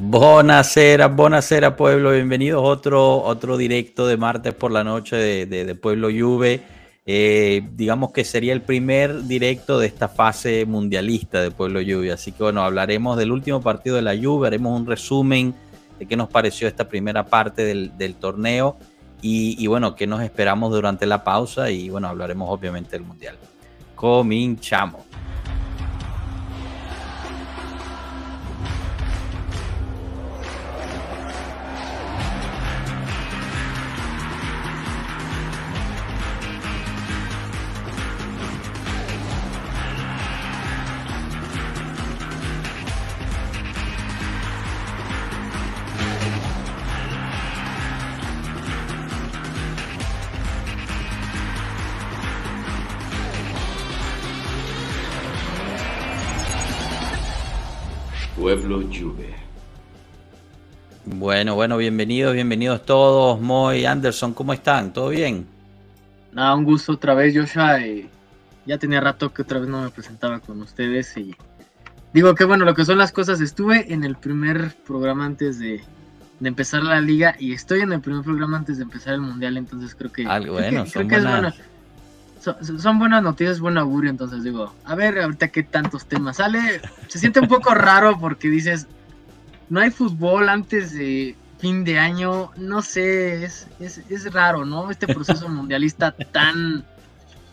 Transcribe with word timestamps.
Buonasera, 0.00 1.08
buonasera 1.08 1.74
pueblo, 1.74 2.12
bienvenidos 2.12 2.62
a 2.62 2.66
otro, 2.66 3.20
otro 3.20 3.56
directo 3.56 4.06
de 4.06 4.16
martes 4.16 4.54
por 4.54 4.70
la 4.70 4.84
noche 4.84 5.16
de, 5.16 5.74
Pueblo 5.74 6.08
Juve. 6.08 6.62
Eh, 7.04 7.68
digamos 7.72 8.12
que 8.12 8.24
sería 8.24 8.52
el 8.52 8.62
primer 8.62 9.24
directo 9.24 9.76
de 9.76 9.88
esta 9.88 10.06
fase 10.06 10.64
mundialista 10.66 11.42
de 11.42 11.50
Pueblo 11.50 11.80
Juve, 11.80 12.12
así 12.12 12.30
que 12.30 12.44
bueno, 12.44 12.62
hablaremos 12.62 13.16
del 13.16 13.32
último 13.32 13.60
partido 13.60 13.96
de 13.96 14.02
la 14.02 14.16
Juve, 14.16 14.46
haremos 14.46 14.78
un 14.78 14.86
resumen 14.86 15.52
de 15.98 16.06
qué 16.06 16.16
nos 16.16 16.28
pareció 16.28 16.68
esta 16.68 16.88
primera 16.88 17.26
parte 17.26 17.64
del, 17.64 18.14
torneo 18.14 18.76
y, 19.20 19.56
y, 19.58 19.66
bueno, 19.66 19.96
qué 19.96 20.06
nos 20.06 20.22
esperamos 20.22 20.70
durante 20.70 21.06
la 21.06 21.24
pausa 21.24 21.72
y 21.72 21.90
bueno, 21.90 22.06
hablaremos 22.06 22.48
obviamente 22.48 22.92
del 22.92 23.02
mundial. 23.02 23.36
Cominchamos. 23.96 25.02
Bueno, 61.28 61.54
bueno, 61.54 61.76
bienvenidos, 61.76 62.32
bienvenidos 62.32 62.86
todos. 62.86 63.38
Moy, 63.38 63.84
Anderson, 63.84 64.32
¿cómo 64.32 64.54
están? 64.54 64.94
¿Todo 64.94 65.10
bien? 65.10 65.46
Nada, 66.32 66.54
un 66.54 66.64
gusto 66.64 66.92
otra 66.92 67.12
vez, 67.12 67.36
Joshua. 67.36 67.80
ya 68.64 68.78
tenía 68.78 68.98
rato 68.98 69.30
que 69.34 69.42
otra 69.42 69.58
vez 69.58 69.68
no 69.68 69.82
me 69.82 69.90
presentaba 69.90 70.40
con 70.40 70.62
ustedes 70.62 71.14
y 71.18 71.36
digo 72.14 72.34
que 72.34 72.44
bueno, 72.44 72.64
lo 72.64 72.74
que 72.74 72.86
son 72.86 72.96
las 72.96 73.12
cosas, 73.12 73.42
estuve 73.42 73.92
en 73.92 74.04
el 74.04 74.16
primer 74.16 74.74
programa 74.86 75.26
antes 75.26 75.58
de, 75.58 75.82
empezar 76.42 76.82
la 76.82 76.98
liga 77.02 77.36
y 77.38 77.52
estoy 77.52 77.80
en 77.80 77.92
el 77.92 78.00
primer 78.00 78.24
programa 78.24 78.56
antes 78.56 78.78
de 78.78 78.84
empezar 78.84 79.12
el 79.12 79.20
mundial, 79.20 79.58
entonces 79.58 79.94
creo 79.94 80.10
que, 80.10 80.24
Algo 80.24 80.54
bueno, 80.54 80.86
creo 80.90 81.06
que, 81.06 81.16
es 81.16 81.24
bueno 81.24 81.52
son, 82.40 82.98
buenas 82.98 83.22
noticias, 83.22 83.60
buen 83.60 83.76
augurio, 83.76 84.08
entonces 84.08 84.44
digo, 84.44 84.72
a 84.82 84.94
ver 84.94 85.20
ahorita 85.20 85.48
qué 85.48 85.62
tantos 85.62 86.06
temas 86.06 86.36
sale. 86.36 86.80
Se 87.08 87.18
siente 87.18 87.40
un 87.40 87.48
poco 87.48 87.74
raro 87.74 88.18
porque 88.18 88.48
dices, 88.48 88.86
no 89.70 89.80
hay 89.80 89.90
fútbol 89.90 90.48
antes 90.48 90.92
de 90.94 91.36
fin 91.58 91.84
de 91.84 91.98
año, 91.98 92.50
no 92.56 92.82
sé, 92.82 93.44
es, 93.44 93.66
es, 93.80 94.32
raro, 94.32 94.64
¿no? 94.64 94.90
Este 94.90 95.06
proceso 95.06 95.48
mundialista 95.48 96.12
tan... 96.12 96.84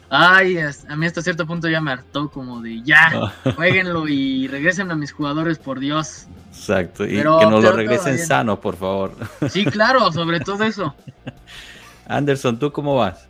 Ay, 0.07 0.57
a 0.59 0.95
mí 0.95 1.07
hasta 1.07 1.23
cierto 1.23 1.47
punto 1.47 1.67
ya 1.67 1.81
me 1.81 1.91
hartó 1.91 2.29
como 2.29 2.61
de 2.61 2.83
ya, 2.83 3.33
jueguenlo 3.55 4.07
y 4.07 4.47
regresen 4.47 4.91
a 4.91 4.95
mis 4.95 5.11
jugadores, 5.11 5.57
por 5.57 5.79
Dios. 5.79 6.27
Exacto, 6.49 7.05
y 7.05 7.17
que 7.17 7.23
nos 7.23 7.63
lo 7.63 7.71
regresen 7.71 8.19
sanos, 8.19 8.59
por 8.59 8.75
favor. 8.75 9.15
Sí, 9.49 9.65
claro, 9.65 10.11
sobre 10.11 10.39
todo 10.39 10.63
eso. 10.63 10.93
Anderson, 12.07 12.59
¿tú 12.59 12.71
cómo 12.71 12.95
vas? 12.95 13.27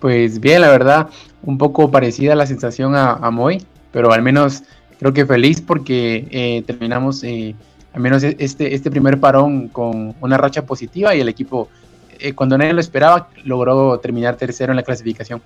Pues 0.00 0.40
bien, 0.40 0.62
la 0.62 0.68
verdad, 0.68 1.08
un 1.42 1.58
poco 1.58 1.90
parecida 1.92 2.34
la 2.34 2.46
sensación 2.46 2.96
a, 2.96 3.30
Moy, 3.30 3.64
pero 3.92 4.12
al 4.12 4.20
menos 4.20 4.64
creo 5.02 5.12
que 5.12 5.26
feliz 5.26 5.60
porque 5.60 6.28
eh, 6.30 6.62
terminamos 6.64 7.24
eh, 7.24 7.56
al 7.92 8.00
menos 8.00 8.22
e, 8.22 8.36
este, 8.38 8.72
este 8.72 8.88
primer 8.88 9.18
parón 9.18 9.68
con 9.68 10.14
una 10.20 10.36
racha 10.36 10.64
positiva 10.64 11.12
y 11.14 11.20
el 11.20 11.28
equipo, 11.28 11.68
eh, 12.20 12.32
cuando 12.34 12.56
nadie 12.56 12.72
lo 12.72 12.80
esperaba, 12.80 13.28
logró 13.44 13.98
terminar 13.98 14.36
tercero 14.36 14.72
en 14.72 14.76
la 14.76 14.84
clasificación. 14.84 15.42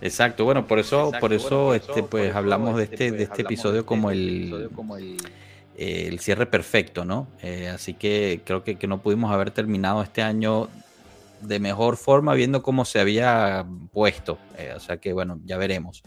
Exacto, 0.00 0.44
bueno, 0.44 0.66
por 0.66 0.78
eso, 0.78 1.10
por 1.20 1.32
eso, 1.32 1.74
este, 1.74 2.04
pues 2.04 2.34
hablamos 2.34 2.76
de 2.76 2.84
este, 2.84 3.10
de 3.10 3.24
este 3.24 3.42
episodio 3.42 3.84
como 3.84 4.10
el, 4.10 4.68
el 5.76 6.20
cierre 6.20 6.46
perfecto, 6.46 7.04
¿no? 7.04 7.26
así 7.74 7.94
que 7.94 8.42
creo 8.44 8.62
que, 8.62 8.76
que 8.76 8.86
no 8.86 8.98
pudimos 8.98 9.32
haber 9.32 9.50
terminado 9.50 10.02
este 10.02 10.22
año 10.22 10.68
de 11.40 11.60
mejor 11.60 11.96
forma 11.96 12.34
viendo 12.34 12.62
cómo 12.62 12.84
se 12.84 13.00
había 13.00 13.66
puesto. 13.92 14.38
Eh, 14.58 14.72
o 14.76 14.80
sea 14.80 14.98
que 14.98 15.12
bueno, 15.12 15.40
ya 15.44 15.56
veremos. 15.56 16.02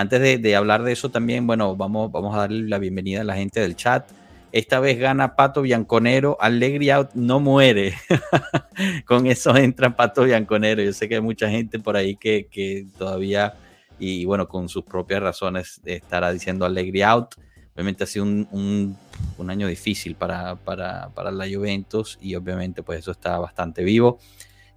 Antes 0.00 0.40
de, 0.40 0.56
hablar 0.56 0.82
de 0.82 0.92
eso 0.92 1.10
también, 1.10 1.46
bueno, 1.46 1.76
vamos, 1.76 2.10
vamos 2.10 2.34
a 2.34 2.38
darle 2.38 2.66
la 2.66 2.78
bienvenida 2.78 3.20
a 3.20 3.24
la 3.24 3.34
gente 3.34 3.60
del 3.60 3.76
chat. 3.76 4.10
Esta 4.50 4.80
vez 4.80 4.98
gana 4.98 5.36
Pato 5.36 5.60
Bianconero. 5.60 6.38
Alegría 6.40 6.96
Out 6.96 7.10
no 7.12 7.38
muere. 7.38 7.92
Con 9.04 9.26
eso 9.26 9.54
entra 9.54 9.94
Pato 9.94 10.24
Bianconero. 10.24 10.82
Yo 10.82 10.94
sé 10.94 11.06
que 11.06 11.16
hay 11.16 11.20
mucha 11.20 11.50
gente 11.50 11.78
por 11.78 11.98
ahí 11.98 12.16
que, 12.16 12.86
todavía, 12.96 13.52
y 13.98 14.24
bueno, 14.24 14.48
con 14.48 14.70
sus 14.70 14.84
propias 14.84 15.20
razones, 15.20 15.82
estará 15.84 16.32
diciendo 16.32 16.64
Alegría 16.64 17.10
Out. 17.10 17.34
Obviamente 17.74 18.04
ha 18.04 18.06
sido 18.06 18.24
un, 18.24 18.96
un, 19.36 19.50
año 19.50 19.68
difícil 19.68 20.14
para, 20.14 20.56
para, 20.56 21.10
para 21.10 21.30
la 21.30 21.44
Juventus 21.46 22.18
y 22.22 22.34
obviamente 22.36 22.82
pues 22.82 23.00
eso 23.00 23.10
está 23.10 23.38
bastante 23.38 23.84
vivo. 23.84 24.18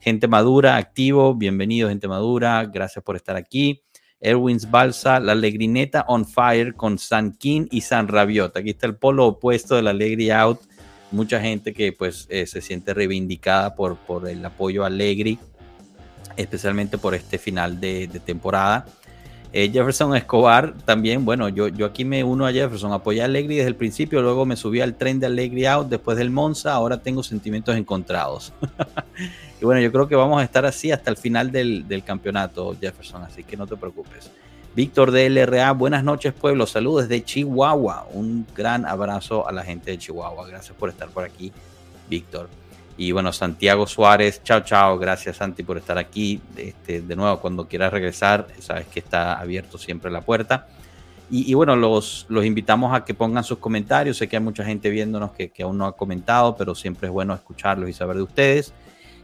Gente 0.02 0.28
Madura, 0.28 0.76
activo, 0.76 1.34
bienvenido 1.34 1.88
gente 1.88 2.10
madura, 2.10 2.66
gracias 2.66 3.02
por 3.06 3.16
estar 3.16 3.38
aquí. 3.38 3.84
Erwins 4.24 4.72
Balsa, 4.72 5.20
la 5.20 5.34
Alegrineta 5.34 6.06
on 6.08 6.26
fire 6.26 6.74
con 6.74 6.98
San 6.98 7.34
King 7.34 7.68
y 7.70 7.82
San 7.82 8.08
Rabiot. 8.08 8.56
Aquí 8.56 8.70
está 8.70 8.88
el 8.88 8.96
polo 8.96 9.28
opuesto 9.28 9.76
de 9.76 9.82
la 9.82 9.90
Alegri 9.90 10.32
Out. 10.32 10.62
Mucha 11.12 11.42
gente 11.42 11.74
que 11.74 11.92
pues 11.92 12.26
eh, 12.30 12.48
se 12.48 12.62
siente 12.62 12.94
reivindicada 12.94 13.76
por, 13.76 13.98
por 13.98 14.28
el 14.28 14.44
apoyo 14.44 14.84
a 14.84 14.88
Allegri, 14.88 15.38
especialmente 16.38 16.98
por 16.98 17.14
este 17.14 17.38
final 17.38 17.82
de, 17.82 18.08
temporada. 18.26 18.86
Eh, 19.56 19.70
Jefferson 19.72 20.16
Escobar 20.16 20.74
también, 20.84 21.26
bueno, 21.26 21.48
yo, 21.48 21.68
yo 21.68 21.86
aquí 21.86 22.04
me 22.04 22.24
uno 22.24 22.48
a 22.48 22.52
Jefferson, 22.52 22.92
apoyé 22.92 23.22
a 23.22 23.26
Allegri 23.26 23.58
desde 23.58 23.70
el 23.70 23.76
principio, 23.76 24.24
luego 24.24 24.48
me 24.48 24.56
subí 24.56 24.82
al 24.82 24.96
tren 24.96 25.20
de 25.20 25.28
Allegri 25.28 25.68
Out 25.68 25.90
después 25.90 26.18
del 26.18 26.32
Monza, 26.32 26.74
ahora 26.74 26.98
tengo 26.98 27.22
sentimientos 27.24 27.76
encontrados. 27.76 28.52
Y 29.62 29.66
bueno, 29.66 29.80
yo 29.80 29.94
creo 29.94 30.10
que 30.10 30.16
vamos 30.18 30.42
a 30.42 30.44
estar 30.44 30.66
así 30.66 30.92
hasta 30.92 31.10
el 31.10 31.16
final 31.16 31.50
del, 31.50 32.04
campeonato, 32.06 32.76
Jefferson, 32.82 33.24
así 33.24 33.46
que 33.46 33.56
no 33.56 33.66
te 33.66 33.78
preocupes. 33.78 34.30
Víctor 34.76 35.12
de 35.12 35.30
LRA, 35.30 35.72
buenas 35.72 36.04
noches 36.04 36.34
pueblo, 36.34 36.68
saludos 36.68 37.08
desde 37.08 37.24
Chihuahua. 37.24 38.06
Un 38.12 38.46
gran 38.54 38.86
abrazo 38.86 39.48
a 39.48 39.54
la 39.54 39.64
gente 39.64 39.92
de 39.92 39.98
Chihuahua. 39.98 40.46
Gracias 40.50 40.76
por 40.76 40.90
estar 40.90 41.08
por 41.08 41.24
aquí, 41.24 41.54
Víctor. 42.10 42.50
Y 42.98 43.12
bueno, 43.12 43.34
Santiago 43.34 43.88
Suárez, 43.88 44.42
chao, 44.44 44.62
chao. 44.62 44.98
Gracias, 45.00 45.38
Santi, 45.38 45.64
por 45.64 45.78
estar 45.78 45.98
aquí. 45.98 46.40
Este, 46.56 47.02
de 47.02 47.16
nuevo, 47.16 47.40
cuando 47.40 47.68
quieras 47.68 47.92
regresar, 47.92 48.48
sabes 48.60 48.88
que 48.88 49.00
está 49.00 49.40
abierto 49.40 49.78
siempre 49.78 50.12
la 50.12 50.22
puerta. 50.22 50.68
Y, 51.30 51.52
bueno, 51.56 51.76
los, 51.76 52.28
los 52.30 52.46
invitamos 52.46 52.94
a 52.94 53.04
que 53.04 53.16
pongan 53.16 53.44
sus 53.44 53.58
comentarios. 53.58 54.18
Sé 54.18 54.28
que 54.28 54.36
hay 54.36 54.44
mucha 54.44 54.64
gente 54.64 54.92
viéndonos 54.92 55.32
que, 55.32 55.52
aún 55.64 55.80
no 55.80 55.88
ha 55.88 55.98
comentado, 55.98 56.56
pero 56.56 56.76
siempre 56.76 57.08
es 57.08 57.14
bueno 57.14 57.34
escucharlos 57.34 57.90
y 57.90 57.94
saber 57.94 58.18
de 58.18 58.22
ustedes. 58.22 58.72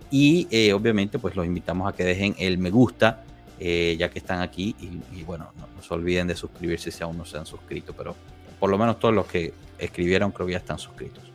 Y 0.09 0.47
eh, 0.49 0.73
obviamente 0.73 1.19
pues 1.19 1.35
los 1.35 1.45
invitamos 1.45 1.87
a 1.87 1.95
que 1.95 2.03
dejen 2.03 2.33
el 2.39 2.57
me 2.57 2.71
gusta 2.71 3.23
eh, 3.61 3.97
ya 3.99 4.09
que 4.09 4.19
están 4.19 4.39
aquí 4.39 4.73
y, 4.79 5.23
bueno, 5.23 5.51
no, 5.57 5.83
se 5.83 5.93
olviden 5.93 6.27
de 6.27 6.35
suscribirse 6.35 6.91
si 6.91 7.03
aún 7.03 7.17
no 7.17 7.25
se 7.25 7.37
han 7.37 7.45
suscrito, 7.45 7.93
pero 7.93 8.15
por 8.57 8.69
lo 8.69 8.77
menos 8.77 8.99
todos 8.99 9.13
los 9.13 9.27
que 9.27 9.53
escribieron 9.77 10.31
creo 10.31 10.47
que 10.47 10.53
ya 10.53 10.59
están 10.59 10.79
suscritos. 10.79 11.28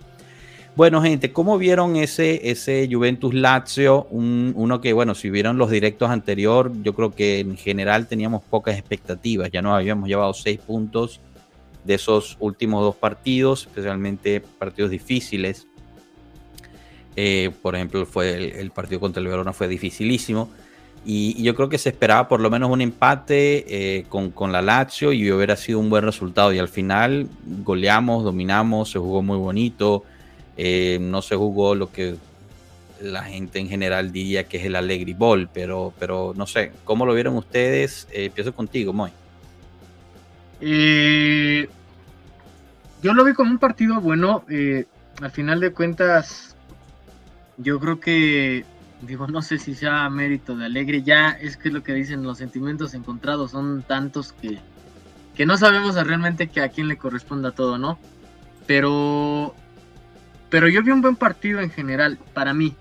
Bueno, 0.77 1.01
gente, 1.03 1.33
¿cómo 1.33 1.57
vieron 1.57 1.95
ese, 1.95 2.51
ese 2.51 2.89
Juventus 2.91 3.33
Lazio? 3.33 4.09
uno 4.11 4.81
que, 4.81 4.93
bueno, 4.93 5.15
si 5.15 5.31
vieron 5.31 5.57
los 5.57 5.71
directos 5.71 6.11
anterior, 6.11 6.73
yo 6.83 6.97
creo 6.97 7.15
que 7.15 7.39
en 7.39 7.57
general 7.57 8.09
teníamos 8.09 8.43
pocas 8.43 8.77
expectativas. 8.77 9.53
Ya 9.53 9.63
nos 9.63 9.75
habíamos 9.75 10.09
llevado 10.09 10.35
seis 10.35 10.59
puntos 10.59 11.21
de 11.85 11.95
esos 11.95 12.37
últimos 12.41 12.83
dos 12.83 12.97
partidos, 12.97 13.69
especialmente 13.69 14.41
partidos 14.41 14.91
difíciles. 14.91 15.69
Eh, 17.15 17.53
por 17.63 17.77
ejemplo, 17.77 18.05
fue 18.05 18.59
el, 18.61 18.73
partido 18.73 18.99
contra 18.99 19.21
el 19.21 19.29
Verona 19.29 19.53
fue 19.53 19.69
dificilísimo. 19.69 20.49
Y, 21.05 21.41
yo 21.41 21.55
creo 21.55 21.69
que 21.69 21.79
se 21.79 21.91
esperaba 21.91 22.27
por 22.27 22.41
lo 22.41 22.51
menos 22.51 22.69
un 22.69 22.81
empate 22.81 23.99
eh, 23.99 24.07
con, 24.09 24.51
la 24.51 24.61
Lazio 24.61 25.13
y 25.13 25.31
hubiera 25.31 25.55
sido 25.55 25.79
un 25.79 25.89
buen 25.89 26.03
resultado. 26.03 26.53
Y 26.53 26.59
al 26.59 26.69
final 26.69 27.29
goleamos, 27.63 28.25
dominamos, 28.25 28.91
se 28.91 28.99
jugó 28.99 29.23
muy 29.23 29.39
bonito. 29.39 30.03
Eh, 30.57 30.99
no 31.01 31.23
se 31.23 31.37
jugó 31.37 31.75
lo 31.75 31.91
que 31.91 32.17
la 33.01 33.25
gente 33.25 33.59
en 33.59 33.69
general 33.69 34.13
diría 34.13 34.45
que 34.45 34.59
es 34.59 34.65
el 34.65 34.77
Allegri 34.77 35.15
Ball, 35.15 35.49
pero, 35.53 35.93
pero 35.99 36.33
no 36.37 36.47
sé, 36.47 36.73
¿cómo 36.85 37.05
lo 37.05 37.15
vieron 37.15 37.37
ustedes? 37.37 38.07
empiezo 38.13 38.55
contigo, 38.55 38.93
Moy. 38.93 39.11
yo 43.03 43.13
lo 43.13 43.25
vi 43.25 43.35
como 43.35 43.51
un 43.51 43.59
partido 43.59 44.01
bueno. 44.01 44.45
al 45.21 45.31
final 45.33 45.61
de 45.61 45.73
cuentas, 45.73 46.55
yo 47.59 47.79
creo 47.81 48.01
que, 48.01 48.65
digo, 49.03 49.27
no 49.27 49.43
sé 49.43 49.59
si 49.59 49.75
sea 49.75 50.09
mérito 50.09 50.57
de 50.57 50.67
Alegre, 50.67 51.03
ya 51.03 51.31
es 51.31 51.57
que 51.57 51.69
es 51.69 51.75
lo 51.75 51.83
que 51.83 51.95
dicen, 51.95 52.23
los 52.23 52.39
sentimientos 52.39 52.95
encontrados 52.95 53.51
son 53.51 53.83
tantos 53.83 54.33
que, 54.33 54.59
que 55.35 55.47
no 55.47 55.57
sabemos 55.57 55.95
realmente 55.95 56.49
que 56.49 56.61
a 56.61 56.69
quién 56.69 56.89
le 56.89 56.97
corresponda 56.97 57.53
todo, 57.53 57.79
¿no? 57.79 57.99
Pero, 58.67 59.55
pero 60.51 60.69
yo 60.69 60.83
vi 60.83 60.91
un 60.91 61.03
buen 61.03 61.17
partido 61.17 61.61
en 61.61 61.71
general, 61.71 62.19
para 62.33 62.55
mí. 62.55 62.77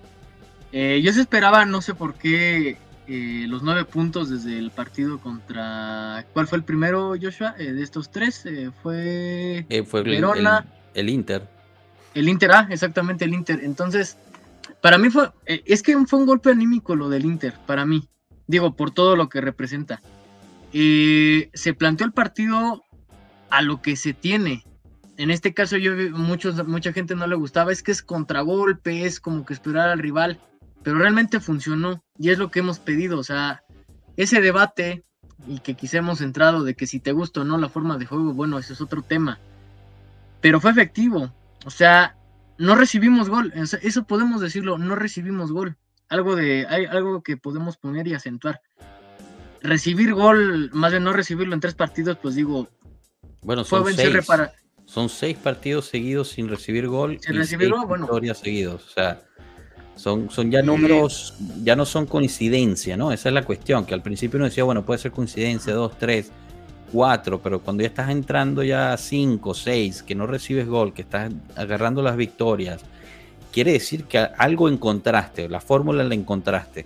Eh, 0.72 1.02
yo 1.04 1.14
se 1.14 1.22
esperaba, 1.22 1.66
no 1.66 1.82
sé 1.82 1.94
por 1.94 2.16
qué, 2.16 2.78
eh, 3.08 3.46
los 3.48 3.62
nueve 3.62 3.86
puntos 3.86 4.30
desde 4.30 4.58
el 4.58 4.72
partido 4.72 5.20
contra. 5.20 6.26
¿Cuál 6.34 6.48
fue 6.48 6.58
el 6.58 6.64
primero, 6.64 7.14
Joshua? 7.22 7.56
Eh, 7.60 7.74
de 7.74 7.84
estos 7.84 8.12
tres, 8.12 8.44
fue. 8.82 9.66
fue 9.86 10.00
el, 10.00 10.06
Verona. 10.06 10.66
El, 10.96 11.10
Inter. 11.10 11.48
El 12.16 12.28
Inter, 12.28 12.52
ah, 12.52 12.68
exactamente, 12.72 13.26
el 13.26 13.36
Inter. 13.36 13.60
Entonces, 13.64 14.18
para 14.82 14.98
mí 14.98 15.12
fue. 15.12 15.30
es 15.46 15.84
que 15.84 15.96
fue 16.08 16.20
un 16.20 16.26
golpe 16.26 16.50
anímico 16.50 16.96
lo 16.96 17.08
del 17.08 17.26
Inter, 17.26 17.54
para 17.68 17.86
mí. 17.86 18.10
Digo, 18.48 18.76
por 18.76 18.90
todo 18.90 19.16
lo 19.16 19.30
que 19.30 19.42
representa. 19.42 20.02
se 20.72 21.74
planteó 21.78 22.08
el 22.08 22.14
partido 22.14 22.84
a 23.52 23.62
lo 23.62 23.84
que 23.84 23.96
se 23.96 24.14
tiene 24.14 24.66
en 25.18 25.32
este 25.32 25.54
caso 25.54 25.78
yo 25.78 25.94
muchos, 26.12 26.68
mucha 26.68 26.94
gente 26.94 27.16
no 27.16 27.28
le 27.28 27.36
gustaba, 27.36 27.72
es 27.72 27.84
que 27.84 27.92
es 27.92 28.02
contragolpe, 28.02 29.06
es 29.06 29.20
como 29.20 29.46
que 29.46 29.54
esperar 29.54 29.90
al 29.90 30.00
rival, 30.00 30.40
pero 30.84 30.98
realmente 30.98 31.40
funcionó 31.40 32.04
y 32.18 32.30
es 32.30 32.38
lo 32.38 32.52
que 32.52 32.60
hemos 32.60 32.80
pedido, 32.80 33.20
o 33.20 33.24
sea, 33.24 33.64
ese 34.18 34.42
debate 34.42 35.04
y 35.48 35.60
que 35.60 35.76
quizá 35.76 35.98
hemos 35.98 36.22
entrado 36.22 36.64
de 36.64 36.76
que 36.76 36.88
si 36.88 37.00
te 37.00 37.12
gusta 37.12 37.42
o 37.42 37.44
no 37.44 37.58
la 37.58 37.70
forma 37.70 37.98
de 37.98 38.06
juego, 38.06 38.34
bueno, 38.34 38.58
ese 38.58 38.74
es 38.74 38.82
otro 38.82 39.02
tema, 39.02 39.40
pero 40.42 40.60
fue 40.60 40.72
efectivo, 40.72 41.34
o 41.66 41.70
sea, 41.70 42.18
no 42.58 42.76
recibimos 42.76 43.30
gol, 43.30 43.54
eso 43.56 44.04
podemos 44.06 44.42
decirlo, 44.42 44.78
no 44.78 44.96
recibimos 44.96 45.52
gol, 45.52 45.78
algo 46.10 46.36
de, 46.36 46.66
hay 46.68 46.86
algo 46.86 47.24
que 47.24 47.38
podemos 47.38 47.78
poner 47.78 48.08
y 48.08 48.14
acentuar. 48.14 48.62
Recibir 49.62 50.14
gol, 50.14 50.70
más 50.74 50.92
bien 50.92 51.06
no 51.06 51.14
recibirlo 51.14 51.54
en 51.54 51.62
tres 51.62 51.74
partidos, 51.74 52.18
pues 52.22 52.36
digo, 52.36 52.70
bueno, 53.42 53.64
fue 53.66 53.94
seis. 53.94 54.26
Para, 54.26 54.54
son 54.94 55.10
seis 55.10 55.36
partidos 55.36 55.88
seguidos 55.88 56.30
sin 56.30 56.48
recibir 56.48 56.88
gol. 56.88 57.18
Sin 57.20 57.36
recibir 57.36 57.72
gol, 57.72 57.88
bueno. 57.88 58.06
Victorias 58.06 58.38
seguidos. 58.38 58.86
O 58.86 58.90
sea, 58.92 59.22
son, 59.96 60.30
son 60.30 60.52
ya 60.52 60.62
números, 60.62 61.34
ya 61.64 61.76
no 61.76 61.84
son 61.84 62.06
coincidencia, 62.06 62.96
¿no? 62.96 63.12
Esa 63.12 63.30
es 63.30 63.34
la 63.34 63.44
cuestión, 63.44 63.88
que 63.88 63.96
al 63.96 64.04
principio 64.04 64.38
uno 64.38 64.46
decía, 64.46 64.64
bueno, 64.64 64.86
puede 64.86 65.00
ser 65.00 65.12
coincidencia, 65.12 65.74
dos, 65.74 65.98
tres, 65.98 66.32
cuatro, 66.92 67.42
pero 67.42 67.60
cuando 67.60 67.82
ya 67.82 67.88
estás 67.88 68.12
entrando 68.12 68.62
ya 68.62 68.94
a 68.94 68.98
cinco, 68.98 69.56
seis, 69.56 70.04
que 70.04 70.14
no 70.14 70.28
recibes 70.28 70.68
gol, 70.68 70.94
que 70.94 71.02
estás 71.02 71.34
agarrando 71.56 72.04
las 72.04 72.16
victorias, 72.16 72.82
quiere 73.52 73.72
decir 73.72 74.04
que 74.04 74.20
algo 74.20 74.70
encontraste, 74.70 75.50
la 75.50 75.60
fórmula 75.60 76.04
la 76.04 76.14
encontraste. 76.14 76.86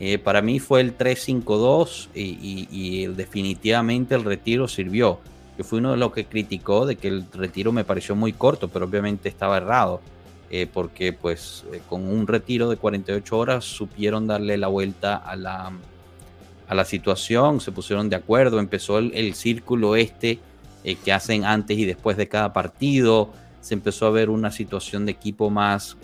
Eh, 0.00 0.18
para 0.18 0.42
mí 0.42 0.58
fue 0.58 0.80
el 0.80 0.98
3-5-2 0.98 2.08
y, 2.16 2.66
y 2.68 3.06
definitivamente 3.06 4.16
el 4.16 4.24
retiro 4.24 4.66
sirvió 4.66 5.20
yo 5.56 5.64
fui 5.64 5.78
uno 5.78 5.92
de 5.92 5.96
los 5.96 6.12
que 6.12 6.24
criticó 6.24 6.86
de 6.86 6.96
que 6.96 7.08
el 7.08 7.26
retiro 7.32 7.72
me 7.72 7.84
pareció 7.84 8.16
muy 8.16 8.32
corto, 8.32 8.68
pero 8.68 8.86
obviamente 8.86 9.28
estaba 9.28 9.56
errado, 9.56 10.00
eh, 10.50 10.66
porque 10.72 11.12
pues 11.12 11.64
eh, 11.72 11.80
con 11.88 12.06
un 12.08 12.26
retiro 12.26 12.68
de 12.68 12.76
48 12.76 13.38
horas 13.38 13.64
supieron 13.64 14.26
darle 14.26 14.56
la 14.56 14.66
vuelta 14.66 15.16
a 15.16 15.36
la, 15.36 15.72
a 16.66 16.74
la 16.74 16.84
situación, 16.84 17.60
se 17.60 17.70
pusieron 17.70 18.08
de 18.08 18.16
acuerdo, 18.16 18.58
empezó 18.58 18.98
el, 18.98 19.34
círculo 19.34 19.94
este 19.94 20.40
eh, 20.82 20.96
que 20.96 21.12
hacen 21.12 21.44
antes 21.44 21.78
y 21.78 21.84
después 21.84 22.16
de 22.16 22.26
cada 22.26 22.52
partido, 22.52 23.30
se 23.60 23.74
empezó 23.74 24.06
a 24.06 24.10
ver 24.10 24.30
una 24.30 24.50
situación 24.50 25.06
de 25.06 25.12
equipo 25.12 25.48
más, 25.48 25.96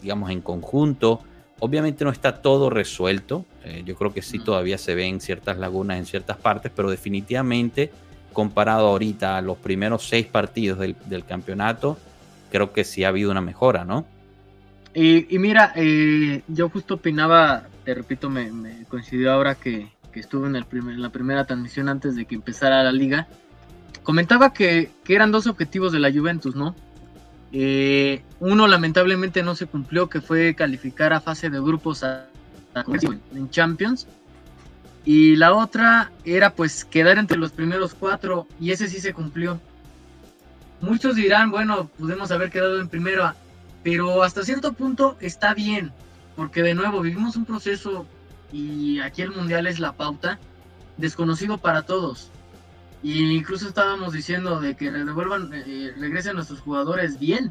digamos, 0.00 0.30
en 0.30 0.40
conjunto. 0.40 1.18
Obviamente 1.58 2.04
no 2.04 2.12
está 2.12 2.40
todo 2.42 2.70
resuelto, 2.70 3.44
yo 3.84 3.96
creo 3.96 4.14
que 4.14 4.22
sí 4.22 4.38
todavía 4.38 4.78
se 4.78 4.94
ven 4.94 5.20
ciertas 5.20 5.58
lagunas 5.58 5.98
en 5.98 6.06
ciertas 6.06 6.36
partes, 6.36 6.70
pero 6.72 6.88
definitivamente 6.88 7.90
comparado 8.32 8.88
ahorita 8.88 9.36
a 9.36 9.42
los 9.42 9.58
primeros 9.58 10.08
seis 10.08 10.26
partidos 10.26 10.78
del, 10.78 11.24
campeonato, 11.24 11.98
creo 12.50 12.72
que 12.72 12.84
sí 12.84 13.04
ha 13.04 13.08
habido 13.08 13.30
una 13.30 13.40
mejora, 13.40 13.84
¿no? 13.84 14.06
Y, 14.92 15.38
mira, 15.38 15.72
eh, 15.76 16.42
yo 16.48 16.68
justo 16.68 16.94
opinaba, 16.94 17.64
te 17.84 17.94
repito, 17.94 18.28
me, 18.28 18.84
coincidió 18.88 19.32
ahora 19.32 19.54
que, 19.54 19.88
estuve 20.14 20.48
en, 20.48 20.56
el 20.56 20.64
primer, 20.64 20.94
en 20.94 21.02
la 21.02 21.10
primera 21.10 21.44
transmisión 21.44 21.88
antes 21.88 22.16
de 22.16 22.24
que 22.24 22.34
empezara 22.34 22.82
la 22.82 22.92
liga. 22.92 23.28
Comentaba 24.02 24.52
que, 24.52 24.90
eran 25.06 25.30
dos 25.30 25.46
objetivos 25.46 25.92
de 25.92 26.00
la 26.00 26.12
Juventus, 26.12 26.56
¿no? 26.56 26.74
Eh, 27.52 28.22
uno 28.40 28.66
lamentablemente 28.68 29.42
no 29.42 29.54
se 29.54 29.66
cumplió, 29.66 30.08
que 30.08 30.20
fue 30.20 30.54
calificar 30.54 31.12
a 31.12 31.20
fase 31.20 31.50
de 31.50 31.60
grupos 31.60 32.04
en 32.04 33.50
Champions 33.50 34.06
y 35.04 35.36
la 35.36 35.54
otra 35.54 36.12
era 36.24 36.54
pues 36.54 36.84
quedar 36.84 37.18
entre 37.18 37.38
los 37.38 37.52
primeros 37.52 37.94
cuatro 37.94 38.46
y 38.60 38.70
ese 38.70 38.88
sí 38.88 39.00
se 39.00 39.14
cumplió. 39.14 39.60
Muchos 40.80 41.16
dirán, 41.16 41.50
bueno, 41.50 41.90
pudimos 41.98 42.30
haber 42.30 42.50
quedado 42.50 42.80
en 42.80 42.88
primera, 42.88 43.34
pero 43.82 44.22
hasta 44.22 44.44
cierto 44.44 44.72
punto 44.72 45.16
está 45.20 45.54
bien, 45.54 45.92
porque 46.36 46.62
de 46.62 46.74
nuevo 46.74 47.00
vivimos 47.00 47.36
un 47.36 47.44
proceso 47.44 48.06
y 48.52 49.00
aquí 49.00 49.22
el 49.22 49.30
mundial 49.30 49.66
es 49.66 49.78
la 49.78 49.92
pauta, 49.92 50.38
desconocido 50.96 51.58
para 51.58 51.82
todos. 51.82 52.30
Y 53.02 53.30
incluso 53.34 53.68
estábamos 53.68 54.12
diciendo 54.12 54.60
de 54.60 54.74
que 54.74 54.90
devuelvan, 54.90 55.50
eh, 55.54 55.94
regresen 55.98 56.34
nuestros 56.34 56.60
jugadores 56.60 57.18
bien. 57.18 57.50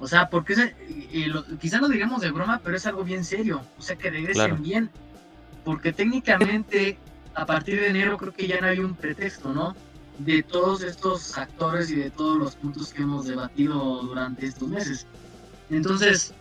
O 0.00 0.06
sea, 0.06 0.28
porque 0.28 0.54
eh, 0.54 1.32
quizá 1.60 1.80
no 1.80 1.88
diríamos 1.88 2.20
de 2.20 2.30
broma, 2.30 2.60
pero 2.62 2.76
es 2.76 2.84
algo 2.84 3.04
bien 3.04 3.24
serio. 3.24 3.62
O 3.78 3.82
sea, 3.82 3.96
que 3.96 4.10
regresen 4.10 4.62
bien 4.62 4.90
porque 5.64 5.92
técnicamente 5.92 6.98
a 7.34 7.46
partir 7.46 7.80
de 7.80 7.88
enero 7.88 8.16
creo 8.16 8.32
que 8.32 8.46
ya 8.46 8.60
no 8.60 8.68
hay 8.68 8.78
un 8.78 8.94
pretexto, 8.94 9.52
¿no? 9.52 9.74
De 10.18 10.42
todos 10.42 10.82
estos 10.82 11.36
actores 11.36 11.90
y 11.90 11.96
de 11.96 12.10
todos 12.10 12.38
los 12.38 12.54
puntos 12.54 12.92
que 12.92 13.02
hemos 13.02 13.26
debatido 13.26 14.02
durante 14.02 14.46
estos 14.46 14.68
meses. 14.68 15.06
Entonces, 15.70 16.32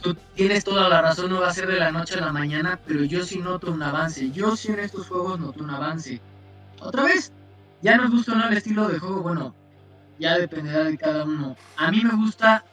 tú 0.00 0.14
tienes 0.34 0.62
toda 0.62 0.88
la 0.88 1.02
razón, 1.02 1.30
no 1.30 1.40
va 1.40 1.48
a 1.48 1.54
ser 1.54 1.66
de 1.66 1.80
la 1.80 1.90
noche 1.90 2.14
a 2.14 2.20
la 2.20 2.32
mañana, 2.32 2.78
pero 2.86 3.02
yo 3.04 3.24
sí 3.24 3.38
noto 3.38 3.72
un 3.72 3.82
avance. 3.82 4.30
Yo 4.30 4.56
sí 4.56 4.68
en 4.68 4.80
estos 4.80 5.08
juegos 5.08 5.40
noto 5.40 5.64
un 5.64 5.70
avance. 5.70 6.20
Otra 6.80 7.04
vez, 7.04 7.32
ya 7.82 7.96
nos 7.96 8.10
gusta 8.10 8.32
o 8.32 8.34
no 8.36 8.48
el 8.48 8.56
estilo 8.56 8.86
de 8.88 8.98
juego, 8.98 9.22
bueno, 9.22 9.54
ya 10.20 10.38
dependerá 10.38 10.84
de 10.84 10.96
cada 10.96 11.24
uno. 11.24 11.56
A 11.76 11.90
mí 11.90 12.02
me 12.04 12.14
gusta 12.14 12.64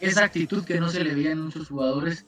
esa 0.00 0.24
actitud 0.24 0.64
que 0.64 0.78
no 0.78 0.88
se 0.90 1.02
le 1.02 1.14
veía 1.14 1.32
en 1.32 1.40
muchos 1.40 1.68
jugadores 1.68 2.26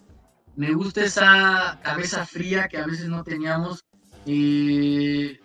me 0.56 0.73
gusta 0.73 1.02
esa 1.02 1.81
cabeza 1.82 2.26
fría 2.26 2.69
que 2.69 2.79
a 2.79 2.87
veces 2.87 3.08
no 3.08 3.23
teníamos. 3.25 3.85
Eh, 4.26 5.41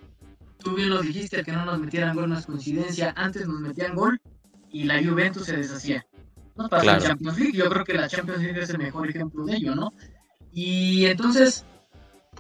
tú 0.60 0.76
bien 0.76 0.90
lo 0.90 1.02
dijiste, 1.02 1.44
que 1.44 1.52
no 1.52 1.66
nos 1.66 1.80
metieran 1.80 2.16
gol 2.16 2.30
no 2.30 2.38
es 2.38 2.46
coincidencia. 2.46 3.14
Antes 3.16 3.48
nos 3.48 3.60
metían 3.60 3.96
gol 3.96 4.20
y 4.72 4.84
la 4.84 5.02
Juventus 5.04 5.46
se 5.46 5.58
deshacía. 5.58 6.06
No 6.56 6.70
pasó 6.70 6.90
en 6.90 7.00
Champions 7.00 7.40
League. 7.40 7.58
Yo 7.58 7.70
creo 7.70 7.86
que 7.86 7.94
la 7.94 8.08
Champions 8.08 8.42
League 8.42 8.62
es 8.62 8.70
el 8.70 8.78
mejor 8.78 9.10
ejemplo 9.10 9.46
de 9.46 9.56
ello, 9.56 9.76
¿no? 9.76 9.94
Y 10.52 11.06
entonces, 11.06 11.66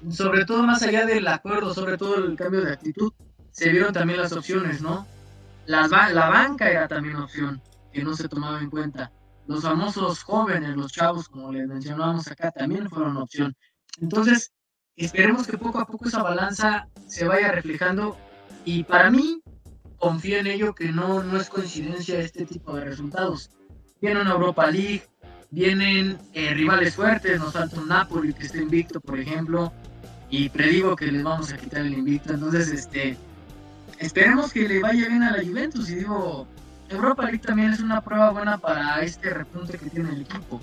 sobre 0.10 0.46
todo 0.46 0.64
más 0.64 0.82
allá 0.84 1.06
del 1.06 1.28
acuerdo, 1.28 1.74
sobre 1.74 1.98
todo 1.98 2.16
el 2.16 2.36
cambio 2.36 2.62
de 2.62 2.72
actitud, 2.72 3.14
se 3.52 3.70
vieron 3.70 3.94
también 3.94 4.20
las 4.20 4.32
opciones, 4.32 4.82
¿no? 4.82 5.06
Las, 5.66 5.90
la 5.90 6.30
banca 6.30 6.70
era 6.70 6.88
también 6.88 7.16
opción 7.16 7.62
que 7.92 8.04
no 8.04 8.16
se 8.16 8.28
tomaba 8.28 8.60
en 8.60 8.70
cuenta. 8.70 9.12
Los 9.48 9.64
famosos 9.64 10.24
jóvenes, 10.24 10.76
los 10.76 10.92
chavos, 10.92 11.30
como 11.30 11.52
les 11.52 11.68
mencionábamos 11.68 12.28
acá, 12.28 12.52
también 12.52 12.90
fueron 12.90 13.18
opción. 13.18 13.56
Entonces, 14.02 14.52
esperemos 14.96 15.46
que 15.48 15.58
poco 15.58 15.80
a 15.80 15.86
poco 15.86 16.08
esa 16.08 16.24
balanza 16.24 16.88
se 17.08 17.26
vaya 17.26 17.52
reflejando 17.52 18.18
y 18.66 18.84
para 18.84 19.12
mí, 19.12 19.42
confío 19.98 20.40
en 20.40 20.48
ello 20.48 20.74
que 20.74 20.92
no, 20.92 21.22
no 21.24 21.40
es 21.40 21.50
coincidencia 21.50 22.20
este 22.20 22.46
tipo 22.46 22.76
de 22.76 22.86
resultados. 22.86 23.52
Viene 24.02 24.22
una 24.22 24.32
Europa 24.32 24.70
League, 24.70 25.04
vienen 25.52 26.18
eh, 26.34 26.54
rivales 26.54 26.96
fuertes, 26.96 27.40
nos 27.40 27.54
falta 27.54 27.80
un 27.80 27.88
Napoli 27.88 28.34
que 28.34 28.46
está 28.46 28.58
invicto, 28.58 29.00
por 29.00 29.20
ejemplo, 29.20 29.72
y 30.30 30.50
predigo 30.50 30.96
que 30.96 31.12
les 31.12 31.24
vamos 31.24 31.54
a 31.54 31.58
quitar 31.58 31.82
el 31.82 31.94
invicto. 31.94 32.34
Entonces, 32.34 32.70
este, 32.70 33.18
esperemos 34.00 34.52
que 34.52 34.68
le 34.68 34.80
vaya 34.80 35.08
bien 35.08 35.24
a 35.24 35.38
la 35.38 35.44
Juventus 35.44 35.90
y 35.90 35.96
digo, 35.96 36.48
Europa 36.90 37.24
League 37.24 37.40
también 37.40 37.72
es 37.72 37.80
una 37.80 38.02
prueba 38.02 38.30
buena 38.32 38.58
para 38.58 39.02
este 39.02 39.30
repunte 39.30 39.78
que 39.78 39.90
tiene 39.90 40.10
el 40.12 40.22
equipo. 40.22 40.62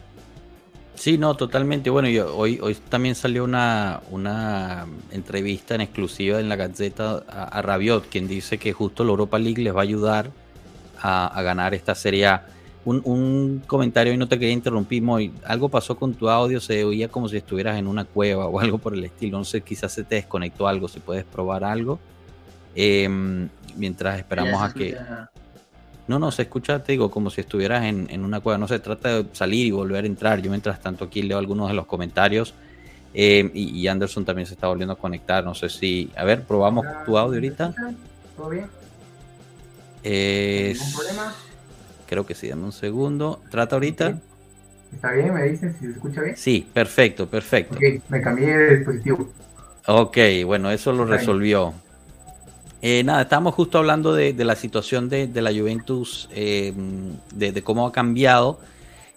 Sí, 0.94 1.18
no, 1.18 1.34
totalmente. 1.34 1.90
Bueno, 1.90 2.08
hoy, 2.34 2.60
hoy 2.62 2.76
también 2.88 3.14
salió 3.14 3.44
una, 3.44 4.00
una 4.10 4.86
entrevista 5.10 5.74
en 5.74 5.80
exclusiva 5.80 6.38
en 6.38 6.48
la 6.48 6.56
Gazeta 6.56 7.24
a, 7.28 7.60
Rabiot, 7.62 8.08
quien 8.08 8.28
dice 8.28 8.58
que 8.58 8.72
justo 8.72 9.02
la 9.02 9.10
Europa 9.10 9.38
League 9.38 9.62
les 9.62 9.74
va 9.74 9.80
a 9.80 9.82
ayudar 9.82 10.30
a, 11.00 11.42
ganar 11.42 11.74
esta 11.74 11.96
serie 11.96 12.30
Un, 12.84 13.62
comentario 13.66 14.12
y 14.12 14.16
no 14.16 14.28
te 14.28 14.38
quería 14.38 14.52
interrumpir, 14.52 15.02
Moy. 15.02 15.32
Algo 15.44 15.68
pasó 15.68 15.96
con 15.96 16.14
tu 16.14 16.28
audio, 16.28 16.60
se 16.60 16.84
oía 16.84 17.08
como 17.08 17.28
si 17.28 17.38
estuvieras 17.38 17.78
en 17.78 17.88
una 17.88 18.04
cueva 18.04 18.46
o 18.46 18.60
algo 18.60 18.78
por 18.78 18.94
el 18.94 19.02
estilo. 19.04 19.38
No 19.38 19.44
sé, 19.44 19.62
quizás 19.62 19.92
se 19.92 20.04
te 20.04 20.16
desconectó 20.16 20.68
algo, 20.68 20.86
si 20.86 21.00
puedes 21.00 21.24
probar 21.24 21.64
algo. 21.64 21.98
Em, 22.76 23.48
mientras 23.76 24.18
esperamos 24.18 24.62
a 24.62 24.72
que... 24.72 24.96
No, 26.09 26.18
no, 26.18 26.32
se 26.32 26.42
escucha, 26.42 26.82
te 26.82 26.92
digo, 26.92 27.11
como 27.11 27.30
si 27.30 27.40
estuvieras 27.40 27.85
en, 27.85 28.25
una 28.25 28.40
cueva. 28.40 28.59
No 28.59 28.68
se 28.68 28.78
trata 28.78 29.23
de 29.23 29.26
salir 29.32 29.66
y 29.66 29.71
volver 29.71 30.04
a 30.04 30.06
entrar. 30.06 30.42
Yo 30.42 30.50
mientras 30.50 30.80
tanto 30.80 31.04
aquí 31.04 31.23
leo 31.23 31.38
algunos 31.38 31.68
de 31.68 31.75
los 31.75 31.87
comentarios. 31.87 32.54
Eh, 33.14 33.50
y, 33.54 33.87
Anderson 33.87 34.25
también 34.25 34.47
se 34.47 34.54
está 34.54 34.66
volviendo 34.66 34.94
a 34.94 34.97
conectar. 34.97 35.44
No 35.44 35.54
sé 35.54 35.68
si... 35.68 36.11
A 36.16 36.25
ver, 36.25 36.42
probamos 36.42 36.85
tu 37.06 37.16
audio 37.16 37.35
ahorita. 37.35 37.75
¿Todo 38.37 38.50
bien? 38.50 38.66
problema? 40.02 41.35
Creo 42.06 42.26
que 42.26 42.35
sí, 42.35 42.49
dame 42.49 42.64
un 42.64 42.73
segundo. 42.73 43.40
¿Trata 43.50 43.76
ahorita? 43.76 44.18
¿Está 44.92 45.12
bien? 45.12 45.32
¿Me 45.32 45.44
dicen 45.44 45.75
si 45.78 45.87
se 45.87 45.92
escucha 45.92 46.21
bien? 46.21 46.37
Sí, 46.37 46.68
perfecto, 46.73 47.28
perfecto. 47.28 47.76
Ok, 47.76 48.02
me 48.09 48.21
cambié 48.21 48.56
de 48.56 48.76
dispositivo. 48.76 49.32
Ok, 49.87 50.18
bueno, 50.44 50.71
eso 50.71 50.92
lo 50.92 51.04
resolvió. 51.04 51.75
Eh, 52.84 53.04
nada, 53.04 53.22
estábamos 53.22 53.54
justo 53.54 53.78
hablando 53.78 54.12
de, 54.12 54.34
la 54.44 54.56
situación 54.56 55.08
de, 55.08 55.28
la 55.40 55.52
Juventus, 55.52 56.28
eh, 56.34 56.74
de, 57.32 57.62
cómo 57.62 57.86
ha 57.86 57.92
cambiado. 57.92 58.58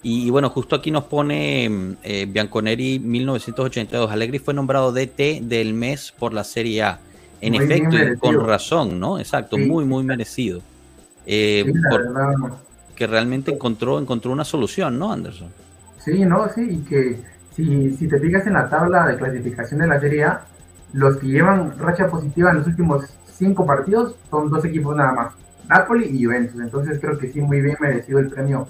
Y, 0.03 0.29
bueno, 0.29 0.51
justo 0.51 0.75
aquí 0.75 0.91
nos 0.91 1.05
pone 1.05 1.95
eh, 2.03 2.27
Bianconeri 2.29 2.99
1982. 2.99 4.11
Allegri 4.11 4.37
fue 4.37 4.53
nombrado 4.53 4.91
DT 4.91 5.41
del 5.41 5.73
mes 5.73 6.13
por 6.17 6.31
la 6.31 6.43
Serie 6.43 6.83
A. 6.83 6.99
En 7.41 7.55
efecto, 7.55 7.97
con 8.19 8.45
razón, 8.45 8.99
¿no? 8.99 9.17
Exacto, 9.17 9.57
muy, 9.57 9.83
muy 9.83 10.03
merecido. 10.03 10.61
que 11.25 11.65
realmente 12.99 13.51
encontró, 13.51 13.99
encontró 13.99 14.31
una 14.31 14.45
solución, 14.45 14.99
¿no, 14.99 15.11
Anderson? 15.11 15.49
Sí, 15.97 16.23
no, 16.23 16.47
sí, 16.53 16.61
y 16.69 16.77
que 16.87 17.19
si, 17.55 17.95
si 17.97 18.07
te 18.07 18.19
fijas 18.19 18.45
en 18.45 18.53
la 18.53 18.69
tabla 18.69 19.07
de 19.07 19.17
clasificación 19.17 19.79
de 19.79 19.87
la 19.87 19.99
Serie 19.99 20.23
A, 20.23 20.45
los 20.93 21.17
que 21.17 21.27
llevan 21.27 21.77
racha 21.79 22.07
positiva 22.07 22.51
en 22.51 22.57
los 22.57 22.67
últimos 22.67 23.05
cinco 23.37 23.65
partidos 23.65 24.15
son 24.29 24.49
dos 24.49 24.63
equipos 24.65 24.95
nada 24.95 25.11
más, 25.13 25.33
Napoli 25.67 26.05
y 26.05 26.23
Juventus. 26.23 26.59
Entonces 26.59 26.99
creo 26.99 27.17
que 27.17 27.31
sí, 27.31 27.41
muy 27.41 27.61
bien 27.61 27.77
merecido 27.79 28.19
el 28.19 28.29
premio 28.29 28.67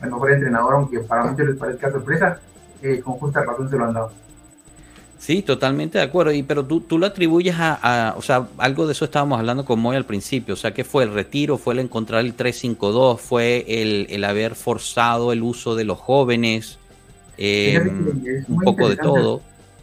al 0.00 0.10
mejor 0.10 0.32
entrenador, 0.32 0.74
aunque 0.74 1.00
para 1.00 1.24
muchos 1.24 1.46
les 1.46 1.56
parezca 1.56 1.90
sorpresa, 1.90 2.40
eh, 2.82 3.00
con 3.00 3.14
justa 3.14 3.42
razón 3.42 3.70
se 3.70 3.76
lo 3.76 3.84
han 3.84 3.94
dado. 3.94 4.12
Sí, 5.18 5.42
totalmente 5.42 5.98
de 5.98 6.04
acuerdo. 6.04 6.32
Y 6.32 6.42
pero 6.42 6.64
tú, 6.64 6.80
tú 6.82 6.98
lo 6.98 7.06
atribuyes 7.06 7.54
a, 7.58 8.14
o 8.18 8.22
sea, 8.22 8.48
algo 8.58 8.86
de 8.86 8.92
eso 8.92 9.06
estábamos 9.06 9.38
hablando 9.38 9.64
con 9.64 9.80
Moy 9.80 9.96
al 9.96 10.04
principio. 10.04 10.54
O 10.54 10.56
sea, 10.56 10.74
¿qué 10.74 10.84
fue 10.84 11.04
el 11.04 11.12
retiro? 11.12 11.56
¿Fue 11.56 11.74
el 11.74 11.80
encontrar 11.80 12.20
el 12.20 12.36
3-5-2? 12.36 13.18
¿Fue 13.18 13.64
el, 13.66 14.06
el, 14.10 14.24
haber 14.24 14.54
forzado 14.54 15.32
el 15.32 15.42
uso 15.42 15.74
de 15.74 15.84
los 15.84 15.98
jóvenes? 15.98 16.78
Eh, 17.38 17.80
un 18.48 18.60
poco 18.60 18.88
de 18.88 18.96
todo. 18.96 19.40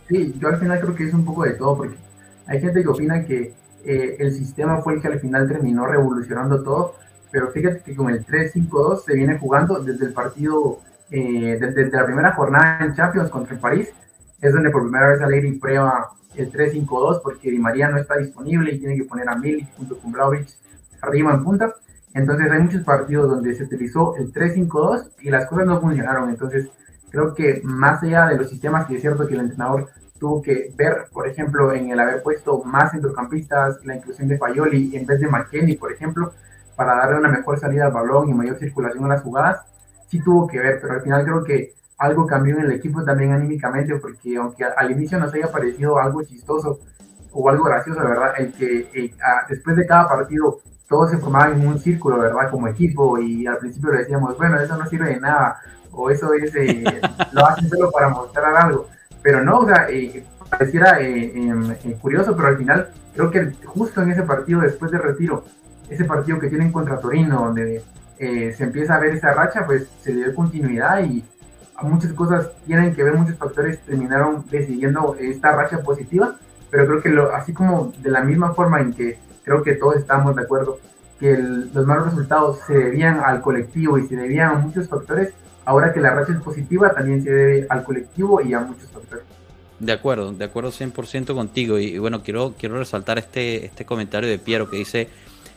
Sí, 0.08 0.34
yo 0.40 0.50
al 0.50 0.60
final 0.60 0.80
creo 0.80 0.96
que 0.96 1.08
es 1.08 1.14
un 1.14 1.26
poco 1.26 1.44
de 1.44 1.54
todo, 1.54 1.78
porque 1.78 1.96
hay 2.46 2.60
gente 2.60 2.84
que 2.84 2.88
opina 2.88 3.26
que 3.26 3.54
eh, 3.86 4.16
el 4.20 4.34
sistema 4.34 4.82
fue 4.82 4.96
el 4.96 5.02
que 5.02 5.08
al 5.08 5.20
final 5.20 5.48
terminó 5.48 5.86
revolucionando 5.86 6.64
todo, 6.64 6.96
pero 7.32 7.52
fíjate 7.52 7.82
que 7.82 7.96
con 7.96 8.10
el 8.10 8.26
3-5-2 8.26 9.04
se 9.06 9.14
viene 9.14 9.38
jugando 9.40 9.80
desde 9.80 10.06
el 10.06 10.14
partido, 10.14 10.80
eh, 11.10 11.58
desde, 11.60 11.90
la 11.90 12.06
primera 12.06 12.34
jornada 12.34 12.80
en 12.86 12.94
Champions 12.94 13.30
contra 13.30 13.56
el 13.56 13.60
París, 13.60 13.90
es 14.40 14.54
donde 14.54 14.70
por 14.70 14.84
primera 14.84 15.10
vez 15.10 15.22
Alegri 15.22 15.54
prueba 15.54 16.10
el 16.36 16.52
3-5-2 16.52 17.22
porque 17.24 17.52
Di 17.52 17.60
María 17.60 17.90
no 17.90 17.98
está 17.98 18.18
disponible 18.18 18.72
y 18.72 18.80
tiene 18.80 18.96
que 18.96 19.06
poner 19.06 19.28
a 19.30 19.36
Milik 19.36 19.74
junto 19.76 19.98
con 19.98 20.12
Blaovic 20.12 20.48
arriba 21.02 21.34
en 21.34 21.44
punta. 21.44 21.74
Entonces 22.14 22.52
hay 22.52 22.60
muchos 22.60 22.84
partidos 22.84 23.30
donde 23.30 23.56
se 23.56 23.64
utilizó 23.64 24.16
el 24.16 24.32
3-5-2 24.32 25.12
y 25.22 25.30
las 25.30 25.48
cosas 25.48 25.66
no 25.66 25.82
funcionaron. 25.82 26.30
Entonces 26.30 26.70
creo 27.10 27.34
que 27.34 27.62
más 27.64 28.02
allá 28.04 28.28
de 28.28 28.38
los 28.38 28.50
sistemas, 28.50 28.86
que 28.88 28.96
es 28.96 29.02
cierto 29.02 29.28
que 29.28 29.34
el 29.34 29.42
entrenador 29.42 29.90
tuvo 30.24 30.42
que 30.42 30.72
ver, 30.78 31.08
por 31.12 31.28
ejemplo, 31.28 31.74
en 31.74 31.92
el 31.92 32.00
haber 32.00 32.24
puesto 32.24 32.64
más 32.64 32.92
centrocampistas, 32.92 33.84
la 33.84 33.98
inclusión 33.98 34.30
de 34.30 34.38
Fayoli 34.38 34.96
en 34.96 35.06
vez 35.06 35.20
de 35.20 35.28
McKenny, 35.28 35.76
por 35.76 35.92
ejemplo, 35.92 36.32
para 36.78 36.96
darle 36.96 37.18
una 37.18 37.28
mejor 37.28 37.60
salida 37.60 37.88
al 37.88 37.92
balón 37.92 38.30
y 38.30 38.34
mayor 38.34 38.58
circulación 38.58 39.04
a 39.04 39.10
las 39.10 39.22
jugadas, 39.22 39.66
sí 40.08 40.22
tuvo 40.22 40.48
que 40.48 40.60
ver, 40.60 40.80
pero 40.82 40.94
al 40.94 41.02
final 41.02 41.26
creo 41.26 41.44
que 41.44 41.74
algo 41.98 42.26
cambió 42.26 42.56
en 42.56 42.64
el 42.64 42.72
equipo 42.72 43.04
también 43.04 43.34
anímicamente, 43.34 43.98
porque 43.98 44.38
aunque 44.38 44.64
al 44.64 44.92
inicio 44.92 45.20
nos 45.20 45.34
haya 45.34 45.52
parecido 45.52 46.00
algo 46.00 46.24
chistoso 46.24 46.80
o 47.34 47.50
algo 47.50 47.66
gracioso, 47.66 48.00
¿verdad? 48.00 48.32
El 48.38 48.54
que 48.54 49.14
después 49.50 49.76
de 49.76 49.86
cada 49.86 50.08
partido 50.08 50.60
todos 50.88 51.12
se 51.12 51.18
formaban 51.18 51.60
en 51.60 51.68
un 51.68 51.80
círculo, 51.80 52.18
¿verdad? 52.20 52.50
Como 52.50 52.70
equipo, 52.70 53.20
y 53.20 53.46
al 53.46 53.58
principio 53.58 53.92
decíamos, 53.92 54.38
bueno, 54.38 54.58
eso 54.62 54.78
no 54.78 54.86
sirve 54.86 55.10
de 55.10 55.20
nada, 55.20 55.60
o 55.92 56.10
eso 56.10 56.34
es, 56.34 56.56
eh, 56.56 57.02
lo 57.34 57.46
hacen 57.46 57.68
solo 57.68 57.92
para 57.92 58.08
mostrar 58.08 58.56
algo 58.56 58.88
pero 59.24 59.44
no, 59.44 59.60
o 59.60 59.66
sea, 59.66 59.88
eh, 59.90 60.24
pareciera 60.50 61.00
eh, 61.02 61.32
em, 61.34 61.72
eh, 61.72 61.98
curioso, 62.00 62.36
pero 62.36 62.50
al 62.50 62.58
final 62.58 62.90
creo 63.16 63.32
que 63.32 63.52
justo 63.66 64.02
en 64.02 64.12
ese 64.12 64.24
partido 64.24 64.60
después 64.60 64.92
de 64.92 65.00
retiro, 65.00 65.46
ese 65.90 66.06
partido 66.06 66.40
que 66.40 66.50
tienen 66.50 66.72
contra 66.72 67.00
Torino, 67.00 67.46
donde 67.46 67.82
se 68.18 68.64
empieza 68.64 68.96
a 68.96 69.00
ver 69.00 69.16
esa 69.16 69.34
racha, 69.34 69.66
pues 69.66 69.90
se 70.02 70.14
dio 70.14 70.34
continuidad 70.34 71.04
y 71.04 71.26
muchas 71.82 72.14
cosas 72.14 72.52
tienen 72.66 72.96
que 72.96 73.04
ver, 73.04 73.16
muchos 73.16 73.38
factores 73.38 73.80
terminaron 73.80 74.46
decidiendo 74.50 75.18
esta 75.20 75.52
racha 75.52 75.80
positiva, 75.82 76.36
pero 76.70 76.86
creo 76.86 77.02
que 77.02 77.10
lo, 77.10 77.36
así 77.36 77.52
como 77.54 77.92
de 77.98 78.12
la 78.12 78.22
misma 78.22 78.54
forma 78.54 78.80
en 78.80 78.94
que 78.94 79.18
creo 79.44 79.62
que 79.62 79.74
todos 79.74 79.98
estamos 79.98 80.36
de 80.36 80.44
acuerdo 80.44 80.80
que 81.20 81.38
los 81.38 81.86
malos 81.86 82.06
resultados 82.06 82.60
se 82.66 82.74
debían 82.74 83.20
al 83.20 83.42
colectivo 83.42 83.98
y 83.98 84.08
se 84.08 84.16
debían 84.16 84.52
a 84.52 84.60
muchos 84.60 84.88
factores, 84.88 85.34
ahora 85.66 85.94
que 85.94 86.00
la 86.00 86.12
racha 86.12 86.34
es 86.34 86.42
positiva, 86.42 86.92
también 86.92 87.24
se 87.24 87.32
debe 87.32 87.68
al 87.70 87.84
colectivo 87.84 88.42
y 88.42 88.54
a 88.54 88.60
muchos 88.60 88.90
factores. 88.90 89.24
De 89.80 89.92
acuerdo, 89.92 90.32
de 90.32 90.46
acuerdo 90.46 90.72
100% 90.72 91.34
contigo. 91.34 91.78
Y, 91.78 91.98
bueno, 91.98 92.24
quiero, 92.24 92.54
quiero 92.58 92.78
resaltar 92.78 93.18
este, 93.18 93.66
este 93.66 93.86
comentario 93.86 94.30
de 94.30 94.40
Piero 94.40 94.70
que 94.70 94.78
dice, 94.78 95.10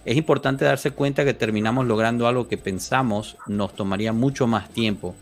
es 0.05 0.17
importante 0.17 0.65
darse 0.65 0.91
cuenta 0.91 1.25
que 1.25 1.35
terminamos 1.35 1.87
logrando 1.87 2.27
algo 2.27 2.49
que 2.49 2.57
pensamos 2.57 3.37
nos 3.47 3.75
tomaría 3.75 4.13
mucho 4.13 4.47
más 4.47 4.69
tiempo. 4.71 5.15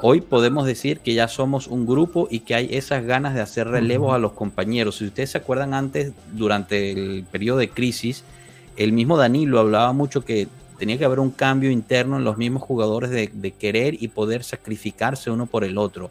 Hoy 0.00 0.20
podemos 0.20 0.66
decir 0.66 1.00
que 1.00 1.14
ya 1.14 1.28
somos 1.28 1.66
un 1.66 1.86
grupo 1.86 2.28
y 2.30 2.40
que 2.40 2.54
hay 2.54 2.68
esas 2.72 3.04
ganas 3.04 3.34
de 3.34 3.40
hacer 3.40 3.68
relevos 3.68 4.12
a 4.14 4.18
los 4.18 4.32
compañeros. 4.32 4.96
Si 4.98 5.06
ustedes 5.06 5.30
se 5.30 5.38
acuerdan 5.38 5.72
antes, 5.72 6.12
durante 6.32 6.92
el 6.92 7.24
periodo 7.30 7.58
de 7.58 7.70
crisis, 7.70 8.24
el 8.76 8.92
mismo 8.92 9.16
Danilo 9.16 9.60
hablaba 9.60 9.92
mucho 9.92 10.24
que 10.24 10.48
tenía 10.78 10.98
que 10.98 11.04
haber 11.04 11.20
un 11.20 11.30
cambio 11.30 11.70
interno 11.70 12.16
en 12.16 12.24
los 12.24 12.36
mismos 12.36 12.62
jugadores 12.62 13.10
de, 13.10 13.50
querer 13.52 14.02
y 14.02 14.08
poder 14.08 14.44
sacrificarse 14.44 15.30
uno 15.30 15.46
por 15.46 15.64
el 15.64 15.78
otro, 15.78 16.10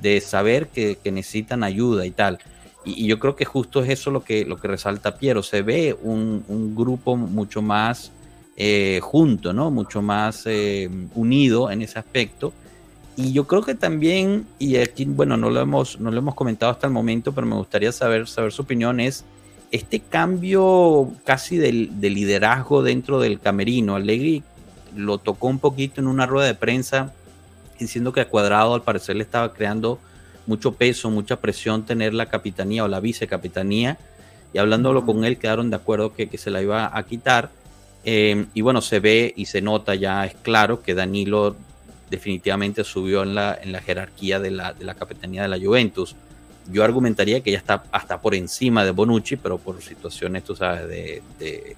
de 0.00 0.20
saber 0.20 0.68
que, 0.68 0.98
necesitan 1.04 1.64
ayuda 1.64 2.06
y 2.06 2.10
tal. 2.10 2.38
Y, 2.84 3.06
yo 3.06 3.18
creo 3.18 3.36
que 3.36 3.44
justo 3.44 3.82
es 3.82 3.90
eso 3.90 4.10
lo 4.10 4.24
que, 4.24 4.44
lo 4.44 4.56
que 4.56 4.68
resalta 4.68 5.16
Piero, 5.16 5.42
se 5.42 5.62
ve 5.62 5.96
un, 6.02 6.74
grupo 6.74 7.16
mucho 7.16 7.62
más 7.62 8.12
eh, 8.56 9.00
junto, 9.02 9.52
¿no? 9.52 9.70
mucho 9.70 10.02
más 10.02 10.44
eh, 10.46 10.88
unido 11.14 11.70
en 11.70 11.82
ese 11.82 11.98
aspecto. 11.98 12.52
Y 13.16 13.32
yo 13.32 13.46
creo 13.46 13.62
que 13.62 13.76
también, 13.76 14.46
y 14.58 14.76
aquí, 14.76 15.04
bueno, 15.04 15.36
no 15.36 15.48
lo 15.48 15.60
hemos, 15.60 16.00
no 16.00 16.10
lo 16.10 16.18
hemos 16.18 16.34
comentado 16.34 16.72
hasta 16.72 16.88
el 16.88 16.92
momento, 16.92 17.32
pero 17.32 17.46
me 17.46 17.54
gustaría 17.54 17.92
saber, 17.92 18.26
saber 18.26 18.50
su 18.50 18.62
opinión, 18.62 18.98
es 18.98 19.24
este 19.70 20.00
cambio 20.00 21.12
casi 21.24 21.56
de 21.56 22.10
liderazgo 22.10 22.82
dentro 22.82 23.20
del 23.20 23.40
camerino, 23.40 23.96
Allegri 23.96 24.42
lo 24.94 25.18
tocó 25.18 25.48
un 25.48 25.58
poquito 25.58 26.00
en 26.00 26.06
una 26.06 26.26
rueda 26.26 26.46
de 26.46 26.54
prensa 26.54 27.12
diciendo 27.78 28.12
que 28.12 28.20
a 28.20 28.28
Cuadrado 28.28 28.74
al 28.74 28.82
parecer 28.82 29.16
le 29.16 29.24
estaba 29.24 29.52
creando 29.52 29.98
mucho 30.46 30.72
peso, 30.72 31.10
mucha 31.10 31.36
presión 31.36 31.84
tener 31.84 32.14
la 32.14 32.26
capitanía 32.26 32.84
o 32.84 32.88
la 32.88 33.00
vicecapitanía 33.00 33.98
y 34.52 34.58
hablándolo 34.58 35.04
con 35.04 35.24
él 35.24 35.38
quedaron 35.38 35.70
de 35.70 35.76
acuerdo 35.76 36.14
que, 36.14 36.28
se 36.38 36.50
la 36.50 36.62
iba 36.62 36.96
a 36.96 37.02
quitar. 37.02 37.50
Em, 38.04 38.46
y 38.54 38.60
bueno, 38.60 38.80
se 38.80 39.00
ve 39.00 39.32
y 39.36 39.46
se 39.46 39.60
nota 39.60 39.94
ya, 39.94 40.24
es 40.26 40.34
claro 40.34 40.82
que 40.82 40.94
Danilo 40.94 41.56
definitivamente 42.10 42.84
subió 42.84 43.24
en 43.24 43.34
la, 43.34 43.58
en 43.60 43.72
la 43.72 43.80
jerarquía 43.80 44.38
de 44.38 44.52
la, 44.52 44.72
de 44.72 44.84
la 44.84 44.94
capitanía 44.94 45.42
de 45.42 45.48
la 45.48 45.58
Juventus 45.58 46.14
yo 46.70 46.84
argumentaría 46.84 47.42
que 47.42 47.52
ya 47.52 47.58
está 47.58 47.84
hasta 47.92 48.20
por 48.20 48.34
encima 48.34 48.84
de 48.84 48.90
Bonucci, 48.90 49.36
pero 49.36 49.58
por 49.58 49.80
situaciones, 49.82 50.44
tú 50.44 50.56
sabes, 50.56 50.88
de, 50.88 51.76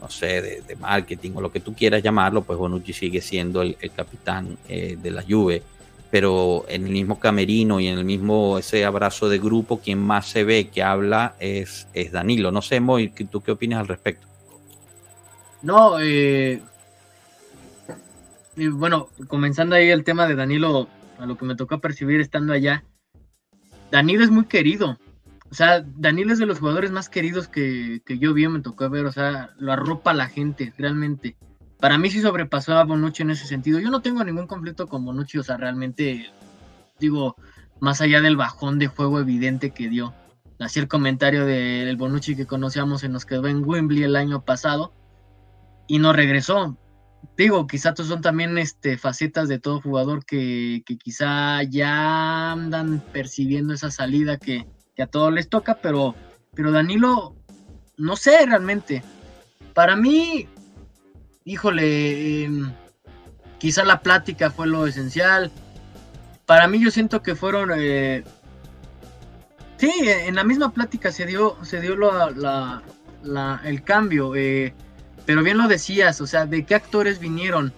no 0.00 0.08
sé, 0.08 0.62
de, 0.66 0.76
marketing 0.76 1.32
o 1.36 1.40
lo 1.40 1.52
que 1.52 1.60
tú 1.60 1.74
quieras 1.74 2.02
llamarlo, 2.02 2.42
pues 2.42 2.58
Bonucci 2.58 2.92
sigue 2.92 3.20
siendo 3.20 3.62
el, 3.62 3.76
capitán 3.94 4.58
eh, 4.68 4.96
de 5.00 5.10
la 5.10 5.22
Juve. 5.22 5.62
Pero 6.10 6.66
en 6.68 6.84
el 6.84 6.92
mismo 6.92 7.18
camerino 7.18 7.80
y 7.80 7.88
en 7.88 7.98
el 7.98 8.04
mismo 8.04 8.58
ese 8.58 8.84
abrazo 8.84 9.30
de 9.30 9.38
grupo, 9.38 9.80
quien 9.80 9.98
más 9.98 10.28
se 10.28 10.44
ve 10.44 10.68
que 10.68 10.82
habla 10.82 11.34
es, 11.40 11.88
es 11.94 12.12
Danilo. 12.12 12.52
No 12.52 12.60
sé, 12.60 12.80
Moy, 12.80 13.08
¿tú 13.08 13.40
qué 13.40 13.52
opinas 13.52 13.80
al 13.80 13.88
respecto? 13.88 14.26
No, 15.62 15.98
eh, 16.00 16.60
bueno, 18.56 19.08
comenzando 19.28 19.74
ahí 19.76 19.88
el 19.88 20.04
tema 20.04 20.26
de 20.26 20.34
Danilo, 20.34 20.88
a 21.18 21.24
lo 21.24 21.38
que 21.38 21.46
me 21.46 21.54
tocó 21.56 21.78
percibir 21.78 22.20
estando 22.20 22.52
allá, 22.52 22.84
Danilo 23.92 24.24
es 24.24 24.30
muy 24.30 24.46
querido. 24.46 24.98
O 25.50 25.54
sea, 25.54 25.84
Danilo 25.86 26.32
es 26.32 26.38
de 26.38 26.46
los 26.46 26.60
jugadores 26.60 26.90
más 26.90 27.10
queridos 27.10 27.46
que, 27.46 28.00
yo 28.08 28.32
vi, 28.32 28.48
me 28.48 28.60
tocó 28.60 28.88
ver. 28.88 29.04
O 29.04 29.12
sea, 29.12 29.50
lo 29.58 29.70
arropa 29.70 30.14
la 30.14 30.28
gente, 30.28 30.72
realmente. 30.78 31.36
Para 31.78 31.98
mí 31.98 32.10
sí 32.10 32.22
sobrepasó 32.22 32.72
a 32.72 32.84
Bonucci 32.84 33.22
en 33.22 33.30
ese 33.30 33.46
sentido. 33.46 33.78
Yo 33.80 33.90
no 33.90 34.00
tengo 34.00 34.24
ningún 34.24 34.46
conflicto 34.46 34.86
con 34.86 35.04
Bonucci, 35.04 35.36
o 35.36 35.42
sea, 35.42 35.58
realmente, 35.58 36.32
digo, 36.98 37.36
más 37.80 38.00
allá 38.00 38.22
del 38.22 38.38
bajón 38.38 38.78
de 38.78 38.86
juego 38.86 39.20
evidente 39.20 39.72
que 39.72 39.90
dio. 39.90 40.14
Así 40.58 40.80
el 40.80 40.88
comentario 40.88 41.44
del 41.44 41.96
Bonucci 41.98 42.34
que 42.34 42.46
conocíamos 42.46 43.04
en 43.04 43.12
nos 43.12 43.26
quedó 43.26 43.46
en 43.46 43.62
Wembley 43.62 44.04
el 44.04 44.16
año 44.16 44.42
pasado 44.42 44.94
y 45.86 45.98
no 45.98 46.14
regresó 46.14 46.78
digo, 47.36 47.66
quizás 47.66 47.94
son 47.96 48.20
también 48.20 48.58
este, 48.58 48.98
facetas 48.98 49.48
de 49.48 49.58
todo 49.58 49.80
jugador 49.80 50.24
que, 50.24 50.82
quizá 51.02 51.62
ya 51.62 52.52
andan 52.52 53.00
percibiendo 53.12 53.74
esa 53.74 53.90
salida 53.90 54.38
que, 54.38 54.66
a 54.98 55.06
todos 55.06 55.32
les 55.32 55.48
toca, 55.48 55.78
pero, 55.82 56.14
pero 56.54 56.70
Danilo, 56.70 57.34
no 57.96 58.14
sé 58.14 58.46
realmente. 58.46 59.02
Para 59.74 59.96
mí, 59.96 60.46
híjole, 61.44 62.44
em, 62.44 62.72
quizá 63.58 63.84
la 63.84 64.00
plática 64.00 64.50
fue 64.50 64.68
lo 64.68 64.86
esencial. 64.86 65.50
Para 66.46 66.68
mí 66.68 66.80
yo 66.80 66.90
siento 66.92 67.20
que 67.20 67.34
fueron... 67.34 67.72
Eh, 67.74 68.22
sí, 69.76 69.90
en 70.04 70.36
la 70.36 70.44
misma 70.44 70.72
plática 70.72 71.10
se 71.10 71.26
dio, 71.26 71.56
se 71.64 71.80
dio 71.80 71.96
la, 71.96 72.82
el 73.64 73.82
cambio. 73.82 74.36
Eh, 74.36 74.74
pero 75.26 75.42
bien 75.42 75.58
lo 75.58 75.68
decías, 75.68 76.20
o 76.20 76.26
sea, 76.26 76.46
¿de 76.46 76.64
qué 76.64 76.74
actores 76.74 77.18
vinieron? 77.18 77.72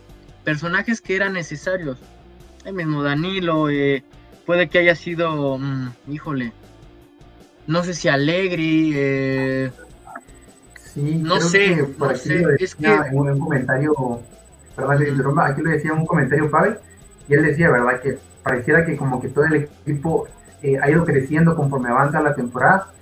Personajes 0.45 1.01
que 1.01 1.17
eran 1.17 1.35
necesarios. 1.35 1.99
El 2.65 2.75
mismo 2.75 3.03
Danilo, 3.03 3.69
eh, 3.69 4.05
puede 4.47 4.69
que 4.69 4.79
haya 4.79 4.95
sido, 4.95 5.59
mm, 5.59 5.91
híjole, 6.09 6.53
no 7.67 7.83
sé 7.83 7.95
si 7.95 8.09
Alegri, 8.09 8.93
eh, 8.95 9.71
sí, 10.93 11.17
no 11.17 11.41
sé, 11.41 11.77
no 11.99 12.15
sé, 12.15 12.45
es 12.59 12.75
que 12.75 12.89
un, 13.13 13.39
comentario, 13.39 14.21
perdón, 14.77 15.41
aquí 15.41 15.63
lo 15.63 15.71
decía 15.71 15.93
un 15.93 16.07
comentario 16.07 16.51
Pavel, 16.51 16.79
y 17.29 17.35
él 17.35 17.43
decía, 17.43 17.71
¿verdad? 17.71 18.01
Que 18.01 18.19
pareciera 18.43 18.85
que 18.85 18.97
como 18.97 19.21
que 19.21 19.29
todo 19.29 19.45
el 19.47 19.69
equipo 19.85 20.29
eh, 20.63 20.79
ha 20.81 20.91
ido 20.91 21.05
creciendo 21.05 21.57
conforme 21.57 21.89
avanza 21.89 22.21
la 22.21 22.35
temporada, 22.35 22.93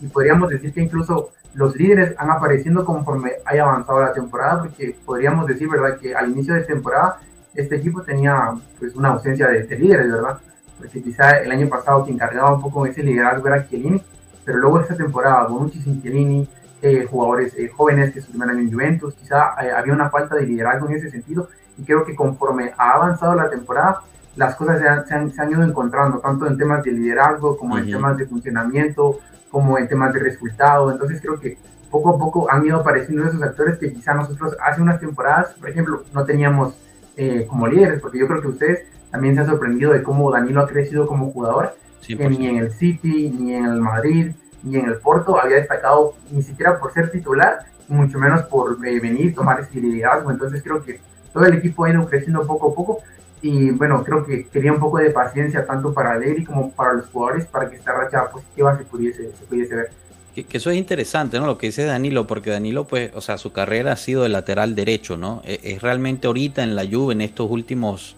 y 0.00 0.06
podríamos 0.06 0.50
decir 0.50 0.72
que 0.72 0.82
incluso 0.82 1.30
los 1.54 1.76
líderes 1.76 2.14
han 2.18 2.30
apareciendo 2.30 2.84
conforme 2.84 3.32
haya 3.44 3.64
avanzado 3.64 4.00
la 4.00 4.12
temporada, 4.12 4.60
porque 4.60 4.96
podríamos 5.04 5.46
decir, 5.46 5.68
¿verdad?, 5.68 5.98
que 5.98 6.14
al 6.14 6.30
inicio 6.30 6.54
de 6.54 6.62
temporada 6.62 7.18
este 7.54 7.76
equipo 7.76 8.02
tenía 8.02 8.54
pues 8.78 8.94
una 8.96 9.10
ausencia 9.10 9.48
de, 9.48 9.64
líderes, 9.76 10.10
¿verdad? 10.10 10.38
Porque 10.78 11.02
quizá 11.02 11.38
el 11.38 11.50
año 11.50 11.68
pasado 11.68 12.04
quien 12.04 12.16
cargaba 12.16 12.54
un 12.54 12.62
poco 12.62 12.86
ese 12.86 13.02
liderazgo 13.02 13.46
era 13.46 13.68
Chiellini, 13.68 14.02
pero 14.44 14.58
luego 14.58 14.80
esta 14.80 14.96
temporada, 14.96 15.46
Bonucci 15.46 15.80
sin 15.80 16.00
Chiellini, 16.00 16.48
eh, 16.80 17.06
jugadores 17.08 17.54
eh, 17.56 17.68
jóvenes 17.68 18.12
que 18.12 18.20
subieron 18.20 18.58
en 18.58 18.72
Juventus, 18.72 19.14
quizá 19.14 19.54
eh, 19.62 19.70
había 19.70 19.92
una 19.92 20.10
falta 20.10 20.34
de 20.34 20.46
liderazgo 20.46 20.88
en 20.88 20.96
ese 20.96 21.10
sentido, 21.10 21.48
y 21.76 21.84
creo 21.84 22.04
que 22.04 22.16
conforme 22.16 22.72
ha 22.76 22.92
avanzado 22.92 23.34
la 23.34 23.48
temporada, 23.50 24.00
las 24.34 24.56
cosas 24.56 24.80
se 24.80 25.14
han, 25.14 25.30
se 25.30 25.42
han, 25.42 25.50
ido 25.50 25.62
encontrando, 25.62 26.18
tanto 26.18 26.46
en 26.46 26.56
temas 26.56 26.82
de 26.82 26.92
liderazgo 26.92 27.56
como 27.56 27.76
en 27.76 27.90
temas 27.90 28.16
de 28.16 28.26
funcionamiento, 28.26 29.20
como 29.52 29.78
en 29.78 29.86
temas 29.86 30.12
de 30.12 30.18
resultado. 30.18 30.90
Entonces 30.90 31.20
creo 31.20 31.38
que 31.38 31.58
poco 31.90 32.08
a 32.08 32.18
poco 32.18 32.50
han 32.50 32.66
ido 32.66 32.80
apareciendo 32.80 33.24
esos 33.24 33.42
actores 33.42 33.78
que 33.78 33.92
quizá 33.92 34.14
nosotros 34.14 34.56
hace 34.60 34.80
unas 34.80 34.98
temporadas, 34.98 35.54
por 35.60 35.68
ejemplo, 35.68 36.02
no 36.12 36.24
teníamos 36.24 36.74
eh, 37.16 37.46
como 37.48 37.68
líderes, 37.68 38.00
porque 38.00 38.18
yo 38.18 38.26
creo 38.26 38.40
que 38.40 38.48
ustedes 38.48 38.86
también 39.10 39.34
se 39.34 39.42
han 39.42 39.46
sorprendido 39.46 39.92
de 39.92 40.02
cómo 40.02 40.32
Danilo 40.32 40.62
ha 40.62 40.66
crecido 40.66 41.06
como 41.06 41.30
jugador, 41.30 41.76
que 42.04 42.28
ni 42.30 42.48
en 42.48 42.56
el 42.56 42.72
City, 42.72 43.30
ni 43.30 43.54
en 43.54 43.66
el 43.66 43.80
Madrid, 43.80 44.32
ni 44.62 44.78
en 44.78 44.86
el 44.86 44.96
Porto 44.96 45.38
había 45.38 45.56
destacado 45.56 46.14
ni 46.30 46.42
siquiera 46.42 46.78
por 46.78 46.92
ser 46.94 47.10
titular, 47.10 47.58
mucho 47.88 48.18
menos 48.18 48.42
por 48.44 48.78
eh, 48.86 48.98
venir, 48.98 49.34
tomar 49.34 49.60
ese 49.60 49.78
liderazgo. 49.78 50.30
Entonces 50.30 50.62
creo 50.62 50.82
que 50.82 50.98
todo 51.32 51.44
el 51.44 51.54
equipo 51.54 51.84
ha 51.84 51.90
ido 51.90 52.08
creciendo 52.08 52.46
poco 52.46 52.72
a 52.72 52.74
poco 52.74 52.98
y 53.42 53.70
bueno, 53.72 54.04
creo 54.04 54.24
que 54.24 54.46
quería 54.46 54.72
un 54.72 54.78
poco 54.78 54.98
de 54.98 55.10
paciencia 55.10 55.66
tanto 55.66 55.92
para 55.92 56.12
Alegri 56.12 56.44
como 56.44 56.70
para 56.70 56.94
los 56.94 57.06
jugadores 57.06 57.46
para 57.46 57.68
que 57.68 57.76
esta 57.76 57.92
racha 57.92 58.30
positiva 58.30 58.78
se 58.78 58.84
pudiese, 58.84 59.32
se 59.36 59.44
pudiese 59.46 59.74
ver. 59.74 59.90
Que, 60.32 60.46
eso 60.50 60.70
es 60.70 60.76
interesante, 60.76 61.38
¿no? 61.40 61.46
Lo 61.46 61.58
que 61.58 61.66
dice 61.66 61.84
Danilo, 61.84 62.26
porque 62.26 62.50
Danilo, 62.50 62.86
pues, 62.86 63.10
o 63.14 63.20
sea, 63.20 63.38
su 63.38 63.52
carrera 63.52 63.92
ha 63.92 63.96
sido 63.96 64.22
de 64.22 64.28
lateral 64.28 64.76
derecho, 64.76 65.16
¿no? 65.16 65.42
E, 65.44 65.58
es, 65.62 65.82
realmente 65.82 66.28
ahorita 66.28 66.62
en 66.62 66.76
la 66.76 66.86
Juve, 66.86 67.14
en 67.14 67.20
estos 67.20 67.50
últimos 67.50 68.14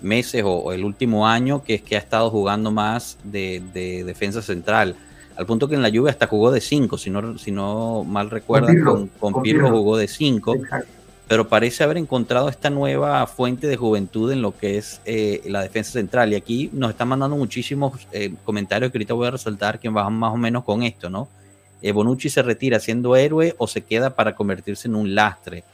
meses 0.00 0.44
o, 0.46 0.72
el 0.72 0.84
último 0.84 1.26
año, 1.26 1.64
que 1.64 1.74
es 1.74 1.82
que 1.82 1.96
ha 1.96 1.98
estado 1.98 2.30
jugando 2.30 2.70
más 2.70 3.18
de, 3.24 3.60
defensa 4.06 4.42
central. 4.42 4.94
Al 5.36 5.44
punto 5.44 5.68
que 5.68 5.74
en 5.74 5.82
la 5.82 5.90
Juve 5.90 6.10
hasta 6.10 6.28
jugó 6.28 6.52
de 6.52 6.60
5, 6.60 6.96
si 6.98 7.10
no, 7.10 7.36
si 7.36 7.50
no 7.50 8.04
mal 8.04 8.30
recuerdan, 8.30 8.80
con, 8.82 9.08
con, 9.08 9.42
Pirlo, 9.42 9.70
jugó 9.70 9.96
de 9.96 10.06
5 10.06 10.54
pero 11.28 11.46
parece 11.46 11.84
haber 11.84 11.98
encontrado 11.98 12.48
esta 12.48 12.70
nueva 12.70 13.26
fuente 13.26 13.66
de 13.66 13.76
juventud 13.76 14.32
en 14.32 14.40
lo 14.40 14.56
que 14.56 14.78
es 14.78 15.02
eh, 15.04 15.42
la 15.44 15.60
defensa 15.60 15.92
central. 15.92 16.32
Y 16.32 16.36
aquí 16.36 16.70
nos 16.72 16.90
están 16.90 17.08
mandando 17.08 17.36
muchísimos 17.36 18.08
eh, 18.12 18.32
comentarios 18.44 18.90
que 18.90 18.96
ahorita 18.96 19.12
voy 19.12 19.28
a 19.28 19.32
resaltar 19.32 19.78
que 19.78 19.90
van 19.90 20.14
más 20.14 20.32
o 20.32 20.38
menos 20.38 20.64
con 20.64 20.82
esto, 20.82 21.10
¿no? 21.10 21.28
Eh, 21.82 21.92
Bonucci 21.92 22.30
se 22.30 22.42
retira 22.42 22.80
siendo 22.80 23.14
héroe 23.14 23.54
o 23.58 23.68
se 23.68 23.82
queda 23.82 24.16
para 24.16 24.34
convertirse 24.34 24.88
en 24.88 24.96
un 24.96 25.14
lastre. 25.14 25.64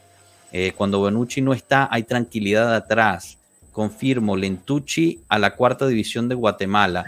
cuando 0.77 0.99
Bonucci 0.99 1.41
no 1.41 1.53
está, 1.53 1.87
hay 1.89 2.03
tranquilidad 2.03 2.75
atrás. 2.75 3.37
Confirmo, 3.71 4.37
Lentucci 4.37 5.19
a 5.27 5.37
la 5.37 5.55
cuarta 5.55 5.85
división 5.87 6.29
de 6.29 6.35
Guatemala. 6.35 7.03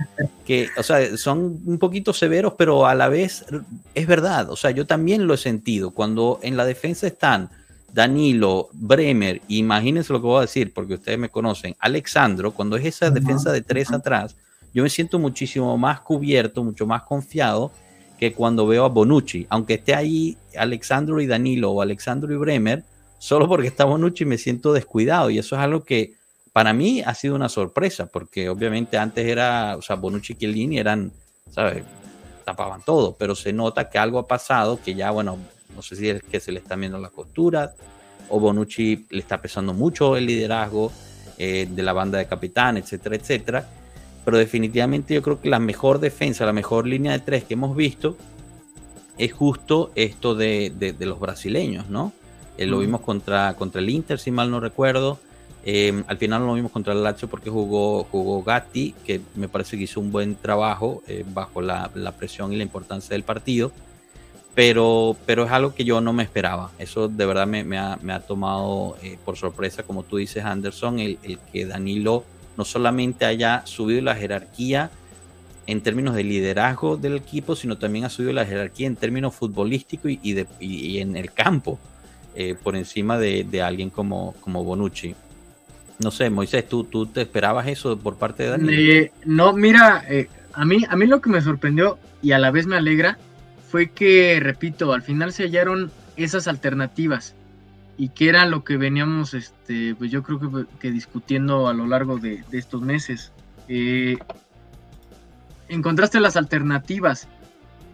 Que, 0.46 0.68
o 0.78 0.84
sea, 0.84 1.16
son 1.16 1.62
un 1.66 1.78
poquito 1.78 2.12
severos, 2.12 2.54
pero 2.58 2.88
a 2.88 2.96
la 2.96 3.08
vez 3.08 3.46
es 3.94 4.08
verdad. 4.08 4.50
O 4.50 4.58
sea, 4.58 4.72
yo 4.72 4.86
también 4.86 5.28
lo 5.28 5.34
he 5.34 5.38
sentido. 5.38 5.92
Cuando 5.92 6.40
en 6.42 6.58
la 6.58 6.66
defensa 6.66 7.08
están 7.08 7.50
Danilo, 7.94 8.70
Bremer, 8.74 9.42
imagínense 9.48 10.14
lo 10.14 10.20
que 10.20 10.28
voy 10.28 10.38
a 10.40 10.42
decir, 10.42 10.74
porque 10.74 10.96
ustedes 10.96 11.18
me 11.18 11.30
conocen, 11.30 11.76
Alexandro, 11.80 12.52
cuando 12.52 12.76
es 12.78 12.86
esa 12.86 13.10
defensa 13.10 13.52
de 13.52 13.62
tres 13.62 13.92
atrás, 13.92 14.36
yo 14.74 14.84
me 14.84 14.90
siento 14.90 15.18
muchísimo 15.18 15.78
más 15.78 16.02
cubierto, 16.02 16.64
mucho 16.64 16.86
más 16.86 17.04
confiado 17.04 17.72
que 18.20 18.34
cuando 18.34 18.68
veo 18.68 18.86
a 18.86 18.90
Bonucci, 18.90 19.48
aunque 19.50 19.76
esté 19.76 19.96
ahí 19.96 20.38
Alexandro 20.58 21.22
y 21.22 21.28
Danilo 21.28 21.72
o 21.72 21.82
Alexandro 21.82 22.34
y 22.34 22.38
Bremer, 22.38 22.84
solo 23.20 23.48
porque 23.48 23.68
está 23.68 23.86
Bonucci 23.86 24.26
me 24.26 24.38
siento 24.38 24.74
descuidado. 24.74 25.30
Y 25.30 25.40
eso 25.40 25.56
es 25.56 25.62
algo 25.62 25.84
que 25.84 26.14
para 26.52 26.74
mí 26.74 27.02
ha 27.06 27.14
sido 27.14 27.36
una 27.36 27.50
sorpresa, 27.50 28.08
porque 28.08 28.50
obviamente 28.50 28.98
antes 28.98 29.26
era, 29.28 29.78
o 29.78 29.82
sea, 29.82 29.96
Bonucci 29.96 30.34
y 30.34 30.36
Chiellini 30.36 30.80
eran, 30.80 31.12
¿sabes? 31.52 31.84
Tapaban 32.46 32.82
todo, 32.84 33.16
pero 33.18 33.36
se 33.36 33.54
nota 33.54 33.90
que 33.90 33.98
algo 33.98 34.20
ha 34.20 34.28
pasado, 34.28 34.80
que 34.84 34.96
ya, 34.96 35.12
bueno, 35.12 35.38
no 35.78 35.84
sé 35.84 35.96
si 35.96 36.10
es 36.10 36.24
que 36.24 36.40
se 36.40 36.52
le 36.52 36.60
está 36.60 36.76
viendo 36.76 36.98
la 36.98 37.10
costura 37.10 37.74
o 38.30 38.40
Bonucci 38.40 39.06
le 39.12 39.20
está 39.20 39.40
pesando 39.40 39.74
mucho 39.74 40.18
el 40.18 40.26
liderazgo 40.26 40.92
eh, 41.38 41.68
de 41.70 41.84
la 41.84 41.94
banda 41.94 42.18
de 42.18 42.26
capitán, 42.26 42.78
etcétera, 42.78 43.16
etcétera. 43.16 43.70
Pero 44.26 44.38
definitivamente 44.40 45.14
yo 45.14 45.22
creo 45.22 45.40
que 45.40 45.50
la 45.50 45.60
mejor 45.60 46.00
defensa, 46.00 46.46
la 46.46 46.52
mejor 46.52 46.88
línea 46.88 47.14
de 47.14 47.20
tres 47.20 47.44
que 47.44 47.54
hemos 47.54 47.78
visto 47.78 48.18
es 49.20 49.32
justo 49.32 49.92
esto 49.96 50.36
de, 50.36 50.96
los 51.00 51.20
brasileños, 51.20 51.90
¿no? 51.90 52.12
Eh, 52.58 52.66
lo 52.66 52.80
vimos 52.80 53.02
contra, 53.02 53.54
contra 53.54 53.80
el 53.80 53.90
Inter, 53.90 54.20
si 54.20 54.32
mal 54.32 54.50
no 54.50 54.60
recuerdo. 54.60 55.20
Eh, 55.64 56.04
al 56.08 56.18
final 56.18 56.46
lo 56.46 56.54
vimos 56.56 56.72
contra 56.72 56.94
el 56.94 57.04
Lazio 57.04 57.28
porque 57.28 57.52
jugó, 57.52 58.04
jugó 58.06 58.44
Gatti, 58.44 58.96
que 59.06 59.22
me 59.36 59.48
parece 59.48 59.78
que 59.78 59.84
hizo 59.84 60.00
un 60.00 60.12
buen 60.12 60.36
trabajo 60.36 61.04
bajo 61.34 61.62
la, 61.62 61.92
la, 61.94 62.14
presión 62.14 62.52
y 62.52 62.58
la 62.58 62.64
importancia 62.64 63.14
del 63.14 63.24
partido 63.24 63.72
pero, 64.58 65.16
pero 65.28 65.46
es 65.46 65.52
algo 65.52 65.76
que 65.76 65.86
yo 65.86 66.02
no 66.02 66.14
me 66.14 66.24
esperaba. 66.24 66.72
Eso 66.80 67.08
de 67.08 67.28
verdad 67.28 67.46
me, 67.46 67.60
ha, 67.78 68.00
me 68.02 68.12
ha, 68.12 68.22
tomado 68.22 68.98
eh, 69.04 69.16
por 69.24 69.38
sorpresa, 69.38 69.84
como 69.84 70.02
tú 70.02 70.18
dices, 70.18 70.44
Anderson, 70.44 70.98
el, 70.98 71.20
el, 71.22 71.38
que 71.54 71.68
Danilo 71.68 72.24
no 72.58 72.66
solamente 72.66 73.26
haya 73.26 73.62
subido 73.68 74.02
la 74.02 74.16
jerarquía 74.16 74.90
en 75.68 75.82
términos 75.82 76.16
de 76.16 76.24
liderazgo 76.24 76.98
del 76.98 77.18
equipo, 77.18 77.56
sino 77.56 77.78
también 77.78 78.06
ha 78.06 78.10
subido 78.10 78.34
la 78.34 78.48
jerarquía 78.48 78.88
en 78.88 78.96
términos 78.96 79.36
futbolísticos 79.36 80.10
y, 80.10 80.20
y, 80.60 80.98
en 80.98 81.16
el 81.16 81.32
campo, 81.34 81.78
eh, 82.34 82.56
por 82.56 82.76
encima 82.76 83.20
de, 83.20 83.44
de, 83.44 83.62
alguien 83.62 83.92
como, 83.92 84.34
como 84.42 84.64
Bonucci. 84.64 85.14
No 86.00 86.10
sé, 86.10 86.32
Moisés, 86.32 86.68
¿tú, 86.68 86.84
¿tú 86.84 87.06
te 87.06 87.22
esperabas 87.22 87.68
eso 87.68 87.96
por 88.00 88.18
parte 88.18 88.42
de 88.42 88.50
Danilo? 88.50 88.72
Eh, 88.72 89.12
no, 89.24 89.54
mira, 89.54 90.04
a, 90.54 90.66
mí, 90.66 90.84
a 90.90 90.96
mí 90.96 91.06
lo 91.06 91.22
que 91.22 91.30
me 91.30 91.42
sorprendió 91.42 92.00
y 92.24 92.32
a 92.32 92.40
la 92.40 92.50
vez 92.50 92.66
me 92.66 92.76
alegra 92.76 93.20
fue 93.70 93.92
que, 93.92 94.40
repito, 94.42 94.94
al 94.94 95.02
final 95.02 95.34
se 95.34 95.44
hallaron 95.44 95.92
esas 96.16 96.48
alternativas 96.48 97.36
y 97.98 98.10
que 98.10 98.30
era 98.30 98.46
lo 98.46 98.64
que 98.64 98.78
veníamos, 98.78 99.34
este, 99.34 99.96
pues 99.96 100.12
yo 100.12 100.24
creo 100.24 100.68
que, 100.80 100.92
discutiendo 100.92 101.68
a 101.68 101.74
lo 101.74 101.88
largo 101.88 102.18
de, 102.18 102.44
estos 102.52 102.82
meses. 102.82 103.32
Eh, 103.68 104.18
encontraste 105.68 106.20
las 106.20 106.38
alternativas. 106.38 107.28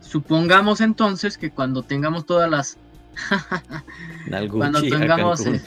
Supongamos 0.01 0.81
entonces 0.81 1.37
que 1.37 1.51
cuando 1.51 1.83
tengamos 1.83 2.25
todas 2.25 2.49
las... 2.49 2.77
cuando 4.51 4.81
tengamos... 4.81 5.45
Eh, 5.45 5.61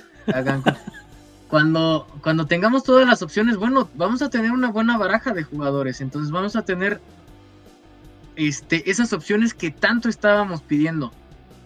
cuando, 1.49 2.07
cuando 2.23 2.47
tengamos 2.47 2.83
todas 2.83 3.07
las 3.07 3.23
opciones, 3.23 3.57
bueno, 3.57 3.89
vamos 3.95 4.21
a 4.21 4.29
tener 4.29 4.51
una 4.51 4.71
buena 4.71 4.99
baraja 4.99 5.33
de 5.33 5.45
jugadores. 5.45 6.01
Entonces 6.01 6.31
vamos 6.31 6.57
a 6.57 6.63
tener 6.63 7.01
este, 8.37 8.91
esas 8.91 9.13
opciones 9.13 9.55
que 9.55 9.71
tanto 9.71 10.09
estábamos 10.09 10.63
pidiendo. 10.63 11.13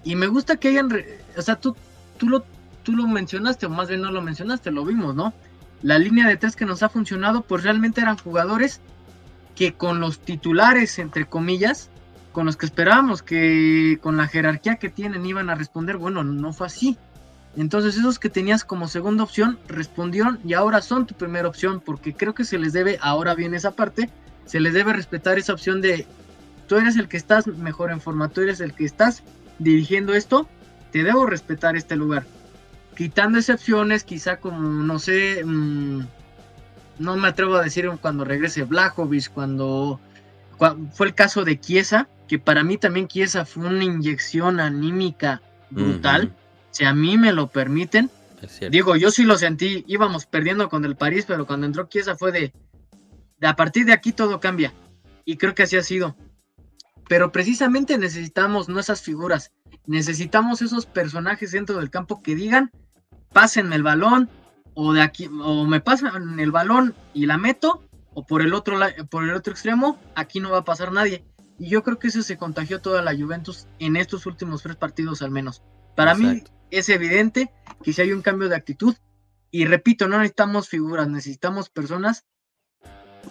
Y 0.04 0.16
me 0.16 0.28
gusta 0.28 0.56
que 0.56 0.68
hayan, 0.68 0.90
o 1.37 1.42
sea, 1.42 1.56
tú, 1.56 1.76
tú, 2.16 2.28
lo, 2.28 2.44
tú 2.83 2.92
lo 2.92 3.06
mencionaste, 3.06 3.66
o 3.66 3.70
más 3.70 3.88
bien 3.88 4.00
no 4.00 4.11
lo 4.11 4.22
mencionaste, 4.22 4.70
lo 4.70 4.85
vimos, 4.85 5.14
¿no? 5.14 5.35
La 5.83 5.98
línea 5.98 6.26
de 6.28 6.37
tres 6.37 6.56
que 6.56 6.64
nos 6.66 6.83
ha 6.83 6.88
funcionado, 6.88 7.42
pues 7.42 7.64
realmente 7.64 8.00
eran 8.00 8.16
jugadores 8.16 8.80
que 9.54 9.74
con 9.74 10.00
los 10.00 10.20
titulares, 10.20 10.98
entre 10.98 11.26
comillas, 11.26 11.90
con 12.33 12.46
los 12.46 12.56
que 12.56 12.66
esperábamos 12.66 13.22
que 13.22 13.98
con 14.00 14.16
la 14.16 14.28
jerarquía 14.28 14.76
que 14.76 14.88
tienen 14.88 15.26
iban 15.26 15.50
a 15.50 15.54
responder, 15.54 15.96
bueno, 15.96 16.22
no 16.22 16.52
fue 16.52 16.66
así. 16.66 16.96
Entonces 17.56 17.96
esos 17.96 18.18
que 18.18 18.28
tenías 18.28 18.64
como 18.64 18.87
segunda 18.87 19.24
opción 19.24 19.59
respondieron 19.66 20.38
y 20.44 20.54
ahora 20.54 20.83
son 20.83 21.06
tu 21.06 21.14
primera 21.14 21.48
opción 21.48 21.80
porque 21.80 22.14
creo 22.14 22.35
que 22.35 22.44
se 22.44 22.59
les 22.59 22.72
debe, 22.72 22.98
ahora 23.02 23.35
bien 23.35 23.54
esa 23.54 23.72
parte, 23.72 24.09
se 24.46 24.61
les 24.61 24.72
debe 24.72 24.92
respetar 24.92 25.38
esa 25.38 25.52
opción 25.52 25.80
de 25.80 26.06
tú 26.70 26.76
eres 26.76 26.96
el 26.96 27.09
que 27.09 27.16
estás 27.16 27.48
mejor 27.48 27.90
en 27.90 28.00
forma, 28.00 28.28
tú 28.28 28.42
eres 28.42 28.61
el 28.61 28.74
que 28.74 28.85
estás 28.85 29.24
dirigiendo 29.59 30.14
esto, 30.14 30.48
te 30.92 31.02
debo 31.02 31.26
respetar 31.26 31.74
este 31.74 31.96
lugar. 31.96 32.24
quitando 32.94 33.38
excepciones, 33.38 34.04
quizá 34.04 34.37
como, 34.37 34.61
no 34.61 35.00
sé, 35.00 35.42
mm, 35.44 36.06
no 37.00 37.16
me 37.16 37.26
atrevo 37.26 37.56
a 37.56 37.62
decir 37.62 37.90
cuando 38.00 38.24
regrese 38.24 38.62
Blajovic, 38.62 39.33
cuando, 39.33 39.98
fue 40.92 41.09
el 41.09 41.14
caso 41.14 41.44
de 41.44 41.59
Chiesa, 41.59 42.09
que 42.28 42.38
para 42.38 42.62
mí 42.62 42.76
también 42.76 43.09
Chiesa 43.09 43.44
fue 43.44 43.66
una 43.66 43.83
inyección 43.83 44.61
anímica 44.61 45.42
brutal, 45.70 46.33
si 46.70 46.85
a 46.85 46.94
mí 46.94 47.18
me 47.18 47.33
lo 47.33 47.48
permiten. 47.48 48.11
Digo, 48.70 48.94
yo 48.94 49.11
sí 49.11 49.24
lo 49.24 49.37
sentí, 49.38 49.83
íbamos 49.88 50.26
perdiendo 50.26 50.68
con 50.68 50.85
el 50.85 50.94
París, 50.94 51.24
pero 51.26 51.48
cuando 51.48 51.66
entró 51.66 51.88
Chiesa 51.88 52.14
fue 52.16 52.30
de, 52.30 52.52
de 53.38 53.46
a 53.48 53.56
partir 53.56 53.87
de 53.87 53.92
aquí 53.92 54.12
todo 54.12 54.38
cambia. 54.38 54.72
Y 55.24 55.37
creo 55.37 55.52
que 55.56 55.64
así 55.64 55.76
ha 55.76 55.83
sido. 55.83 56.14
Pero 57.11 57.33
precisamente 57.33 57.99
necesitamos 57.99 58.68
no 58.68 58.79
esas 58.79 59.03
figuras, 59.03 59.51
necesitamos 59.85 60.62
esos 60.62 60.87
personajes 60.87 61.51
dentro 61.51 61.81
del 61.81 61.90
campo 61.90 62.23
que 62.23 62.37
digan, 62.37 62.70
pásenme 63.33 63.75
el 63.75 63.83
balón, 63.83 64.31
o 64.75 64.92
de 64.92 65.03
aquí, 65.03 65.29
o 65.42 65.66
me 65.66 65.81
pasan 65.81 66.38
el 66.38 66.53
balón 66.53 66.94
y 67.12 67.27
la 67.27 67.37
meto, 67.37 67.83
o 68.14 68.25
por 68.25 68.42
el 68.42 68.55
otro 68.55 68.79
por 69.11 69.25
el 69.25 69.35
otro 69.35 69.53
extremo, 69.53 69.99
aquí 70.14 70.38
no 70.38 70.51
va 70.51 70.59
a 70.59 70.64
pasar 70.64 70.92
nadie. 70.92 71.25
Y 71.59 71.68
yo 71.68 71.83
creo 71.83 71.99
que 71.99 72.07
eso 72.07 72.23
se 72.23 72.37
contagió 72.37 72.81
toda 72.81 73.03
la 73.03 73.12
Juventus 73.12 73.66
en 73.81 73.96
estos 73.96 74.25
últimos 74.27 74.62
tres 74.62 74.77
partidos 74.77 75.20
al 75.20 75.33
menos. 75.33 75.64
Para 75.96 76.14
mí 76.14 76.44
es 76.70 76.88
evidente 76.90 77.53
que 77.83 77.92
si 77.92 78.03
hay 78.03 78.12
un 78.12 78.23
cambio 78.23 78.49
de 78.49 78.55
actitud, 78.55 78.94
y 79.51 79.64
repito, 79.64 80.07
no 80.07 80.18
necesitamos 80.18 80.68
figuras, 80.68 81.09
necesitamos 81.09 81.70
personas 81.70 82.25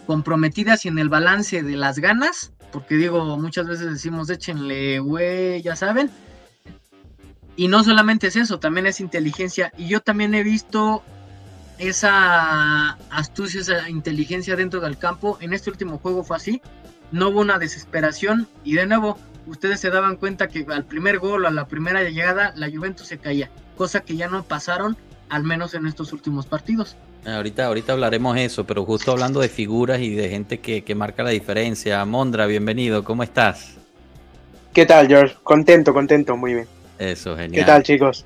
comprometidas 0.06 0.84
y 0.84 0.90
en 0.90 1.00
el 1.00 1.08
balance 1.08 1.64
de 1.64 1.78
las 1.78 2.00
ganas, 2.00 2.52
porque 2.72 2.96
digo, 2.96 3.38
muchas 3.38 3.68
veces 3.68 3.92
decimos 3.92 4.30
échenle, 4.30 5.00
güey, 5.00 5.62
ya 5.62 5.76
saben. 5.76 6.10
Y 7.56 7.68
no 7.68 7.84
solamente 7.84 8.28
es 8.28 8.36
eso, 8.36 8.60
también 8.60 8.88
es 8.88 9.00
inteligencia. 9.00 9.74
Y 9.78 9.88
yo 9.88 10.00
también 10.00 10.34
he 10.34 10.44
visto 10.44 11.04
esa 11.78 12.92
astucia, 13.10 13.62
esa 13.62 13.90
inteligencia 13.90 14.56
dentro 14.56 14.80
del 14.80 14.98
campo. 14.98 15.38
En 15.42 15.54
este 15.54 15.70
último 15.70 15.98
juego 15.98 16.24
fue 16.24 16.38
así. 16.38 16.62
No 17.12 17.30
hubo 17.30 17.42
una 17.42 17.60
desesperación. 17.60 18.48
Y 18.64 18.76
de 18.76 18.86
nuevo, 18.86 19.18
ustedes 19.46 19.80
se 19.80 19.90
daban 19.90 20.16
cuenta 20.16 20.48
que 20.48 20.66
al 20.70 20.86
primer 20.86 21.20
gol, 21.20 21.46
a 21.46 21.52
la 21.52 21.68
primera 21.68 22.04
llegada, 22.04 22.54
la 22.56 22.70
Juventus 22.70 23.08
se 23.08 23.18
caía. 23.18 23.50
Cosa 23.76 24.02
que 24.02 24.16
ya 24.16 24.30
no 24.30 24.44
pasaron, 24.44 24.98
al 25.30 25.44
menos 25.44 25.74
en 25.74 25.86
estos 25.86 26.14
últimos 26.14 26.46
partidos. 26.46 26.96
Ahorita, 27.26 27.66
ahorita 27.66 27.94
hablaremos 27.94 28.38
eso, 28.38 28.66
pero 28.66 28.86
justo 28.86 29.12
hablando 29.12 29.42
de 29.42 29.50
figuras 29.50 30.00
y 30.00 30.12
de 30.12 30.30
gente 30.30 30.60
que, 30.60 30.84
que 30.84 30.96
marca 30.96 31.22
la 31.24 31.32
diferencia. 31.32 32.04
Mondra, 32.06 32.46
bienvenido, 32.46 33.04
¿cómo 33.04 33.24
estás? 33.24 33.76
¿Qué 34.74 34.86
tal, 34.86 35.08
George? 35.08 35.36
Contento, 35.44 35.94
contento, 35.94 36.38
muy 36.38 36.54
bien. 36.54 36.68
Eso, 36.98 37.36
genial. 37.36 37.64
¿Qué 37.64 37.64
tal, 37.64 37.84
chicos? 37.84 38.26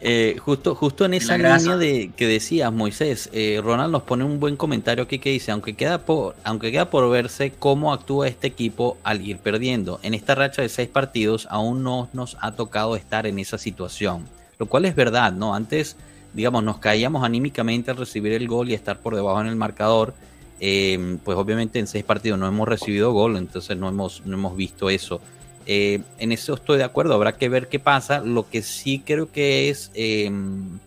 Eh, 0.00 0.36
justo, 0.40 0.74
justo 0.74 1.04
en 1.04 1.14
esa 1.14 1.38
línea 1.38 1.76
de 1.76 2.10
que 2.14 2.26
decías, 2.26 2.70
Moisés, 2.72 3.30
eh, 3.32 3.60
Ronald 3.62 3.92
nos 3.92 4.02
pone 4.02 4.24
un 4.24 4.38
buen 4.38 4.56
comentario 4.56 5.04
aquí 5.04 5.18
que 5.18 5.30
dice, 5.30 5.52
aunque 5.52 5.74
queda, 5.74 6.04
por, 6.04 6.34
aunque 6.44 6.70
queda 6.70 6.90
por 6.90 7.08
verse 7.10 7.52
cómo 7.58 7.92
actúa 7.92 8.28
este 8.28 8.46
equipo 8.46 8.98
al 9.04 9.26
ir 9.26 9.38
perdiendo, 9.38 9.98
en 10.02 10.12
esta 10.12 10.34
racha 10.34 10.60
de 10.60 10.68
seis 10.68 10.88
partidos 10.88 11.48
aún 11.50 11.82
no 11.82 12.10
nos 12.12 12.36
ha 12.40 12.52
tocado 12.52 12.94
estar 12.94 13.26
en 13.26 13.38
esa 13.38 13.56
situación, 13.56 14.26
lo 14.58 14.66
cual 14.66 14.84
es 14.84 14.94
verdad, 14.94 15.32
¿no? 15.32 15.54
Antes 15.54 15.96
digamos, 16.36 16.62
nos 16.62 16.78
caíamos 16.78 17.24
anímicamente 17.24 17.90
al 17.90 17.96
recibir 17.96 18.34
el 18.34 18.46
gol 18.46 18.68
y 18.68 18.74
estar 18.74 18.98
por 18.98 19.16
debajo 19.16 19.40
en 19.40 19.46
el 19.46 19.56
marcador. 19.56 20.14
Eh, 20.60 21.18
pues 21.24 21.36
obviamente 21.36 21.78
en 21.78 21.86
seis 21.86 22.04
partidos 22.04 22.38
no 22.38 22.46
hemos 22.46 22.68
recibido 22.68 23.12
gol, 23.12 23.36
entonces 23.36 23.76
no 23.76 23.88
hemos, 23.88 24.24
no 24.26 24.36
hemos 24.36 24.54
visto 24.54 24.90
eso. 24.90 25.20
Eh, 25.64 26.00
en 26.18 26.32
eso 26.32 26.54
estoy 26.54 26.78
de 26.78 26.84
acuerdo, 26.84 27.14
habrá 27.14 27.36
que 27.38 27.48
ver 27.48 27.68
qué 27.68 27.78
pasa. 27.78 28.20
Lo 28.20 28.48
que 28.48 28.62
sí 28.62 29.02
creo 29.04 29.32
que 29.32 29.70
es 29.70 29.90
em, 29.94 30.78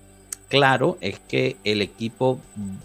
claro 0.49 0.99
es 1.01 1.19
que 1.19 1.57
el 1.63 1.81
equipo 1.81 2.39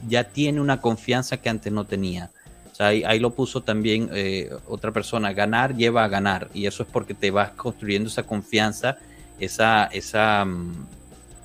ya 0.08 0.24
tiene 0.24 0.60
una 0.60 0.80
confianza 0.80 1.36
que 1.36 1.50
antes 1.50 1.70
no 1.70 1.84
tenía. 1.84 2.30
O 2.72 2.74
sea, 2.74 2.88
ahí, 2.88 3.20
lo 3.20 3.30
puso 3.30 3.60
también 3.60 4.10
eh, 4.12 4.50
otra 4.66 4.90
persona, 4.90 5.32
ganar 5.32 5.76
lleva 5.76 6.02
a 6.02 6.08
ganar 6.08 6.48
y 6.54 6.66
eso 6.66 6.82
es 6.82 6.88
porque 6.90 7.14
te 7.14 7.30
vas 7.30 7.50
construyendo 7.50 8.08
esa 8.08 8.24
confianza, 8.24 8.96
esa, 9.38 9.84
esa, 9.84 10.44
mm, 10.44 10.86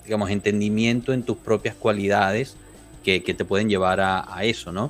digamos, 0.09 0.31
entendimiento 0.31 1.13
en 1.13 1.21
tus 1.21 1.37
propias 1.37 1.75
cualidades 1.75 2.55
que, 3.03 3.19
te 3.21 3.45
pueden 3.45 3.69
llevar 3.69 3.99
a, 4.01 4.25
eso, 4.41 4.71
¿no? 4.71 4.89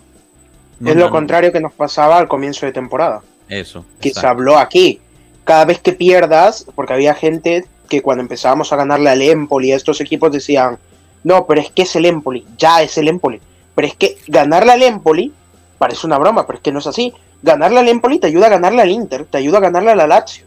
es 0.85 0.95
lo 0.95 1.09
contrario 1.09 1.51
que 1.51 1.59
nos 1.59 1.73
pasaba 1.73 2.17
al 2.17 2.29
comienzo 2.29 2.65
de 2.65 2.71
temporada. 2.71 3.21
Eso. 3.49 3.85
Que 3.99 4.11
se 4.11 4.25
habló 4.25 4.57
aquí. 4.57 5.01
Cada 5.43 5.65
vez 5.65 5.79
que 5.79 5.91
pierdas, 5.91 6.65
porque 6.73 6.93
había 6.93 7.15
gente 7.15 7.65
que 7.89 8.01
cuando 8.01 8.21
empezábamos 8.21 8.71
a 8.71 8.77
ganarle 8.77 9.09
al 9.09 9.21
Empoli, 9.21 9.73
a 9.73 9.75
estos 9.75 9.99
equipos 9.99 10.31
decían, 10.31 10.77
no, 11.25 11.45
pero 11.45 11.59
es 11.59 11.69
que 11.69 11.81
es 11.81 11.93
el 11.97 12.05
Empoli, 12.05 12.45
ya 12.57 12.81
es 12.81 12.97
el 12.97 13.09
Empoli. 13.09 13.41
Pero 13.75 13.87
es 13.89 13.95
que 13.95 14.17
ganarle 14.27 14.71
al 14.71 14.83
Empoli 14.83 15.33
parece 15.77 16.07
una 16.07 16.17
broma, 16.17 16.47
pero 16.47 16.59
es 16.59 16.63
que 16.63 16.71
no 16.71 16.79
es 16.79 16.87
así. 16.87 17.13
Ganarle 17.41 17.79
al 17.79 17.89
Empoli 17.89 18.19
te 18.19 18.27
ayuda 18.27 18.45
a 18.45 18.51
ganarle 18.51 18.81
al 18.81 18.91
Inter, 18.91 19.25
te 19.25 19.37
ayuda 19.37 19.57
a 19.57 19.61
ganarle 19.61 19.91
a 19.91 19.95
la 19.95 20.07
Lazio. 20.07 20.45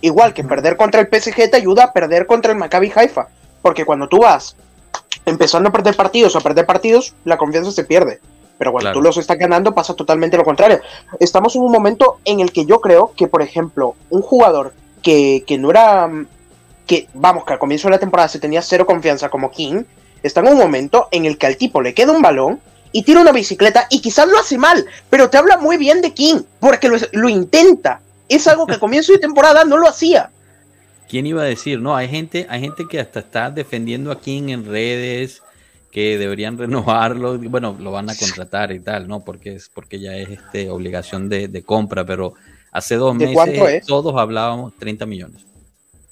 Igual 0.00 0.32
que 0.32 0.44
perder 0.44 0.78
contra 0.78 1.02
el 1.02 1.08
PSG 1.08 1.50
te 1.50 1.56
ayuda 1.58 1.84
a 1.84 1.92
perder 1.92 2.26
contra 2.26 2.52
el 2.52 2.58
Maccabi 2.58 2.90
Haifa. 2.94 3.28
Porque 3.64 3.86
cuando 3.86 4.08
tú 4.08 4.18
vas 4.18 4.56
empezando 5.24 5.70
a 5.70 5.72
perder 5.72 5.96
partidos 5.96 6.34
o 6.34 6.38
a 6.38 6.42
perder 6.42 6.66
partidos, 6.66 7.14
la 7.24 7.38
confianza 7.38 7.72
se 7.72 7.84
pierde. 7.84 8.20
Pero 8.58 8.72
cuando 8.72 8.92
tú 8.92 9.00
los 9.00 9.16
estás 9.16 9.38
ganando 9.38 9.74
pasa 9.74 9.94
totalmente 9.94 10.36
lo 10.36 10.44
contrario. 10.44 10.80
Estamos 11.18 11.56
en 11.56 11.62
un 11.62 11.72
momento 11.72 12.18
en 12.26 12.40
el 12.40 12.52
que 12.52 12.66
yo 12.66 12.82
creo 12.82 13.14
que, 13.16 13.26
por 13.26 13.40
ejemplo, 13.40 13.94
un 14.10 14.20
jugador 14.20 14.74
que, 15.02 15.42
no 15.58 15.70
era... 15.70 16.10
que, 16.86 17.08
vamos, 17.14 17.46
que 17.46 17.54
al 17.54 17.58
comienzo 17.58 17.88
de 17.88 17.92
la 17.92 17.98
temporada 17.98 18.28
se 18.28 18.38
tenía 18.38 18.60
cero 18.60 18.84
confianza 18.84 19.30
como 19.30 19.50
King, 19.50 19.84
está 20.22 20.40
en 20.40 20.48
un 20.48 20.58
momento 20.58 21.08
en 21.10 21.24
el 21.24 21.38
que 21.38 21.46
al 21.46 21.56
tipo 21.56 21.80
le 21.80 21.94
queda 21.94 22.12
un 22.12 22.20
balón 22.20 22.60
y 22.92 23.02
tira 23.02 23.22
una 23.22 23.32
bicicleta 23.32 23.86
y 23.88 24.02
quizás 24.02 24.28
lo 24.28 24.38
hace 24.38 24.58
mal, 24.58 24.84
pero 25.08 25.30
te 25.30 25.38
habla 25.38 25.56
muy 25.56 25.78
bien 25.78 26.02
de 26.02 26.12
King, 26.12 26.42
porque 26.60 26.88
lo, 26.88 26.98
lo 27.12 27.30
intenta. 27.30 28.02
Es 28.28 28.46
algo 28.46 28.66
que 28.66 28.74
al 28.74 28.78
comienzo 28.78 29.14
de 29.14 29.20
temporada 29.20 29.64
no 29.64 29.78
lo 29.78 29.88
hacía. 29.88 30.28
¿Quién 31.08 31.26
iba 31.26 31.42
a 31.42 31.46
decir? 31.46 31.80
No, 31.80 31.94
hay 31.94 32.08
gente, 32.08 32.46
hay 32.48 32.60
gente 32.60 32.86
que 32.88 32.98
hasta 32.98 33.20
está 33.20 33.50
defendiendo 33.50 34.10
a 34.10 34.20
King 34.20 34.48
en 34.48 34.64
redes, 34.64 35.42
que 35.90 36.18
deberían 36.18 36.58
renovarlo. 36.58 37.38
Bueno, 37.38 37.76
lo 37.78 37.92
van 37.92 38.10
a 38.10 38.16
contratar 38.16 38.72
y 38.72 38.80
tal, 38.80 39.06
¿no? 39.06 39.24
Porque 39.24 39.54
es 39.56 39.68
porque 39.68 40.00
ya 40.00 40.16
es 40.16 40.30
este, 40.30 40.70
obligación 40.70 41.28
de, 41.28 41.62
compra, 41.64 42.04
pero 42.04 42.34
hace 42.72 42.96
dos 42.96 43.14
meses 43.14 43.86
todos 43.86 44.16
hablábamos 44.16 44.74
30 44.78 45.06
millones. 45.06 45.46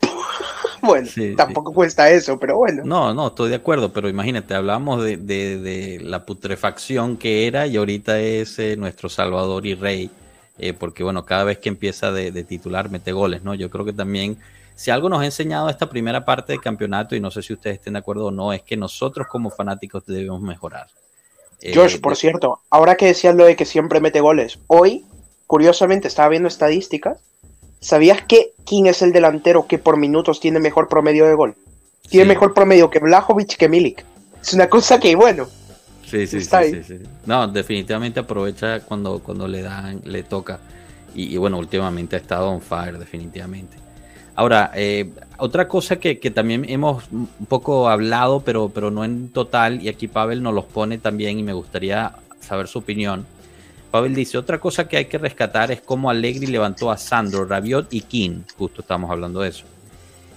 bueno, 0.83 1.09
tampoco 1.37 1.72
cuesta 1.72 2.11
eso, 2.11 2.38
pero 2.38 2.59
bueno. 2.59 2.83
No, 2.85 3.14
no, 3.14 3.28
estoy 3.28 3.50
de 3.50 3.57
acuerdo, 3.57 3.92
pero 3.92 4.09
imagínate, 4.09 4.55
hablábamos 4.55 5.02
de, 5.02 6.00
la 6.02 6.24
putrefacción 6.26 7.16
que 7.16 7.46
era 7.46 7.66
y 7.66 7.76
ahorita 7.76 8.20
es 8.20 8.59
eh, 8.59 8.76
nuestro 8.76 9.09
salvador 9.09 9.66
y 9.66 9.74
rey, 9.74 10.11
eh, 10.59 10.74
porque 10.74 11.02
bueno, 11.02 11.24
cada 11.24 11.44
vez 11.44 11.59
que 11.59 11.70
empieza 11.70 12.12
de, 12.12 12.31
de, 12.31 12.44
titular 12.44 12.90
mete 12.90 13.11
goles, 13.12 13.42
¿no? 13.42 13.55
Yo 13.55 13.70
creo 13.70 13.85
que 13.85 13.92
también 13.92 14.38
si 14.83 14.90
algo 14.90 15.09
nos 15.09 15.21
ha 15.21 15.25
enseñado 15.25 15.68
esta 15.68 15.88
primera 15.88 16.25
parte 16.25 16.53
del 16.53 16.61
campeonato, 16.61 17.14
y 17.14 17.21
no 17.21 17.31
sé 17.31 17.40
si 17.40 17.53
ustedes 17.53 17.77
estén 17.77 17.92
de 17.92 18.01
acuerdo 18.01 18.27
o 18.27 18.31
no, 18.33 18.53
es 18.53 18.62
que 18.62 18.77
nosotros 18.77 19.29
como 19.29 19.49
fanáticos 19.49 20.05
debemos 20.07 20.40
mejorar. 20.40 20.88
Josh, 21.73 21.95
eh, 21.95 21.99
por 22.01 22.16
cierto, 22.16 22.59
ahora 22.68 22.97
que 22.97 23.07
decías 23.07 23.37
lo 23.37 23.45
de 23.45 23.55
que 23.55 23.64
siempre 23.64 24.01
mete 24.01 24.18
goles, 24.18 24.59
hoy, 24.66 25.05
curiosamente, 25.47 26.09
estaba 26.09 26.31
viendo 26.31 26.49
estadísticas. 26.49 27.21
¿Sabías 27.79 28.23
que 28.23 28.55
quién 28.66 28.87
es 28.87 29.03
el 29.03 29.12
delantero 29.12 29.68
que 29.68 29.79
por 29.79 29.99
minutos 29.99 30.40
tiene 30.40 30.59
mejor 30.59 30.88
promedio 30.88 31.27
de 31.27 31.35
gol? 31.35 31.55
Tiene 32.09 32.27
mejor 32.27 32.53
promedio 32.53 32.90
que 32.90 32.99
Blajovic 32.99 33.57
que 33.57 33.68
Milik. 33.68 34.05
Es 34.42 34.53
una 34.53 34.68
cosa 34.68 34.99
que, 34.99 35.14
bueno. 35.14 35.47
Sí, 36.05 36.27
sí, 36.27 36.40
sí, 36.40 36.83
sí, 36.83 36.99
No, 37.25 37.47
definitivamente 37.47 38.18
aprovecha 38.18 38.81
cuando, 38.81 39.21
cuando 39.21 39.47
le 39.47 39.62
dan, 39.62 40.01
le 40.05 40.25
toca. 40.25 40.59
Y, 41.14 41.33
y, 41.33 41.37
bueno, 41.37 41.59
últimamente 41.59 42.16
ha 42.16 42.18
estado 42.18 42.49
on 42.49 42.61
fire, 42.61 42.99
definitivamente. 42.99 43.83
Ahora, 44.35 44.71
eh, 44.75 45.11
otra 45.37 45.68
cosa 45.68 45.97
que, 45.97 46.14
también 46.31 46.64
hemos 46.68 47.05
un 47.11 47.29
poco 47.49 47.88
hablado, 47.88 48.40
pero, 48.40 48.71
pero 48.71 48.90
no 48.90 49.05
en 49.05 49.29
total, 49.29 49.83
y 49.83 49.88
aquí 49.88 50.09
Pavel 50.09 50.42
nos 50.42 50.55
los 50.55 50.64
pone 50.64 50.99
también 50.99 51.38
y 51.38 51.42
me 51.42 51.53
gustaría 51.53 52.12
saber 52.40 52.66
su 52.66 52.79
opinión. 52.79 53.27
Pavel 53.90 54.14
dice, 54.14 54.38
otra 54.38 54.59
cosa 54.59 54.88
que 54.88 54.97
hay 54.97 55.05
que 55.05 55.18
rescatar 55.18 55.71
es 55.71 55.83
cómo 55.83 56.09
Allegri 56.09 56.47
levantó 56.47 56.90
a 56.90 56.97
Sandro, 56.97 57.45
Rabiot 57.45 57.92
y 57.92 58.01
King, 58.01 58.40
justo 58.57 58.81
estamos 58.81 59.11
hablando 59.11 59.40
de 59.40 59.51
eso. 59.51 59.64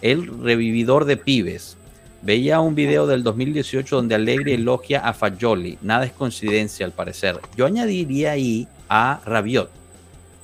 El 0.01 0.27
revividor 0.43 1.05
de 1.05 1.17
pibes. 1.17 1.77
Veía 2.21 2.59
un 2.59 2.75
video 2.75 3.05
del 3.07 3.23
2018 3.23 3.95
donde 3.95 4.15
Allegri 4.15 4.53
elogia 4.53 4.99
a 5.07 5.13
Fagioli. 5.13 5.77
Nada 5.83 6.05
es 6.05 6.11
coincidencia 6.11 6.85
al 6.85 6.91
parecer. 6.91 7.39
Yo 7.55 7.67
añadiría 7.67 8.31
ahí 8.31 8.67
a 8.89 9.21
Rabiot 9.25 9.69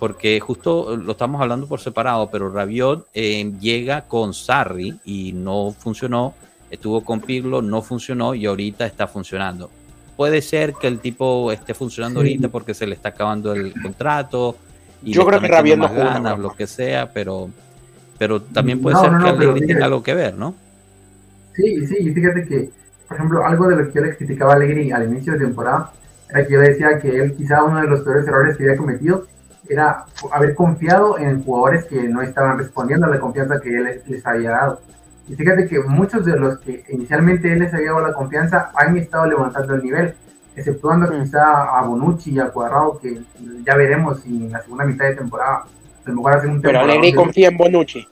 porque 0.01 0.39
justo 0.39 0.97
lo 0.97 1.11
estamos 1.11 1.39
hablando 1.39 1.67
por 1.67 1.79
separado, 1.79 2.27
pero 2.31 2.51
Rabiot 2.51 3.05
eh, 3.13 3.53
llega 3.59 4.01
con 4.07 4.33
Sarri 4.33 4.99
y 5.05 5.31
no 5.31 5.75
funcionó, 5.77 6.33
estuvo 6.71 7.05
con 7.05 7.21
Pirlo, 7.21 7.61
no 7.61 7.83
funcionó 7.83 8.33
y 8.33 8.47
ahorita 8.47 8.87
está 8.87 9.05
funcionando. 9.05 9.69
Puede 10.17 10.41
ser 10.41 10.73
que 10.73 10.87
el 10.87 10.97
tipo 10.97 11.51
esté 11.51 11.75
funcionando 11.75 12.21
ahorita 12.21 12.49
porque 12.49 12.73
se 12.73 12.87
le 12.87 12.95
está 12.95 13.09
acabando 13.09 13.53
el 13.53 13.79
contrato. 13.79 14.57
Y 15.03 15.13
Yo 15.13 15.23
creo 15.23 15.39
que 15.39 15.47
Rabiot 15.47 15.77
no 15.77 15.93
ganas, 15.93 16.39
lo 16.39 16.55
que 16.55 16.65
sea, 16.65 17.11
pero, 17.13 17.51
pero 18.17 18.41
también 18.41 18.81
puede 18.81 18.95
ser 18.95 19.11
que 19.11 19.29
Allegri 19.29 19.67
tenga 19.67 19.85
algo 19.85 20.01
que 20.01 20.15
ver, 20.15 20.33
¿no? 20.33 20.55
Sí, 21.53 21.85
sí, 21.85 21.97
y 21.99 22.11
fíjate 22.11 22.47
que, 22.47 22.71
por 23.07 23.17
ejemplo, 23.17 23.45
algo 23.45 23.67
de 23.67 23.75
lo 23.75 23.85
que 23.85 23.99
yo 23.99 24.01
le 24.01 24.17
criticaba 24.17 24.53
a 24.53 24.55
Allegri 24.55 24.91
al 24.91 25.11
inicio 25.11 25.33
de 25.33 25.45
temporada 25.45 25.93
era 26.27 26.47
que 26.47 26.53
yo 26.53 26.59
decía 26.59 26.99
que 26.99 27.19
él 27.19 27.35
quizá 27.35 27.61
uno 27.61 27.81
de 27.81 27.87
los 27.87 28.01
peores 28.01 28.27
errores 28.27 28.57
que 28.57 28.63
había 28.63 28.77
cometido 28.77 29.27
era 29.71 30.05
haber 30.31 30.55
confiado 30.55 31.17
en 31.17 31.43
jugadores 31.43 31.85
que 31.85 32.03
no 32.03 32.21
estaban 32.21 32.57
respondiendo 32.57 33.07
a 33.07 33.09
la 33.09 33.19
confianza 33.19 33.59
que 33.61 33.69
él 33.69 34.01
les 34.05 34.25
había 34.25 34.51
dado. 34.51 34.81
Y 35.27 35.35
fíjate 35.35 35.67
que 35.67 35.79
muchos 35.79 36.25
de 36.25 36.37
los 36.37 36.59
que 36.59 36.83
inicialmente 36.89 37.51
él 37.53 37.59
les 37.59 37.73
había 37.73 37.91
dado 37.91 38.07
la 38.07 38.13
confianza 38.13 38.71
han 38.75 38.97
estado 38.97 39.27
levantando 39.27 39.75
el 39.75 39.83
nivel, 39.83 40.13
exceptuando 40.55 41.07
mm. 41.07 41.23
quizá 41.23 41.77
a 41.77 41.81
Bonucci 41.83 42.31
y 42.31 42.39
a 42.39 42.49
Cuadrado, 42.49 42.99
que 42.99 43.21
ya 43.65 43.75
veremos 43.75 44.21
si 44.21 44.29
en 44.29 44.51
la 44.51 44.61
segunda 44.61 44.85
mitad 44.85 45.05
de 45.05 45.15
temporada 45.15 45.63
a 46.05 46.09
lo 46.09 46.15
mejor 46.15 46.35
hacen 46.35 46.49
un 46.51 46.61
Pero 46.61 46.79
Alegri 46.79 47.13
confía 47.13 47.47
en 47.47 47.57
Bonucci. 47.57 48.07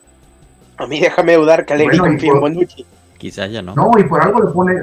A 0.77 0.87
mí 0.87 0.99
déjame 0.99 1.35
dudar 1.35 1.65
que 1.65 1.73
Alegri 1.73 1.97
confía 1.97 2.31
en 2.31 2.39
Bonucci. 2.39 2.85
Quizás 3.17 3.51
ya 3.51 3.61
no. 3.61 3.75
No, 3.75 3.91
y 3.99 4.03
por 4.05 4.23
algo 4.23 4.39
lo 4.39 4.53
pone, 4.53 4.75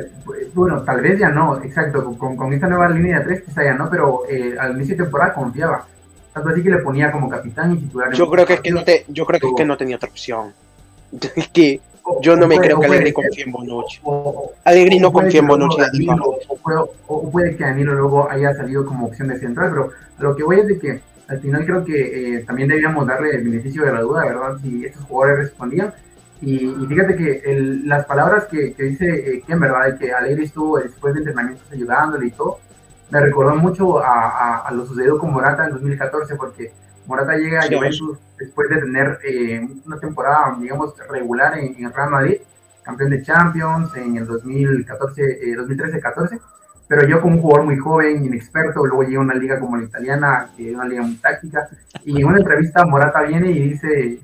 bueno, 0.53 0.83
tal 0.83 1.01
vez 1.01 1.19
ya 1.19 1.31
no, 1.31 1.57
exacto, 1.63 2.05
con, 2.19 2.37
con 2.37 2.53
esta 2.53 2.67
nueva 2.67 2.91
línea 2.91 3.21
de 3.21 3.25
tres 3.25 3.43
quizá 3.45 3.65
ya 3.65 3.73
no, 3.73 3.89
pero 3.89 4.25
eh, 4.29 4.57
al 4.61 4.77
inicio 4.77 4.95
de 4.95 5.05
temporada 5.05 5.33
confiaba. 5.33 5.87
Tanto 6.37 6.51
así 6.51 6.63
que 6.63 6.69
le 6.69 6.79
ponía 6.81 7.11
como 7.11 7.31
capitán 7.31 7.73
y 7.73 7.79
titular. 7.79 8.13
Yo 8.13 8.29
creo 8.29 8.45
que 8.45 8.53
es 8.53 8.61
que 8.61 8.71
no 8.71 8.85
te, 8.85 9.07
yo 9.09 9.25
creo 9.25 9.41
que 9.41 9.47
es 9.47 9.53
que 9.57 9.65
no 9.65 9.75
tenía 9.79 9.97
otra 9.97 10.11
opción. 10.11 10.53
Es 11.35 11.49
que 11.55 11.81
yo 12.21 12.37
no 12.37 12.47
me 12.47 12.59
creo 12.59 12.79
que 12.79 12.87
Alegri 12.89 13.11
confíe 13.15 13.45
en 13.45 13.53
Bonucci. 13.53 14.01
Alegri 14.65 14.99
no 14.99 15.11
confía 15.15 15.41
en 15.41 15.47
Bonucci. 15.47 15.81
O 17.07 17.31
puede 17.31 17.57
que 17.57 17.65
Danilo 17.65 17.95
luego 17.95 18.31
haya 18.31 18.53
salido 18.55 18.85
como 18.85 19.07
opción 19.07 19.29
de 19.29 19.39
central, 19.39 19.71
pero 19.71 19.91
lo 20.19 20.37
que 20.37 20.43
voy 20.43 20.61
es 20.61 20.67
de 20.67 20.79
que 20.79 21.01
al 21.27 21.41
final 21.41 21.65
creo 21.65 21.83
que 21.87 22.35
eh, 22.37 22.45
también 22.45 22.69
debíamos 22.69 23.07
darle 23.07 23.31
el 23.31 23.43
beneficio 23.43 23.87
de 23.87 23.93
la 23.95 24.03
duda, 24.03 24.27
¿verdad? 24.27 24.59
Si 24.63 24.85
estos 24.85 25.05
jugadores 25.05 25.39
respondían. 25.39 25.95
Y, 26.43 26.71
fíjate 26.87 27.17
que 27.17 27.43
el, 27.47 27.89
las 27.89 28.05
palabras 28.05 28.45
que, 28.45 28.75
que 28.75 28.83
dice 28.83 29.07
eh, 29.07 29.43
Ken, 29.47 29.59
¿verdad? 29.59 29.97
Que 29.99 30.13
Alegre 30.13 30.45
estuvo 30.45 30.79
después 30.79 31.15
de 31.15 31.21
entrenamientos 31.21 31.67
ayudándole 31.73 32.27
y 32.27 32.31
todo, 32.33 32.59
me 33.11 33.21
recordó 33.21 33.55
mucho 33.57 34.03
a, 34.03 34.59
a, 34.67 34.71
lo 34.73 34.85
sucedido 34.87 35.19
con 35.19 35.33
Morata 35.33 35.65
en 35.65 35.73
2014, 35.73 36.37
porque 36.37 36.73
Morata 37.07 37.37
llega 37.37 37.61
a 37.61 37.67
Juventus 37.67 38.19
después 38.39 38.69
de 38.69 38.81
tener 38.81 39.19
eh, 39.25 39.69
una 39.85 39.99
temporada, 39.99 40.57
digamos, 40.61 40.95
regular 41.09 41.59
en, 41.59 41.77
en, 41.77 41.93
Real 41.93 42.11
Madrid, 42.11 42.39
campeón 42.83 43.11
de 43.11 43.23
Champions 43.23 43.97
en 43.97 44.17
el 44.17 44.27
2014, 44.27 45.57
2013-14 45.57 46.41
pero 46.89 47.07
yo 47.07 47.21
como 47.21 47.37
un 47.37 47.43
jugador 47.43 47.67
muy 47.67 47.79
joven, 47.79 48.25
inexperto, 48.25 48.87
luego 48.87 49.03
llegué 49.03 49.17
a 49.17 49.21
una 49.21 49.35
liga 49.35 49.59
como 49.59 49.77
la 49.77 49.85
italiana, 49.85 50.51
que 50.57 50.71
es 50.71 50.75
una 50.75 50.87
liga 50.87 51.03
muy 51.03 51.17
táctica, 51.17 51.69
y 52.05 52.21
en 52.21 52.27
una 52.27 52.39
entrevista 52.39 52.85
Morata 52.87 53.23
viene 53.23 53.51
y 53.51 53.71
dice, 53.71 54.21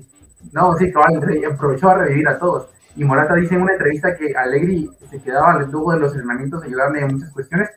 no, 0.53 0.75
sí, 0.77 0.91
cabal, 0.91 1.21
aprovechó 1.51 1.89
a 1.89 1.95
revivir 1.95 2.27
a 2.27 2.37
todos. 2.37 2.69
Y 2.95 3.03
Morata 3.03 3.35
dice 3.35 3.55
en 3.55 3.63
una 3.63 3.73
entrevista 3.73 4.15
que 4.15 4.33
Allegri 4.35 4.89
se 5.09 5.21
quedaba 5.21 5.59
luego 5.59 5.93
de 5.93 5.99
los 5.99 6.13
entrenamientos 6.13 6.61
a 6.61 6.65
ayudarme 6.65 7.01
en 7.01 7.13
muchas 7.15 7.31
cuestiones, 7.31 7.69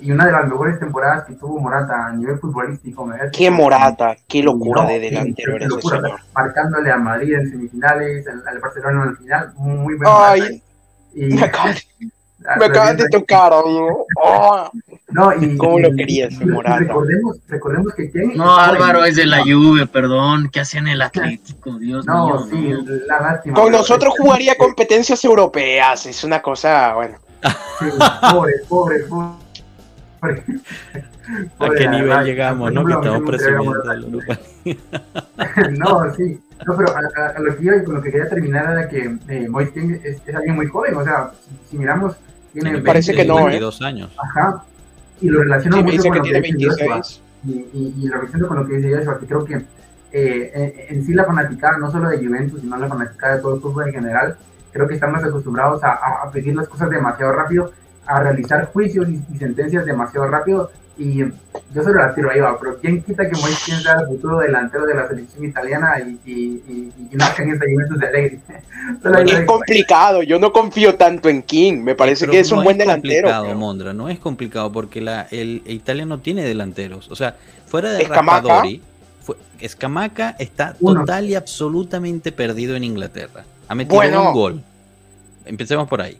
y 0.00 0.12
una 0.12 0.26
de 0.26 0.32
las 0.32 0.48
mejores 0.48 0.78
temporadas 0.78 1.24
que 1.26 1.34
tuvo 1.34 1.60
Morata 1.60 2.06
a 2.06 2.12
nivel 2.12 2.38
futbolístico. 2.38 3.08
Qué 3.32 3.50
Morata, 3.50 4.16
qué 4.26 4.42
locura 4.42 4.86
de 4.86 4.98
delantero 4.98 5.56
era 5.56 5.66
ese 5.66 5.80
señor. 5.82 6.20
Marcándole 6.34 6.90
a 6.90 6.96
Madrid 6.96 7.34
en 7.34 7.50
semifinales, 7.50 8.26
al, 8.26 8.58
Barcelona 8.58 9.04
en 9.04 9.08
el 9.10 9.16
final, 9.16 9.52
muy, 9.56 9.96
muy 9.96 10.06
Ay, 10.06 10.62
y, 11.14 11.34
Me 11.34 11.44
acabas 11.44 12.96
de 12.96 13.08
tocar, 13.10 13.52
amigo. 13.52 14.06
Oh. 14.22 14.70
No, 15.08 15.32
y, 15.34 15.56
¿Cómo 15.58 15.78
lo 15.80 15.94
querías, 15.94 16.32
Morata? 16.40 16.78
Recordemos, 16.78 17.36
recordemos 17.48 17.94
que 17.94 18.10
quién. 18.10 18.36
No, 18.36 18.56
Álvaro 18.56 19.04
es 19.04 19.16
de 19.16 19.26
la 19.26 19.42
Juve, 19.42 19.86
perdón. 19.86 20.48
¿Qué 20.50 20.60
hacía 20.60 20.80
en 20.80 20.88
el 20.88 21.02
Atlético? 21.02 21.78
Dios 21.78 22.06
no, 22.06 22.46
Sí, 22.46 22.72
la 23.06 23.20
lástima. 23.20 23.60
Con 23.60 23.72
nosotros 23.72 24.14
jugaría 24.16 24.54
competencias 24.54 25.22
europeas. 25.24 26.06
Es 26.06 26.24
una 26.24 26.40
cosa, 26.40 26.94
bueno. 26.94 27.18
Sí, 27.78 27.86
pobre, 28.32 28.54
pobre, 28.68 28.98
pobre. 29.00 29.50
¿A 31.58 31.70
qué 31.70 31.88
nivel 31.88 32.24
llegamos, 32.24 32.72
no? 32.72 32.84
Que 32.84 32.92
estamos 32.92 33.30
presumiendo 33.30 33.82
No, 35.78 36.14
sí. 36.14 36.40
No, 36.66 36.76
pero 36.76 36.94
a, 36.94 37.38
lo 37.40 37.56
que 37.56 37.64
iba 37.64 37.76
y 37.76 37.84
con 37.84 37.94
lo 37.94 38.02
que 38.02 38.10
quería 38.10 38.28
terminar 38.28 38.72
era 38.72 38.88
que 38.88 39.16
eh, 39.28 39.48
Moise 39.48 40.00
es, 40.04 40.20
es, 40.26 40.34
alguien 40.34 40.56
muy 40.56 40.66
joven. 40.66 40.94
O 40.96 41.04
sea, 41.04 41.30
si 41.70 41.78
miramos 41.78 42.16
tiene 42.52 42.78
parece 42.78 43.14
que 43.14 43.24
no, 43.24 43.48
¿eh? 43.48 43.60
años. 43.82 44.10
Ajá. 44.18 44.62
Y 45.20 45.28
lo 45.28 45.42
relaciono 45.42 45.82
mucho 45.82 46.02
con 46.02 46.18
lo 46.18 46.22
que 46.22 46.40
dice 46.40 46.66
Joshua. 46.66 47.02
Y, 47.44 47.52
y, 47.52 47.94
y, 47.98 48.08
lo 48.08 48.16
relaciono 48.18 48.48
con 48.48 48.56
lo 48.58 48.66
que 48.66 48.76
dice 48.76 48.96
Joshua, 48.96 49.18
que 49.18 49.26
creo 49.26 49.44
que 49.44 49.64
eh, 50.12 50.86
en, 50.88 51.04
sí 51.04 51.14
la 51.14 51.24
fanaticada, 51.24 51.78
no 51.78 51.90
solo 51.90 52.08
de 52.08 52.18
Juventus, 52.18 52.60
sino 52.60 52.76
la 52.76 52.88
fanaticada 52.88 53.36
de 53.36 53.42
todo 53.42 53.54
el 53.54 53.60
fútbol 53.60 53.88
en 53.88 53.94
general, 53.94 54.36
creo 54.72 54.88
que 54.88 54.94
estamos 54.94 55.22
acostumbrados 55.22 55.82
a, 55.84 55.92
a, 56.24 56.30
pedir 56.32 56.54
las 56.56 56.68
cosas 56.68 56.90
demasiado 56.90 57.32
rápido, 57.32 57.72
a 58.10 58.20
realizar 58.20 58.66
juicios 58.72 59.08
y, 59.08 59.20
y 59.32 59.38
sentencias 59.38 59.84
demasiado 59.84 60.26
rápido 60.28 60.70
y 61.00 61.24
yo 61.74 61.82
solo 61.82 61.94
la 61.94 62.14
tiro 62.14 62.30
ahí 62.30 62.40
va, 62.40 62.58
pero 62.60 62.78
¿quién 62.78 63.02
quita 63.02 63.26
que 63.26 63.34
Moisés 63.38 63.82
sea 63.82 64.00
el 64.00 64.06
futuro 64.06 64.38
delantero 64.38 64.84
de 64.84 64.94
la 64.94 65.08
selección 65.08 65.46
italiana 65.46 65.94
y, 65.98 66.30
y, 66.30 66.34
y, 66.68 66.92
y 66.98 67.14
en 67.14 67.20
esta 67.22 67.42
Juventus 67.42 67.98
de 67.98 68.06
Alegre? 68.06 68.40
es 69.26 69.46
complicado, 69.46 70.22
yo 70.22 70.38
no 70.38 70.52
confío 70.52 70.96
tanto 70.96 71.30
en 71.30 71.42
King, 71.42 71.82
me 71.82 71.94
parece 71.94 72.26
que 72.26 72.40
es 72.40 72.52
un 72.52 72.62
buen 72.64 72.76
delantero. 72.76 73.28
Es 73.28 73.34
complicado, 73.34 73.58
Mondra, 73.58 73.94
no 73.94 74.10
es 74.10 74.18
complicado 74.18 74.70
porque 74.70 75.00
la, 75.00 75.26
el, 75.30 75.62
Italia 75.64 76.04
no 76.04 76.18
tiene 76.18 76.42
delanteros, 76.42 77.10
o 77.10 77.16
sea, 77.16 77.34
fuera 77.66 77.92
de 77.92 78.04
Raspadori, 78.04 78.82
Escamaca 79.58 80.36
está 80.38 80.74
total 80.74 81.30
y 81.30 81.34
absolutamente 81.34 82.30
perdido 82.30 82.76
en 82.76 82.84
Inglaterra. 82.84 83.44
Ha 83.68 83.74
metido 83.74 84.00
un 84.00 84.34
gol. 84.34 84.62
Empecemos 85.46 85.88
por 85.88 86.02
ahí. 86.02 86.18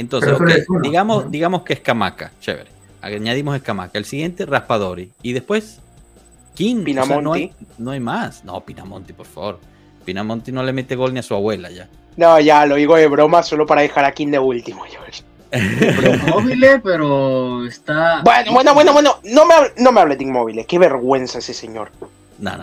Entonces, 0.00 0.32
okay, 0.32 0.62
digamos, 0.82 1.30
digamos 1.30 1.62
que 1.62 1.74
Escamaca, 1.74 2.32
chévere 2.40 2.80
añadimos 3.02 3.56
Escamaca. 3.56 3.98
El 3.98 4.04
siguiente, 4.04 4.46
Raspadori. 4.46 5.10
Y 5.22 5.32
después, 5.32 5.78
King. 6.54 6.84
Pinamonti. 6.84 7.24
no, 7.24 7.32
hay, 7.32 7.52
no, 7.78 7.90
hay, 7.92 8.00
más. 8.00 8.44
No, 8.44 8.60
Pinamonti, 8.60 9.12
por 9.12 9.26
favor. 9.26 9.58
Pinamonti 10.04 10.52
no 10.52 10.62
le 10.62 10.72
mete 10.72 10.96
gol 10.96 11.12
ni 11.12 11.20
a 11.20 11.22
su 11.22 11.34
abuela 11.34 11.70
ya. 11.70 11.88
No, 12.16 12.40
ya, 12.40 12.66
lo 12.66 12.74
digo 12.74 12.96
de 12.96 13.06
broma 13.06 13.42
solo 13.42 13.66
para 13.66 13.82
dejar 13.82 14.04
a 14.04 14.12
King 14.12 14.28
de 14.28 14.38
último, 14.38 14.84
Inmóvil, 15.52 16.64
pero 16.84 17.66
está. 17.66 18.20
Bueno, 18.22 18.52
bueno, 18.52 18.72
bueno, 18.72 18.92
bueno. 18.92 19.16
No 19.24 19.44
me, 19.46 19.54
no 19.78 19.90
me 19.90 20.00
hable 20.00 20.16
de 20.16 20.22
inmóvil. 20.22 20.64
Qué 20.64 20.78
vergüenza 20.78 21.40
ese 21.40 21.54
señor. 21.54 21.90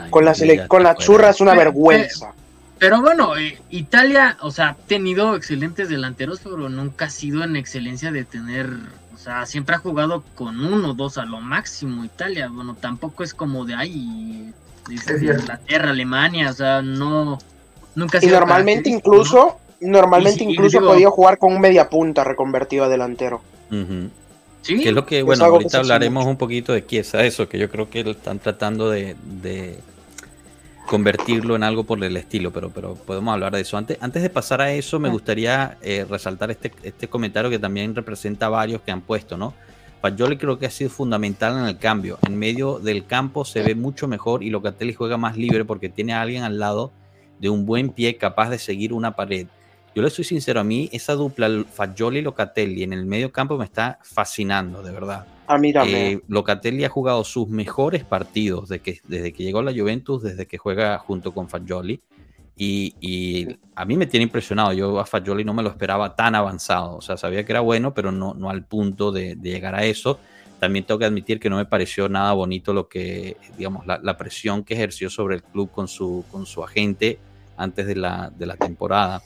con 0.10 0.24
la, 0.24 0.34
con 0.70 0.84
la 0.84 0.96
churra 0.96 1.32
es 1.32 1.42
una 1.42 1.54
vergüenza. 1.54 2.34
Pero 2.80 3.02
bueno, 3.02 3.38
eh, 3.38 3.60
Italia, 3.70 4.38
o 4.42 4.52
sea, 4.52 4.70
ha 4.70 4.76
tenido 4.76 5.36
excelentes 5.36 5.90
delanteros, 5.90 6.42
pero 6.44 6.70
nunca 6.70 7.06
ha 7.06 7.10
sido 7.10 7.44
en 7.44 7.56
excelencia 7.56 8.12
de 8.12 8.24
tener 8.24 8.70
sea, 9.28 9.46
siempre 9.46 9.76
ha 9.76 9.80
jugado 9.80 10.24
con 10.36 10.64
uno, 10.64 10.94
dos 10.94 11.18
a 11.18 11.26
lo 11.26 11.42
máximo 11.42 12.06
Italia. 12.06 12.50
Bueno, 12.50 12.78
tampoco 12.80 13.24
es 13.24 13.34
como 13.34 13.66
de 13.66 13.76
ahí, 13.76 14.54
Inglaterra, 14.90 15.90
Alemania, 15.90 16.50
o 16.50 16.54
sea, 16.54 16.82
no. 16.82 17.38
Nunca 17.96 18.18
ha 18.20 18.22
sido 18.22 18.36
Y 18.36 18.40
normalmente 18.40 18.90
incluso, 18.90 19.58
normalmente 19.82 20.44
incluso 20.44 20.80
podía 20.80 21.10
jugar 21.10 21.38
con 21.38 21.54
un 21.54 21.62
media 21.62 21.90
punta 21.90 22.24
reconvertido 22.24 22.86
a 22.86 22.90
delantero. 22.90 23.42
¿Sí? 24.62 24.82
Que 24.82 24.90
es 24.90 24.96
lo 24.96 25.06
que, 25.06 25.24
bueno, 25.24 25.46
ahorita 25.46 25.80
hablaremos 25.80 26.26
un 26.26 26.38
poquito 26.38 26.74
de 26.74 26.86
Chiesa, 26.86 27.24
eso, 27.24 27.50
que 27.50 27.58
yo 27.58 27.70
creo 27.70 27.90
que 27.90 28.02
están 28.02 28.40
tratando 28.40 28.90
de 28.90 29.16
convertirlo 30.88 31.56
en 31.56 31.64
algo 31.64 31.84
por 31.84 32.04
el 32.04 32.18
estilo, 32.18 32.52
pero, 32.52 32.72
pero 32.72 32.96
podemos 32.96 33.34
hablar 33.34 33.54
de 33.54 33.62
eso. 33.62 33.78
Antes, 33.78 33.98
antes 34.02 34.24
de 34.24 34.30
pasar 34.30 34.62
a 34.62 34.72
eso, 34.72 35.00
me 35.00 35.10
gustaría 35.10 35.78
eh, 35.82 36.06
resaltar 36.10 36.50
este, 36.50 36.72
este 36.82 37.08
comentario 37.08 37.52
que 37.52 37.60
también 37.60 37.94
representa 37.94 38.50
varios 38.50 38.82
que 38.82 38.92
han 38.92 39.02
puesto, 39.02 39.38
¿no? 39.38 39.54
Fagioli 40.02 40.38
creo 40.38 40.58
que 40.58 40.66
ha 40.66 40.72
sido 40.72 40.90
fundamental 40.90 41.58
en 41.58 41.66
el 41.66 41.78
cambio. 41.78 42.18
En 42.26 42.38
medio 42.38 42.80
del 42.80 43.06
campo 43.06 43.46
se 43.46 43.62
ve 43.62 43.76
mucho 43.76 44.08
mejor 44.08 44.44
y 44.44 44.50
Locatelli 44.50 44.94
juega 44.94 45.18
más 45.18 45.38
libre 45.38 45.66
porque 45.66 45.90
tiene 45.90 46.14
a 46.14 46.22
alguien 46.22 46.44
al 46.44 46.60
lado 46.60 46.92
de 47.40 47.50
un 47.50 47.66
buen 47.66 47.90
pie 47.90 48.18
capaz 48.18 48.50
de 48.50 48.60
seguir 48.60 48.94
una 48.94 49.16
pared. 49.16 49.48
Yo 49.98 50.04
le 50.04 50.12
soy 50.12 50.26
sincero, 50.26 50.60
a 50.60 50.64
mí 50.64 50.90
esa 50.92 51.14
dupla 51.14 51.50
Fagioli-Locatelli 51.50 52.84
en 52.84 52.94
el 52.94 53.08
medio 53.08 53.32
campo 53.32 53.58
me 53.58 53.66
está 53.66 53.98
fascinando, 54.04 54.84
de 54.84 54.92
verdad. 54.92 55.26
A 55.48 55.58
mí 55.58 55.74
también. 55.74 55.98
Eh, 55.98 56.22
Locatelli 56.28 56.84
ha 56.84 56.90
jugado 56.90 57.24
sus 57.24 57.48
mejores 57.48 58.04
partidos 58.04 58.70
desde 58.70 58.84
que, 58.84 59.00
desde 59.08 59.34
que 59.34 59.42
llegó 59.42 59.58
a 59.58 59.64
la 59.64 59.74
Juventus, 59.74 60.22
desde 60.22 60.46
que 60.46 60.60
juega 60.60 61.00
junto 61.00 61.34
con 61.34 61.50
Fagioli. 61.50 62.00
Y, 62.56 63.48
a 63.74 63.86
mí 63.86 63.98
me 63.98 64.06
tiene 64.06 64.26
impresionado. 64.26 64.72
Yo 64.72 65.00
a 65.00 65.06
Fagioli 65.08 65.44
no 65.44 65.56
me 65.56 65.64
lo 65.64 65.70
esperaba 65.70 66.16
tan 66.16 66.36
avanzado. 66.36 66.98
O 66.98 67.02
sea, 67.02 67.18
sabía 67.18 67.44
que 67.44 67.54
era 67.54 67.62
bueno, 67.62 67.96
pero 67.96 68.12
no, 68.12 68.36
no 68.36 68.52
al 68.52 68.66
punto 68.66 69.12
de, 69.12 69.36
llegar 69.42 69.74
a 69.74 69.84
eso. 69.84 70.20
También 70.60 70.86
tengo 70.86 71.00
que 71.00 71.06
admitir 71.06 71.40
que 71.40 71.50
no 71.50 71.58
me 71.58 71.66
pareció 71.66 72.08
nada 72.08 72.34
bonito 72.34 72.72
lo 72.72 72.88
que, 72.88 73.38
digamos, 73.58 73.88
la, 73.88 74.18
presión 74.20 74.64
que 74.64 74.76
ejerció 74.76 75.10
sobre 75.10 75.38
el 75.38 75.42
club 75.42 75.72
con 75.72 75.88
su, 75.88 76.24
con 76.30 76.46
su 76.46 76.64
agente 76.64 77.18
antes 77.58 77.88
de 77.88 77.96
la, 77.96 78.30
de 78.30 78.46
la 78.46 78.58
temporada. 78.58 79.24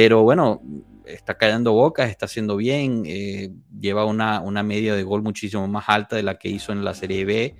Pero 0.00 0.22
bueno, 0.22 0.62
está 1.04 1.36
callando 1.36 1.72
bocas, 1.72 2.08
está 2.08 2.26
haciendo 2.26 2.56
bien, 2.56 3.02
eh, 3.04 3.50
lleva 3.80 4.04
una, 4.04 4.40
una, 4.40 4.62
media 4.62 4.94
de 4.94 5.02
gol 5.02 5.22
muchísimo 5.24 5.66
más 5.66 5.88
alta 5.88 6.14
de 6.14 6.22
la 6.22 6.38
que 6.38 6.48
hizo 6.48 6.70
en 6.70 6.84
la 6.84 6.94
Serie 6.94 7.24
B 7.24 7.56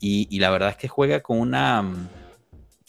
y, 0.00 0.38
la 0.38 0.48
verdad 0.48 0.70
es 0.70 0.76
que 0.78 0.88
juega 0.88 1.20
con 1.20 1.38
una 1.38 1.82
mm, 1.82 2.08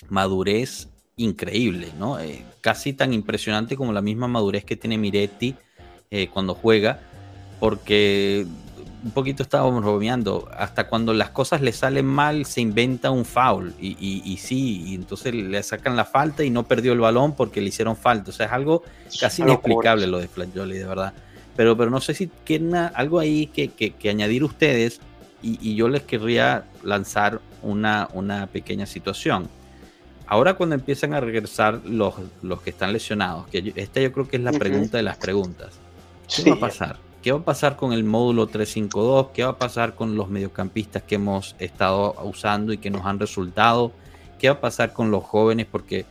madurez 0.07 0.87
increíble, 1.17 1.89
¿no? 1.99 2.17
Eh, 2.17 2.45
casi 2.61 2.93
tan 2.93 3.11
impresionante 3.11 3.75
como 3.75 3.91
la 3.91 4.01
misma 4.01 4.29
madurez 4.29 4.63
que 4.63 4.77
tiene 4.77 4.97
Miretti 4.97 5.53
eh, 6.09 6.29
cuando 6.29 6.53
juega, 6.55 7.01
porque 7.59 8.47
un 9.03 9.11
poquito 9.11 9.43
estábamos 9.43 9.83
bromeando, 9.83 10.47
hasta 10.55 10.87
cuando 10.87 11.13
las 11.13 11.29
cosas 11.29 11.61
le 11.61 11.73
salen 11.73 12.05
mal 12.05 12.45
se 12.45 12.61
inventa 12.61 13.11
un 13.11 13.25
foul 13.25 13.73
y, 13.79 13.97
y, 13.99 14.37
sí, 14.37 14.83
y 14.87 14.95
entonces 14.95 15.35
le 15.35 15.61
sacan 15.61 15.97
la 15.97 16.05
falta 16.05 16.43
y 16.43 16.49
no 16.49 16.63
perdió 16.63 16.93
el 16.93 16.99
balón 16.99 17.35
porque 17.35 17.59
le 17.59 17.67
hicieron 17.67 17.97
falta, 17.97 18.31
o 18.31 18.33
sea, 18.33 18.45
es 18.45 18.53
algo 18.53 18.83
casi 19.19 19.41
inexplicable 19.41 20.07
lo 20.07 20.19
de 20.19 20.27
Flagioli, 20.27 20.77
de 20.77 20.85
verdad. 20.85 21.13
Pero, 21.55 21.77
pero 21.77 21.91
no 21.91 21.99
sé 21.99 22.13
si 22.13 22.27
tienen 22.27 22.75
algo 22.75 23.19
ahí 23.19 23.47
que, 23.47 23.67
que, 23.69 24.09
añadir 24.09 24.43
ustedes 24.43 25.01
y, 25.41 25.59
y, 25.61 25.75
yo 25.75 25.89
les 25.89 26.03
querría 26.03 26.63
lanzar 26.81 27.41
una, 27.61 28.07
una 28.13 28.47
pequeña 28.47 28.85
situación. 28.85 29.49
Ahora 30.25 30.53
cuando 30.53 30.75
empiezan 30.75 31.13
a 31.13 31.19
regresar 31.19 31.81
los, 31.85 32.15
los 32.41 32.61
que 32.61 32.69
están 32.69 32.93
lesionados, 32.93 33.47
que 33.47 33.73
esta 33.75 33.99
yo 33.99 34.13
creo 34.13 34.27
que 34.27 34.37
es 34.37 34.43
la 34.43 34.53
pregunta 34.53 34.97
de 34.97 35.03
las 35.03 35.17
preguntas, 35.17 35.73
¿qué 36.33 36.49
va 36.49 36.55
a 36.55 36.59
pasar? 36.59 37.12
¿Qué 37.23 37.31
va 37.31 37.39
a 37.39 37.45
pasar 37.45 37.77
con 37.77 37.93
el 37.93 38.03
módulo 38.03 38.47
352? 38.47 39.27
¿Qué 39.33 39.45
va 39.45 39.51
a 39.51 39.57
pasar 39.57 39.95
con 39.95 40.17
los 40.17 40.27
mediocampistas 40.29 41.03
que 41.03 41.15
hemos 41.15 41.55
estado 41.57 42.15
usando 42.21 42.73
y 42.73 42.79
que 42.79 42.89
nos 42.89 43.05
han 43.05 43.17
resultado? 43.17 43.93
¿Qué 44.37 44.49
va 44.49 44.55
a 44.55 44.59
pasar 44.59 44.91
con 44.91 45.09
los 45.09 45.23
jóvenes? 45.23 45.65
Porque 45.71 46.05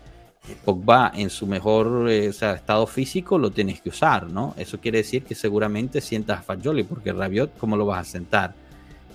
Pogba 0.64 1.12
en 1.14 1.28
su 1.28 1.46
mejor 1.46 2.08
eh, 2.08 2.28
estado 2.28 2.86
físico 2.86 3.36
lo 3.36 3.50
tienes 3.50 3.82
que 3.82 3.90
usar, 3.90 4.30
¿no? 4.30 4.54
Eso 4.56 4.80
quiere 4.80 4.98
decir 4.98 5.22
que 5.22 5.34
seguramente 5.34 6.00
sientas 6.00 6.40
a 6.40 6.42
Fagioli, 6.42 6.82
porque 6.82 7.12
Rabiot, 7.12 7.58
¿cómo 7.58 7.76
lo 7.76 7.84
vas 7.84 8.08
a 8.08 8.10
sentar? 8.10 8.54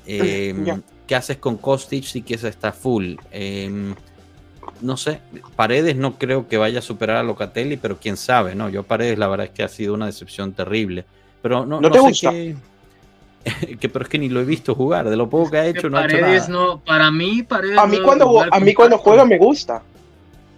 Em, 0.06 0.84
¿Qué 1.08 1.16
haces 1.16 1.38
con 1.38 1.58
Kostic 1.58 2.04
si 2.04 2.22
quieres 2.22 2.44
estar 2.44 2.74
full? 2.74 3.16
Em, 3.32 3.96
no 4.82 4.98
sé, 4.98 5.20
Paredes 5.56 5.96
no 5.96 6.20
creo 6.20 6.48
que 6.48 6.58
vaya 6.58 6.78
a 6.78 6.84
superar 6.84 7.18
a 7.18 7.24
Locatelli, 7.24 7.76
pero 7.76 7.98
quién 7.98 8.18
sabe, 8.18 8.54
¿no? 8.54 8.70
Yo 8.70 8.84
Paredes 8.84 9.18
la 9.18 9.28
verdad 9.28 9.48
es 9.48 9.52
que 9.54 9.64
ha 9.64 9.68
sido 9.68 9.96
una 9.96 10.06
decepción 10.06 10.54
terrible. 10.54 11.06
Pero 11.48 11.66
no, 11.66 11.80
¿No, 11.80 11.90
te 11.90 12.00
gusta? 12.00 12.32
que, 13.80 13.88
pero 13.88 14.04
es 14.04 14.10
que 14.10 14.20
ni 14.20 14.28
lo 14.28 14.42
he 14.42 14.44
visto 14.44 14.76
jugar. 14.76 15.10
De 15.10 15.16
lo 15.16 15.30
poco 15.30 15.52
que 15.52 15.58
ha 15.58 15.66
hecho, 15.66 15.90
no 15.90 15.98
ha 15.98 16.06
hecho 16.06 16.20
nada. 16.20 16.48
No, 16.50 16.82
para 16.82 17.10
mí, 17.10 17.42
Paredes. 17.44 17.78
A 17.78 17.88
mí, 17.88 18.02
cuando, 18.02 18.44
a 18.52 18.60
mí 18.60 18.74
cuando 18.74 18.98
juega 18.98 19.24
me 19.24 19.38
gusta. 19.38 19.82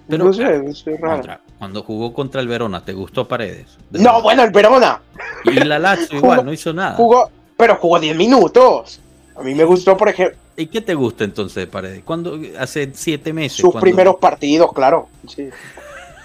Pero, 0.08 0.26
no 0.26 0.34
sé, 0.34 0.66
es 0.68 0.84
raro. 1.00 1.40
cuando 1.60 1.84
jugó 1.84 2.12
contra 2.12 2.42
el 2.42 2.48
Verona, 2.48 2.84
¿te 2.84 2.94
gustó 2.94 3.28
Paredes? 3.28 3.78
no, 3.92 4.24
bueno, 4.24 4.44
el 4.44 4.50
Verona. 4.50 5.00
Y 5.46 5.52
la 5.52 5.78
Lazio 5.78 6.18
igual, 6.18 6.44
no 6.44 6.52
hizo 6.52 6.74
nada. 6.74 6.96
Jugó, 6.96 7.30
pero 7.56 7.76
jugó 7.76 8.00
10 8.00 8.18
minutos. 8.18 9.00
A 9.36 9.44
mí 9.44 9.54
me 9.54 9.64
gustó, 9.66 9.96
por 9.96 10.10
ejemplo. 10.10 10.36
¿Y 10.58 10.66
qué 10.66 10.82
te 10.82 10.96
gusta 10.96 11.24
entonces 11.24 11.54
de 11.54 11.68
Paredes? 11.68 12.02
Cuando 12.04 12.40
hace 12.58 12.90
siete 12.96 13.32
meses. 13.32 13.60
Sus 13.60 13.76
primeros 13.76 14.16
partidos, 14.16 14.74
claro. 14.74 15.08
Sí. 15.28 15.50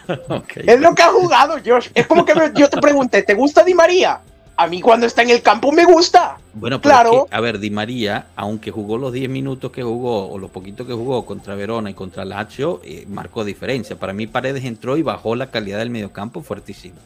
Es 0.57 0.81
lo 0.81 0.95
que 0.95 1.03
ha 1.03 1.09
jugado, 1.09 1.57
Josh. 1.65 1.89
Es 1.95 2.07
como 2.07 2.25
que 2.25 2.35
yo 2.55 2.69
te 2.69 2.79
pregunté, 2.79 3.23
¿te 3.23 3.35
gusta 3.35 3.65
Di 3.65 3.75
María? 3.75 4.21
A 4.57 4.67
mí 4.67 4.81
cuando 4.81 5.07
está 5.07 5.23
en 5.23 5.31
el 5.31 5.43
campo 5.43 5.73
me 5.73 5.85
gusta. 5.85 6.39
Bueno, 6.53 6.81
claro. 6.81 7.27
a 7.31 7.41
ver, 7.41 7.59
Di 7.59 7.71
María, 7.71 8.27
aunque 8.37 8.71
jugó 8.71 8.99
los 8.99 9.13
10 9.13 9.29
minutos 9.29 9.73
que 9.73 9.83
jugó 9.83 10.31
o 10.31 10.39
los 10.39 10.51
poquitos 10.51 10.87
que 10.87 10.93
jugó 10.93 11.27
contra 11.27 11.55
Verona 11.55 11.91
y 11.91 11.95
contra 11.95 12.25
Lazio, 12.25 12.81
eh, 12.85 13.05
marcó 13.09 13.45
diferencia. 13.45 13.97
Para 13.97 14.13
mí 14.13 14.27
Paredes 14.27 14.65
entró 14.65 14.97
y 14.97 15.03
bajó 15.03 15.35
la 15.35 15.51
calidad 15.51 15.79
del 15.79 15.91
mediocampo 15.91 16.43
fuertísimo. 16.43 16.97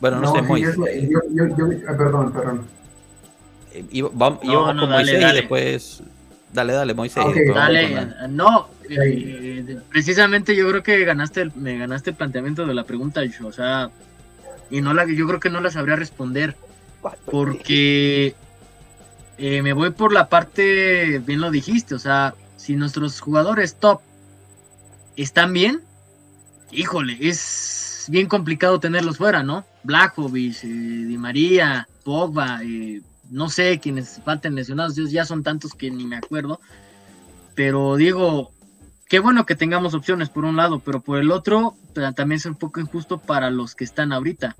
Bueno, 0.00 0.20
no, 0.20 0.32
sé, 0.32 0.42
Moisés. 0.42 0.76
Yo, 0.76 1.20
yo, 1.32 1.56
yo, 1.56 1.66
ah, 1.88 1.94
perdón, 1.96 2.32
perdón. 2.32 2.66
Eh, 3.72 3.84
iba, 3.90 4.10
con 4.10 4.88
Moisés 4.88 5.22
y 5.30 5.34
después... 5.34 6.02
Dale, 6.52 6.72
dale, 6.72 6.94
Moisés. 6.94 7.22
dale, 7.54 8.06
no, 8.30 8.68
eh, 8.88 9.78
precisamente 9.90 10.56
yo 10.56 10.66
creo 10.70 10.82
que 10.82 11.04
ganaste 11.04 11.50
me 11.54 11.76
ganaste 11.76 12.10
el 12.10 12.16
planteamiento 12.16 12.64
de 12.64 12.72
la 12.72 12.84
pregunta, 12.84 13.20
o 13.44 13.52
sea, 13.52 13.90
y 14.70 14.80
no 14.80 14.94
la, 14.94 15.04
yo 15.04 15.26
creo 15.26 15.38
que 15.38 15.50
no 15.50 15.60
la 15.60 15.70
sabría 15.70 15.96
responder 15.96 16.56
porque 17.30 18.34
eh, 19.38 19.62
me 19.62 19.72
voy 19.72 19.90
por 19.90 20.12
la 20.12 20.28
parte, 20.28 21.18
bien 21.20 21.40
lo 21.40 21.50
dijiste, 21.50 21.94
o 21.94 21.98
sea, 21.98 22.34
si 22.56 22.74
nuestros 22.76 23.20
jugadores 23.20 23.76
top 23.76 24.00
están 25.16 25.52
bien, 25.52 25.82
híjole, 26.70 27.18
es 27.20 28.06
bien 28.08 28.28
complicado 28.28 28.80
tenerlos 28.80 29.18
fuera, 29.18 29.42
¿no? 29.42 29.64
Blackovic, 29.84 30.64
eh, 30.64 30.66
Di 30.66 31.18
María, 31.18 31.88
Pogba, 32.04 32.60
eh, 32.62 33.02
no 33.30 33.48
sé 33.48 33.78
quiénes 33.78 34.20
falten 34.24 34.54
lesionados, 34.54 34.96
ya 35.10 35.24
son 35.24 35.42
tantos 35.42 35.72
que 35.72 35.90
ni 35.90 36.06
me 36.06 36.16
acuerdo. 36.16 36.60
Pero 37.54 37.96
digo, 37.96 38.52
qué 39.08 39.18
bueno 39.18 39.46
que 39.46 39.54
tengamos 39.54 39.94
opciones 39.94 40.28
por 40.28 40.44
un 40.44 40.56
lado, 40.56 40.80
pero 40.80 41.00
por 41.00 41.18
el 41.18 41.30
otro 41.30 41.76
también 42.14 42.38
es 42.38 42.46
un 42.46 42.54
poco 42.54 42.80
injusto 42.80 43.18
para 43.18 43.50
los 43.50 43.74
que 43.74 43.84
están 43.84 44.12
ahorita. 44.12 44.56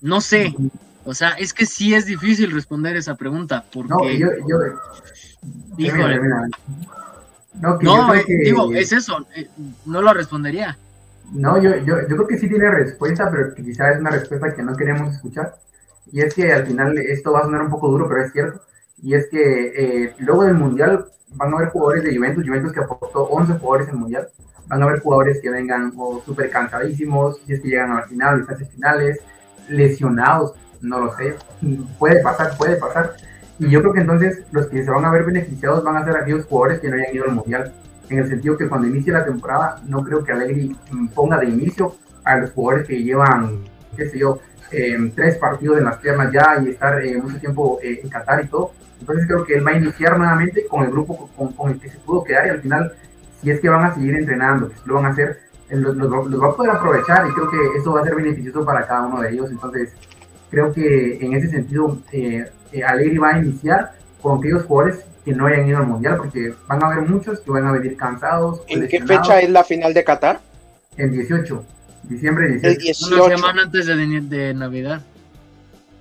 No 0.00 0.20
sé, 0.20 0.54
o 1.06 1.14
sea, 1.14 1.30
es 1.30 1.54
que 1.54 1.66
sí 1.66 1.94
es 1.94 2.06
difícil 2.06 2.50
responder 2.50 2.96
esa 2.96 3.14
pregunta, 3.14 3.64
porque... 3.72 3.88
No, 3.88 4.10
yo... 4.10 4.28
yo 4.48 4.58
Híjole. 5.78 6.20
No, 7.60 8.14
eh, 8.14 8.24
digo, 8.44 8.72
es 8.74 8.92
eso, 8.92 9.26
eh, 9.34 9.48
no 9.86 10.02
lo 10.02 10.12
respondería. 10.12 10.76
No, 11.32 11.60
yo, 11.60 11.76
yo, 11.78 12.00
yo 12.02 12.16
creo 12.16 12.26
que 12.26 12.38
sí 12.38 12.48
tiene 12.48 12.70
respuesta, 12.70 13.30
pero 13.30 13.54
quizás 13.54 13.94
es 13.94 14.00
una 14.00 14.10
respuesta 14.10 14.54
que 14.54 14.62
no 14.62 14.76
queremos 14.76 15.14
escuchar. 15.14 15.54
Y 16.12 16.20
es 16.20 16.34
que 16.34 16.52
al 16.52 16.66
final 16.66 16.98
esto 16.98 17.32
va 17.32 17.40
a 17.40 17.44
sonar 17.44 17.62
un 17.62 17.70
poco 17.70 17.88
duro, 17.88 18.08
pero 18.08 18.24
es 18.24 18.32
cierto. 18.32 18.60
Y 19.02 19.14
es 19.14 19.28
que 19.28 19.72
eh, 20.04 20.14
luego 20.18 20.44
del 20.44 20.54
Mundial 20.54 21.06
van 21.30 21.52
a 21.52 21.56
haber 21.56 21.68
jugadores 21.70 22.04
de 22.04 22.16
Juventus, 22.16 22.46
Juventus 22.46 22.72
que 22.72 22.80
aportó 22.80 23.24
11 23.24 23.58
jugadores 23.58 23.88
en 23.88 23.94
el 23.94 24.00
Mundial. 24.00 24.28
Van 24.68 24.82
a 24.82 24.84
haber 24.84 25.00
jugadores 25.00 25.40
que 25.40 25.50
vengan 25.50 25.92
o 25.96 26.22
súper 26.24 26.50
cansadísimos, 26.50 27.40
si 27.46 27.54
es 27.54 27.60
que 27.60 27.68
llegan 27.68 27.92
a 27.92 28.00
la 28.00 28.02
final, 28.02 28.44
fases 28.44 28.68
finales, 28.70 29.20
lesionados 29.68 30.54
no 30.86 31.00
lo 31.00 31.16
sé, 31.16 31.36
puede 31.98 32.20
pasar, 32.22 32.56
puede 32.56 32.76
pasar. 32.76 33.14
Y 33.58 33.70
yo 33.70 33.80
creo 33.80 33.92
que 33.94 34.00
entonces 34.00 34.42
los 34.52 34.66
que 34.66 34.84
se 34.84 34.90
van 34.90 35.04
a 35.04 35.10
ver 35.10 35.24
beneficiados 35.24 35.82
van 35.82 35.96
a 35.96 36.04
ser 36.04 36.16
aquellos 36.16 36.44
jugadores 36.46 36.80
que 36.80 36.88
no 36.88 36.96
hayan 36.96 37.14
ido 37.14 37.24
al 37.24 37.32
Mundial, 37.32 37.72
en 38.08 38.18
el 38.18 38.28
sentido 38.28 38.56
que 38.56 38.68
cuando 38.68 38.86
inicie 38.86 39.12
la 39.12 39.24
temporada 39.24 39.80
no 39.86 40.02
creo 40.02 40.22
que 40.24 40.32
Allegri 40.32 40.76
ponga 41.14 41.38
de 41.38 41.46
inicio 41.46 41.96
a 42.24 42.36
los 42.36 42.50
jugadores 42.52 42.86
que 42.86 43.02
llevan, 43.02 43.60
qué 43.96 44.08
sé 44.08 44.18
yo, 44.18 44.40
em, 44.70 45.10
tres 45.12 45.36
partidos 45.36 45.78
en 45.78 45.84
las 45.84 45.98
piernas 45.98 46.32
ya 46.32 46.60
y 46.62 46.70
estar 46.70 47.04
eh, 47.04 47.20
mucho 47.20 47.38
tiempo 47.38 47.78
eh, 47.82 48.00
en 48.02 48.08
Qatar 48.08 48.44
y 48.44 48.48
todo. 48.48 48.72
Entonces 49.00 49.26
creo 49.26 49.44
que 49.44 49.54
él 49.54 49.66
va 49.66 49.72
a 49.72 49.76
iniciar 49.76 50.18
nuevamente 50.18 50.66
con 50.66 50.84
el 50.84 50.90
grupo 50.90 51.30
con, 51.36 51.70
el 51.70 51.80
que 51.80 51.90
se 51.90 51.98
pudo 51.98 52.24
quedar 52.24 52.46
y 52.46 52.50
al 52.50 52.60
final, 52.60 52.92
si 53.40 53.50
es 53.50 53.60
que 53.60 53.68
van 53.68 53.84
a 53.84 53.94
seguir 53.94 54.14
entrenando, 54.14 54.68
que 54.68 54.74
lo 54.84 54.94
van 54.94 55.06
a 55.06 55.08
hacer, 55.10 55.40
los, 55.70 55.96
los, 55.96 56.26
los 56.28 56.42
va 56.42 56.48
a 56.48 56.56
poder 56.56 56.70
aprovechar 56.72 57.26
y 57.28 57.32
creo 57.32 57.50
que 57.50 57.58
eso 57.78 57.92
va 57.92 58.00
a 58.00 58.04
ser 58.04 58.14
beneficioso 58.14 58.64
para 58.64 58.86
cada 58.86 59.06
uno 59.06 59.20
de 59.20 59.30
ellos. 59.30 59.50
Entonces, 59.50 59.92
creo 60.50 60.72
que 60.72 61.18
en 61.20 61.34
ese 61.34 61.48
sentido 61.48 61.98
eh, 62.12 62.50
eh, 62.72 62.84
Alegri 62.84 63.18
va 63.18 63.34
a 63.34 63.38
iniciar 63.38 63.92
con 64.20 64.38
aquellos 64.38 64.64
jugadores 64.64 65.04
que 65.24 65.32
no 65.32 65.46
hayan 65.46 65.68
ido 65.68 65.78
al 65.78 65.86
Mundial, 65.86 66.16
porque 66.18 66.54
van 66.68 66.82
a 66.82 66.86
haber 66.86 67.08
muchos 67.08 67.40
que 67.40 67.50
van 67.50 67.66
a 67.66 67.72
venir 67.72 67.96
cansados. 67.96 68.60
¿En 68.68 68.86
qué 68.86 69.00
fecha 69.02 69.40
es 69.40 69.50
la 69.50 69.64
final 69.64 69.92
de 69.92 70.04
Qatar? 70.04 70.40
El 70.96 71.10
18, 71.10 71.64
diciembre 72.04 72.48
18. 72.48 72.68
El 72.68 72.78
18. 72.78 73.24
Una 73.24 73.36
semana 73.36 73.62
antes 73.62 73.86
de, 73.86 73.96
de 73.96 74.54
Navidad. 74.54 75.02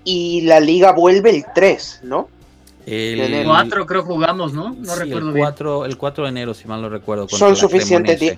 Y 0.03 0.41
la 0.41 0.59
liga 0.59 0.91
vuelve 0.91 1.31
el 1.31 1.45
3, 1.55 2.01
¿no? 2.03 2.29
El 2.85 3.45
4 3.45 3.85
creo 3.87 4.03
jugamos, 4.03 4.53
¿no? 4.53 4.75
No 4.75 4.95
recuerdo 4.95 5.29
el 5.29 5.37
4, 5.37 5.85
El 5.85 5.97
4 5.97 6.23
de 6.23 6.29
enero, 6.29 6.53
si 6.53 6.67
mal 6.67 6.83
no 6.83 6.89
recuerdo. 6.89 7.27
Son 7.27 7.55
suficientes, 7.55 8.19
días, 8.19 8.37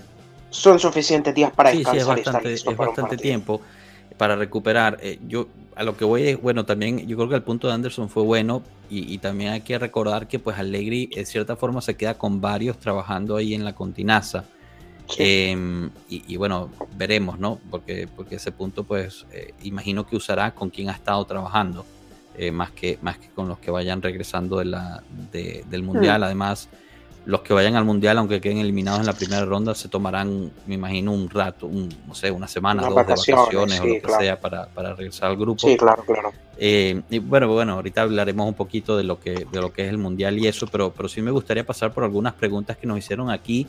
son 0.50 0.80
suficientes 0.80 1.36
días 1.36 1.52
para 1.52 1.72
sí, 1.72 1.80
descansar. 1.80 2.16
Sí, 2.16 2.22
es 2.22 2.26
bastante, 2.26 2.54
es 2.54 2.78
bastante 2.78 3.18
tiempo 3.18 3.62
para 4.18 4.36
recuperar. 4.36 4.98
Eh, 5.02 5.20
yo 5.28 5.48
a 5.76 5.84
lo 5.84 5.96
que 5.96 6.06
voy 6.06 6.24
es, 6.24 6.42
bueno, 6.42 6.66
también 6.66 7.08
yo 7.08 7.16
creo 7.18 7.30
que 7.30 7.36
el 7.36 7.44
punto 7.44 7.68
de 7.68 7.74
Anderson 7.74 8.10
fue 8.10 8.24
bueno 8.24 8.64
y, 8.90 9.18
también 9.18 9.52
hay 9.52 9.62
que 9.62 9.78
recordar 9.78 10.28
que 10.28 10.40
pues 10.40 10.58
Allegri 10.58 11.10
en 11.14 11.26
cierta 11.26 11.56
forma 11.56 11.82
se 11.82 11.96
queda 11.96 12.18
con 12.18 12.40
varios 12.40 12.80
trabajando 12.80 13.36
ahí 13.36 13.54
en 13.54 13.66
la 13.66 13.76
continaza. 13.76 14.46
Em, 15.18 15.90
y, 16.10 16.36
bueno, 16.36 16.70
veremos, 16.98 17.38
¿no? 17.40 17.60
Porque, 17.70 18.08
porque 18.14 18.36
ese 18.36 18.52
punto 18.52 18.84
pues 18.84 19.26
eh, 19.32 19.54
imagino 19.64 20.06
que 20.06 20.16
usará 20.16 20.54
con 20.54 20.70
quien 20.70 20.90
ha 20.90 20.94
estado 20.94 21.24
trabajando, 21.26 21.86
eh, 22.38 22.52
más, 22.52 22.72
que, 22.72 22.98
más 23.02 23.18
que 23.18 23.30
con 23.30 23.48
los 23.48 23.60
que 23.60 23.72
vayan 23.72 24.02
regresando 24.02 24.58
de 24.60 24.66
la, 24.66 25.04
del 25.32 25.84
Mundial. 25.84 26.22
Hmm. 26.22 26.24
Además 26.24 26.70
los 27.28 27.42
que 27.42 27.54
vayan 27.54 27.76
al 27.76 27.84
mundial, 27.84 28.18
aunque 28.20 28.40
queden 28.40 28.60
eliminados 28.60 29.02
en 29.02 29.06
la 29.06 29.12
primera 29.12 29.44
ronda, 29.44 29.76
se 29.76 29.90
tomarán, 29.90 30.50
me 30.66 30.76
imagino, 30.76 31.12
un 31.12 31.30
rato, 31.30 31.68
un, 31.68 31.94
no 32.08 32.16
sé, 32.16 32.32
una 32.32 32.48
semana, 32.48 32.84
dos 32.84 32.92
de 32.92 32.96
vacaciones 32.96 33.82
o 33.82 33.86
lo 33.86 34.02
que 34.02 34.14
sea 34.18 34.40
para, 34.40 34.68
para, 34.68 34.96
regresar 34.96 35.32
al 35.32 35.36
grupo. 35.36 35.68
Sí, 35.68 35.76
claro, 35.76 36.04
claro. 36.06 36.32
Eh, 36.58 37.02
y 37.10 37.20
bueno, 37.20 37.50
bueno, 37.50 37.74
ahorita 37.74 38.04
hablaremos 38.04 38.48
un 38.48 38.54
poquito 38.54 38.96
de 38.96 39.04
lo 39.04 39.20
que, 39.20 39.46
de 39.52 39.60
lo 39.60 39.74
que 39.74 39.84
es 39.84 39.90
el 39.90 39.98
mundial 39.98 40.40
y 40.40 40.48
eso, 40.48 40.68
pero, 40.68 40.94
pero 40.96 41.10
sí 41.10 41.22
me 41.22 41.32
gustaría 41.32 41.66
pasar 41.66 41.92
por 41.92 42.06
algunas 42.06 42.34
preguntas 42.34 42.78
que 42.78 42.88
nos 42.88 42.98
hicieron 42.98 43.30
aquí 43.30 43.68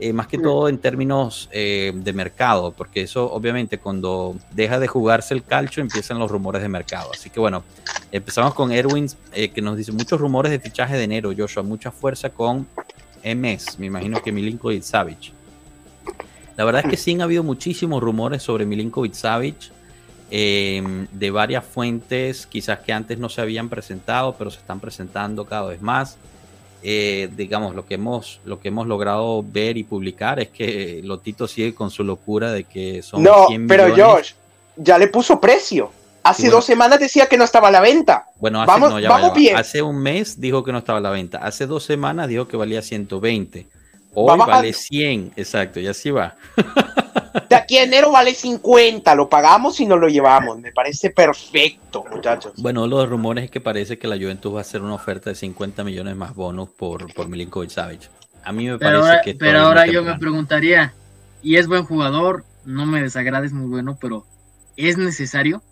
eh, 0.00 0.12
más 0.12 0.26
que 0.26 0.38
todo 0.38 0.68
en 0.68 0.78
términos 0.78 1.48
eh, 1.52 1.92
de 1.94 2.12
mercado, 2.12 2.72
porque 2.72 3.02
eso 3.02 3.32
obviamente 3.32 3.78
cuando 3.78 4.34
deja 4.50 4.80
de 4.80 4.88
jugarse 4.88 5.34
el 5.34 5.44
calcio 5.44 5.80
empiezan 5.82 6.18
los 6.18 6.28
rumores 6.32 6.62
de 6.62 6.68
mercado. 6.68 7.10
Así 7.14 7.30
que 7.30 7.38
bueno, 7.38 7.62
empezamos 8.10 8.54
con 8.54 8.72
Erwin, 8.72 9.08
eh, 9.32 9.50
que 9.50 9.62
nos 9.62 9.76
dice 9.76 9.92
muchos 9.92 10.20
rumores 10.20 10.50
de 10.50 10.58
fichaje 10.58 10.96
de 10.96 11.04
enero, 11.04 11.30
Joshua, 11.36 11.62
mucha 11.62 11.92
fuerza 11.92 12.30
con 12.30 12.66
MS, 13.24 13.78
me 13.78 13.86
imagino 13.86 14.22
que 14.22 14.32
Milinkovic 14.32 14.82
Savic. 14.82 15.32
La 16.56 16.64
verdad 16.64 16.82
es 16.84 16.90
que 16.90 16.96
sí 16.96 17.12
han 17.12 17.22
habido 17.22 17.42
muchísimos 17.42 18.02
rumores 18.02 18.42
sobre 18.42 18.66
Milinkovic 18.66 19.14
Savic. 19.14 19.72
eh, 20.30 21.06
de 21.12 21.30
varias 21.30 21.64
fuentes, 21.64 22.46
quizás 22.46 22.80
que 22.80 22.92
antes 22.92 23.18
no 23.18 23.28
se 23.28 23.40
habían 23.40 23.68
presentado, 23.68 24.34
pero 24.36 24.50
se 24.50 24.58
están 24.58 24.80
presentando 24.80 25.44
cada 25.44 25.66
vez 25.68 25.80
más. 25.82 26.16
Eh, 26.82 27.30
digamos, 27.36 27.74
lo 27.74 27.86
que, 27.86 27.94
hemos, 27.94 28.40
lo 28.44 28.60
que 28.60 28.68
hemos 28.68 28.86
logrado 28.86 29.42
ver 29.42 29.76
y 29.76 29.84
publicar 29.84 30.40
es 30.40 30.48
que 30.48 31.00
Lotito 31.04 31.46
sigue 31.46 31.74
con 31.74 31.90
su 31.90 32.04
locura 32.04 32.52
de 32.52 32.64
que 32.64 33.02
son 33.02 33.22
No, 33.22 33.46
100 33.46 33.68
pero 33.68 33.84
millones. 33.88 34.04
Josh, 34.04 34.32
ya 34.76 34.98
le 34.98 35.08
puso 35.08 35.40
precio. 35.40 35.90
Hace 36.24 36.42
bueno. 36.44 36.56
dos 36.56 36.64
semanas 36.64 36.98
decía 36.98 37.26
que 37.26 37.36
no 37.36 37.44
estaba 37.44 37.68
a 37.68 37.70
la 37.70 37.80
venta. 37.80 38.26
Bueno, 38.40 38.60
hace, 38.62 38.66
Vamos- 38.72 38.90
no, 38.90 38.98
ya 38.98 39.08
va, 39.10 39.14
vamos 39.16 39.28
ya 39.28 39.34
va. 39.34 39.38
bien. 39.38 39.56
hace 39.56 39.82
un 39.82 39.98
mes 39.98 40.40
dijo 40.40 40.64
que 40.64 40.72
no 40.72 40.78
estaba 40.78 40.98
a 40.98 41.02
la 41.02 41.10
venta. 41.10 41.38
Hace 41.38 41.66
dos 41.66 41.84
semanas 41.84 42.28
dijo 42.28 42.48
que 42.48 42.56
valía 42.56 42.82
120. 42.82 43.66
Hoy 44.14 44.38
vale 44.38 44.72
100, 44.72 45.32
exacto, 45.36 45.80
y 45.80 45.86
así 45.86 46.10
va. 46.10 46.34
De 47.48 47.56
aquí 47.56 47.78
a 47.78 47.82
enero 47.82 48.12
vale 48.12 48.32
50, 48.32 49.12
lo 49.16 49.28
pagamos 49.28 49.80
y 49.80 49.86
nos 49.86 49.98
lo 49.98 50.08
llevamos. 50.08 50.58
Me 50.60 50.70
parece 50.72 51.10
perfecto, 51.10 52.04
muchachos. 52.10 52.52
Bueno, 52.58 52.86
los 52.86 53.08
rumores 53.08 53.44
es 53.44 53.50
que 53.50 53.60
parece 53.60 53.98
que 53.98 54.06
la 54.06 54.16
Juventus 54.16 54.54
va 54.54 54.58
a 54.58 54.60
hacer 54.62 54.82
una 54.82 54.94
oferta 54.94 55.30
de 55.30 55.36
50 55.36 55.82
millones 55.84 56.14
más 56.16 56.34
bonus 56.34 56.68
por, 56.70 57.12
por 57.12 57.28
Milinkovic 57.28 57.70
Savic. 57.70 58.02
A 58.44 58.52
mí 58.52 58.66
me 58.68 58.78
Pero 58.78 59.00
parece 59.00 59.08
ahora, 59.10 59.22
que 59.22 59.34
pero 59.34 59.58
ahora 59.60 59.86
yo 59.86 60.02
me 60.04 60.16
preguntaría, 60.18 60.94
y 61.42 61.56
es 61.56 61.66
buen 61.66 61.84
jugador, 61.84 62.44
no 62.64 62.86
me 62.86 63.02
desagrada, 63.02 63.44
es 63.44 63.52
muy 63.52 63.66
bueno, 63.68 63.98
pero 64.00 64.24
¿es 64.76 64.96
necesario? 64.96 65.62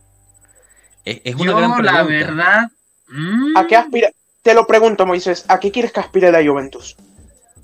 Es, 1.04 1.20
es 1.24 1.34
una 1.34 1.44
yo, 1.52 1.56
gran 1.56 1.74
pregunta. 1.74 1.92
la 1.92 2.02
verdad, 2.04 2.70
mm, 3.08 3.56
¿A 3.56 3.66
qué 3.66 3.76
aspira? 3.76 4.10
Te 4.42 4.54
lo 4.54 4.66
pregunto, 4.66 5.06
Moisés. 5.06 5.44
¿A 5.48 5.60
qué 5.60 5.70
quieres 5.70 5.92
que 5.92 6.00
aspire 6.00 6.30
la 6.32 6.42
Juventus? 6.44 6.96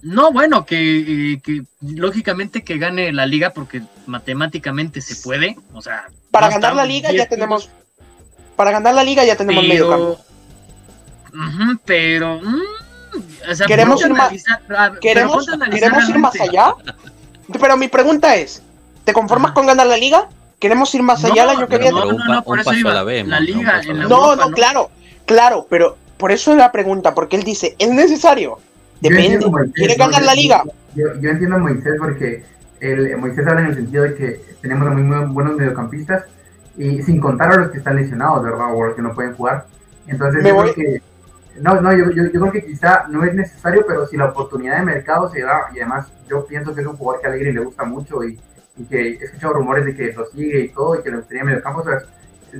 no, 0.01 0.30
bueno, 0.30 0.64
que, 0.64 1.32
eh, 1.32 1.41
que 1.43 1.62
lógicamente 1.80 2.62
que 2.62 2.78
gane 2.78 3.12
la 3.12 3.26
liga 3.26 3.51
porque 3.51 3.82
matemáticamente 4.07 5.01
se 5.01 5.16
puede, 5.16 5.57
o 5.74 5.82
sea, 5.82 6.07
Para 6.30 6.47
no 6.49 6.53
ganar 6.55 6.74
la 6.76 6.84
liga 6.84 7.11
ya 7.12 7.26
tenemos. 7.26 7.68
Para 8.55 8.70
ganar 8.70 8.95
la 8.95 9.03
liga 9.03 9.24
ya 9.24 9.34
tenemos 9.36 9.62
medio 9.64 9.89
campo. 9.91 10.20
Pero. 11.84 12.41
mm, 12.41 13.51
o 13.51 13.55
sea, 13.55 13.66
Queremos 13.66 14.01
ir 14.01 14.11
más- 14.11 14.30
analizar- 14.30 14.61
pero 14.68 15.01
¿Queremos, 15.01 15.47
¿queremos 15.70 16.09
ir 16.09 16.18
más 16.18 16.41
allá? 16.41 16.74
Pero 17.61 17.76
mi 17.76 17.89
pregunta 17.89 18.36
es: 18.36 18.62
¿te 19.05 19.12
conformas 19.12 19.53
con 19.53 19.66
ganar 19.66 19.86
la 19.89 19.97
liga? 19.97 20.28
¿Queremos 20.59 20.92
ir 20.94 21.02
más 21.02 21.24
allá 21.24 21.44
el 21.44 21.50
año 21.50 21.68
que 21.68 21.78
viene? 21.78 21.92
no, 22.00 22.09
un 22.09 22.16
pa- 22.18 22.42
un 22.44 22.59
eso 22.59 22.64
paso 22.70 22.78
iba. 22.78 22.90
a 22.90 22.94
la 22.94 23.04
vez, 23.04 23.26
La 23.26 23.40
liga, 23.40 23.76
a 23.76 23.80
en 23.80 23.98
la. 23.98 24.04
No, 24.09 24.30
Europa, 24.32 24.46
no, 24.48 24.54
claro, 24.54 24.90
claro, 25.26 25.66
pero 25.70 25.96
por 26.16 26.32
eso 26.32 26.50
es 26.52 26.59
la 26.59 26.72
pregunta, 26.72 27.14
porque 27.14 27.36
él 27.36 27.42
dice: 27.44 27.76
¿es 27.78 27.90
necesario? 27.90 28.59
Depende. 29.00 29.44
a 29.44 29.48
Moisés, 29.48 29.72
¿Quieres 29.74 29.98
¿no? 29.98 30.04
ganar 30.06 30.20
Yo- 30.20 30.26
la 30.26 30.34
liga? 30.34 30.62
Yo, 30.94 31.04
yo 31.20 31.30
entiendo 31.30 31.56
a 31.56 31.59
Moisés 31.61 31.94
porque 31.98 32.44
el, 32.80 33.16
Moisés 33.18 33.46
habla 33.46 33.61
en 33.61 33.66
el 33.68 33.74
sentido 33.76 34.02
de 34.04 34.14
que 34.16 34.40
tenemos 34.61 34.90
muy, 34.92 35.02
muy 35.02 35.26
buenos 35.26 35.56
mediocampistas 35.56 36.24
y 36.76 37.02
sin 37.02 37.20
contar 37.20 37.52
a 37.52 37.56
los 37.56 37.70
que 37.70 37.78
están 37.78 37.96
lesionados, 37.96 38.42
¿verdad? 38.42 38.66
O 38.74 38.84
los 38.86 38.94
que 38.96 39.02
no 39.02 39.14
pueden 39.14 39.34
jugar. 39.34 39.66
Entonces, 40.09 40.42
Me 40.42 40.48
yo 40.48 40.54
voy- 40.56 40.72
creo 40.72 40.92
que. 40.94 41.02
No, 41.61 41.80
no, 41.80 41.92
yo, 41.92 42.11
yo, 42.12 42.24
yo 42.24 42.30
creo 42.40 42.52
que 42.52 42.64
quizá 42.66 43.04
no 43.09 43.24
es 43.24 43.34
necesario, 43.34 43.84
pero 43.86 44.06
si 44.06 44.16
la 44.16 44.26
oportunidad 44.26 44.78
de 44.78 44.84
mercado 44.84 45.28
se 45.30 45.42
da, 45.42 45.62
y 45.74 45.78
además 45.80 46.06
yo 46.30 46.46
pienso 46.46 46.72
que 46.74 46.80
es 46.82 46.86
un 46.86 46.96
jugador 46.96 47.20
que 47.20 47.26
a 47.26 47.30
Alegre 47.30 47.52
le 47.52 47.61
gusta 47.64 47.82
mucho 47.84 48.22
y, 48.22 48.38
y 48.78 48.84
que 48.84 49.08
he 49.08 49.24
escuchado 49.24 49.54
rumores 49.54 49.84
de 49.84 49.94
que 49.96 50.12
lo 50.12 50.26
sigue 50.26 50.60
y 50.60 50.68
todo, 50.68 50.98
y 50.98 51.02
que 51.02 51.10
le 51.10 51.16
gustaría 51.18 51.44
mediocampo, 51.44 51.80
o 51.80 51.84
sea, 51.84 51.98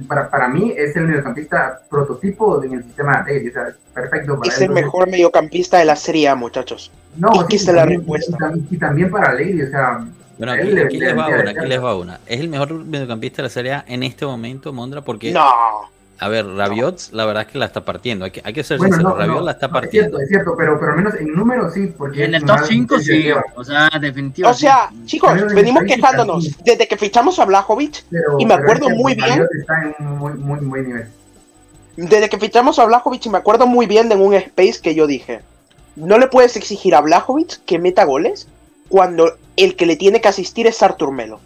para, 0.07 0.29
para 0.31 0.49
mí 0.49 0.75
es 0.77 0.95
el 0.97 1.05
mediocampista 1.07 1.81
prototipo 1.89 2.63
en 2.63 2.75
el 2.75 2.85
sistema 2.85 3.23
de 3.23 3.49
o 3.49 3.53
sea, 3.53 3.69
perfecto 3.95 4.39
para 4.39 4.51
Es 4.53 4.59
él. 4.61 4.65
el 4.69 4.71
mejor 4.73 5.09
mediocampista 5.09 5.79
de 5.79 5.85
la 5.87 5.97
Serie 5.97 6.29
A, 6.29 6.35
muchachos. 6.35 6.91
No, 7.17 7.31
Y 7.35 7.47
que 7.47 7.57
esa 7.57 7.71
es 7.71 7.77
la 7.77 7.87
respuesta. 7.87 8.33
Y, 8.37 8.43
tam- 8.43 8.67
y 8.71 8.77
también 8.77 9.11
para 9.11 9.31
Alegre, 9.31 9.67
o 9.67 9.71
sea, 9.71 10.05
Bueno, 10.37 10.53
aquí, 10.53 10.79
aquí 10.79 10.99
les 10.99 11.17
va 11.17 11.29
una, 11.29 11.51
aquí 11.51 11.67
les 11.67 11.83
va 11.83 11.97
una. 11.97 12.21
Es 12.27 12.39
el 12.41 12.49
mejor 12.49 12.73
mediocampista 12.85 13.39
de 13.39 13.43
la 13.45 13.49
Serie 13.51 13.73
A 13.73 13.85
en 13.89 14.03
este 14.03 14.27
momento, 14.27 14.73
Mondra, 14.73 15.01
porque, 15.01 15.33
No. 15.33 15.91
A 16.21 16.29
ver, 16.29 16.47
Rabiot, 16.47 17.13
la 17.13 17.25
verdad 17.27 17.45
es 17.47 17.53
que 17.53 17.59
la 17.59 17.67
está 17.67 17.85
partiendo. 17.85 18.25
Hay 18.25 18.31
que, 18.33 18.41
hay 18.45 18.53
que 18.53 18.65
ser 18.65 18.79
Bueno, 18.79 18.95
sincero, 18.97 19.11
no, 19.11 19.17
Rabiot 19.17 19.39
no, 19.39 19.45
la 19.45 19.53
está 19.53 19.69
no, 19.69 19.77
es 19.77 19.81
partiendo. 19.83 20.09
cierto, 20.19 20.23
es 20.23 20.29
cierto, 20.29 20.55
pero, 20.59 20.79
pero 20.81 20.93
al 20.93 20.99
menos 20.99 21.15
en 21.15 21.33
números 21.33 21.75
sí, 21.75 21.93
porque 21.97 22.25
En 22.25 22.35
el 22.35 22.45
top 22.45 22.57
más 22.59 22.67
5 22.69 22.95
difícil 22.99 23.23
sí, 23.25 23.31
o 23.55 23.65
sea, 23.65 23.89
definitivamente. 24.01 24.45
O 24.45 24.55
sea, 24.55 24.91
chicos, 25.05 25.31
Pero 25.35 25.55
venimos 25.55 25.83
quejándonos 25.85 26.45
sí. 26.45 26.57
desde 26.65 26.89
que 26.89 26.97
fichamos 26.97 27.39
a 27.39 27.45
Blajovic, 27.45 28.05
Pero- 28.11 28.37
y 28.39 28.47
me 28.47 28.55
acuerdo 28.55 28.89
es 28.89 28.93
que 28.95 28.99
muy 28.99 29.15
bien- 29.15 29.29
Rabiot 29.29 29.49
está 29.61 29.83
en 29.99 30.07
un 30.07 30.19
muy, 30.19 30.33
muy 30.35 30.59
buen 30.61 30.87
nivel. 30.87 31.07
desde 31.97 32.29
que 32.29 32.39
fichamos 32.39 32.79
a 32.79 32.85
Blajovic, 32.87 33.27
y 33.27 33.31
me 33.31 33.39
acuerdo 33.39 33.67
muy 33.67 33.87
bien 33.87 34.09
de 34.09 34.15
un 34.17 34.35
space 34.35 34.81
que 34.83 34.95
yo 34.95 35.07
dije, 35.07 35.41
no 35.97 36.19
le 36.19 36.29
puedes 36.29 36.57
exigir 36.57 36.95
a 36.95 37.01
Blajovic 37.01 37.65
que 37.65 37.79
meta 37.79 38.05
goles 38.05 38.49
cuando 38.89 39.37
el 39.57 39.75
que 39.77 39.85
le 39.87 39.97
tiene 39.97 40.21
que 40.21 40.29
asistir 40.29 40.67
es 40.67 40.83
Artur 40.83 41.11
Melo. 41.13 41.41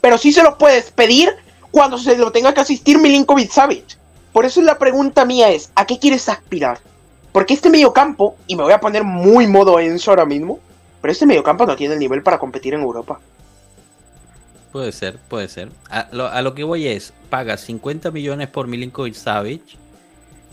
Pero 0.00 0.18
sí 0.18 0.32
se 0.32 0.42
lo 0.42 0.58
puedes 0.58 0.90
pedir 0.90 1.30
cuando 1.70 1.98
se 1.98 2.16
lo 2.16 2.32
tenga 2.32 2.54
que 2.54 2.60
asistir 2.60 2.98
Milinkovic 2.98 3.50
Savic. 3.50 3.98
Por 4.32 4.44
eso 4.44 4.60
la 4.62 4.78
pregunta 4.78 5.24
mía 5.24 5.50
es, 5.50 5.70
¿a 5.74 5.86
qué 5.86 5.98
quieres 5.98 6.28
aspirar? 6.28 6.78
Porque 7.32 7.54
este 7.54 7.70
mediocampo, 7.70 8.36
y 8.46 8.56
me 8.56 8.62
voy 8.62 8.72
a 8.72 8.80
poner 8.80 9.04
muy 9.04 9.46
modo 9.46 9.78
Enzo 9.80 10.10
ahora 10.10 10.24
mismo, 10.24 10.60
pero 11.00 11.12
este 11.12 11.26
mediocampo 11.26 11.66
no 11.66 11.76
tiene 11.76 11.94
el 11.94 12.00
nivel 12.00 12.22
para 12.22 12.38
competir 12.38 12.74
en 12.74 12.80
Europa. 12.80 13.20
Puede 14.72 14.92
ser, 14.92 15.18
puede 15.28 15.48
ser. 15.48 15.70
A 15.90 16.08
lo, 16.12 16.26
a 16.26 16.42
lo 16.42 16.54
que 16.54 16.64
voy 16.64 16.86
es, 16.86 17.12
paga 17.30 17.56
50 17.56 18.10
millones 18.10 18.48
por 18.48 18.66
Milinkovic 18.66 19.14
Savic 19.14 19.62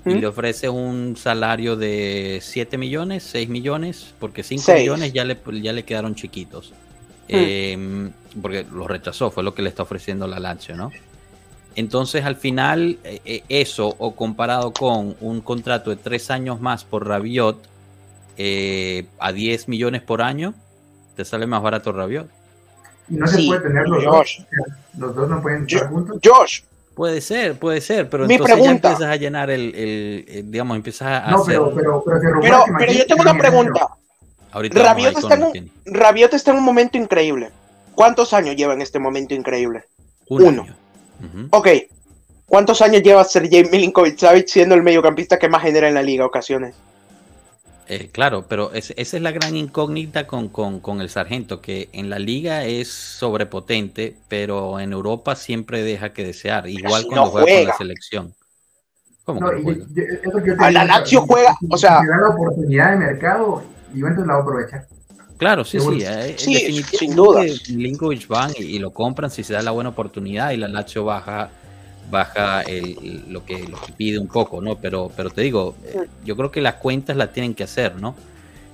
y 0.06 0.10
¿Mm? 0.10 0.20
le 0.20 0.28
ofrece 0.28 0.70
un 0.70 1.18
salario 1.18 1.76
de 1.76 2.40
7 2.42 2.78
millones, 2.78 3.24
6 3.24 3.50
millones, 3.50 4.14
porque 4.20 4.44
5 4.44 4.64
Seis. 4.64 4.80
millones 4.82 5.14
ya 5.14 5.26
le, 5.26 5.38
ya 5.62 5.74
le 5.74 5.84
quedaron 5.84 6.16
chiquitos. 6.16 6.74
Eh, 7.28 8.12
porque 8.40 8.66
lo 8.72 8.88
rechazó, 8.88 9.32
fue 9.32 9.44
lo 9.44 9.56
que 9.56 9.64
le 9.64 9.70
está 9.70 9.84
ofreciendo 9.84 10.28
la 10.28 10.40
Lazio, 10.40 10.76
¿no? 10.76 10.92
Entonces, 11.76 12.24
al 12.26 12.36
final, 12.38 12.98
eh, 13.04 13.20
eh, 13.26 13.44
eso, 13.50 13.96
o 13.98 14.16
comparado 14.16 14.72
con 14.72 15.16
un 15.20 15.42
contrato 15.42 15.90
de 15.90 15.98
3 15.98 16.32
años 16.32 16.62
más 16.62 16.84
por 16.86 17.08
Rabiot, 17.08 17.58
eh, 18.38 19.06
a 19.20 19.32
10 19.32 19.68
millones 19.68 20.02
por 20.02 20.22
año, 20.22 20.54
te 21.16 21.26
sale 21.26 21.48
más 21.48 21.62
barato 21.62 21.92
Rabiot. 21.92 22.28
Y 23.10 23.16
no 23.16 23.28
se 23.28 23.38
Sí, 23.38 23.48
puede 23.48 23.62
tener 23.62 23.88
los 23.88 24.04
Josh. 24.04 24.40
dos. 24.40 24.48
los 24.98 25.16
dos 25.16 25.30
no 25.30 25.42
pueden 25.42 25.66
estar 25.68 25.90
juntos. 25.90 26.20
Josh, 26.24 26.62
Puede 26.96 27.20
ser, 27.20 27.60
puede 27.60 27.82
ser, 27.82 28.10
pero 28.10 28.26
Mi 28.26 28.36
entonces 28.36 28.56
pregunta. 28.56 28.88
ya 28.88 28.92
empiezas 28.94 29.14
a 29.14 29.16
llenar 29.18 29.50
el, 29.50 29.76
el- 29.76 30.26
el- 30.30 30.50
digamos, 30.50 30.78
empiezas 30.78 31.24
a 31.26 31.30
No, 31.30 31.42
hacer... 31.42 31.56
pero, 31.56 31.76
pero, 31.76 32.04
pero 32.06 32.40
pero, 32.42 32.64
pero 32.80 32.94
yo 32.94 33.06
tengo 33.06 33.22
una 33.22 33.38
pregunta. 33.38 33.88
Ahorita 34.54 34.96
está, 35.10 35.36
en 35.36 35.44
un. 35.44 35.72
Rabiot 35.86 36.34
está 36.34 36.52
en 36.52 36.58
un 36.58 36.64
momento 36.64 36.98
increíble. 36.98 37.50
¿Cuántos 37.96 38.32
años 38.32 38.56
lleva 38.56 38.74
en 38.74 38.82
este 38.82 38.98
momento 39.00 39.34
increíble? 39.34 39.84
Un 40.30 40.44
uno. 40.44 40.62
año. 40.64 40.76
Ujú. 41.20 41.48
Ok. 41.52 41.68
¿Cuántos 42.46 42.82
años 42.82 43.02
lleva 43.02 43.24
Sergej 43.24 43.70
Milinkovic 43.72 44.18
Savic 44.18 44.48
siendo 44.48 44.76
el 44.76 44.84
mediocampista 44.84 45.40
que 45.40 45.50
más 45.50 45.64
genera 45.64 45.88
en 45.88 45.96
la 45.96 46.04
liga 46.04 46.26
ocasiones? 46.26 46.76
Eh, 47.88 48.10
claro, 48.12 48.46
pero 48.48 48.72
es- 48.74 48.94
esa 48.98 49.18
es 49.18 49.22
la 49.24 49.32
gran 49.32 49.56
incógnita 49.56 50.26
con, 50.26 50.50
con- 50.50 50.80
con 50.80 51.02
el 51.02 51.10
sargento, 51.10 51.62
que 51.62 51.90
en 51.94 52.10
la 52.10 52.18
liga 52.18 52.64
es 52.66 52.88
sobrepotente, 52.92 54.16
pero 54.28 54.80
en 54.80 54.92
Europa 54.92 55.36
siempre 55.36 55.84
deja 55.84 56.12
que 56.14 56.24
desear, 56.26 56.68
igual 56.68 57.02
si 57.04 57.08
cuando 57.10 57.26
no 57.26 57.32
juega, 57.32 57.60
con 57.60 57.68
la 57.68 57.78
selección. 57.78 58.34
¿Cómo 59.24 59.40
No, 59.40 59.50
que 59.50 59.54
no 59.56 59.60
y- 59.60 59.64
juega? 59.64 59.86
y- 59.96 60.00
es 60.28 60.34
lo 60.34 60.44
que 60.44 60.50
yo 60.50 60.58
te 60.58 60.64
A 60.66 60.72
la 60.72 60.86
Lazio 60.86 61.22
juega, 61.22 61.56
o 61.70 61.78
sea- 61.78 62.02
Si 62.02 62.08
da 62.08 62.18
la 62.18 62.30
oportunidad 62.30 62.92
de 62.92 62.98
mercado, 62.98 63.64
Juventus 63.94 64.26
la 64.28 64.34
va 64.34 64.40
a 64.40 64.42
aprovechar. 64.42 64.88
Claro, 65.38 65.64
sí, 65.66 65.80
sí. 65.80 65.86
Seguro. 65.86 65.98
eh, 66.00 66.36
Sí, 66.38 66.84
sin 66.98 67.16
duda. 67.16 67.44
Milinkovic 67.70 68.28
van 68.28 68.52
y, 68.58 68.64
y 68.64 68.80
lo 68.80 68.92
compran 68.92 69.30
si 69.30 69.44
se 69.44 69.54
da 69.54 69.62
la 69.62 69.72
buena 69.72 69.90
oportunidad 69.90 70.52
y 70.52 70.58
la 70.58 70.68
Lazio 70.68 71.04
baja 71.06 71.50
baja 72.10 72.62
el, 72.62 73.24
lo 73.30 73.44
que 73.44 73.68
lo 73.68 73.82
que 73.82 73.92
pide 73.92 74.20
un 74.20 74.28
poco, 74.28 74.62
¿no? 74.62 74.76
Pero 74.78 75.12
pero 75.16 75.30
te 75.32 75.42
digo, 75.42 75.76
eh, 75.86 76.06
yo 76.24 76.36
creo 76.38 76.52
que 76.52 76.62
las 76.62 76.76
cuentas 76.76 77.18
las 77.18 77.34
tienen 77.34 77.54
que 77.56 77.64
hacer, 77.64 77.96
¿no? 77.96 78.16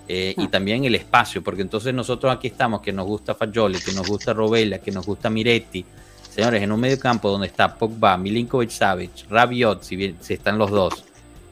Eh, 0.08 0.34
y 0.38 0.48
también 0.50 0.84
el 0.84 0.96
espacio, 0.96 1.42
porque 1.42 1.62
entonces 1.62 1.94
nosotros 1.94 2.34
aquí 2.36 2.48
estamos, 2.48 2.82
que 2.82 2.92
nos 2.92 3.06
gusta 3.08 3.34
Fagioli, 3.34 3.80
que 3.80 3.94
nos 3.94 4.06
gusta 4.08 4.34
Robella, 4.34 4.80
que 4.80 4.92
nos 4.92 5.06
gusta 5.06 5.30
Miretti, 5.30 5.86
señores, 6.30 6.62
en 6.62 6.72
un 6.74 6.80
medio 6.82 7.00
campo 7.00 7.30
donde 7.30 7.48
está 7.48 7.74
Pogba, 7.74 8.18
Milinkovic 8.18 8.70
Savic, 8.72 9.30
Rabiot, 9.30 9.84
si 9.84 9.96
bien 9.96 10.18
si 10.20 10.34
están 10.34 10.58
los 10.58 10.70
dos, 10.70 11.06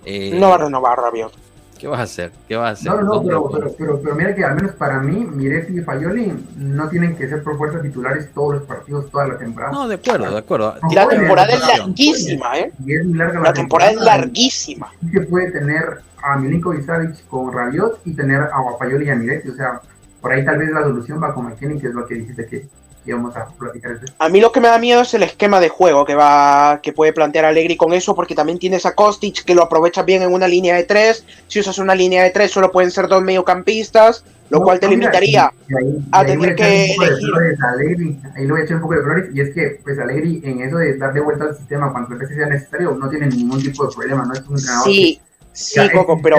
eh, 0.06 0.32
No 0.34 0.50
va 0.50 0.56
a 0.56 0.58
renovar 0.58 0.98
Rabiot. 1.00 1.32
¿Qué 1.80 1.88
vas 1.88 2.00
a 2.00 2.04
hacer? 2.04 2.32
¿Qué 2.48 2.56
vas 2.56 2.70
a 2.70 2.72
hacer? 2.74 2.92
No, 2.92 2.98
no, 2.98 3.04
no, 3.04 3.14
¿Dónde 3.14 3.30
pero, 3.30 3.50
pero, 3.52 3.76
pero, 3.78 4.02
pero 4.02 4.16
mira 4.16 4.36
que 4.36 4.44
al 4.44 4.56
menos 4.56 4.74
para 4.74 5.00
mí, 5.00 5.26
Miretti 5.26 5.80
y 5.80 5.82
Fayoli 5.82 6.34
no 6.58 6.90
tienen 6.90 7.16
que 7.16 7.28
ser 7.28 7.42
propuestas 7.42 7.82
titulares 7.82 8.32
todos 8.34 8.56
los 8.56 8.64
partidos, 8.64 9.10
toda 9.10 9.30
la 9.30 9.38
temporada. 9.38 9.72
No, 9.72 9.88
de 9.88 9.96
acuerdo, 9.96 10.32
de 10.32 10.38
acuerdo. 10.38 10.76
No, 10.84 10.90
La 10.94 11.08
temporada 11.08 11.54
es 11.54 11.68
larguísima, 11.68 12.60
¿eh? 12.60 12.72
Y 12.86 12.94
es 12.94 13.06
muy 13.06 13.18
larga 13.18 13.40
La 13.40 13.54
temporada 13.54 13.92
es 13.92 14.02
larguísima. 14.02 14.92
Sí 15.02 15.10
se 15.10 15.22
puede 15.22 15.52
tener 15.52 16.02
a 16.22 16.38
Milinkovic 16.38 16.86
Savic 16.86 17.26
con 17.28 17.52
Rabiot 17.52 18.02
y 18.06 18.14
tener 18.14 18.42
a 18.42 18.78
Fayoli 18.78 19.06
y 19.06 19.10
a 19.10 19.16
Miretti. 19.16 19.50
O 19.50 19.56
sea, 19.56 19.82
por 20.22 20.34
ahí 20.34 20.44
tal 20.44 20.58
vez 20.58 20.70
la 20.72 20.84
solución 20.84 21.22
va 21.24 21.34
con 21.34 21.46
McKinney, 21.46 21.80
que 21.80 21.88
es 21.88 21.94
lo 21.94 22.06
que 22.06 22.16
dijiste 22.16 22.46
que, 22.46 22.68
vamos 23.14 23.36
a 23.36 23.46
platicar 23.48 24.00
A 24.20 24.30
mí 24.30 24.40
lo 24.42 24.52
que 24.52 24.60
me 24.62 24.68
da 24.68 24.78
miedo 24.80 25.02
es 25.02 25.14
el 25.14 25.24
esquema 25.24 25.60
de 25.60 25.70
juego 25.70 26.06
que 26.06 26.16
va 26.16 26.80
que 26.82 26.94
puede 26.94 27.14
plantear 27.14 27.46
Allegri 27.46 27.76
con 27.78 27.94
eso, 27.94 28.16
porque 28.16 28.36
también 28.36 28.60
tienes 28.60 28.86
a 28.86 28.96
Kostic 28.96 29.44
que 29.44 29.56
lo 29.56 29.64
aprovecha 29.64 30.04
bien 30.04 30.22
en 30.24 30.34
una 30.34 30.48
línea 30.48 30.76
de 30.76 30.84
tres. 30.84 31.26
Si 31.48 31.60
usas 31.60 31.78
una 31.78 31.96
línea 31.96 32.24
de 32.24 32.30
tres, 32.32 32.52
solo 32.52 32.72
pueden 32.72 32.92
ser 32.92 33.08
dos 33.08 33.22
mediocampistas, 33.24 34.24
lo 34.50 34.60
No, 34.60 34.64
cual 34.66 34.80
te 34.80 34.88
no, 34.88 34.92
limitaría. 34.94 35.52
ahí- 35.78 35.98
a 36.12 36.26
tener 36.26 36.56
que 36.56 36.96
elegir. 36.96 37.58
Allegri, 37.64 38.20
ahí 38.36 38.46
le 38.46 38.52
voy 38.52 38.62
a 38.62 38.64
echar 38.64 38.76
un 38.78 38.82
poco 38.82 38.96
de 38.96 39.02
flores, 39.04 39.30
y 39.34 39.42
es 39.42 39.54
que 39.54 39.80
pues 39.84 40.00
Allegri 40.00 40.42
en 40.44 40.62
eso 40.62 40.78
de 40.78 40.98
darle 40.98 41.22
vuelta 41.22 41.46
al 41.46 41.56
sistema 41.58 41.92
cuando 41.92 42.18
veces 42.18 42.36
sea 42.36 42.48
necesario, 42.48 42.92
no 43.00 43.10
tiene 43.10 43.28
ningún 43.28 43.62
tipo 43.62 43.86
de 43.88 43.94
problema, 43.96 44.26
no 44.26 44.34
es 44.34 44.42
un 44.42 44.56
entrenador 44.58 44.86
Sí, 44.86 45.20
que- 45.22 45.50
sí, 45.54 45.90
Coco, 45.94 46.20
pero 46.22 46.38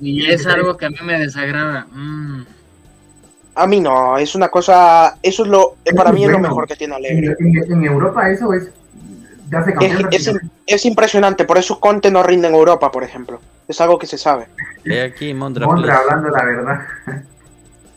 Y 0.00 0.30
es 0.30 0.46
algo 0.46 0.76
que 0.76 0.86
a 0.86 0.90
mí 0.90 0.96
me 1.02 1.18
desagrada. 1.18 1.86
Mm. 1.90 2.42
A 3.54 3.66
mí 3.66 3.80
no, 3.80 4.16
es 4.18 4.34
una 4.34 4.48
cosa, 4.48 5.16
eso 5.22 5.42
es 5.44 5.48
lo, 5.48 5.76
para 5.96 6.12
mí 6.12 6.24
es 6.24 6.30
lo 6.30 6.38
mejor 6.38 6.66
que 6.66 6.76
tiene 6.76 6.96
En, 6.96 7.04
Allegri. 7.04 7.34
en- 7.38 7.72
en 7.72 7.84
Europa 7.84 8.30
eso 8.30 8.52
es 8.54 8.70
ya 9.50 9.64
se 9.64 9.72
cambió 9.74 10.08
Es, 10.10 10.26
es- 10.28 10.40
es 10.66 10.84
impresionante, 10.86 11.44
por 11.44 11.58
eso 11.58 11.80
Conte 11.80 12.10
no 12.10 12.22
rinde 12.22 12.46
en 12.48 12.54
Europa, 12.54 12.90
por 12.92 13.02
ejemplo. 13.02 13.40
Es 13.66 13.80
algo 13.80 13.98
que 13.98 14.06
se 14.06 14.16
sabe. 14.18 14.46
He 14.84 15.02
aquí 15.02 15.34
Mondra, 15.34 15.66
Mondra 15.66 15.98
hablando 15.98 16.28
la 16.30 16.44
verdad. 16.44 16.80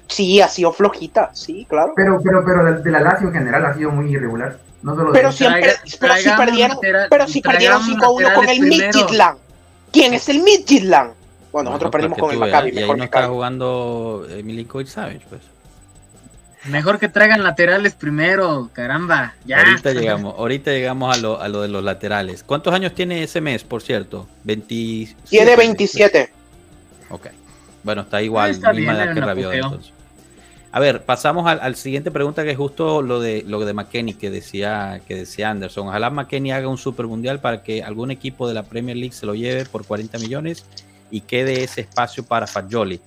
Sí, 0.08 0.41
ha 0.41 0.47
sido 0.47 0.72
flojita, 0.74 1.32
sí, 1.34 1.66
claro. 1.70 1.93
Pero, 1.95 2.20
pero, 2.24 2.43
pero 2.45 2.64
de, 2.66 2.82
de 2.84 2.91
la 2.91 2.99
Lazio 2.99 3.28
en 3.30 3.34
general 3.34 3.66
ha 3.66 3.74
sido 3.74 3.89
muy 3.91 4.12
irregular. 4.12 4.60
No 4.84 4.95
solo 4.95 5.12
de 5.12 5.18
Pero 5.18 5.30
él. 5.30 5.34
siempre, 5.34 5.62
Traiga- 5.62 5.97
pero 5.99 6.16
si 6.18 6.30
perdieron, 6.45 6.78
pero 7.10 7.28
si 7.28 7.41
perdieron 7.41 7.82
traigamos 7.82 8.22
5-1 8.22 8.34
con 8.36 8.49
el. 8.49 8.60
Midtjylland. 8.62 9.38
¿Quién 9.91 10.14
es 10.14 10.28
el 10.30 10.41
Midtjylland? 10.43 11.12
Bueno, 11.54 11.70
nosotros 11.70 11.91
Bueno, 11.91 12.08
perdimos 12.10 12.18
con 12.18 12.32
el 12.34 12.39
veas, 12.39 12.51
Maccabi, 12.51 12.70
Y 12.70 12.72
ahí 12.72 12.82
mejor 12.82 12.97
no 12.97 13.01
que 13.01 13.06
está 13.06 13.28
jugando 13.28 14.28
Milinkovic 14.43 14.88
Savic, 14.88 15.22
pues. 15.22 15.41
Mejor 16.66 16.97
que 16.97 17.10
traigan 17.10 17.43
laterales 17.43 17.93
primero, 17.93 18.70
caramba. 18.74 19.36
Ya. 19.45 19.60
Ahorita 19.60 19.91
llegamos, 19.91 20.34
ahorita 20.36 20.72
llegamos 20.72 21.16
a 21.16 21.22
lo, 21.22 21.39
a 21.39 21.47
lo 21.49 21.62
de 21.62 21.68
los 21.68 21.84
laterales. 21.84 22.43
¿Cuántos 22.43 22.74
años 22.74 22.95
tiene 22.95 23.22
ese 23.22 23.39
mes, 23.39 23.64
por 23.64 23.84
cierto? 23.84 24.28
27. 24.45 25.28
Tiene 25.30 25.56
27. 25.56 26.30
Ok. 27.12 27.28
Bueno, 27.84 28.01
está 28.01 28.22
igual, 28.24 28.49
Está 28.49 28.74
misma 28.74 28.93
bien, 28.93 29.04
edad 29.04 29.14
que 29.14 29.22
Rabiot 29.22 29.54
entonces. 29.54 29.93
A 30.72 30.80
ver, 30.80 31.04
pasamos 31.04 31.45
al, 31.45 31.60
al 31.60 31.76
siguiente 31.76 32.10
pregunta 32.10 32.43
que 32.43 32.51
es 32.51 32.58
justo 32.58 33.04
lo 33.04 33.20
de 33.20 33.43
lo 33.45 33.64
de 33.64 33.74
McKenny 33.74 34.16
que 34.16 34.32
decía 34.32 35.01
que 35.08 35.16
decía 35.16 35.51
Anderson. 35.51 35.89
Ojalá 35.89 36.10
McKenny 36.10 36.51
haga 36.51 36.68
un 36.68 36.80
super 36.80 37.06
mundial 37.06 37.41
para 37.41 37.62
que 37.62 37.84
algún 37.84 38.10
equipo 38.10 38.47
de 38.47 38.56
la 38.56 38.64
Premier 38.64 38.97
League 38.97 39.14
se 39.14 39.28
lo 39.28 39.36
lleve 39.36 39.66
por 39.66 39.86
40 39.86 40.18
millones 40.18 40.66
y 41.14 41.22
quede 41.22 41.64
ese 41.64 41.82
espacio 41.82 42.26
para 42.26 42.47
Fagioli. 42.47 42.99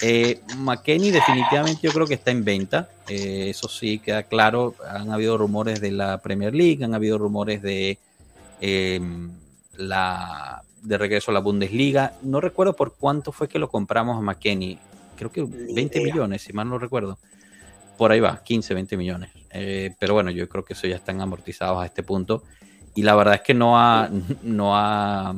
Eh, 0.00 0.40
McKenny 0.56 1.10
definitivamente 1.10 1.82
yo 1.82 1.92
creo 1.92 2.06
que 2.06 2.14
está 2.14 2.30
en 2.30 2.42
venta. 2.42 2.88
Eh, 3.06 3.50
eso 3.50 3.68
sí 3.68 3.98
queda 3.98 4.22
claro. 4.22 4.74
Han 4.88 5.12
habido 5.12 5.36
rumores 5.36 5.78
de 5.82 5.90
la 5.90 6.22
Premier 6.22 6.54
League, 6.54 6.82
han 6.82 6.94
habido 6.94 7.18
rumores 7.18 7.60
de 7.60 7.98
eh, 8.62 8.98
la 9.76 10.62
de 10.80 10.96
regreso 10.96 11.30
a 11.30 11.34
la 11.34 11.40
Bundesliga. 11.40 12.14
No 12.22 12.40
recuerdo 12.40 12.74
por 12.74 12.94
cuánto 12.94 13.30
fue 13.30 13.46
que 13.46 13.58
lo 13.58 13.68
compramos 13.68 14.16
a 14.16 14.22
McKenny. 14.22 14.78
Creo 15.18 15.30
que 15.30 15.42
20 15.42 15.98
idea. 15.98 16.14
millones, 16.14 16.40
si 16.40 16.54
mal 16.54 16.66
no 16.66 16.78
recuerdo. 16.78 17.18
Por 17.98 18.10
ahí 18.10 18.20
va, 18.20 18.42
15, 18.42 18.72
20 18.72 18.96
millones. 18.96 19.32
Eh, 19.50 19.94
pero 19.98 20.14
bueno, 20.14 20.30
yo 20.30 20.48
creo 20.48 20.64
que 20.64 20.72
eso 20.72 20.86
ya 20.86 20.96
están 20.96 21.20
amortizados 21.20 21.82
a 21.82 21.84
este 21.84 22.02
punto. 22.02 22.42
Y 22.94 23.02
la 23.02 23.14
verdad 23.14 23.34
es 23.34 23.42
que 23.42 23.52
no 23.52 23.78
ha, 23.78 24.08
no 24.42 24.74
ha, 24.74 25.34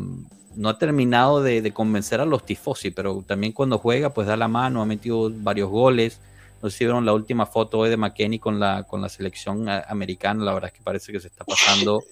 no 0.56 0.68
ha 0.68 0.78
terminado 0.78 1.42
de, 1.42 1.62
de 1.62 1.72
convencer 1.72 2.20
a 2.20 2.24
los 2.24 2.44
tifosi, 2.44 2.90
pero 2.90 3.24
también 3.26 3.52
cuando 3.52 3.78
juega, 3.78 4.10
pues 4.10 4.26
da 4.26 4.36
la 4.36 4.48
mano, 4.48 4.82
ha 4.82 4.86
metido 4.86 5.30
varios 5.32 5.68
goles. 5.70 6.20
No 6.62 6.70
sé 6.70 6.78
si 6.78 6.84
vieron 6.84 7.04
la 7.04 7.12
última 7.12 7.44
foto 7.44 7.78
hoy 7.78 7.90
de 7.90 7.96
McKenny 7.96 8.38
con 8.38 8.60
la, 8.60 8.84
con 8.84 9.02
la 9.02 9.08
selección 9.08 9.68
eh, 9.68 9.82
americana. 9.88 10.44
La 10.44 10.54
verdad 10.54 10.70
es 10.72 10.78
que 10.78 10.84
parece 10.84 11.10
que 11.12 11.18
se 11.18 11.26
está 11.26 11.44
pasando. 11.44 12.02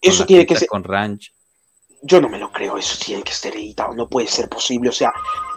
Eso 0.00 0.26
tiene 0.26 0.44
que 0.44 0.56
ser. 0.56 0.68
Con 0.68 0.84
Ranch. 0.84 1.32
Yo 2.02 2.20
no 2.20 2.28
me 2.28 2.38
lo 2.38 2.52
creo, 2.52 2.76
eso 2.76 2.98
tiene 3.02 3.22
que 3.22 3.32
estar 3.32 3.54
editado, 3.54 3.94
no 3.94 4.06
puede 4.06 4.26
ser 4.28 4.50
posible. 4.50 4.90
O 4.90 4.92
sea, 4.92 5.10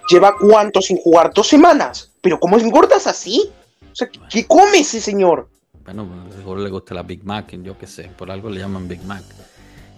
lleva 0.09 0.33
cuánto 0.39 0.81
sin 0.81 0.95
jugar, 0.95 1.33
dos 1.33 1.47
semanas. 1.47 2.13
Pero 2.21 2.39
¿cómo 2.39 2.57
engordas 2.57 3.05
así? 3.05 3.51
O 3.91 3.95
sea, 3.95 4.09
¿qué 4.29 4.47
come 4.47 4.79
ese 4.79 5.01
señor? 5.01 5.49
Bueno, 5.83 6.07
seguro 6.33 6.61
le 6.61 6.69
gusta 6.69 6.93
la 6.93 7.03
Big 7.03 7.25
Mac, 7.25 7.53
yo 7.63 7.77
qué 7.77 7.85
sé, 7.85 8.03
por 8.17 8.31
algo 8.31 8.49
le 8.49 8.59
llaman 8.59 8.87
Big 8.87 9.03
Mac. 9.03 9.23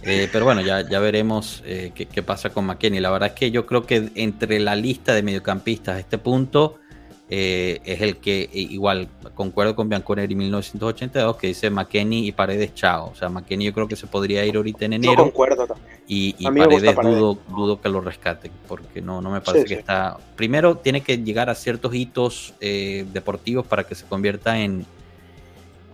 Eh, 0.04 0.30
pero 0.32 0.46
bueno, 0.46 0.62
ya, 0.62 0.88
ya 0.88 1.00
veremos 1.00 1.62
eh, 1.66 1.92
qué, 1.94 2.06
qué 2.06 2.24
pasa 2.24 2.50
con 2.52 2.66
McKenny. 2.66 3.00
La 3.00 3.12
verdad 3.12 3.30
es 3.30 3.36
que 3.36 3.52
yo 3.52 3.66
creo 3.66 3.86
que 3.86 4.10
entre 4.16 4.60
la 4.60 4.76
lista 4.76 5.14
de 5.14 5.24
mediocampistas 5.24 5.96
a 5.98 6.00
este 6.00 6.18
punto 6.18 6.76
eh, 7.32 7.80
es 7.86 8.02
el 8.02 8.18
que 8.18 8.50
igual 8.54 9.08
concuerdo 9.36 9.76
con 9.76 9.88
Bianconeri 9.88 10.34
1982 10.34 11.36
que 11.38 11.48
dice 11.48 11.70
McKenny 11.70 12.28
y 12.28 12.32
Paredes 12.32 12.74
chao. 12.74 13.12
O 13.12 13.16
sea, 13.16 13.30
McKenny 13.30 13.66
yo 13.66 13.74
creo 13.74 13.88
que 13.88 13.96
se 13.96 14.08
podría 14.08 14.44
ir 14.46 14.56
ahorita 14.56 14.86
en 14.86 14.92
Yo 14.94 14.96
enero 14.96 15.24
concuerdo 15.26 15.68
también. 15.68 15.88
y, 16.08 16.36
y 16.40 16.46
Paredes, 16.46 16.94
Paredes. 16.96 17.18
dudo, 17.20 17.38
dudo 17.50 17.82
que 17.82 17.90
lo 17.90 18.02
rescaten 18.02 18.52
porque 18.68 19.02
no, 19.02 19.22
no 19.22 19.30
me 19.32 19.42
parece 19.42 19.64
Sí, 19.64 19.68
que 19.70 19.76
sí. 19.76 19.80
está... 19.82 20.18
Primero 20.36 20.78
tiene 20.78 21.02
que 21.02 21.18
llegar 21.20 21.50
a 21.52 21.56
ciertos 21.56 21.94
hitos 21.94 22.54
eh, 22.62 23.06
deportivos 23.14 23.68
para 23.68 23.84
que 23.84 23.94
se 23.96 24.06
convierta 24.08 24.60
en, 24.60 24.86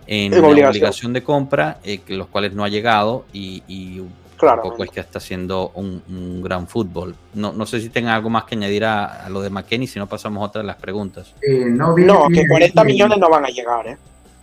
en 0.06 0.32
la 0.32 0.38
obligación. 0.38 0.68
obligación 0.70 1.12
de 1.12 1.22
compra, 1.22 1.78
eh, 1.84 1.98
que 1.98 2.14
los 2.14 2.28
cuales 2.28 2.52
no 2.54 2.64
ha 2.64 2.68
llegado 2.68 3.24
y, 3.32 3.62
y 3.68 4.02
Claro. 4.36 4.60
tampoco 4.62 4.84
es 4.84 4.90
que 4.90 5.00
está 5.00 5.16
haciendo 5.18 5.70
un, 5.74 6.02
un 6.10 6.42
gran 6.42 6.68
fútbol. 6.68 7.16
No, 7.32 7.52
no 7.54 7.64
sé 7.64 7.80
si 7.80 7.88
tengan 7.88 8.14
algo 8.14 8.28
más 8.28 8.44
que 8.44 8.54
añadir 8.54 8.84
a, 8.84 9.24
a 9.24 9.30
lo 9.30 9.40
de 9.40 9.48
McKenny, 9.48 9.86
si 9.86 9.98
no 9.98 10.06
pasamos 10.06 10.42
a 10.42 10.46
otra 10.46 10.60
de 10.60 10.66
las 10.66 10.76
preguntas. 10.76 11.32
Eh, 11.40 11.64
no, 11.70 11.94
bien, 11.94 12.06
No, 12.08 12.28
bien, 12.28 12.42
que 12.42 12.48
40 12.48 12.82
bien. 12.84 12.94
millones 12.94 13.18
no 13.18 13.30
van 13.30 13.46
a 13.46 13.48
llegar, 13.48 13.86
¿eh? 13.86 13.96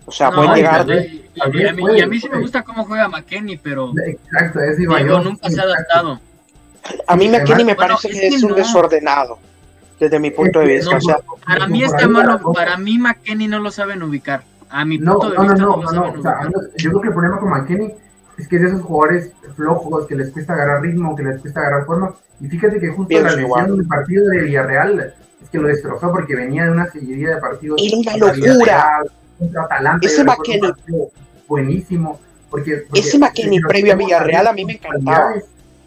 O 0.05 0.11
sea, 0.11 0.31
No, 0.31 0.37
pueden 0.37 0.55
llegar. 0.55 0.85
y- 0.89 0.93
y- 0.93 1.29
y 1.35 1.65
a 1.67 1.73
mí, 1.73 1.83
y 1.95 2.01
a 2.01 2.07
mí 2.07 2.19
sí 2.19 2.27
me 2.27 2.39
gusta 2.41 2.63
cómo 2.63 2.83
juega 2.85 3.07
McKenny, 3.07 3.57
pero 3.57 3.93
Exacto, 4.05 4.59
Diego 4.77 4.97
yo. 4.99 5.19
nunca 5.21 5.47
se 5.49 5.59
ha 5.61 5.63
adaptado. 5.63 6.19
A 7.07 7.15
mí 7.15 7.29
McKinney 7.29 7.63
me 7.63 7.75
Bueno, 7.75 7.95
parece 7.95 8.07
es 8.09 8.13
que 8.15 8.19
que 8.29 8.35
es 8.35 8.43
un 8.43 8.49
no. 8.49 8.55
desordenado, 8.55 9.37
desde 9.99 10.19
mi 10.19 10.31
punto 10.31 10.59
de 10.59 10.65
vista. 10.65 10.91
No, 10.91 10.97
o 10.97 11.01
sea, 11.01 11.17
Para 11.45 11.67
mí 11.67 11.83
está 11.83 12.07
malo, 12.07 12.41
para 12.51 12.77
mí 12.77 12.97
McKenny 12.97 13.47
no 13.47 13.59
lo 13.59 13.69
saben 13.71 14.01
ubicar. 14.03 14.43
A 14.75 14.85
mi 14.85 14.97
No, 14.97 15.19
punto 15.19 15.29
de 15.29 15.37
no, 15.37 15.43
no, 15.43 15.49
vista 15.53 15.63
no, 15.65 15.69
no, 15.69 15.81
no, 15.83 15.91
saben 16.03 16.19
o 16.19 16.21
sea, 16.23 16.39
no, 16.45 16.51
yo 16.77 16.89
creo 16.89 17.01
que 17.01 17.07
el 17.09 17.13
problema 17.13 17.39
con 17.39 17.49
McKenny 17.51 17.93
es 18.39 18.47
que 18.47 18.55
es 18.55 18.61
de 18.63 18.67
esos 18.69 18.81
jugadores 18.81 19.31
flojos 19.55 20.07
que 20.07 20.15
les 20.15 20.31
cuesta 20.31 20.53
agarrar 20.53 20.81
ritmo, 20.81 21.15
que 21.15 21.21
les 21.23 21.39
cuesta 21.39 21.59
agarrar 21.59 21.85
forma. 21.85 22.15
Y 22.41 22.47
fíjate 22.47 22.79
que 22.79 22.87
justo 22.89 23.07
Pienso 23.07 23.27
la 23.29 23.35
lesión 23.35 23.77
del 23.77 23.87
partido 23.87 24.25
de 24.29 24.41
Villarreal 24.41 25.13
es 25.43 25.49
que 25.51 25.57
lo 25.59 25.67
destrozó 25.67 26.11
porque 26.11 26.35
venía 26.35 26.65
de 26.65 26.71
una 26.71 26.87
seguidilla 26.89 27.35
de 27.35 27.41
partidos. 27.41 27.79
Era 27.83 27.97
una 27.97 28.17
locura. 28.17 29.03
Contra 29.37 29.63
Atalanta, 29.63 30.07
Ese 30.07 30.25
partido 30.25 30.75
buenísimo. 31.47 32.19
Porque, 32.49 32.77
porque- 32.87 32.99
Ese 32.99 33.19
porque 33.19 33.61
previo 33.67 33.93
a 33.93 33.95
Villarreal 33.95 34.47
a 34.47 34.53
mí 34.53 34.65
me 34.65 34.73
encantaba. 34.73 35.33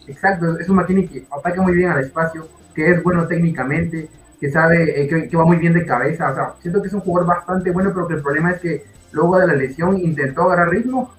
Exacto, 0.07 0.59
es 0.59 0.69
un 0.69 0.77
McKennie 0.77 1.09
que 1.09 1.27
ataca 1.37 1.61
muy 1.61 1.75
bien 1.75 1.91
al 1.91 2.05
espacio, 2.05 2.47
que 2.75 2.93
es 2.93 3.03
bueno 3.03 3.27
técnicamente, 3.27 4.09
que 4.41 4.51
sabe, 4.51 5.03
eh, 5.03 5.09
que, 5.09 5.29
que 5.29 5.37
va 5.37 5.45
muy 5.45 5.57
bien 5.57 5.73
de 5.73 5.87
cabeza. 5.87 6.31
O 6.31 6.35
sea, 6.35 6.53
siento 6.61 6.81
que 6.83 6.89
es 6.89 6.95
un 6.95 7.01
jugador 7.01 7.29
bastante 7.37 7.71
bueno, 7.71 7.91
pero 7.95 8.07
que 8.09 8.15
el 8.15 8.23
problema 8.23 8.51
es 8.53 8.61
que 8.61 8.85
luego 9.13 9.39
de 9.39 9.47
la 9.47 9.55
lesión 9.55 9.99
intentó 9.99 10.43
agarrar 10.43 10.71
ritmo 10.71 11.13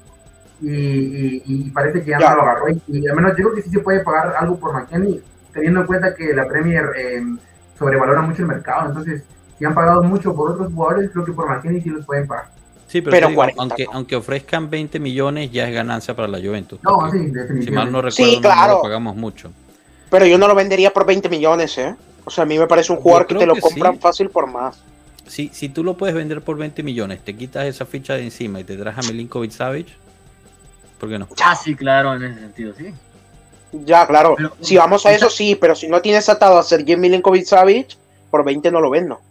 y, 0.62 0.70
y- 0.70 1.44
y 1.46 1.70
parece 1.72 2.04
que 2.04 2.12
ya, 2.12 2.20
Ya. 2.20 2.30
no 2.32 2.36
lo 2.38 2.42
agarró. 2.44 2.70
Y, 2.70 2.82
y 2.88 3.08
al 3.08 3.16
menos 3.16 3.32
yo 3.32 3.46
creo 3.46 3.56
que 3.56 3.62
sí 3.62 3.70
se 3.70 3.80
puede 3.80 4.02
pagar 4.02 4.36
algo 4.40 4.58
por 4.60 4.74
McKennie, 4.74 5.22
teniendo 5.54 5.82
en 5.82 5.88
cuenta 5.88 6.16
que 6.16 6.34
la 6.34 6.48
Premier 6.48 6.86
eh, 6.98 7.22
sobrevalora 7.78 8.22
mucho 8.22 8.42
el 8.44 8.48
mercado. 8.48 8.88
Entonces, 8.90 9.24
si 9.58 9.66
han 9.66 9.74
pagado 9.74 10.04
mucho 10.04 10.36
por 10.36 10.52
otros 10.52 10.72
jugadores, 10.74 11.10
creo 11.12 11.26
que 11.26 11.32
por 11.32 11.48
McKennie 11.50 11.82
sí 11.82 11.90
los 11.90 12.06
pueden 12.06 12.28
pagar. 12.28 12.46
Sí, 12.88 13.02
pero, 13.02 13.12
Pero 13.12 13.28
te 13.28 13.32
digo, 13.32 13.42
40, 13.42 13.62
aunque, 13.62 13.86
¿no? 13.86 13.92
aunque 13.94 14.16
ofrezcan 14.16 14.70
20 14.70 15.00
millones, 15.00 15.52
ya 15.52 15.68
es 15.68 15.74
ganancia 15.74 16.16
para 16.16 16.28
la 16.30 16.38
Juventus. 16.40 16.80
No, 16.84 17.12
sí, 17.12 17.18
Si 17.20 17.32
definitivamente. 17.32 17.72
mal 17.72 17.92
no 17.92 18.12
Sí, 18.12 18.24
recuerdo, 18.24 18.32
no- 18.32 18.50
no, 18.50 18.56
claro. 18.56 18.74
lo 18.76 18.82
pagamos 18.82 19.16
mucho. 19.18 19.52
Pero 20.10 20.26
yo 20.26 20.38
no 20.38 20.48
lo 20.48 20.56
vendería 20.56 20.92
por 20.92 21.06
20 21.06 21.28
millones, 21.28 21.78
¿eh? 21.78 21.96
O 22.28 22.30
sea, 22.30 22.44
a 22.44 22.46
mí 22.46 22.60
me 22.60 22.68
parece 22.68 22.92
un 22.92 23.00
jugador 23.00 23.26
que 23.26 23.36
te 23.36 23.46
lo 23.46 23.54
que 23.56 23.62
compran 23.62 23.94
sí. 23.94 24.00
fácil 24.02 24.30
por 24.30 24.48
más. 24.52 24.78
Si, 25.28 25.50
si 25.54 25.70
tú 25.70 25.82
lo 25.82 25.96
puedes 25.96 26.14
vender 26.14 26.42
por 26.42 26.58
20 26.58 26.84
millones, 26.84 27.24
te 27.24 27.34
quitas 27.38 27.66
esa 27.66 27.86
ficha 27.86 28.16
de 28.16 28.24
encima 28.24 28.60
y 28.60 28.66
te 28.66 28.76
traes 28.76 28.98
a 28.98 29.02
Milinkovic 29.04 29.52
Savic, 29.52 29.88
¿por 31.00 31.08
qué 31.08 31.18
no? 31.18 31.30
Ah, 31.42 31.56
sí, 31.56 31.74
claro, 31.74 32.16
en 32.16 32.24
ese 32.26 32.40
sentido, 32.42 32.74
sí. 32.78 32.94
Ya, 33.86 34.06
claro. 34.06 34.34
Pero- 34.36 34.58
si 34.60 34.76
vamos 34.76 35.06
a 35.06 35.14
eso, 35.14 35.30
sí, 35.30 35.56
pero 35.56 35.74
si 35.74 35.88
no 35.88 36.02
tienes 36.02 36.28
atado 36.28 36.58
a 36.58 36.64
Sergei 36.64 36.98
Milinkovic 36.98 37.46
Savic, 37.46 37.96
por 38.30 38.44
20 38.44 38.72
no 38.72 38.82
lo 38.82 38.90
vendo. 38.90 39.22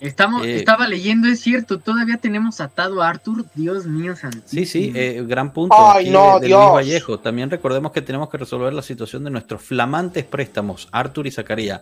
Estamos, 0.00 0.44
Eh. 0.46 0.56
estaba 0.56 0.86
leyendo, 0.86 1.28
es 1.28 1.40
cierto, 1.40 1.78
todavía 1.78 2.18
tenemos 2.18 2.60
atado 2.60 3.02
a 3.02 3.08
Arthur, 3.08 3.46
Dios 3.54 3.86
mío 3.86 4.14
santísimo. 4.16 4.48
Sí, 4.48 4.66
sí, 4.66 4.92
eh, 4.94 5.24
gran 5.26 5.52
punto 5.54 5.74
Ay, 5.78 6.04
aquí 6.04 6.10
no, 6.10 6.34
de, 6.34 6.40
de 6.42 6.46
Dios. 6.48 6.60
Luis 6.60 6.72
Vallejo. 6.74 7.18
También 7.20 7.48
recordemos 7.50 7.90
que 7.90 8.02
tenemos 8.02 8.28
que 8.28 8.36
resolver 8.36 8.74
la 8.74 8.82
situación 8.82 9.24
de 9.24 9.30
nuestros 9.30 9.62
flamantes 9.62 10.24
préstamos, 10.24 10.88
Arthur 10.92 11.26
y 11.26 11.30
Zacarías. 11.32 11.80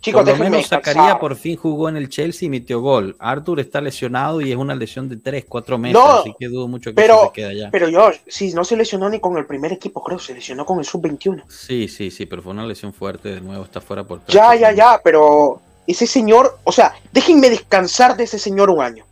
Chicos, 0.00 0.22
por 0.24 0.38
lo 0.38 0.44
menos 0.44 0.66
Zacarías 0.68 1.16
por 1.18 1.34
fin 1.36 1.56
jugó 1.56 1.88
en 1.88 1.96
el 1.96 2.08
Chelsea 2.08 2.46
y 2.46 2.50
metió 2.50 2.80
gol. 2.80 3.16
Arthur 3.18 3.60
está 3.60 3.80
lesionado 3.80 4.40
y 4.40 4.50
es 4.52 4.56
una 4.56 4.74
lesión 4.74 5.08
de 5.08 5.16
3, 5.16 5.44
4 5.48 5.76
meses, 5.78 5.94
No, 5.94 6.06
así 6.20 6.34
que 6.38 6.48
dudo 6.48 6.68
mucho 6.68 6.90
que 6.90 6.94
pero- 6.94 7.22
se 7.26 7.32
quede 7.32 7.46
allá. 7.50 7.68
Pero 7.72 7.88
yo, 7.88 8.10
sí, 8.26 8.52
no 8.54 8.64
se 8.64 8.76
lesionó 8.76 9.08
ni 9.10 9.18
con 9.20 9.36
el 9.38 9.46
primer 9.46 9.72
equipo, 9.72 10.02
creo, 10.02 10.18
se 10.18 10.34
lesionó 10.34 10.64
con 10.64 10.78
el 10.78 10.84
sub-21. 10.84 11.42
Sí, 11.48 11.88
sí, 11.88 12.10
sí, 12.10 12.26
pero 12.26 12.42
fue 12.42 12.52
una 12.52 12.64
lesión 12.66 12.92
fuerte, 12.92 13.30
de 13.30 13.40
nuevo 13.40 13.64
está 13.64 13.80
fuera 13.80 14.04
por 14.04 14.24
Ya, 14.26 14.54
ya, 14.54 14.72
ya, 14.72 15.00
pero 15.02 15.60
ese 15.86 16.06
señor, 16.06 16.58
o 16.64 16.72
sea, 16.72 16.94
déjenme 17.12 17.50
descansar 17.50 18.16
de 18.16 18.24
ese 18.24 18.38
señor 18.38 18.70
un 18.70 18.80
año. 18.82 19.04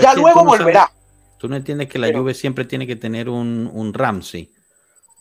ya 0.00 0.14
luego 0.14 0.42
no 0.42 0.50
volverá. 0.50 0.90
Tú 1.38 1.48
no 1.48 1.54
entiendes 1.54 1.88
que 1.88 2.00
la 2.00 2.08
Pero- 2.08 2.20
Juve 2.20 2.34
siempre 2.34 2.64
tiene 2.64 2.84
que 2.86 2.96
tener 2.96 3.28
un, 3.28 3.70
un 3.72 3.94
Ramsey. 3.94 4.50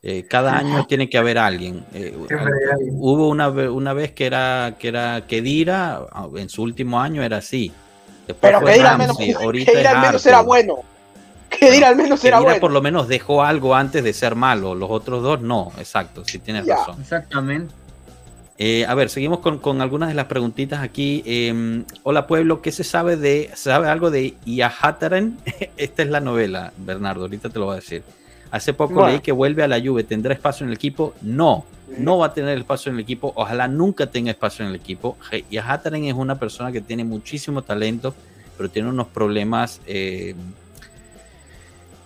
Eh, 0.03 0.25
cada 0.29 0.57
año 0.57 0.85
tiene 0.85 1.09
que 1.09 1.17
haber 1.17 1.37
alguien. 1.37 1.83
Eh, 1.93 2.15
hubo 2.91 3.27
una, 3.29 3.49
ve- 3.49 3.69
una 3.69 3.93
vez 3.93 4.11
que 4.11 4.25
era 4.25 4.75
que 4.79 4.89
era 4.89 5.25
Kedira, 5.27 6.01
ah, 6.11 6.27
en 6.35 6.49
su 6.49 6.61
último 6.63 6.99
año 7.01 7.23
era 7.23 7.37
así. 7.37 7.71
Después 8.27 8.53
Pero 8.53 8.71
dirá 8.73 8.91
al 8.91 8.97
menos, 8.97 9.17
es 9.19 9.35
al 9.35 10.01
menos 10.01 10.25
era 10.25 10.41
bueno. 10.41 10.75
Que 11.49 11.71
dirá 11.71 11.87
al 11.89 11.95
menos 11.95 12.23
era 12.23 12.37
Kedira 12.37 12.51
bueno. 12.51 12.61
por 12.61 12.71
lo 12.71 12.81
menos 12.81 13.07
dejó 13.07 13.43
algo 13.43 13.73
antes 13.73 14.03
de 14.03 14.13
ser 14.13 14.35
malo. 14.35 14.75
Los 14.75 14.89
otros 14.91 15.23
dos 15.23 15.41
no, 15.41 15.71
exacto, 15.77 16.23
sí 16.25 16.39
tienes 16.39 16.65
razón. 16.67 17.01
Exactamente. 17.01 17.73
Eh, 18.59 18.85
a 18.87 18.95
ver, 18.95 19.09
seguimos 19.09 19.39
con, 19.39 19.59
con 19.59 19.81
algunas 19.81 20.09
de 20.09 20.15
las 20.15 20.25
preguntitas 20.25 20.81
aquí. 20.81 21.21
Eh, 21.25 21.83
hola 22.03 22.27
pueblo, 22.27 22.61
¿qué 22.61 22.71
se 22.71 22.83
sabe 22.83 23.15
de, 23.15 23.49
se 23.55 23.69
sabe 23.69 23.87
algo 23.87 24.09
de 24.11 24.35
Iahataren? 24.45 25.37
Esta 25.77 26.03
es 26.03 26.09
la 26.09 26.19
novela, 26.21 26.71
Bernardo, 26.77 27.21
ahorita 27.23 27.49
te 27.49 27.59
lo 27.59 27.65
voy 27.65 27.73
a 27.73 27.79
decir. 27.79 28.03
Hace 28.51 28.73
poco 28.73 28.95
Bueno. 28.95 29.09
leí 29.09 29.19
que 29.19 29.31
vuelve 29.31 29.63
a 29.63 29.67
la 29.67 29.79
Juve, 29.81 30.03
¿tendrá 30.03 30.33
espacio 30.33 30.63
en 30.63 30.69
el 30.69 30.75
equipo? 30.75 31.13
No, 31.21 31.65
no 31.97 32.17
va 32.17 32.27
a 32.27 32.33
tener 32.33 32.57
espacio 32.57 32.89
en 32.89 32.95
el 32.97 33.01
equipo, 33.03 33.33
ojalá 33.35 33.67
nunca 33.67 34.07
tenga 34.07 34.31
espacio 34.31 34.63
en 34.63 34.69
el 34.71 34.75
equipo. 34.75 35.17
Je- 35.31 35.43
Iahataren 35.49 36.05
es 36.05 36.13
una 36.13 36.37
persona 36.39 36.71
que 36.71 36.81
tiene 36.81 37.03
muchísimo 37.03 37.61
talento, 37.61 38.13
pero 38.57 38.69
tiene 38.69 38.89
unos 38.89 39.07
problemas, 39.07 39.81
eh, 39.85 40.33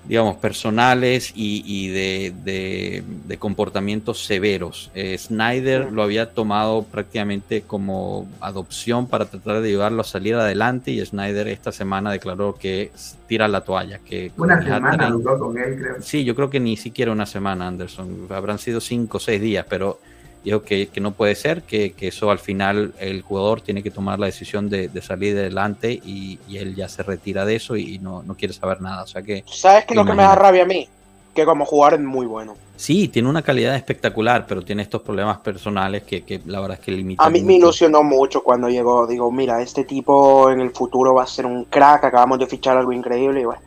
digamos, 0.03 0.37
personales 0.37 1.31
y, 1.35 1.63
y 1.65 1.89
de, 1.89 2.33
de- 2.43 3.03
de 3.27 3.37
comportamientos 3.37 4.25
severos. 4.25 4.89
Eh, 4.95 5.17
Snyder 5.17 5.91
lo 5.91 6.03
había 6.03 6.31
tomado 6.33 6.83
prácticamente 6.83 7.61
como 7.61 8.27
adopción 8.41 9.07
para 9.07 9.25
tratar 9.25 9.61
de 9.61 9.69
ayudarlo 9.69 10.01
a 10.01 10.05
salir 10.05 10.35
adelante 10.35 10.91
y 10.91 11.05
Snyder 11.05 11.47
esta 11.47 11.71
semana 11.71 12.11
declaró 12.11 12.55
que 12.55 12.91
tira 13.27 13.47
la 13.47 13.61
toalla, 13.61 13.99
que 13.99 14.31
Una 14.37 14.61
semana 14.61 15.09
duró 15.09 15.37
con 15.39 15.57
él, 15.57 15.77
creo. 15.79 15.95
Sí, 16.01 16.23
yo 16.23 16.35
creo 16.35 16.49
que 16.49 16.59
ni 16.59 16.77
siquiera 16.77 17.11
una 17.11 17.25
semana, 17.25 17.67
Anderson. 17.67 18.27
Habrán 18.31 18.59
sido 18.59 18.81
cinco 18.81 19.17
o 19.17 19.19
seis 19.19 19.39
días, 19.41 19.65
pero 19.69 19.99
dijo 20.43 20.63
que, 20.63 20.87
que 20.87 20.99
no 21.01 21.11
puede 21.11 21.35
ser, 21.35 21.63
que, 21.63 21.93
que 21.93 22.07
eso 22.07 22.31
al 22.31 22.39
final 22.39 22.93
el 22.99 23.21
jugador 23.21 23.61
tiene 23.61 23.83
que 23.83 23.91
tomar 23.91 24.19
la 24.19 24.25
decisión 24.25 24.69
de, 24.69 24.87
de 24.87 25.01
salir 25.01 25.37
adelante 25.37 25.91
y, 25.91 26.39
y 26.47 26.57
él 26.57 26.75
ya 26.75 26.89
se 26.89 27.03
retira 27.03 27.45
de 27.45 27.55
eso 27.55 27.75
y 27.75 27.99
no, 27.99 28.23
no 28.23 28.35
quiere 28.35 28.53
saber 28.53 28.81
nada. 28.81 29.03
O 29.03 29.07
sea 29.07 29.21
que 29.21 29.43
¿Sabes 29.47 29.85
qué 29.85 29.93
es 29.93 29.97
lo 29.97 30.05
que 30.05 30.13
me 30.13 30.23
da 30.23 30.35
rabia 30.35 30.63
a 30.63 30.65
mí? 30.65 30.87
Que 31.35 31.45
como 31.45 31.65
jugador 31.65 31.99
es 31.99 32.05
muy 32.05 32.25
bueno. 32.25 32.55
sí, 32.75 33.07
tiene 33.07 33.29
una 33.29 33.41
calidad 33.41 33.75
espectacular, 33.75 34.45
pero 34.47 34.63
tiene 34.63 34.81
estos 34.81 35.01
problemas 35.01 35.37
personales 35.37 36.03
que, 36.03 36.23
que 36.23 36.41
la 36.45 36.59
verdad 36.59 36.77
es 36.79 36.85
que 36.85 36.91
limitan. 36.91 37.25
A 37.25 37.29
mí 37.29 37.41
me 37.41 37.53
ilusionó 37.53 38.03
mucho 38.03 38.43
cuando 38.43 38.67
llegó. 38.67 39.07
Digo, 39.07 39.31
mira, 39.31 39.61
este 39.61 39.85
tipo 39.85 40.51
en 40.51 40.59
el 40.59 40.71
futuro 40.71 41.13
va 41.13 41.23
a 41.23 41.27
ser 41.27 41.45
un 41.45 41.65
crack. 41.65 42.03
Acabamos 42.03 42.39
de 42.39 42.47
fichar 42.47 42.77
algo 42.77 42.91
increíble. 42.91 43.41
Y 43.41 43.45
bueno, 43.45 43.61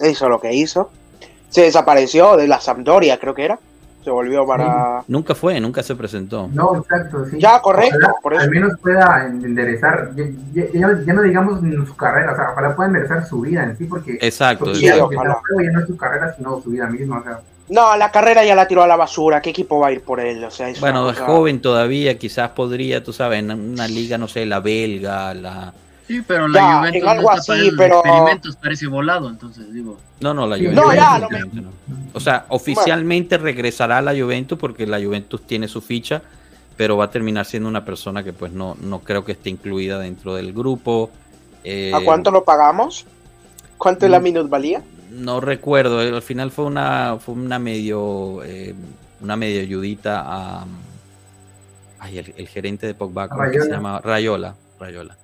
hizo 0.00 0.28
lo 0.28 0.40
que 0.40 0.54
hizo. 0.54 0.90
Se 1.50 1.62
desapareció 1.62 2.36
de 2.36 2.46
la 2.48 2.60
Sampdoria, 2.60 3.18
creo 3.18 3.34
que 3.34 3.44
era. 3.44 3.58
Se 4.02 4.10
volvió 4.10 4.46
para. 4.46 5.04
Nunca 5.08 5.34
fue, 5.34 5.60
nunca 5.60 5.82
se 5.82 5.94
presentó. 5.94 6.48
No, 6.52 6.76
exacto, 6.78 7.26
sí. 7.26 7.36
Ya, 7.38 7.60
correcto. 7.60 7.96
Ojalá 7.98 8.14
Por 8.22 8.32
eso. 8.34 8.42
al 8.42 8.50
menos 8.50 8.72
pueda 8.80 9.26
enderezar, 9.26 10.10
ya, 10.16 10.24
ya- 10.54 10.66
ya- 10.72 11.02
ya 11.04 11.12
no 11.12 11.22
digamos 11.22 11.60
ni 11.62 11.74
su 11.86 11.94
carrera, 11.96 12.32
o 12.32 12.36
sea, 12.36 12.50
ojalá 12.52 12.74
pueda 12.74 12.88
enderezar 12.88 13.26
su 13.26 13.40
vida 13.42 13.62
en 13.64 13.76
sí, 13.76 13.84
porque 13.84 14.16
Exacto. 14.20 14.64
porque 14.64 14.78
Sí, 14.78 14.86
ya, 14.86 14.96
ya 14.96 15.70
no 15.72 15.80
es 15.80 15.86
su 15.86 15.96
carrera, 15.98 16.34
sino 16.34 16.60
su 16.62 16.70
vida 16.70 16.86
misma, 16.86 17.18
o 17.18 17.22
sea. 17.24 17.40
No, 17.68 17.94
la 17.96 18.10
carrera 18.10 18.42
ya 18.44 18.54
la 18.56 18.66
tiró 18.66 18.82
a 18.82 18.86
la 18.88 18.96
basura. 18.96 19.40
¿Qué 19.40 19.50
equipo 19.50 19.78
va 19.78 19.88
a 19.88 19.92
ir 19.92 20.00
por 20.02 20.18
él? 20.18 20.42
O 20.44 20.50
sea, 20.50 20.68
es 20.70 20.80
Bueno, 20.80 21.08
es 21.10 21.18
cosa- 21.18 21.26
joven 21.32 21.60
todavía, 21.60 22.18
quizás 22.18 22.48
podría, 22.50 23.04
tú 23.04 23.12
sabes, 23.12 23.38
en 23.40 23.50
una 23.52 23.86
liga, 23.86 24.16
no 24.18 24.26
sé, 24.28 24.44
la 24.46 24.60
belga, 24.60 25.34
la... 25.34 25.72
Sí, 26.10 26.22
pero 26.26 26.48
Ya, 26.48 26.52
la 26.52 26.78
Juventus 26.78 27.02
en 27.02 27.08
algo 27.08 27.30
no 27.30 27.36
está 27.36 27.52
así, 27.52 27.70
pero- 27.78 28.00
experimentos, 28.04 28.56
parece 28.56 28.86
volado, 28.88 29.28
entonces 29.28 29.72
digo. 29.72 29.96
No, 30.20 30.34
no, 30.34 30.44
la 30.46 30.56
Juventus. 30.56 30.84
No, 30.84 30.92
ya, 30.92 31.18
no. 31.52 31.70
O 32.12 32.18
sea, 32.18 32.46
oficialmente 32.48 33.38
regresará 33.38 33.98
a 33.98 34.02
la 34.02 34.12
Juventus 34.12 34.58
porque 34.58 34.88
la 34.88 34.98
Juventus 35.00 35.42
tiene 35.46 35.68
su 35.68 35.80
ficha, 35.80 36.20
pero 36.76 36.96
va 36.96 37.04
a 37.04 37.10
terminar 37.12 37.46
siendo 37.46 37.68
una 37.68 37.84
persona 37.84 38.24
que 38.24 38.32
pues 38.32 38.50
no, 38.50 38.76
no 38.80 38.98
creo 39.00 39.24
que 39.24 39.32
esté 39.32 39.50
incluida 39.50 40.00
dentro 40.00 40.34
del 40.34 40.52
grupo. 40.52 41.10
Eh, 41.62 41.92
¿A 41.94 42.00
cuánto 42.00 42.32
lo 42.32 42.42
pagamos? 42.42 43.06
¿Cuánto 43.78 44.06
es 44.06 44.10
la 44.10 44.18
Mm. 44.18 44.22
minusvalía? 44.24 44.82
No 45.12 45.40
recuerdo, 45.40 46.02
eh, 46.02 46.08
al 46.08 46.22
final 46.22 46.50
fue 46.50 46.64
una, 46.64 47.18
fue 47.20 47.34
una 47.34 47.60
medio, 47.60 48.42
eh, 48.42 48.74
una 49.20 49.36
medio 49.36 49.60
ayudita 49.60 50.22
a... 50.26 50.64
Ay, 52.00 52.18
el, 52.18 52.34
el 52.36 52.48
gerente 52.48 52.86
de 52.88 52.94
Pogba, 52.94 53.28
¿cómo 53.28 53.44
es 53.44 53.52
que 53.52 53.60
se 53.60 53.70
llama? 53.70 54.00
Rayola, 54.00 54.56
Rayola. 54.80 55.16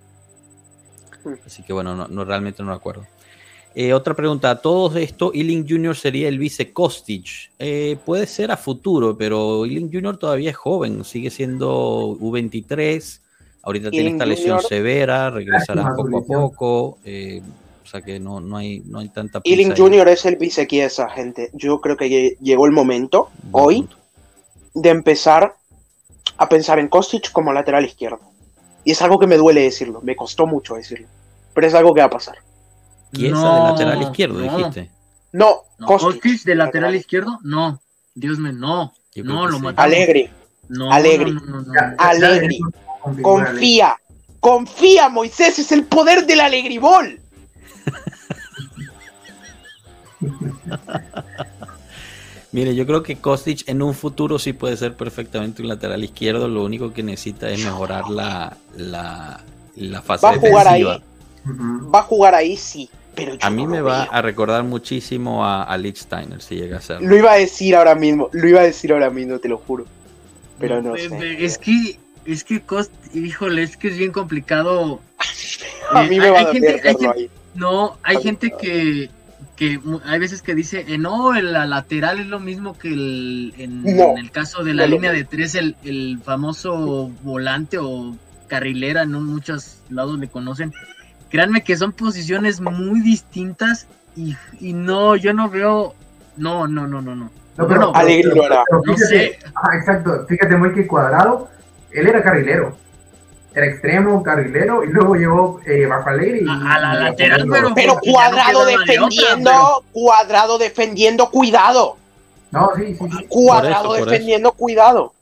Así 1.47 1.63
que 1.63 1.73
bueno, 1.73 1.95
no, 1.95 2.09
no- 2.09 2.25
realmente 2.25 2.63
no 2.63 2.71
me 2.71 2.75
acuerdo. 2.77 3.07
Eh, 3.75 3.93
otra 3.93 4.15
pregunta, 4.15 4.51
¿a 4.51 4.61
todo 4.63 4.97
esto 4.97 5.33
Ealing 5.35 5.69
Jr. 5.69 5.95
sería 5.95 6.29
el 6.29 6.39
vice 6.39 6.73
Kostic? 6.73 7.27
Eh, 7.59 7.99
puede 8.07 8.27
ser 8.27 8.51
a 8.51 8.57
futuro, 8.57 9.17
pero 9.19 9.67
Ealing 9.67 9.93
Jr. 9.93 10.17
todavía 10.17 10.49
es 10.51 10.57
joven, 10.57 11.05
sigue 11.05 11.29
siendo 11.31 12.17
U23, 12.19 13.21
ahorita 13.63 13.91
tiene 13.91 14.11
esta 14.11 14.25
lesión 14.25 14.57
Jr. 14.59 14.69
severa, 14.69 15.31
regresará 15.31 15.93
poco 15.95 16.19
a 16.19 16.23
poco, 16.25 16.99
eh, 17.05 17.43
o 17.85 17.87
sea 17.87 18.01
que 18.01 18.19
no, 18.19 18.41
no, 18.41 18.57
hay, 18.57 18.81
no 18.87 18.99
hay 19.01 19.11
tanta 19.11 19.43
Ealing. 19.45 19.75
Jr. 19.77 20.09
es 20.09 20.25
el 20.25 20.37
vicequiesa, 20.37 21.11
gente. 21.11 21.51
Yo 21.53 21.79
creo 21.83 21.99
que 21.99 22.07
lle- 22.09 22.39
llegó 22.41 22.65
el 22.65 22.73
momento, 22.73 23.29
Buen 23.43 23.65
hoy, 23.67 23.77
punto. 23.83 23.97
de 24.73 24.89
empezar 24.89 25.55
a 26.39 26.49
pensar 26.49 26.79
en 26.79 26.89
Kostic 26.89 27.31
como 27.31 27.53
lateral 27.53 27.85
izquierdo. 27.85 28.21
Y 28.87 28.93
es 28.93 29.03
algo 29.03 29.19
que 29.19 29.27
me 29.27 29.37
duele 29.37 29.63
decirlo, 29.63 30.01
me 30.01 30.15
costó 30.15 30.47
mucho 30.47 30.77
decirlo. 30.77 31.09
Pero 31.53 31.67
es 31.67 31.75
algo 31.75 31.93
que 31.93 32.03
va 32.03 32.07
a 32.07 32.11
pasar. 32.11 32.37
Chiesa 33.13 33.35
No, 33.35 33.55
de 33.57 33.71
lateral 33.73 34.03
izquierdo, 34.03 34.39
no. 34.39 34.59
dijiste. 34.59 34.91
No, 35.33 35.63
No, 35.79 35.87
Kostic, 35.89 36.45
de 36.45 36.55
lateral 36.55 36.95
izquierdo, 36.95 37.37
no. 37.43 37.81
Dios 38.15 38.39
mío, 38.39 38.53
no. 38.53 38.95
No, 39.17 39.47
lo 39.49 39.59
sí. 39.59 39.67
Alegre, 39.75 40.31
No, 40.69 40.93
Alegre. 40.93 41.33
Alegre. 41.99 42.59
confía, 43.23 43.97
confía, 44.39 45.09
Moisés, 45.09 45.59
es 45.59 45.73
el 45.73 45.85
poder 45.85 46.25
del 46.25 46.39
alegribol. 46.39 47.21
Mire, 52.57 52.75
yo 52.75 52.87
creo 52.87 53.03
que 53.03 53.17
Kostic 53.17 53.69
en 53.69 53.83
un 53.83 53.93
futuro 53.93 54.39
sí 54.39 54.55
puede 54.55 54.79
ser 54.79 54.95
perfectamente 54.95 55.61
un 55.61 55.69
lateral 55.69 56.03
izquierdo. 56.03 56.49
Lo 56.49 56.65
único 56.65 56.95
que 56.95 57.03
necesita 57.03 57.51
es 57.51 57.63
mejorar 57.63 58.09
la, 58.09 58.57
la, 58.79 59.45
la 59.77 60.01
fase 60.01 60.25
Va 60.25 60.33
a 60.33 60.39
jugar 60.39 60.67
ahí, 60.69 60.83
defensiva. 60.83 61.07
Ujú. 61.45 61.91
va 61.91 61.99
a 61.99 62.03
jugar 62.03 62.35
ahí, 62.35 62.57
sí. 62.57 62.89
Pero 63.15 63.33
yo 63.35 63.39
A 63.43 63.51
mí 63.51 63.65
no 63.65 63.69
me 63.71 63.83
va 63.83 64.05
veo. 64.05 64.09
a 64.13 64.23
recordar 64.23 64.65
muchísimo 64.65 65.45
a, 65.45 65.65
a 65.65 65.77
Lichtsteiner 65.77 66.41
si 66.41 66.55
llega 66.55 66.79
a 66.79 66.81
ser. 66.81 67.03
Lo 67.03 67.15
iba 67.15 67.31
a 67.33 67.37
decir 67.37 67.77
ahora 67.77 67.95
mismo, 67.95 68.31
lo 68.33 68.49
iba 68.49 68.61
a 68.61 68.65
decir 68.65 68.91
ahora 68.91 69.11
mismo, 69.11 69.39
te 69.39 69.51
lo 69.51 69.59
juro. 69.59 69.85
Pero 70.59 70.81
no 70.81 70.97
sé. 70.97 71.45
Es 71.45 71.59
que, 71.59 71.99
es 72.25 72.43
que 72.43 72.63
Cost, 72.63 72.91
híjole, 73.15 73.65
es 73.65 73.77
que 73.77 73.89
es 73.89 73.99
bien 73.99 74.13
complicado. 74.13 75.01
A 75.93 76.05
mí 76.05 76.19
me 76.19 76.25
hay- 76.25 76.31
va 76.31 76.39
a 76.41 76.45
doler 76.47 76.63
gente- 76.63 76.69
hay 76.89 76.95
verlo 76.95 76.99
gente- 77.01 77.19
ahí. 77.21 77.31
No, 77.55 77.97
hay 78.03 78.17
Ay, 78.17 78.23
gente 78.23 78.51
que, 78.59 79.11
que 79.57 79.79
mu- 79.79 80.01
hay 80.05 80.19
veces 80.19 80.43
que 80.43 80.55
dice, 80.55 80.85
eh, 80.87 80.99
no, 80.99 81.35
el 81.35 81.53
la 81.53 81.67
lateral 81.67 82.21
es 82.21 82.27
lo 82.27 82.39
mismo 82.41 82.77
que 82.79 82.89
el, 82.93 83.55
en, 83.57 83.83
No, 83.83 84.11
en 84.13 84.19
el 84.19 84.31
caso 84.31 84.63
de 84.63 84.75
la 84.75 84.85
no 84.87 84.91
línea 84.93 85.13
de 85.13 85.25
tres, 85.25 85.55
el, 85.55 85.77
el 85.83 86.19
famoso 86.23 87.11
volante 87.23 87.79
o 87.79 88.15
carrilera, 88.49 89.03
en 89.03 89.15
un- 89.15 89.27
muchos 89.27 89.79
lados 89.89 90.19
le 90.19 90.29
conocen. 90.29 90.73
Créanme 91.31 91.65
que 91.65 91.77
son 91.77 91.93
posiciones 91.93 92.61
muy 92.61 93.01
distintas 93.01 93.87
y, 94.15 94.37
y 94.61 94.73
no, 94.75 95.17
yo 95.17 95.33
no 95.33 95.49
veo, 95.51 95.95
no, 96.37 96.69
no, 96.69 96.87
no, 96.87 97.01
no, 97.03 97.17
no. 97.17 97.31
No, 97.59 97.67
pero, 97.67 97.91
Bueno, 97.93 98.63
pero 98.69 98.83
No 98.85 98.95
fíjate- 98.95 99.07
sé, 99.07 99.39
Ah, 99.55 99.77
exacto. 99.79 100.27
Fíjate 100.29 100.57
muy 100.57 100.75
que 100.75 100.87
cuadrado, 100.87 101.49
él 101.91 102.07
era 102.07 102.23
carrilero. 102.23 102.77
Era 103.57 103.67
extremo, 103.69 104.23
carrilero, 104.23 104.85
y 104.85 104.89
luego 104.89 105.15
llegó 105.15 105.61
eh, 105.65 105.87
bajo 105.87 106.11
Alegre 106.11 106.41
y. 106.43 106.47
A- 106.47 106.75
a 106.75 106.79
la 106.79 106.95
y- 107.01 107.05
lateral, 107.05 107.47
pero- 107.51 107.69
no 107.71 108.01
cuadrado 108.01 108.45
quedaba 108.51 108.65
de 108.67 108.75
otra, 108.77 108.95
defendiendo, 108.95 109.85
cuadrado 109.93 110.59
defendiendo, 110.59 111.31
cuidado. 111.31 111.97
No, 112.51 112.71
sí, 112.77 112.95
sí, 112.95 113.09
sí. 113.19 113.27
Cuadrado 113.29 113.89
por 113.89 113.97
eso. 113.97 114.05
defendiendo, 114.11 114.53
cuidado. 114.53 115.13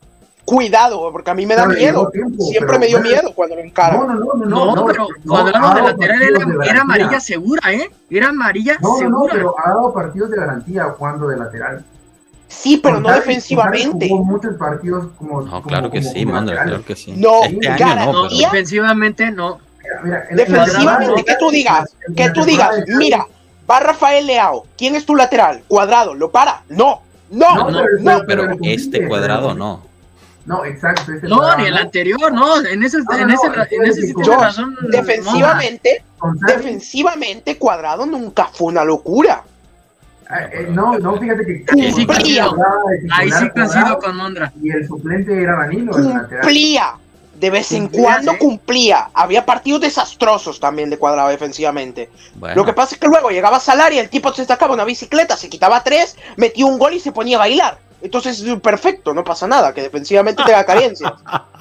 Cuidado, 0.44 1.10
porque 1.12 1.30
a 1.30 1.34
mí 1.34 1.46
me 1.46 1.54
da 1.54 1.64
Pero 1.68 1.78
miedo. 1.78 2.10
tiempo, 2.10 2.44
Siempre 2.44 2.66
pero 2.66 2.78
me 2.80 2.86
dio 2.88 3.00
miedo 3.00 3.32
cuando 3.34 3.54
lo 3.54 3.62
encara. 3.62 3.96
No, 3.96 4.06
no, 4.08 4.14
no, 4.14 4.34
no, 4.34 4.46
no, 4.46 4.74
no, 4.74 4.84
pero 4.86 5.06
no, 5.24 5.30
cuadrado 5.30 5.74
de 5.76 5.82
lateral 5.82 6.22
era, 6.22 6.38
de 6.44 6.68
era 6.68 6.80
amarilla 6.82 7.20
segura, 7.20 7.72
¿eh? 7.72 7.88
Era 8.10 8.28
amarilla 8.30 8.76
No, 8.82 8.88
no, 8.88 8.94
no, 8.94 8.98
segura. 9.20 9.32
pero 9.32 9.54
ha 9.64 9.68
dado 9.70 9.94
partidos 9.94 10.30
de 10.32 10.36
garantía 10.38 10.84
jugando 10.98 11.28
de 11.28 11.36
lateral. 11.38 11.84
Sí, 12.56 12.78
pero 12.78 13.00
no 13.00 13.10
defensivamente. 13.12 14.08
Jugó 14.08 14.24
muchos 14.24 14.54
partidos 14.56 15.08
como. 15.18 15.42
No, 15.42 15.50
como- 15.50 15.62
claro 15.62 15.90
que 15.90 16.00
como- 16.00 16.12
sí, 16.12 16.24
como 16.24 16.40
lateral. 16.40 16.66
claro 16.68 16.84
que 16.84 16.96
sí. 16.96 17.12
No, 17.16 17.44
este 17.44 17.68
no, 17.68 17.76
pero 17.76 18.28
defensivamente 18.28 19.30
no. 19.30 19.58
Mira, 19.82 20.00
mira, 20.02 20.24
en- 20.30 20.36
Defensivamente, 20.36 21.24
que 21.24 21.34
tú 21.38 21.50
digas, 21.50 21.96
que 22.16 22.30
tú 22.30 22.44
digas, 22.44 22.74
mira, 22.96 23.26
va 23.70 23.80
Rafael 23.80 24.26
Leao, 24.26 24.64
¿quién 24.78 24.94
es 24.94 25.04
tu 25.04 25.14
lateral? 25.14 25.62
Cuadrado, 25.68 26.14
¿lo 26.14 26.30
para? 26.30 26.62
No, 26.68 27.02
no, 27.30 27.54
No, 27.54 27.70
no, 27.70 27.82
no, 28.00 28.22
pero 28.26 28.48
este 28.62 29.06
cuadrado 29.08 29.54
no. 29.54 29.82
No, 30.46 30.62
exacto. 30.64 31.12
ese 31.12 31.26
No, 31.26 31.38
cuadrado 31.38 31.58
ni 31.62 31.66
el 31.68 31.76
anterior, 31.78 32.32
no. 32.32 32.58
En 32.64 32.82
ese, 32.82 32.98
No, 32.98 33.16
en 33.16 33.28
no, 33.28 33.34
ese, 33.34 33.48
no, 33.48 33.62
en 33.70 33.84
ese 33.90 34.02
sí 34.06 34.14
tiene 34.14 34.36
razón. 34.36 34.76
Defensivamente, 34.90 36.04
defensivamente 36.46 37.58
Cuadrado 37.58 38.06
nunca 38.06 38.48
fue 38.52 38.68
una 38.68 38.84
locura. 38.84 39.42
Eh, 40.30 40.50
eh, 40.52 40.66
no, 40.70 40.98
no, 40.98 41.18
fíjate 41.18 41.44
que 41.44 41.64
ahí 41.72 41.92
sí 41.92 42.06
coincido, 42.06 42.56
ahí 43.12 43.30
sí 43.30 43.50
coincido 43.50 43.98
con 43.98 44.16
Mondra. 44.16 44.52
Y 44.62 44.70
el 44.70 44.86
suplente 44.86 45.42
era 45.42 45.56
Danilo. 45.56 45.92
Cumplía, 45.92 46.94
de 47.34 47.50
vez 47.50 47.72
en 47.72 47.88
cuando 47.88 48.36
cumplía. 48.38 49.10
Había 49.12 49.44
partidos 49.44 49.82
desastrosos 49.82 50.60
también 50.60 50.88
de 50.88 50.98
Cuadrado 50.98 51.28
defensivamente. 51.28 52.10
Lo 52.54 52.64
que 52.64 52.72
pasa 52.72 52.94
es 52.94 53.00
que 53.00 53.06
luego 53.06 53.30
llegaba 53.30 53.60
Salari, 53.60 53.98
el 53.98 54.08
tipo 54.08 54.32
se 54.32 54.44
sacaba 54.44 54.72
una 54.72 54.84
bicicleta, 54.84 55.36
se 55.36 55.50
quitaba 55.50 55.82
tres, 55.84 56.16
metía 56.36 56.66
un 56.66 56.78
gol 56.78 56.94
y 56.94 57.00
se 57.00 57.12
ponía 57.12 57.36
a 57.36 57.40
bailar. 57.40 57.78
Entonces, 58.00 58.44
perfecto, 58.62 59.14
no 59.14 59.24
pasa 59.24 59.46
nada, 59.46 59.72
que 59.72 59.82
defensivamente 59.82 60.42
tenga 60.44 60.64
carencias. 60.64 61.12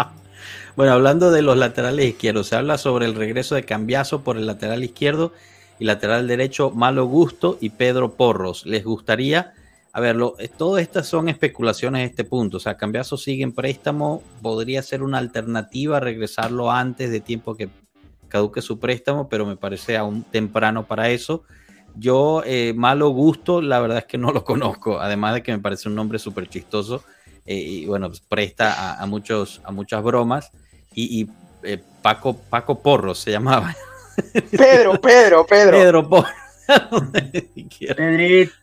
bueno, 0.75 0.93
hablando 0.93 1.31
de 1.31 1.41
los 1.41 1.57
laterales 1.57 2.05
izquierdos, 2.05 2.47
se 2.47 2.55
habla 2.55 2.77
sobre 2.77 3.05
el 3.05 3.15
regreso 3.15 3.55
de 3.55 3.63
Cambiazo 3.63 4.21
por 4.23 4.37
el 4.37 4.45
lateral 4.45 4.83
izquierdo 4.83 5.33
y 5.79 5.85
lateral 5.85 6.27
derecho 6.27 6.71
Malo 6.71 7.05
Gusto 7.05 7.57
y 7.59 7.69
Pedro 7.69 8.13
Porros. 8.13 8.65
¿Les 8.65 8.83
gustaría? 8.83 9.53
A 9.95 9.99
ver, 9.99 10.17
eh, 10.39 10.49
todas 10.49 10.81
estas 10.81 11.07
son 11.07 11.29
especulaciones 11.29 12.01
a 12.01 12.05
este 12.05 12.23
punto. 12.23 12.57
O 12.57 12.59
sea, 12.59 12.77
Cambiazo 12.77 13.15
sigue 13.15 13.43
en 13.43 13.53
préstamo, 13.53 14.23
podría 14.41 14.81
ser 14.81 15.03
una 15.03 15.19
alternativa 15.19 15.99
regresarlo 15.99 16.71
antes 16.71 17.11
de 17.11 17.19
tiempo 17.19 17.55
que 17.55 17.69
caduque 18.27 18.63
su 18.63 18.79
préstamo, 18.79 19.29
pero 19.29 19.45
me 19.45 19.55
parece 19.55 19.95
aún 19.95 20.23
temprano 20.23 20.87
para 20.87 21.09
eso. 21.11 21.43
Yo, 21.95 22.41
eh, 22.43 22.73
Malo 22.75 23.09
Gusto, 23.09 23.61
la 23.61 23.79
verdad 23.79 23.99
es 23.99 24.05
que 24.05 24.17
no 24.17 24.31
lo 24.33 24.43
conozco, 24.43 24.99
además 24.99 25.35
de 25.35 25.43
que 25.43 25.51
me 25.51 25.59
parece 25.59 25.87
un 25.87 25.95
nombre 25.95 26.17
súper 26.17 26.49
chistoso 26.49 27.03
eh, 27.45 27.55
y 27.55 27.85
bueno, 27.85 28.07
pues 28.07 28.21
presta 28.21 28.99
a, 28.99 29.05
muchos, 29.05 29.61
a 29.63 29.71
muchas 29.71 30.03
bromas. 30.03 30.51
Y, 30.95 31.27
Paco, 32.01 32.35
Paco 32.35 32.81
Porros 32.81 33.19
se 33.19 33.31
llamaba. 33.31 33.75
Pedro, 34.51 34.99
Pedro, 34.99 35.45
Pedro. 35.45 35.71
Pedro 35.71 36.09
Porros. 36.09 36.31
Pedrito. 37.95 38.53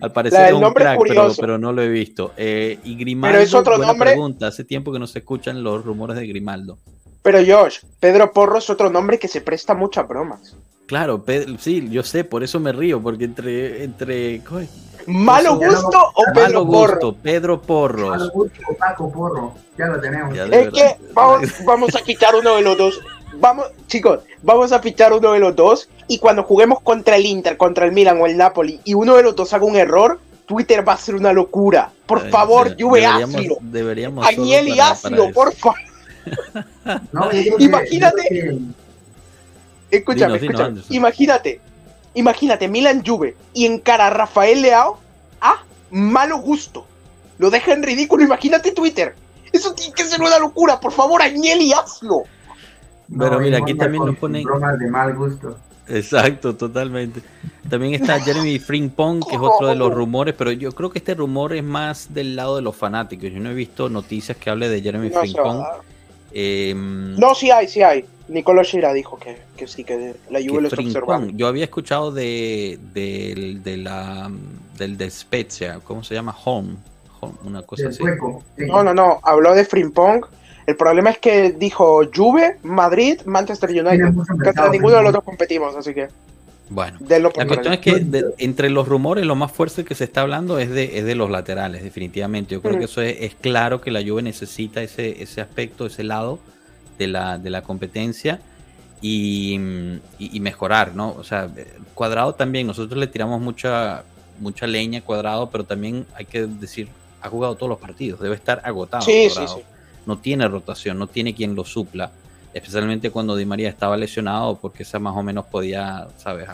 Al 0.00 0.12
parecer 0.12 0.46
es 0.46 0.52
un 0.52 0.72
crack, 0.72 1.00
pero, 1.38 1.58
no 1.58 1.72
lo 1.72 1.82
he 1.82 1.88
visto. 1.88 2.32
Eh, 2.36 2.78
y 2.84 2.96
Grimaldo, 2.96 3.34
pero 3.34 3.44
es 3.44 3.54
otro 3.54 3.78
nombre. 3.78 4.10
Pregunta. 4.10 4.46
Hace 4.46 4.64
tiempo 4.64 4.92
que 4.92 4.98
no 4.98 5.06
se 5.06 5.20
escuchan 5.20 5.62
los 5.62 5.84
rumores 5.84 6.16
de 6.16 6.26
Grimaldo. 6.26 6.78
Pero 7.22 7.38
Josh, 7.46 7.80
Pedro 7.98 8.32
Porro 8.32 8.58
es 8.58 8.70
otro 8.70 8.88
nombre 8.88 9.18
que 9.18 9.28
se 9.28 9.40
presta 9.40 9.74
muchas 9.74 10.06
bromas. 10.08 10.56
Claro, 10.86 11.24
sí, 11.58 11.88
yo 11.90 12.02
sé, 12.02 12.24
por 12.24 12.42
eso 12.42 12.58
me 12.58 12.72
río, 12.72 13.00
porque 13.00 13.24
entre. 13.24 13.84
entre 13.84 14.42
¿Malo 15.06 15.56
gusto 15.56 15.98
o 16.14 16.24
Pedro 16.34 16.66
Porro? 16.66 17.12
Pedro 17.12 17.62
Porros. 17.62 18.10
Malo 18.10 18.30
gusto 18.32 18.60
o 18.68 18.74
Paco 18.74 19.12
Porro, 19.12 19.54
ya 19.78 19.86
lo 19.86 20.00
tenemos. 20.00 20.36
es 20.36 20.70
que 20.70 20.96
vamos, 21.12 21.48
vamos 21.64 21.94
a 21.94 22.00
quitar 22.00 22.34
uno 22.34 22.56
de 22.56 22.62
los 22.62 22.76
dos 22.76 23.00
vamos, 23.34 23.66
chicos, 23.86 24.20
vamos 24.42 24.72
a 24.72 24.80
fichar 24.80 25.12
uno 25.12 25.32
de 25.32 25.40
los 25.40 25.54
dos 25.56 25.88
y 26.08 26.18
cuando 26.18 26.42
juguemos 26.42 26.80
contra 26.80 27.16
el 27.16 27.26
Inter, 27.26 27.56
contra 27.56 27.84
el 27.84 27.92
Milan 27.92 28.20
o 28.20 28.26
el 28.26 28.36
Napoli 28.36 28.80
y 28.84 28.94
uno 28.94 29.16
de 29.16 29.22
los 29.22 29.36
dos 29.36 29.52
haga 29.52 29.64
un 29.64 29.76
error, 29.76 30.20
Twitter 30.46 30.86
va 30.86 30.94
a 30.94 30.96
ser 30.96 31.14
una 31.14 31.32
locura. 31.32 31.92
Por 32.06 32.28
favor, 32.30 32.76
Juve, 32.78 33.06
hazlo. 33.06 33.58
Deberíamos 33.60 34.26
y 34.36 34.80
hazlo, 34.80 35.30
por 35.32 35.54
favor. 35.54 35.78
imagínate. 37.58 38.58
Escúchame, 39.90 40.36
escúchame. 40.36 40.80
imagínate. 40.90 41.60
Imagínate, 42.14 42.66
Milan 42.66 43.04
Juve 43.06 43.36
y 43.54 43.66
encara 43.66 44.08
a 44.08 44.10
Rafael 44.10 44.62
Leao 44.62 44.98
a 45.40 45.62
malo 45.90 46.38
gusto. 46.38 46.86
Lo 47.38 47.50
deja 47.50 47.72
en 47.72 47.82
ridículo. 47.82 48.24
Imagínate 48.24 48.72
Twitter. 48.72 49.14
Eso 49.52 49.72
tiene 49.74 49.94
que 49.94 50.04
ser 50.04 50.20
una 50.20 50.38
locura. 50.38 50.80
Por 50.80 50.92
favor, 50.92 51.22
Agnel 51.22 51.62
y 51.62 51.72
hazlo. 51.72 52.24
Pero 53.18 53.40
mira, 53.40 53.58
aquí 53.58 53.74
también 53.74 54.04
nos 54.04 54.16
ponen. 54.16 54.44
Bromas 54.44 54.78
de 54.78 54.88
mal 54.88 55.14
gusto. 55.14 55.56
Exacto, 55.88 56.54
totalmente. 56.54 57.20
También 57.68 57.94
está 57.94 58.20
Jeremy 58.20 58.58
Frimpong, 58.58 59.24
que 59.28 59.34
es 59.34 59.40
otro 59.40 59.68
de 59.68 59.74
los 59.74 59.92
rumores, 59.92 60.34
pero 60.36 60.52
yo 60.52 60.72
creo 60.72 60.90
que 60.90 60.98
este 60.98 61.14
rumor 61.14 61.52
es 61.52 61.64
más 61.64 62.14
del 62.14 62.36
lado 62.36 62.56
de 62.56 62.62
los 62.62 62.76
fanáticos. 62.76 63.30
Yo 63.32 63.40
no 63.40 63.50
he 63.50 63.54
visto 63.54 63.88
noticias 63.88 64.36
que 64.36 64.50
hable 64.50 64.68
de 64.68 64.80
Jeremy 64.80 65.10
no, 65.10 65.20
Frimpong. 65.20 65.64
Em, 66.32 67.16
no, 67.16 67.34
sí 67.34 67.50
hay, 67.50 67.66
sí 67.66 67.82
hay. 67.82 68.04
Nicolás 68.28 68.68
Shira 68.68 68.92
dijo 68.92 69.18
que, 69.18 69.36
que, 69.56 69.66
sí, 69.66 69.82
que 69.82 70.14
la 70.30 70.38
Juve 70.38 70.62
lo 70.62 70.68
está 70.68 70.80
observando. 70.80 71.32
Yo 71.36 71.48
había 71.48 71.64
escuchado 71.64 72.12
de, 72.12 72.78
de, 72.92 73.76
la, 73.76 74.30
del 74.78 74.96
de 74.96 75.10
Spezia, 75.10 75.80
¿cómo 75.82 76.04
se 76.04 76.14
llama? 76.14 76.36
Home. 76.44 76.76
Home 77.20 77.34
una 77.42 77.62
cosa 77.62 77.88
así. 77.88 78.04
No, 78.56 78.84
no, 78.84 78.94
no. 78.94 79.18
Habló 79.24 79.54
de 79.54 79.64
Frimpong 79.64 80.24
el 80.66 80.76
problema 80.76 81.10
es 81.10 81.18
que 81.18 81.52
dijo 81.52 82.02
Juve, 82.14 82.58
Madrid, 82.62 83.20
Manchester 83.24 83.70
United. 83.70 84.14
Contra 84.14 84.68
ninguno 84.68 84.96
de 84.96 85.02
los 85.02 85.12
dos 85.12 85.24
competimos, 85.24 85.74
así 85.74 85.94
que. 85.94 86.08
Bueno, 86.68 86.98
la 87.08 87.30
cuestión 87.30 87.74
es 87.74 87.80
que 87.80 88.32
entre 88.38 88.70
los 88.70 88.86
rumores 88.86 89.26
lo 89.26 89.34
más 89.34 89.50
fuerte 89.50 89.84
que 89.84 89.96
se 89.96 90.04
está 90.04 90.20
hablando 90.20 90.60
es 90.60 90.70
de, 90.70 90.98
es 90.98 91.04
de 91.04 91.16
los 91.16 91.28
laterales, 91.28 91.82
definitivamente. 91.82 92.54
Yo 92.54 92.62
creo 92.62 92.78
que 92.78 92.84
eso 92.84 93.02
es, 93.02 93.34
claro 93.34 93.80
que 93.80 93.90
la 93.90 94.00
Juve 94.06 94.22
necesita 94.22 94.80
ese, 94.80 95.20
ese 95.20 95.40
aspecto, 95.40 95.86
ese 95.86 96.04
lado 96.04 96.38
de 96.96 97.08
la, 97.08 97.38
de 97.38 97.50
la 97.50 97.62
competencia 97.62 98.40
y, 99.00 99.58
mejorar, 100.40 100.94
¿no? 100.94 101.16
O 101.18 101.24
sea, 101.24 101.48
Cuadrado 101.94 102.36
también, 102.36 102.68
nosotros 102.68 103.00
le 103.00 103.08
tiramos 103.08 103.40
mucha, 103.40 104.04
mucha 104.38 104.68
leña 104.68 105.00
a 105.00 105.02
Cuadrado, 105.02 105.50
pero 105.50 105.64
también 105.64 106.06
hay 106.14 106.26
que 106.26 106.46
decir, 106.46 106.88
ha 107.20 107.28
jugado 107.28 107.56
todos 107.56 107.70
los 107.70 107.80
partidos, 107.80 108.20
debe 108.20 108.36
estar 108.36 108.60
agotado. 108.62 109.02
Sí, 109.02 109.28
sí, 109.28 109.40
sí 109.48 109.60
no 110.10 110.18
tiene 110.18 110.48
rotación, 110.48 110.98
no 110.98 111.06
tiene 111.06 111.34
quien 111.34 111.54
lo 111.54 111.64
supla, 111.64 112.10
especialmente 112.52 113.12
cuando 113.12 113.36
Di 113.36 113.46
María 113.46 113.68
estaba 113.68 113.96
lesionado, 113.96 114.56
porque 114.56 114.82
esa 114.82 114.98
más 114.98 115.16
o 115.16 115.22
menos 115.22 115.46
podía, 115.46 116.08
¿sabes?, 116.16 116.48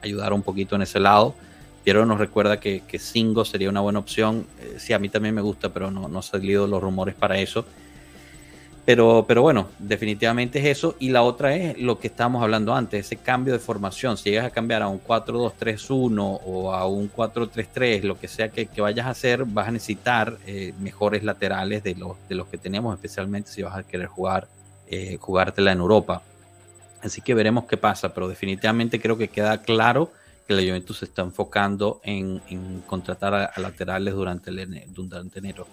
ayudar 0.00 0.32
un 0.32 0.42
poquito 0.42 0.76
en 0.76 0.82
ese 0.82 1.00
lado. 1.00 1.34
Piero 1.82 2.06
nos 2.06 2.18
recuerda 2.18 2.60
que, 2.60 2.82
que 2.86 3.00
sería 3.44 3.68
una 3.68 3.80
buena 3.80 3.98
opción. 3.98 4.46
Eh, 4.60 4.76
sí, 4.78 4.92
a 4.92 5.00
mí 5.00 5.08
también 5.08 5.34
me 5.34 5.40
gusta, 5.40 5.70
pero 5.70 5.90
no, 5.90 6.06
no 6.06 6.18
han 6.18 6.22
salido 6.22 6.68
los 6.68 6.80
rumores 6.80 7.16
para 7.16 7.38
eso. 7.38 7.64
Pero, 8.84 9.24
pero 9.26 9.40
bueno, 9.40 9.68
definitivamente 9.78 10.58
es 10.58 10.78
eso. 10.78 10.96
Y 10.98 11.08
la 11.08 11.22
otra 11.22 11.56
es 11.56 11.78
lo 11.78 11.98
que 11.98 12.08
estábamos 12.08 12.42
hablando 12.42 12.74
antes, 12.74 13.06
ese 13.06 13.16
cambio 13.16 13.54
de 13.54 13.58
formación. 13.58 14.18
Si 14.18 14.30
llegas 14.30 14.46
a 14.46 14.50
cambiar 14.50 14.82
a 14.82 14.88
un 14.88 15.02
4-2-3-1 15.02 16.40
o 16.44 16.72
a 16.74 16.86
un 16.86 17.10
4-3-3, 17.10 18.02
lo 18.02 18.18
que 18.18 18.28
sea 18.28 18.50
que, 18.50 18.68
vayas 18.80 19.06
a 19.06 19.10
hacer, 19.10 19.44
vas 19.46 19.68
a 19.68 19.70
necesitar 19.70 20.36
eh, 20.46 20.74
mejores 20.80 21.24
laterales 21.24 21.82
de 21.82 21.94
los, 21.94 22.16
de 22.28 22.34
los 22.34 22.46
que 22.48 22.58
tenemos, 22.58 22.94
especialmente 22.94 23.50
si 23.50 23.62
vas 23.62 23.76
a 23.76 23.82
querer 23.84 24.06
jugar, 24.06 24.48
eh, 24.86 25.16
jugártela 25.18 25.72
en 25.72 25.78
Europa. 25.78 26.22
Así 27.02 27.22
que 27.22 27.34
veremos 27.34 27.64
qué 27.64 27.78
pasa, 27.78 28.12
pero 28.12 28.28
definitivamente 28.28 29.00
creo 29.00 29.16
que 29.16 29.28
queda 29.28 29.62
claro 29.62 30.10
que 30.46 30.54
la 30.54 30.62
Juventus 30.62 30.98
se 30.98 31.06
está 31.06 31.22
enfocando 31.22 32.00
en, 32.02 32.40
contratar 32.86 33.34
a, 33.34 33.52
laterales 33.58 34.14
durante, 34.14 34.50
el, 34.50 34.84
durante 34.88 35.38
enero. 35.38 35.66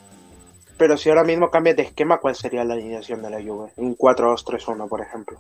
Pero 0.82 0.98
si 0.98 1.10
ahora 1.10 1.24
mismo 1.24 1.52
cambias 1.52 1.76
de 1.76 1.84
esquema, 1.84 2.18
¿cuál 2.18 2.36
sería 2.36 2.64
la 2.64 2.74
alineación 2.74 3.22
de 3.22 3.30
la 3.30 3.40
Juve? 3.40 3.72
Un 3.76 3.96
4-2-3-1, 3.96 4.90
por 4.90 5.00
ejemplo. 5.00 5.40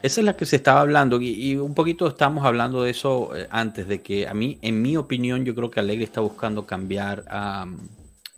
Esa 0.00 0.22
es 0.22 0.24
la 0.24 0.38
que 0.38 0.46
se 0.46 0.56
estaba 0.56 0.80
hablando 0.80 1.20
y, 1.20 1.54
un 1.56 1.74
poquito 1.74 2.06
estamos 2.06 2.46
hablando 2.46 2.82
de 2.82 2.90
eso 2.90 3.36
eh, 3.36 3.46
antes, 3.50 3.86
de 3.86 4.00
que 4.00 4.26
a 4.26 4.32
mí, 4.32 4.58
en 4.62 4.80
mi 4.80 4.96
opinión, 4.96 5.44
yo 5.44 5.54
creo 5.54 5.70
que 5.70 5.80
Alegre 5.80 6.04
está 6.04 6.22
buscando 6.22 6.64
cambiar 6.64 7.26
a, 7.28 7.66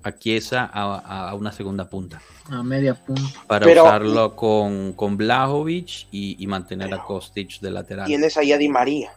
a 0.02 0.18
Chiesa 0.18 0.68
a, 0.74 1.32
una 1.36 1.52
segunda 1.52 1.88
punta. 1.88 2.20
A 2.50 2.60
media 2.64 2.94
punta. 2.94 3.22
Para 3.46 3.64
usarlo 3.64 4.34
con, 4.34 4.94
con 4.94 5.16
Blajovic 5.16 6.08
y, 6.10 6.44
mantener 6.48 6.92
a 6.92 7.04
Kostic 7.04 7.60
de 7.60 7.70
lateral. 7.70 8.06
Tienes 8.08 8.36
ahí 8.36 8.50
a 8.50 8.58
Di 8.58 8.68
María. 8.68 9.12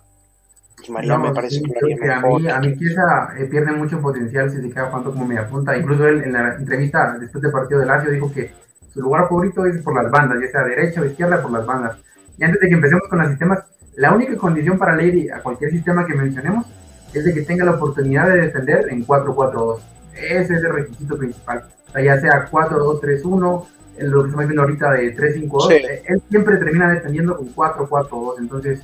María 0.89 1.17
me 1.17 1.33
parece 1.33 1.61
que, 1.61 2.11
a 2.11 2.21
mí, 2.21 2.49
a 2.49 2.59
mí 2.59 2.77
Chiesa 2.77 3.33
eh, 3.37 3.45
pierde 3.45 3.71
mucho 3.71 3.99
potencial 4.01 4.49
si 4.49 4.61
se 4.61 4.69
queda 4.69 4.87
jugando 4.87 5.11
como 5.11 5.25
media 5.25 5.47
punta. 5.47 5.77
Incluso 5.77 6.07
él 6.07 6.23
en 6.23 6.33
la 6.33 6.55
entrevista 6.55 7.17
después 7.19 7.41
del 7.41 7.51
partido 7.51 7.79
de 7.81 7.85
Lazio 7.85 8.11
dijo 8.11 8.31
que 8.31 8.51
su 8.93 9.01
lugar 9.01 9.27
favorito 9.27 9.65
es 9.65 9.81
por 9.81 9.95
las 10.01 10.11
bandas, 10.11 10.39
ya 10.41 10.51
sea 10.51 10.63
derecha 10.63 11.01
o 11.01 11.05
izquierda 11.05 11.41
por 11.41 11.51
las 11.51 11.65
bandas. 11.65 11.97
Y 12.37 12.43
antes 12.43 12.61
de 12.61 12.69
que 12.69 12.73
empecemos 12.73 13.07
con 13.09 13.19
los 13.19 13.29
sistemas, 13.29 13.59
la 13.95 14.13
única 14.13 14.35
condición 14.37 14.77
para 14.77 14.95
Lady 14.95 15.29
a 15.29 15.41
cualquier 15.41 15.71
sistema 15.71 16.05
que 16.05 16.15
mencionemos 16.15 16.65
es 17.13 17.25
de 17.25 17.33
que 17.33 17.41
tenga 17.41 17.65
la 17.65 17.71
oportunidad 17.71 18.29
de 18.29 18.41
defender 18.41 18.87
en 18.89 19.05
4-4-2. 19.05 19.79
Ese 20.15 20.55
es 20.55 20.63
el 20.63 20.73
requisito 20.73 21.17
principal. 21.17 21.65
O 21.89 21.91
sea, 21.91 22.01
ya 22.01 22.19
sea 22.19 22.49
4-2-3-1, 22.49 23.65
lo 23.99 24.23
que 24.23 24.29
estamos 24.29 24.47
viendo 24.47 24.61
ahorita 24.61 24.91
de 24.93 25.15
3-5-2, 25.15 25.71
eh, 25.71 26.03
él 26.07 26.21
siempre 26.29 26.57
termina 26.57 26.91
defendiendo 26.91 27.35
con 27.35 27.53
4-4-2. 27.53 28.35
Entonces, 28.39 28.81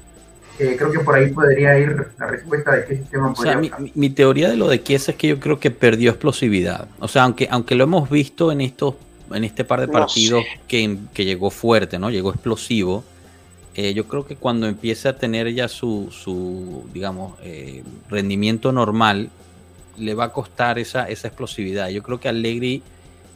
eh, 0.58 0.76
creo 0.78 0.91
que 0.91 0.99
por 0.99 1.16
ahí 1.16 1.32
podría 1.32 1.78
ir 1.78 1.95
la 2.18 2.28
respuesta 2.28 2.76
de 2.76 2.86
qué 2.86 2.97
sistema 2.97 3.34
podría 3.34 3.60
o 3.60 3.64
sea, 3.64 3.78
mi, 3.93 4.10
teoría 4.10 4.49
de 4.49 4.56
lo 4.56 4.68
de 4.68 4.82
Kiesa 4.82 5.12
es 5.12 5.18
que 5.18 5.28
yo 5.28 5.39
creo 5.39 5.60
que 5.60 5.72
perdió 5.72 6.12
explosividad. 6.12 6.88
O 6.99 7.08
sea, 7.08 7.24
aunque, 7.24 7.47
aunque 7.51 7.76
lo 7.76 7.84
hemos 7.84 8.10
visto 8.10 8.51
en 8.51 8.62
estos 8.62 8.95
en 9.34 9.43
este 9.43 9.64
par 9.64 9.82
de 9.82 9.88
partidos 9.88 10.43
que, 10.68 10.97
llegó 11.16 11.49
fuerte, 11.49 11.97
¿no? 11.99 12.10
Llegó 12.10 12.30
explosivo. 12.30 13.03
Eh, 13.74 13.93
yo 13.93 14.08
creo 14.08 14.26
que 14.26 14.36
cuando 14.36 14.68
empiece 14.68 15.10
a 15.10 15.18
tener 15.18 15.51
ya 15.53 15.68
su, 15.68 16.10
su 16.12 16.88
digamos, 16.93 17.38
eh, 17.41 17.84
rendimiento 18.10 18.72
normal, 18.72 19.30
le 19.97 20.14
va 20.14 20.26
a 20.26 20.32
costar 20.32 20.80
esa, 20.80 21.10
esa 21.10 21.28
explosividad. 21.28 21.89
Yo 21.89 22.03
creo 22.03 22.20
que 22.20 22.30
Allegri 22.30 22.84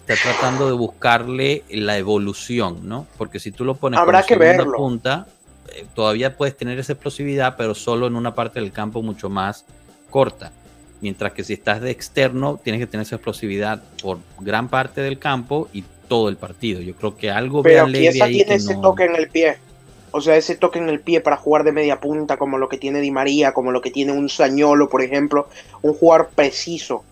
está 0.08 0.32
tratando 0.32 0.68
de 0.68 0.74
buscarle 0.74 1.64
la 1.70 1.98
evolución, 1.98 2.88
¿no? 2.88 3.08
Porque 3.18 3.40
si 3.40 3.52
tú 3.52 3.66
lo 3.66 3.76
pones 3.76 4.00
Habrá 4.00 4.20
como 4.20 4.28
que 4.28 4.34
segunda 4.36 4.58
verlo. 4.64 4.78
punta, 4.78 5.28
todavía 5.96 6.36
puedes 6.38 6.56
tener 6.58 6.80
esa 6.80 6.94
explosividad, 6.94 7.56
pero 7.58 7.76
solo 7.76 8.08
en 8.08 8.16
una 8.16 8.36
parte 8.36 8.60
del 8.60 8.72
campo 8.72 9.02
mucho 9.02 9.30
más 9.30 9.66
corta. 10.10 10.52
Mientras 11.02 11.32
que 11.34 11.44
si 11.44 11.54
estás 11.54 11.80
de 11.82 11.92
externo, 11.92 12.60
tienes 12.62 12.80
que 12.82 12.88
tener 12.88 13.06
esa 13.06 13.16
explosividad 13.16 13.82
por 14.02 14.20
gran 14.40 14.68
parte 14.68 15.02
del 15.02 15.18
campo 15.18 15.70
y 15.72 15.84
todo 16.10 16.28
el 16.28 16.36
partido. 16.38 16.82
Yo 16.82 16.94
creo 16.96 17.16
que 17.16 17.32
algo 17.32 17.64
Pero 17.64 17.88
Chiesa 17.88 18.28
tiene 18.28 18.56
ese 18.56 18.76
no- 18.76 18.82
toque 18.82 19.06
en 19.06 19.16
el 19.16 19.30
pie. 19.30 19.58
O 20.12 20.22
sea, 20.22 20.36
ese 20.36 20.56
toque 20.56 20.80
en 20.80 20.90
el 20.90 21.00
pie 21.02 21.22
para 21.22 21.38
jugar 21.38 21.64
de 21.64 21.72
media 21.72 22.00
punta, 22.00 22.36
como 22.38 22.58
lo 22.58 22.68
que 22.68 22.78
tiene 22.78 23.00
Di 23.00 23.12
María, 23.12 23.54
como 23.54 23.72
lo 23.72 23.80
que 23.80 23.92
tiene 23.92 24.12
un 24.12 24.28
Sañolo, 24.28 24.90
por 24.90 25.04
ejemplo. 25.04 25.48
Un 25.84 25.94
jugador 25.94 26.32
preciso. 26.34 27.04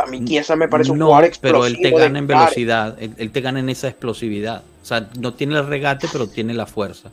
A 0.00 0.06
mí 0.06 0.24
Chiesa 0.24 0.54
me 0.56 0.68
parece 0.68 0.92
un 0.92 0.98
no, 0.98 1.06
jugador 1.06 1.24
explosivo. 1.26 1.60
pero 1.62 1.66
él 1.66 1.82
te 1.82 1.90
gana 1.90 2.18
en 2.18 2.26
velocidad, 2.26 2.96
él, 3.00 3.14
él 3.16 3.30
te 3.32 3.40
gana 3.40 3.60
en 3.60 3.68
esa 3.68 3.88
explosividad. 3.88 4.62
O 4.82 4.84
sea, 4.86 5.08
no 5.18 5.34
tiene 5.34 5.56
el 5.58 5.66
regate, 5.66 6.06
pero 6.12 6.28
tiene 6.28 6.54
la 6.54 6.66
fuerza. 6.66 7.10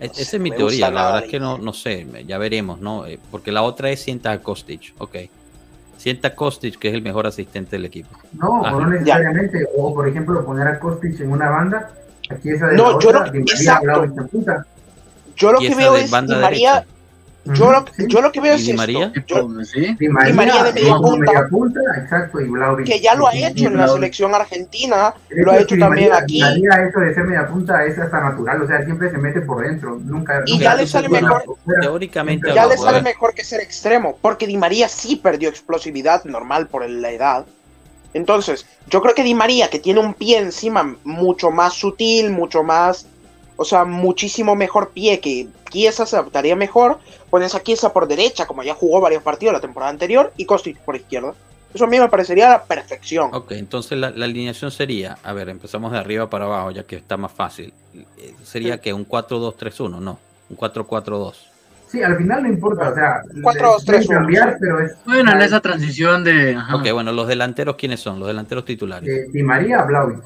No 0.00 0.14
sé, 0.14 0.22
Esa 0.22 0.36
es 0.36 0.42
mi 0.42 0.50
teoría, 0.50 0.90
la 0.90 1.04
verdad 1.06 1.24
es 1.24 1.30
que 1.30 1.38
no, 1.40 1.58
no 1.58 1.72
sé, 1.72 2.06
ya 2.26 2.38
veremos, 2.38 2.80
¿no? 2.80 3.06
Eh, 3.06 3.18
Porque 3.30 3.52
la 3.52 3.62
otra 3.62 3.90
es 3.90 4.00
sienta 4.02 4.32
a 4.32 4.38
Kostic, 4.38 4.94
ok. 4.98 5.16
Sienta 5.98 6.28
a 6.28 6.34
Kostic, 6.34 6.78
que 6.78 6.88
es 6.88 6.94
el 6.94 7.02
mejor 7.02 7.26
asistente 7.26 7.72
del 7.76 7.84
equipo. 7.84 8.08
No, 8.32 8.64
Ajá. 8.64 8.70
no 8.72 8.86
necesariamente. 8.88 9.66
O, 9.76 9.94
por 9.94 10.08
ejemplo, 10.08 10.42
poner 10.44 10.66
a 10.68 10.78
Kostic 10.78 11.20
en 11.20 11.30
una 11.30 11.50
banda. 11.50 11.90
Aquí 12.30 12.48
esa 12.50 12.68
de 12.68 12.76
No, 12.76 12.84
la 12.84 12.90
yo 13.00 13.08
otra, 13.08 13.26
no- 13.26 13.32
Di 13.32 13.38
María, 13.40 13.54
exacto. 13.54 14.24
Yo 15.36 15.52
lo 15.52 15.58
que 15.58 15.74
veo 15.74 15.92
de 15.94 16.02
es 16.04 16.10
banda 16.10 16.36
Di 16.36 16.40
María. 16.42 16.72
derecha. 16.74 16.86
Yo 17.44 17.72
lo, 17.72 17.84
sí. 17.96 18.04
yo 18.06 18.20
lo 18.20 18.30
que 18.30 18.40
veo 18.40 18.52
¿Y 18.52 18.56
es 18.56 18.62
esto. 18.68 18.76
María? 18.76 19.12
Yo- 19.26 19.48
Sí. 19.64 19.96
Di 19.98 20.08
María, 20.08 20.34
María 20.34 20.62
de 20.64 20.72
media 20.74 20.94
punta. 20.96 21.32
media 21.32 21.48
punta, 21.48 21.80
exacto, 21.96 22.38
y 22.40 22.84
que 22.84 23.00
ya 23.00 23.14
lo 23.14 23.26
ha 23.26 23.34
Y- 23.34 23.44
hecho 23.44 23.64
y 23.64 23.66
en 23.66 23.76
la 23.78 23.88
selección 23.88 24.34
argentina, 24.34 25.14
lo 25.30 25.52
ha 25.52 25.56
hecho, 25.58 25.76
también 25.78 26.10
María- 26.10 26.22
aquí. 26.22 26.40
María, 26.40 26.86
eso 26.86 27.00
de 27.00 27.14
ser 27.14 27.24
media 27.24 27.48
punta 27.48 27.84
es 27.86 27.98
hasta 27.98 28.20
natural, 28.20 28.60
o 28.62 28.66
sea, 28.66 28.84
siempre 28.84 29.10
se 29.10 29.16
mete 29.16 29.40
por 29.40 29.62
dentro, 29.66 29.98
nunca. 30.04 30.42
Y 30.44 30.52
nunca 30.52 30.64
ya 30.64 30.74
le 30.74 30.86
sale 30.86 31.08
mejor. 31.08 31.42
fuera. 31.64 31.80
Teóricamente 31.80 32.52
Ya 32.54 32.66
le 32.66 32.76
sale 32.76 32.92
ver, 32.98 33.02
mejor 33.04 33.32
que 33.34 33.42
ser 33.42 33.60
extremo, 33.60 34.18
porque 34.20 34.46
Di 34.46 34.58
María 34.58 34.88
sí 34.88 35.16
perdió 35.16 35.48
explosividad 35.48 36.24
normal 36.24 36.66
por 36.68 36.88
la 36.88 37.10
edad. 37.10 37.46
Entonces, 38.12 38.66
yo 38.88 39.00
creo 39.02 39.14
que 39.14 39.22
Di 39.22 39.34
María, 39.34 39.70
que 39.70 39.78
tiene 39.78 40.00
un 40.00 40.14
pie 40.14 40.38
encima 40.38 40.96
mucho 41.04 41.50
más 41.50 41.74
sutil, 41.74 42.30
mucho 42.30 42.62
más, 42.64 43.06
o 43.60 43.64
sea, 43.66 43.84
muchísimo 43.84 44.56
mejor 44.56 44.88
pie 44.88 45.20
que 45.20 45.46
Chiesa 45.70 46.06
se 46.06 46.16
adaptaría 46.16 46.56
mejor, 46.56 46.98
pones 47.28 47.54
a 47.54 47.62
Chiesa 47.62 47.92
por 47.92 48.08
derecha, 48.08 48.46
como 48.46 48.62
ya 48.62 48.74
jugó 48.74 49.02
varios 49.02 49.22
partidos 49.22 49.52
la 49.52 49.60
temporada 49.60 49.90
anterior, 49.90 50.32
y 50.38 50.46
Kostic 50.46 50.78
por 50.78 50.96
izquierda. 50.96 51.34
Eso 51.74 51.84
a 51.84 51.86
mí 51.86 52.00
me 52.00 52.08
parecería 52.08 52.48
la 52.48 52.64
perfección. 52.64 53.28
Ok, 53.34 53.52
entonces 53.52 53.98
la, 53.98 54.08
la 54.10 54.24
alineación 54.24 54.70
sería, 54.70 55.18
a 55.22 55.34
ver, 55.34 55.50
empezamos 55.50 55.92
de 55.92 55.98
arriba 55.98 56.30
para 56.30 56.46
abajo, 56.46 56.70
ya 56.70 56.84
que 56.84 56.96
está 56.96 57.18
más 57.18 57.32
fácil. 57.32 57.72
Eh, 57.94 58.34
Sería 58.42 58.80
que 58.80 58.94
un 58.94 59.06
4-2-3-1, 59.06 60.00
no, 60.00 60.18
un 60.48 60.56
4-4-2. 60.56 61.34
Sí, 61.88 62.02
al 62.02 62.16
final 62.16 62.42
no 62.44 62.48
importa, 62.48 62.88
o 62.90 62.94
sea, 62.94 63.20
Cuatro, 63.42 63.62
le 63.66 63.72
dos, 63.72 63.84
tres, 63.84 64.06
pueden 64.06 64.22
uno, 64.22 64.26
cambiar, 64.38 64.52
sí. 64.52 64.56
pero 64.60 64.80
es. 64.80 64.92
Bueno, 65.04 65.32
en 65.32 65.42
esa 65.42 65.60
transición 65.60 66.24
de. 66.24 66.54
ajá. 66.54 66.76
Ok, 66.76 66.90
bueno, 66.92 67.12
los 67.12 67.28
delanteros, 67.28 67.76
¿quiénes 67.76 68.00
son? 68.00 68.18
Los 68.18 68.28
delanteros 68.28 68.64
titulares. 68.64 69.08
eh, 69.08 69.26
Di 69.30 69.42
María, 69.42 69.82
Vlahovic. 69.82 70.22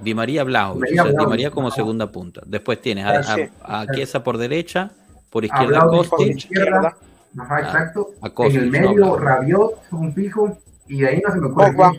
Di 0.00 0.14
María 0.14 0.44
Blajovic, 0.44 0.90
Di 0.90 0.96
María 0.96 1.02
o 1.02 1.06
sea, 1.12 1.18
Di 1.20 1.26
María 1.26 1.50
como 1.50 1.70
segunda 1.70 2.10
punta. 2.12 2.42
Después 2.46 2.80
tienes 2.80 3.04
a, 3.06 3.20
Ah, 3.20 3.36
a, 3.62 3.80
a 3.80 3.86
Chiesa 3.88 4.22
por 4.22 4.36
derecha, 4.38 4.90
por 5.30 5.42
A 5.42 5.46
izquierda 5.46 5.80
por 5.88 6.08
Kostic, 6.08 6.36
izquierda. 6.36 6.96
Ajá, 7.38 7.56
Ah, 7.56 7.60
exacto. 7.60 8.10
a 8.22 8.30
Kostic, 8.30 8.56
en 8.56 8.62
el 8.64 8.70
medio. 8.70 9.16
Rabiot, 9.18 9.72
un 9.92 10.14
fijo, 10.14 10.58
y 10.88 11.00
de 11.00 11.08
ahí 11.08 11.22
no 11.26 11.32
se 11.32 11.38
me 11.40 11.46
ocurre. 11.48 11.72
Pogba. 11.72 11.92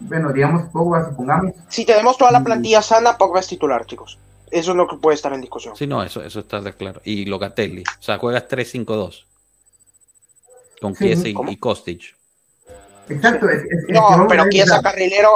Bueno, 0.00 0.32
digamos 0.32 0.68
Pogba, 0.70 1.08
supongamos. 1.08 1.52
Si 1.68 1.84
tenemos 1.86 2.18
toda 2.18 2.30
la 2.32 2.42
plantilla 2.44 2.82
sana, 2.82 3.16
Pogba 3.16 3.40
es 3.40 3.46
titular, 3.48 3.86
chicos. 3.86 4.18
Eso 4.50 4.70
es 4.72 4.76
lo 4.76 4.86
que 4.86 4.96
puede 4.96 5.14
estar 5.16 5.32
en 5.32 5.40
discusión. 5.40 5.74
Sí, 5.76 5.86
no, 5.86 6.02
eso, 6.02 6.22
eso 6.22 6.40
está 6.40 6.60
de 6.60 6.72
claro. 6.74 7.00
Y 7.04 7.24
Locatelli, 7.26 7.82
o 7.82 8.02
sea, 8.02 8.18
juegas 8.18 8.46
3-5-2. 8.48 9.24
Con 10.80 10.94
Sí, 10.94 11.04
Chiesa 11.04 11.28
y, 11.28 11.34
y 11.48 11.56
Kostic. 11.56 12.14
Exacto, 13.08 13.48
es, 13.48 13.62
es- 13.62 13.70
es 13.72 13.86
que 13.86 13.92
No, 13.92 14.08
a 14.08 14.26
pero 14.28 14.48
Chiesa 14.48 14.80
carrilero, 14.82 15.30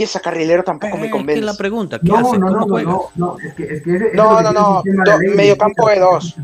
Chiesa 0.00 0.18
carrilero 0.20 0.62
tampoco 0.62 0.96
me 0.96 1.02
Eh, 1.02 1.06
es 1.06 1.12
que 1.12 1.18
convence. 1.18 1.42
la 1.42 1.52
pregunta, 1.54 1.98
¿qué 1.98 2.08
No, 2.08 2.16
hace? 2.16 2.38
no, 2.38 2.46
¿Cómo 2.46 2.58
no, 2.60 2.66
no, 2.66 2.82
no, 2.90 3.02
no, 3.16 3.36
es 3.38 3.52
que, 3.52 3.64
es 3.64 3.82
que 3.82 3.96
ese, 3.96 4.10
No, 4.14 4.40
no, 4.40 4.50
no, 4.50 4.80
sistema 4.82 5.04
do- 5.04 5.10
de 5.10 5.12
Allegri, 5.12 5.36
medio 5.36 5.58
campo 5.58 5.86
de 5.88 5.94
que- 5.94 6.00
dos. 6.00 6.36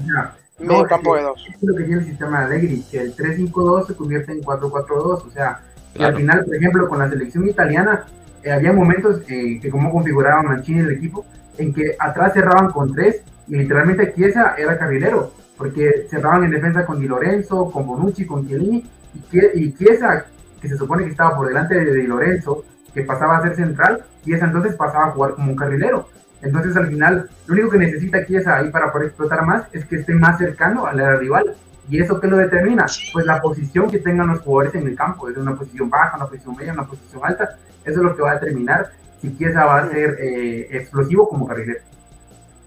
Medio 0.59 0.85
campo 0.87 1.17
de 1.17 1.23
dos. 1.23 1.43
Es 1.55 1.63
lo 1.63 1.75
que 1.75 1.85
tiene 1.85 2.01
el 2.03 2.07
sistema 2.07 2.41
de 2.41 2.45
Allegri, 2.55 2.85
que 2.91 3.01
el 3.01 3.17
3-5-2 3.17 3.87
se 3.87 3.95
convierte 3.95 4.33
en 4.33 4.43
4-4-2, 4.43 5.25
o 5.27 5.31
sea, 5.31 5.61
Claro. 5.95 6.11
al 6.11 6.21
final, 6.21 6.45
por 6.45 6.55
ejemplo, 6.55 6.87
con 6.91 6.99
la 6.99 7.09
selección 7.09 7.49
italiana, 7.49 8.05
eh, 8.43 8.53
había 8.53 8.75
momentos 8.75 9.23
eh, 9.27 9.59
que 9.59 9.71
como 9.71 9.91
configuraba 9.91 10.43
Mancini 10.43 10.81
el 10.81 10.91
equipo, 10.91 11.25
en 11.57 11.73
que 11.73 11.97
atrás 11.99 12.35
cerraban 12.35 12.71
con 12.73 12.95
tres 12.95 13.23
y 13.49 13.57
literalmente 13.57 14.13
Chiesa 14.15 14.55
era 14.59 14.77
carrilero, 14.79 15.33
porque 15.57 16.07
cerraban 16.11 16.45
en 16.45 16.51
defensa 16.51 16.85
con 16.85 17.01
Di 17.01 17.09
Lorenzo, 17.09 17.71
con 17.71 17.87
Bonucci, 17.87 18.27
con 18.27 18.47
Chiellini, 18.47 18.85
y, 19.15 19.19
Chie- 19.31 19.51
y 19.55 19.73
Chiesa, 19.73 20.27
que 20.61 20.69
se 20.69 20.77
supone 20.77 21.05
que 21.05 21.11
estaba 21.13 21.35
por 21.35 21.49
delante 21.49 21.75
de 21.83 21.95
Di 21.95 22.07
Lorenzo, 22.07 22.63
que 22.97 23.03
pasaba 23.03 23.37
a 23.37 23.43
ser 23.43 23.55
central, 23.55 24.03
Chiesa 24.25 24.47
entonces 24.47 24.75
pasaba 24.75 25.09
a 25.09 25.11
jugar 25.11 25.35
como 25.35 25.51
un 25.51 25.57
carrilero. 25.57 26.09
Entonces 26.41 26.75
al 26.77 26.89
final, 26.89 27.29
lo 27.47 27.53
único 27.53 27.71
que 27.71 27.79
necesita 27.79 28.25
Chiesa 28.25 28.57
ahí 28.57 28.71
para 28.71 28.91
poder 28.91 29.09
explotar 29.09 29.45
más 29.45 29.65
es 29.73 29.85
que 29.85 29.97
esté 29.97 30.15
más 30.15 30.39
cercano 30.39 30.87
al 30.87 30.99
área 30.99 31.17
rival. 31.17 31.55
¿Y 31.91 32.01
eso 32.01 32.19
qué 32.19 32.27
lo 32.27 32.39
determina? 32.39 32.87
Pues 33.13 33.27
la 33.27 33.41
posición 33.43 33.91
que 33.91 33.99
tengan 33.99 34.29
los 34.29 34.41
jugadores 34.41 34.75
en 34.75 34.89
el 34.89 34.97
campo, 34.97 35.29
es 35.29 35.37
una 35.37 35.55
posición 35.55 35.91
baja, 35.91 36.17
una 36.17 36.27
posición 36.27 36.57
media, 36.57 36.73
una 36.73 36.87
posición 36.87 37.21
alta. 37.23 37.57
Eso 37.85 37.99
es 37.99 38.05
lo 38.05 38.17
que 38.17 38.23
va 38.23 38.31
a 38.33 38.35
determinar 38.39 38.91
si 39.21 39.37
Chiesa 39.37 39.67
va 39.67 39.79
a 39.81 39.91
ser 39.91 40.17
eh, 40.19 40.69
explosivo 40.71 41.29
como 41.29 41.47
carrilero. 41.47 41.81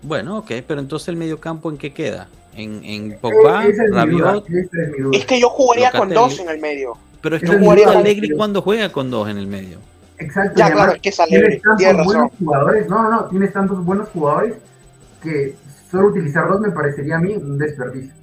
Bueno, 0.03 0.37
ok, 0.37 0.51
pero 0.67 0.79
entonces 0.79 1.07
el 1.09 1.17
mediocampo 1.17 1.71
en 1.71 1.77
qué 1.77 1.91
queda? 1.91 2.27
En, 2.55 2.83
en 2.85 3.17
Pogba, 3.19 3.65
Eh, 3.65 3.71
esa 3.71 3.83
es 3.83 3.89
duda, 3.89 4.05
Rabiot, 4.05 4.47
esa 4.49 4.81
es. 4.83 4.93
Es 5.13 5.25
que 5.25 5.41
yo 5.41 5.49
jugaría 5.49 5.91
con 5.91 6.09
dos 6.09 6.39
en 6.39 6.49
el 6.49 6.59
medio. 6.59 6.97
pero 7.21 7.35
es 7.35 7.41
que 7.41 7.47
esa 7.47 7.55
es 7.55 7.61
jugaría 7.61 8.35
cuando 8.37 8.61
juega 8.61 8.91
con 8.91 9.09
dos 9.09 9.27
en 9.27 9.37
el 9.37 9.47
medio. 9.47 9.79
Exacto. 10.19 10.59
Ya, 10.59 10.71
claro, 10.71 10.91
es 10.93 11.01
que 11.01 11.09
es 11.09 11.19
Allegri, 11.19 11.61
tienes 11.61 11.61
tantos 11.61 12.05
buenos 12.05 12.31
jugadores, 12.37 12.89
no, 12.89 13.03
no, 13.03 13.09
no, 13.09 13.25
tienes 13.25 13.53
tantos 13.53 13.83
buenos 13.85 14.09
jugadores 14.09 14.55
que 15.23 15.55
solo 15.89 16.07
utilizar 16.09 16.47
dos 16.47 16.59
me 16.59 16.71
parecería 16.71 17.15
a 17.15 17.19
mí 17.19 17.33
un 17.35 17.57
desperdicio. 17.57 18.13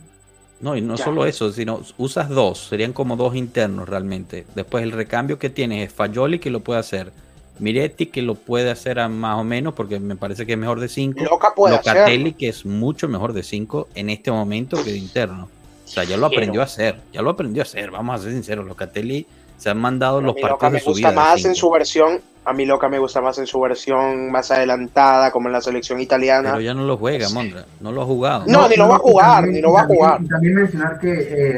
No, 0.61 0.77
y 0.77 0.81
no 0.81 0.97
Ya. 0.97 1.05
solo 1.05 1.27
eso, 1.27 1.53
sino 1.53 1.81
usas 1.99 2.29
dos, 2.29 2.69
serían 2.69 2.93
como 2.93 3.17
dos 3.17 3.35
internos 3.35 3.89
realmente. 3.89 4.47
Después 4.55 4.85
el 4.85 4.93
recambio 4.93 5.39
que 5.39 5.51
tienes 5.51 5.89
es 5.89 5.95
Fayoli 5.95 6.39
que 6.39 6.51
lo 6.51 6.61
puede 6.61 6.81
hacer, 6.81 7.13
Miretti 7.59 8.07
que 8.07 8.23
lo 8.23 8.35
puede 8.35 8.71
hacer 8.71 8.99
a 8.99 9.09
más 9.09 9.39
o 9.39 9.45
menos 9.45 9.75
porque 9.75 9.99
me 9.99 10.17
parece 10.17 10.47
que 10.47 10.53
es 10.53 10.59
mejor 10.59 10.81
de 10.81 10.89
cinco, 10.89 11.25
Loca 11.25 11.53
puede 11.55 11.77
Locatelli 11.77 12.33
que 12.33 12.49
es 12.49 12.67
mucho 12.67 13.09
mejor 13.09 13.33
de 13.33 13.43
cinco 13.43 13.89
en 13.95 14.11
este 14.11 14.31
momento 14.31 14.77
que 14.83 14.93
de 14.93 14.99
interno. 14.99 15.49
O 15.85 15.89
sea, 15.89 16.05
ya 16.05 16.17
lo 16.17 16.27
aprendió 16.27 16.61
a 16.63 16.65
hacer, 16.65 16.97
ya 17.13 17.23
lo 17.23 17.31
aprendió 17.31 17.63
a 17.63 17.65
hacer, 17.65 17.91
vamos 17.91 18.19
a 18.19 18.23
ser 18.23 18.33
sinceros, 18.33 18.67
Locatelli 18.67 19.27
se 19.59 19.71
han 19.71 19.79
mandado 19.79 20.19
A 20.19 20.23
los 20.23 20.35
partidos 20.37 20.73
me 20.73 20.79
de 20.79 20.85
su 20.85 20.91
gusta 20.91 21.11
vida. 21.11 21.11
de 21.11 21.17
más 21.29 21.45
en 21.45 21.55
su 21.55 21.71
versión. 21.71 22.21
A 22.45 22.53
mí 22.53 22.65
Loca 22.65 22.89
me 22.89 23.01
gusta 23.01 23.21
más 23.21 23.39
en 23.39 23.47
su 23.49 23.59
versión 23.61 24.31
más 24.31 24.53
adelantada, 24.53 25.33
como 25.33 25.49
en 25.49 25.53
la 25.55 25.61
selección 25.61 25.99
italiana. 26.01 26.51
Pero 26.51 26.61
ya 26.61 26.75
no 26.75 26.85
lo 26.85 26.97
juega, 26.97 27.29
Mondra, 27.31 27.65
no 27.81 27.91
lo 27.91 28.03
ha 28.03 28.05
jugado. 28.05 28.45
No, 28.47 28.69
ni 28.69 28.77
lo 28.77 28.89
va 28.89 28.97
a 28.97 28.99
jugar, 29.01 29.35
también- 29.43 29.55
ni 29.55 29.61
lo 29.63 29.73
va 29.73 29.81
a 29.81 29.83
también- 29.83 29.99
jugar. 30.05 30.21
y 30.23 30.29
También 30.29 30.55
mencionar 30.55 31.01
que 31.01 31.11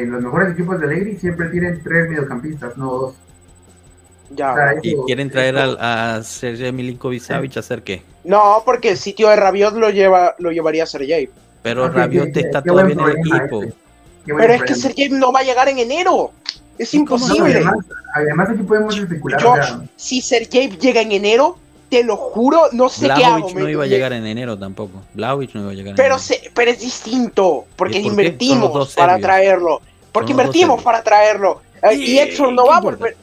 eh, 0.03 0.07
los 0.07 0.23
mejores 0.23 0.53
equipos 0.55 0.81
de 0.81 0.87
Allegri 0.87 1.17
siempre 1.19 1.51
tienen 1.51 1.83
tres 1.83 2.09
mediocampistas, 2.09 2.77
no 2.79 2.91
dos. 2.91 3.15
Ya, 4.31 4.53
O 4.53 4.57
sea, 4.57 4.65
bueno. 4.67 4.81
Y 4.83 4.93
eso- 4.95 5.05
quieren 5.05 5.31
traer 5.31 5.55
eso- 5.57 5.65
al- 5.65 5.79
a 5.81 6.23
Sergej 6.23 6.73
Milinkovic 6.73 7.21
Savic 7.23 7.57
a 7.57 7.61
hacer 7.61 7.83
qué? 7.83 8.03
No, 8.25 8.63
porque 8.65 8.91
el 8.91 8.97
sitio 8.97 9.29
de 9.29 9.37
Rabiot 9.37 9.75
lo 9.75 9.91
lleva, 9.91 10.35
lo 10.39 10.51
llevaría 10.53 10.87
Sergey. 10.87 11.29
Pero 11.63 11.85
Ah, 11.85 11.89
Rabiot 11.89 12.35
está 12.37 12.63
todavía 12.63 12.95
en 12.95 13.01
el 13.01 13.11
equipo. 13.19 13.57
buen 13.59 13.75
Pero 14.25 14.53
es 14.55 14.63
que. 14.63 14.75
Sergey 14.75 15.09
no 15.11 15.33
va 15.33 15.41
a 15.41 15.45
llegar 15.45 15.69
en 15.69 15.79
enero. 15.79 16.31
Es 16.79 16.95
¿Y 16.95 17.05
cómo 17.05 17.27
No, 17.27 17.35
imposible. 17.35 17.57
además, 17.57 17.85
además 18.15 18.49
aquí 18.51 18.63
podemos 18.63 18.97
especular. 18.97 19.41
Sea, 19.41 19.81
Si 19.97 20.21
Sergey 20.21 20.69
llega 20.79 21.01
en 21.01 21.13
enero, 21.13 21.59
te 21.91 22.05
lo 22.05 22.17
juro, 22.17 22.63
no 22.73 22.89
sé 22.89 23.07
qué 23.15 23.25
hago. 23.25 23.49
No 23.49 23.55
me- 23.65 23.71
iba 23.73 23.85
a 23.85 23.87
llegar 23.87 24.13
en 24.13 24.27
enero 24.27 24.59
tampoco. 24.59 25.03
Blajovic 25.15 25.55
no 25.55 25.63
iba 25.63 25.71
a 25.71 25.75
llegar 25.75 25.91
en 25.91 25.97
Pero, 25.97 26.15
enero. 26.15 26.19
se, 26.21 26.51
pero 26.55 26.71
es 26.71 26.81
distinto, 26.81 27.65
porque 27.77 27.99
invertimos 27.99 28.95
para 28.95 29.19
traerlo. 29.19 29.81
Porque 30.13 30.33
dos 30.33 30.41
invertimos 30.41 30.83
para 30.83 31.03
traerlo. 31.03 31.61
Eh, 31.83 31.95
¿Y 31.95 32.05
y 32.13 32.19
Exor 32.19 32.53
no 32.53 32.65
qué 32.65 32.69
va 32.71 32.77
a 32.77 32.81
volver. 32.81 33.17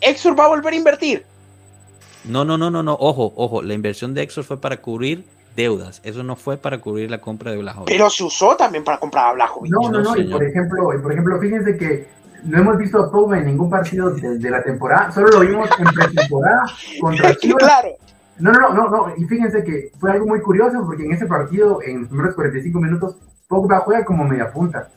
Exor 0.00 0.38
va 0.38 0.44
a 0.44 0.48
volver 0.48 0.72
a 0.72 0.76
invertir. 0.76 1.24
No, 2.24 2.44
no, 2.44 2.56
no, 2.56 2.70
no, 2.70 2.82
no. 2.82 2.94
Ojo, 2.94 3.32
ojo. 3.36 3.62
La 3.62 3.74
inversión 3.74 4.14
de 4.14 4.22
Exor 4.22 4.44
fue 4.44 4.60
para 4.60 4.78
cubrir 4.78 5.24
deudas. 5.56 6.00
Eso 6.04 6.22
no 6.22 6.36
fue 6.36 6.56
para 6.56 6.78
cubrir 6.78 7.10
la 7.10 7.20
compra 7.20 7.50
de 7.50 7.58
Blajovic. 7.58 7.86
Pero 7.88 8.10
se 8.10 8.24
usó 8.24 8.56
también 8.56 8.82
para 8.84 8.98
comprar 8.98 9.28
a 9.28 9.32
Blajovic. 9.34 9.70
no, 9.72 9.90
no, 9.90 10.00
no, 10.02 10.14
no. 10.14 10.20
Y 10.20 10.24
por 10.28 10.42
ejemplo, 10.44 10.94
y 10.94 11.02
por 11.02 11.12
ejemplo, 11.12 11.38
fíjense 11.40 11.76
que 11.76 12.08
no 12.44 12.58
hemos 12.58 12.78
visto 12.78 12.98
a 13.02 13.10
Pogba 13.10 13.38
en 13.38 13.46
ningún 13.46 13.70
partido 13.70 14.10
desde 14.10 14.50
la 14.50 14.62
temporada. 14.62 15.10
Solo 15.12 15.28
lo 15.28 15.40
vimos 15.40 15.68
en 15.78 15.86
pretemporada 15.86 16.64
contra 17.00 17.34
Chivas. 17.36 17.62
claro. 17.62 17.88
No, 18.38 18.52
no, 18.52 18.60
no, 18.60 18.74
no, 18.74 18.90
no. 18.90 19.14
Y 19.16 19.24
fíjense 19.26 19.62
que 19.62 19.92
fue 19.98 20.10
algo 20.12 20.26
muy 20.26 20.40
curioso 20.40 20.82
porque 20.84 21.04
en 21.04 21.12
ese 21.12 21.26
partido, 21.26 21.80
en 21.82 22.00
los 22.00 22.08
primeros 22.08 22.34
45 22.34 22.80
minutos, 22.80 23.16
Pogba 23.48 23.78
juega 23.80 24.04
como 24.04 24.24
media 24.24 24.50
punta. 24.52 24.88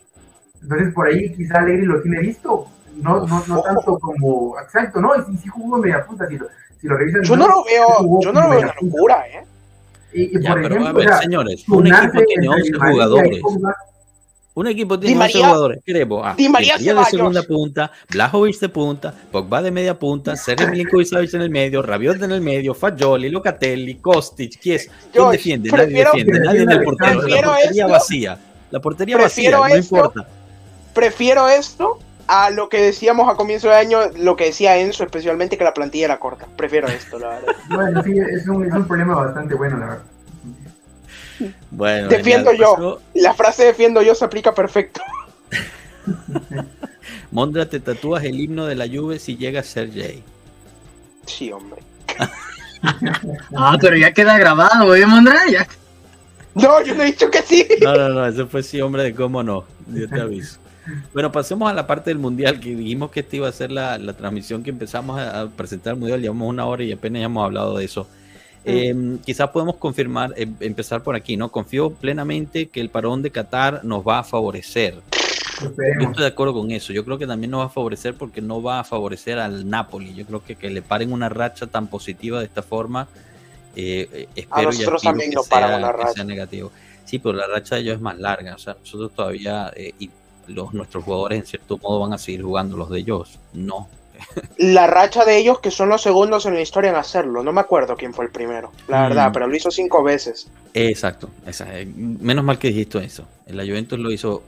Entonces 0.61 0.93
por 0.93 1.07
ahí 1.07 1.33
quizá 1.35 1.59
Alegri 1.59 1.85
lo 1.85 2.01
tiene 2.01 2.19
visto. 2.19 2.65
No, 2.95 3.27
no, 3.27 3.43
no 3.47 3.61
tanto 3.61 3.99
como. 3.99 4.59
Exacto, 4.59 4.99
no, 4.99 5.15
y 5.15 5.21
sí, 5.31 5.37
sí 5.43 5.49
jugó 5.49 5.77
media 5.77 6.03
punta. 6.05 6.27
Si 6.27 6.37
lo, 6.37 6.47
si 6.81 6.87
lo 6.87 6.97
revisan, 6.97 7.21
Yo 7.21 7.37
no 7.37 7.47
lo 7.47 7.63
veo, 7.63 8.21
yo 8.21 8.33
no 8.33 8.41
lo 8.41 8.49
veo 8.49 8.59
una 8.59 8.73
locura, 8.81 9.23
¿eh? 9.27 9.45
Y, 10.13 10.37
y 10.37 10.41
Ya, 10.41 10.51
por 10.53 10.61
pero 10.63 10.75
ejemplo, 10.75 10.89
a 10.89 10.93
ver, 10.93 11.07
o 11.07 11.09
sea, 11.09 11.21
señores, 11.21 11.69
un 11.69 11.87
equipo 11.87 12.23
tiene 12.25 12.33
entre 12.33 12.47
11 12.49 12.63
Di 12.63 12.71
María 12.71 12.91
y 12.91 12.93
jugadores. 12.93 13.39
Pogba, 13.41 13.75
Un 14.58 14.66
equipo 14.68 14.97
Di 14.97 15.08
tiene 15.08 15.22
11 15.22 15.34
María- 15.38 15.47
jugadores. 15.47 15.80
Queremos 15.86 16.26
a 16.26 16.34
Di 16.34 16.49
María 16.49 16.78
de 16.78 16.84
Ceballos. 16.84 17.10
segunda 17.12 17.43
punta, 17.43 17.91
Blajovic 18.10 18.60
de 18.60 18.70
punta, 18.70 19.14
Pogba 19.32 19.62
de 19.62 19.70
media 19.70 19.97
punta, 19.99 20.36
Sergio 20.36 20.68
Milinkovic 20.70 21.14
en 21.36 21.41
el 21.41 21.49
medio, 21.51 21.84
Rabiot 21.84 22.22
en 22.24 22.32
el 22.32 22.41
medio, 22.41 22.74
Fagioli, 22.74 23.30
Locatelli, 23.30 23.95
Kostic, 23.95 24.60
Kies. 24.60 24.89
¿Quién 25.14 25.30
defiende? 25.30 25.70
Nadie 25.70 25.84
prefiero- 25.86 26.12
defiende, 26.12 26.39
nadie 26.39 26.62
en 26.64 26.72
el 26.72 26.84
portero. 26.84 27.14
La 27.28 27.41
portería 27.43 27.82
esto- 27.84 27.88
vacía. 27.91 28.38
La 28.72 28.80
portería 28.80 29.18
vacía, 29.18 29.51
prefiero 29.51 29.60
no 29.60 29.66
esto- 29.68 29.95
importa. 29.95 30.28
Prefiero 30.93 31.47
esto 31.49 31.99
a 32.28 32.49
lo 32.49 32.68
que 32.68 32.82
decíamos 32.82 33.30
a 33.32 33.36
comienzo 33.36 33.68
de 33.70 33.76
año, 33.76 33.99
lo 34.18 34.36
que 34.36 34.45
decía 34.45 34.76
Enzo, 34.78 35.03
especialmente 35.03 35.58
que 35.58 35.64
la 35.64 35.74
plantilla 35.76 36.05
era 36.05 36.20
corta. 36.20 36.47
Prefiero 36.58 36.88
esto, 36.88 37.20
la 37.20 37.28
verdad. 37.30 37.55
Bueno, 37.70 38.03
sí, 38.03 38.14
es 38.18 38.47
un, 38.47 38.66
es 38.66 38.74
un 38.74 38.88
problema 38.88 39.16
bastante 39.24 39.53
bueno, 39.53 39.78
la 39.78 39.86
verdad. 39.86 40.03
Bueno, 41.71 42.07
Defiendo 42.07 42.51
genial. 42.51 42.69
yo. 42.77 43.01
La 43.13 43.33
frase 43.33 43.65
defiendo 43.65 44.01
yo 44.01 44.15
se 44.15 44.25
aplica 44.25 44.53
perfecto. 44.53 45.01
Mondra, 47.31 47.69
te 47.69 47.79
tatúas 47.79 48.23
el 48.23 48.39
himno 48.39 48.65
de 48.65 48.75
la 48.75 48.88
Juve 48.88 49.19
si 49.19 49.38
llega 49.38 49.59
a 49.59 49.63
ser 49.63 49.91
Jay. 49.93 50.23
Sí, 51.25 51.51
hombre. 51.51 51.81
Ah, 53.55 53.75
pero 53.81 53.97
ya 53.97 54.13
queda 54.13 54.38
grabado, 54.38 54.95
¿eh, 54.95 55.03
Mondra? 55.07 55.35
Ya. 55.49 55.67
No, 56.53 56.79
yo 56.83 56.93
no 56.93 57.01
he 57.01 57.07
dicho 57.07 57.29
que 57.31 57.41
sí. 57.41 57.67
No, 57.81 57.95
no, 57.95 58.09
no, 58.09 58.25
eso 58.27 58.47
fue 58.47 58.61
sí, 58.61 58.79
hombre, 58.81 59.01
de 59.03 59.15
cómo 59.15 59.41
no. 59.41 59.65
Yo 59.88 60.07
te 60.07 60.21
aviso. 60.21 60.59
Bueno, 61.11 61.31
pasemos 61.31 61.69
a 61.69 61.73
la 61.73 61.88
parte 61.88 62.11
del 62.11 62.19
mundial, 62.19 62.59
que 62.59 62.75
dijimos 62.75 63.09
que 63.09 63.21
esta 63.21 63.35
iba 63.35 63.47
a 63.47 63.51
ser 63.51 63.71
la, 63.71 63.97
la 63.97 64.13
transmisión 64.13 64.61
que 64.61 64.69
empezamos 64.69 65.19
a, 65.19 65.41
a 65.41 65.49
presentar 65.49 65.93
el 65.93 65.99
mundial. 65.99 66.21
Llevamos 66.21 66.47
una 66.49 66.65
hora 66.67 66.83
y 66.83 66.91
apenas 66.91 67.19
ya 67.21 67.25
hemos 67.25 67.43
hablado 67.43 67.77
de 67.77 67.85
eso. 67.85 68.07
Eh, 68.68 69.18
quizás 69.26 69.49
podemos 69.49 69.76
confirmar, 69.78 70.34
eh, 70.36 70.47
empezar 70.59 71.01
por 71.01 71.15
aquí, 71.15 71.38
¿no? 71.38 71.49
Confío 71.49 71.89
plenamente 71.91 72.68
que 72.68 72.82
el 72.82 72.89
parón 72.89 73.22
de 73.22 73.32
Qatar 73.32 73.84
nos 73.86 74.05
va 74.05 74.20
a 74.20 74.24
favorecer. 74.24 74.95
Yo 75.61 75.70
estoy 76.09 76.22
de 76.24 76.28
acuerdo 76.28 76.53
con 76.53 76.70
eso. 76.72 76.93
Yo 76.93 77.03
creo 77.03 77.18
que 77.18 77.26
también 77.26 77.49
nos 77.51 77.61
va 77.61 77.65
a 77.65 77.70
favorecer 77.70 78.13
porque 78.13 78.41
no 78.41 78.61
va 78.61 78.80
a 78.82 78.84
favorecer 78.84 79.39
al 79.39 79.68
Napoli. 79.70 80.13
Yo 80.13 80.26
creo 80.26 80.43
que 80.43 80.55
que 80.55 80.70
le 80.70 80.82
paren 80.82 81.11
una 81.11 81.30
racha 81.30 81.65
tan 81.65 81.88
positiva 81.88 82.39
de 82.39 82.45
esta 82.45 82.61
forma, 82.61 83.07
eh, 83.76 84.07
eh, 84.13 84.28
espero 84.36 84.63
y 84.72 84.78
nosotros 84.78 85.01
también 85.01 85.30
que 85.32 85.36
nos 85.38 85.47
paran 85.47 85.70
sea- 85.70 85.78
una 85.80 85.91
que 85.91 85.97
racha. 86.03 86.13
sea 86.13 86.24
negativo. 86.26 86.72
Sí, 87.05 87.20
pero 87.20 87.34
la 87.38 87.47
racha 87.47 87.76
de 87.76 87.82
ellos 87.82 87.95
es 87.95 88.01
más 88.01 88.18
larga. 88.20 88.53
O 88.53 88.59
sea, 88.59 88.76
nosotros 88.80 89.11
todavía, 89.15 89.72
eh, 89.76 89.93
y 89.97 90.09
los, 90.47 90.74
nuestros 90.74 91.03
jugadores 91.03 91.39
en 91.39 91.45
cierto 91.45 91.78
modo 91.78 92.01
van 92.01 92.13
a 92.13 92.18
seguir 92.18 92.43
jugando, 92.43 92.78
los 92.78 92.89
de 92.89 92.99
ellos 92.99 93.39
no. 93.53 93.88
La 94.57 94.88
racha 94.88 95.26
de 95.26 95.38
ellos 95.38 95.59
que 95.59 95.72
son 95.72 95.89
los 95.89 96.01
segundos 96.01 96.45
en 96.45 96.53
la 96.55 96.61
historia 96.61 96.89
en 96.89 96.95
hacerlo. 96.95 97.43
No 97.43 97.51
me 97.51 97.61
acuerdo 97.61 97.95
quién 97.95 98.13
fue 98.13 98.26
el 98.26 98.32
primero, 98.32 98.72
la 98.88 98.99
Mm. 99.01 99.07
verdad, 99.09 99.30
pero 99.34 99.47
lo 99.47 99.55
hizo 99.55 99.72
cinco 99.72 100.03
veces. 100.03 100.47
Exacto, 100.74 101.30
esa- 101.45 101.80
eh, 101.80 101.86
menos 101.95 102.43
mal 102.43 102.57
que 102.59 102.70
dijiste 102.70 103.03
eso. 103.03 103.26
La 103.47 103.63
Juventus 103.63 103.99
lo 103.99 104.11
hizo 104.11 104.43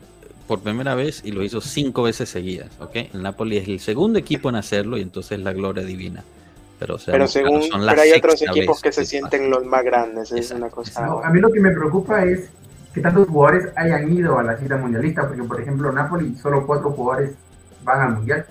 por 0.48 0.60
primera 0.62 0.96
vez 0.96 1.22
y 1.24 1.32
lo 1.32 1.44
hizo 1.44 1.62
cinco 1.62 2.04
veces 2.04 2.30
seguidas, 2.30 2.70
¿ok? 2.80 2.96
El 3.14 3.22
Napoli 3.22 3.58
es 3.58 3.68
el 3.68 3.80
segundo 3.80 4.18
equipo 4.18 4.50
en 4.50 4.56
hacerlo 4.56 4.98
y 4.98 5.02
entonces 5.02 5.40
la 5.40 5.54
gloria 5.54 5.84
divina. 5.84 6.24
Pero, 6.80 6.96
o 6.96 7.00
sea, 7.00 7.12
Pero 7.12 7.28
según, 7.28 7.62
son 7.64 7.86
pero 7.86 8.02
hay 8.02 8.12
otros 8.14 8.42
equipos 8.42 8.78
vez 8.78 8.82
que 8.82 8.92
se 8.92 9.06
sienten 9.06 9.50
los 9.52 9.66
más 9.66 9.84
grandes. 9.84 10.32
Es 10.32 10.38
Exacto, 10.52 10.64
una 10.64 10.70
cosa. 10.72 11.06
No, 11.06 11.20
a 11.20 11.30
mí 11.30 11.40
lo 11.40 11.52
que 11.52 11.60
me 11.60 11.72
preocupa 11.72 12.24
es 12.24 12.50
que 12.94 13.02
tantos 13.02 13.28
jugadores 13.28 13.68
hayan 13.76 14.12
ido 14.12 14.40
a 14.40 14.44
la 14.44 14.58
cita 14.58 14.78
mundialista, 14.78 15.28
porque 15.28 15.44
por 15.44 15.62
ejemplo 15.62 15.92
Napoli 15.92 16.36
solo 16.42 16.66
cuatro 16.66 16.92
jugadores 16.92 17.32
van 17.84 18.02
al 18.02 18.16
mundial. 18.16 18.46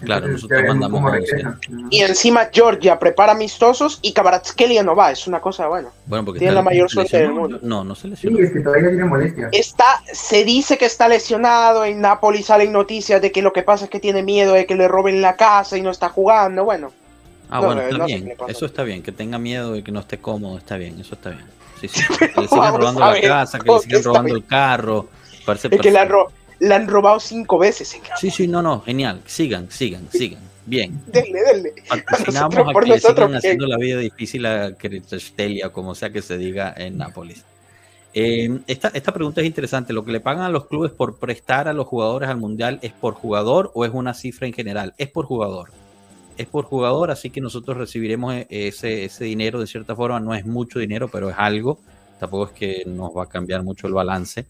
Claro, 0.00 0.26
Entonces, 0.26 0.48
nosotros 0.50 0.68
mandamos 0.68 1.00
cómo 1.00 1.08
11. 1.12 1.20
regresan. 1.20 1.60
Y 1.90 2.00
encima 2.02 2.48
Georgia 2.52 2.98
prepara 2.98 3.32
amistosos 3.32 3.98
y 4.02 4.12
Kvaratskhelia 4.12 4.82
no 4.82 4.94
va. 4.94 5.10
Es 5.10 5.26
una 5.26 5.40
cosa 5.40 5.66
buena. 5.66 5.88
Bueno, 6.06 6.24
porque 6.24 6.38
Tiene 6.38 6.52
está- 6.52 6.60
la 6.60 6.62
mayor 6.62 6.88
¿se 6.88 6.94
suerte 6.94 7.18
del 7.18 7.32
mundo. 7.32 7.58
No, 7.62 7.82
no 7.84 7.94
se 7.94 8.02
Sí, 8.02 8.08
lesionó. 8.10 8.38
es 8.38 8.52
que 8.52 8.60
todavía 8.60 8.88
tiene 8.90 9.04
molestias. 9.04 9.48
Está, 9.52 10.02
se 10.12 10.44
dice 10.44 10.78
que 10.78 10.84
está 10.84 11.08
lesionado. 11.08 11.84
En 11.84 12.00
Napoli 12.00 12.42
salen 12.42 12.70
noticias 12.72 13.20
de 13.20 13.32
que 13.32 13.42
lo 13.42 13.52
que 13.52 13.62
pasa 13.62 13.86
es 13.86 13.90
que 13.90 13.98
tiene 14.00 14.22
miedo 14.22 14.52
de 14.54 14.66
que 14.66 14.74
le 14.76 14.86
roben 14.86 15.20
la 15.20 15.34
casa 15.36 15.76
y 15.76 15.82
no 15.82 15.90
está 15.90 16.08
jugando. 16.08 16.64
Bueno, 16.64 16.92
Ah, 17.50 17.60
No, 17.60 17.66
bueno, 17.68 17.80
no, 17.80 17.86
está 17.88 17.98
no 17.98 18.04
bien. 18.04 18.34
Eso 18.46 18.66
está 18.66 18.82
bien. 18.82 19.02
Que 19.02 19.10
tenga 19.10 19.38
miedo 19.38 19.72
de 19.72 19.82
que 19.82 19.90
no 19.90 20.00
esté 20.00 20.18
cómodo, 20.18 20.58
está 20.58 20.76
bien. 20.76 21.00
Eso 21.00 21.14
está 21.14 21.30
bien. 21.30 21.46
Sí, 21.80 21.88
sí. 21.88 22.02
Que 22.18 22.42
le 22.42 22.46
sigan 22.46 22.74
robando 22.76 23.00
la 23.00 23.20
casa, 23.22 23.58
que 23.58 23.72
le 23.72 23.78
sigan 23.80 24.02
robando 24.04 24.24
bien. 24.26 24.36
el 24.36 24.44
carro. 24.46 25.08
Parece 25.46 25.68
es 25.70 25.80
que 25.80 25.90
le 25.90 25.98
le 26.60 26.74
han 26.74 26.88
robado 26.88 27.20
cinco 27.20 27.58
veces. 27.58 27.96
Sí, 28.18 28.30
sí, 28.30 28.48
no, 28.48 28.62
no, 28.62 28.80
genial. 28.80 29.22
Sigan, 29.26 29.70
sigan, 29.70 30.08
sigan. 30.10 30.40
Bien. 30.66 31.00
Denle, 31.06 31.40
denle. 31.42 31.74
Patrocinamos 31.88 32.54
nosotros 32.54 32.76
a 32.76 32.80
que 32.80 32.90
nosotros, 32.90 33.14
sigan 33.14 33.28
bien. 33.28 33.36
haciendo 33.38 33.66
la 33.66 33.76
vida 33.78 33.98
difícil 33.98 34.44
a 34.44 34.72
Kvaratskhelia, 34.74 35.70
como 35.70 35.94
sea 35.94 36.10
que 36.10 36.20
se 36.20 36.36
diga 36.36 36.74
en 36.76 36.98
Nápoles. 36.98 37.44
Eh, 38.12 38.58
esta, 38.66 38.88
esta 38.88 39.12
pregunta 39.14 39.40
es 39.40 39.46
interesante. 39.46 39.92
¿Lo 39.92 40.04
que 40.04 40.12
le 40.12 40.20
pagan 40.20 40.42
a 40.44 40.50
los 40.50 40.66
clubes 40.66 40.92
por 40.92 41.18
prestar 41.18 41.68
a 41.68 41.72
los 41.72 41.86
jugadores 41.86 42.28
al 42.28 42.36
mundial 42.36 42.80
es 42.82 42.92
por 42.92 43.14
jugador 43.14 43.70
o 43.74 43.84
es 43.84 43.92
una 43.94 44.12
cifra 44.12 44.46
en 44.46 44.52
general? 44.52 44.94
Es 44.98 45.08
por 45.08 45.24
jugador. 45.24 45.70
Es 46.36 46.46
por 46.46 46.64
jugador, 46.64 47.10
así 47.10 47.30
que 47.30 47.40
nosotros 47.40 47.76
recibiremos 47.76 48.34
e- 48.34 48.46
ese, 48.50 49.04
ese 49.04 49.24
dinero 49.24 49.60
de 49.60 49.66
cierta 49.66 49.96
forma. 49.96 50.20
No 50.20 50.34
es 50.34 50.44
mucho 50.44 50.78
dinero, 50.78 51.08
pero 51.08 51.30
es 51.30 51.36
algo. 51.38 51.78
Tampoco 52.20 52.46
es 52.46 52.52
que 52.52 52.82
nos 52.86 53.16
va 53.16 53.24
a 53.24 53.28
cambiar 53.28 53.62
mucho 53.62 53.86
el 53.86 53.94
balance. 53.94 54.46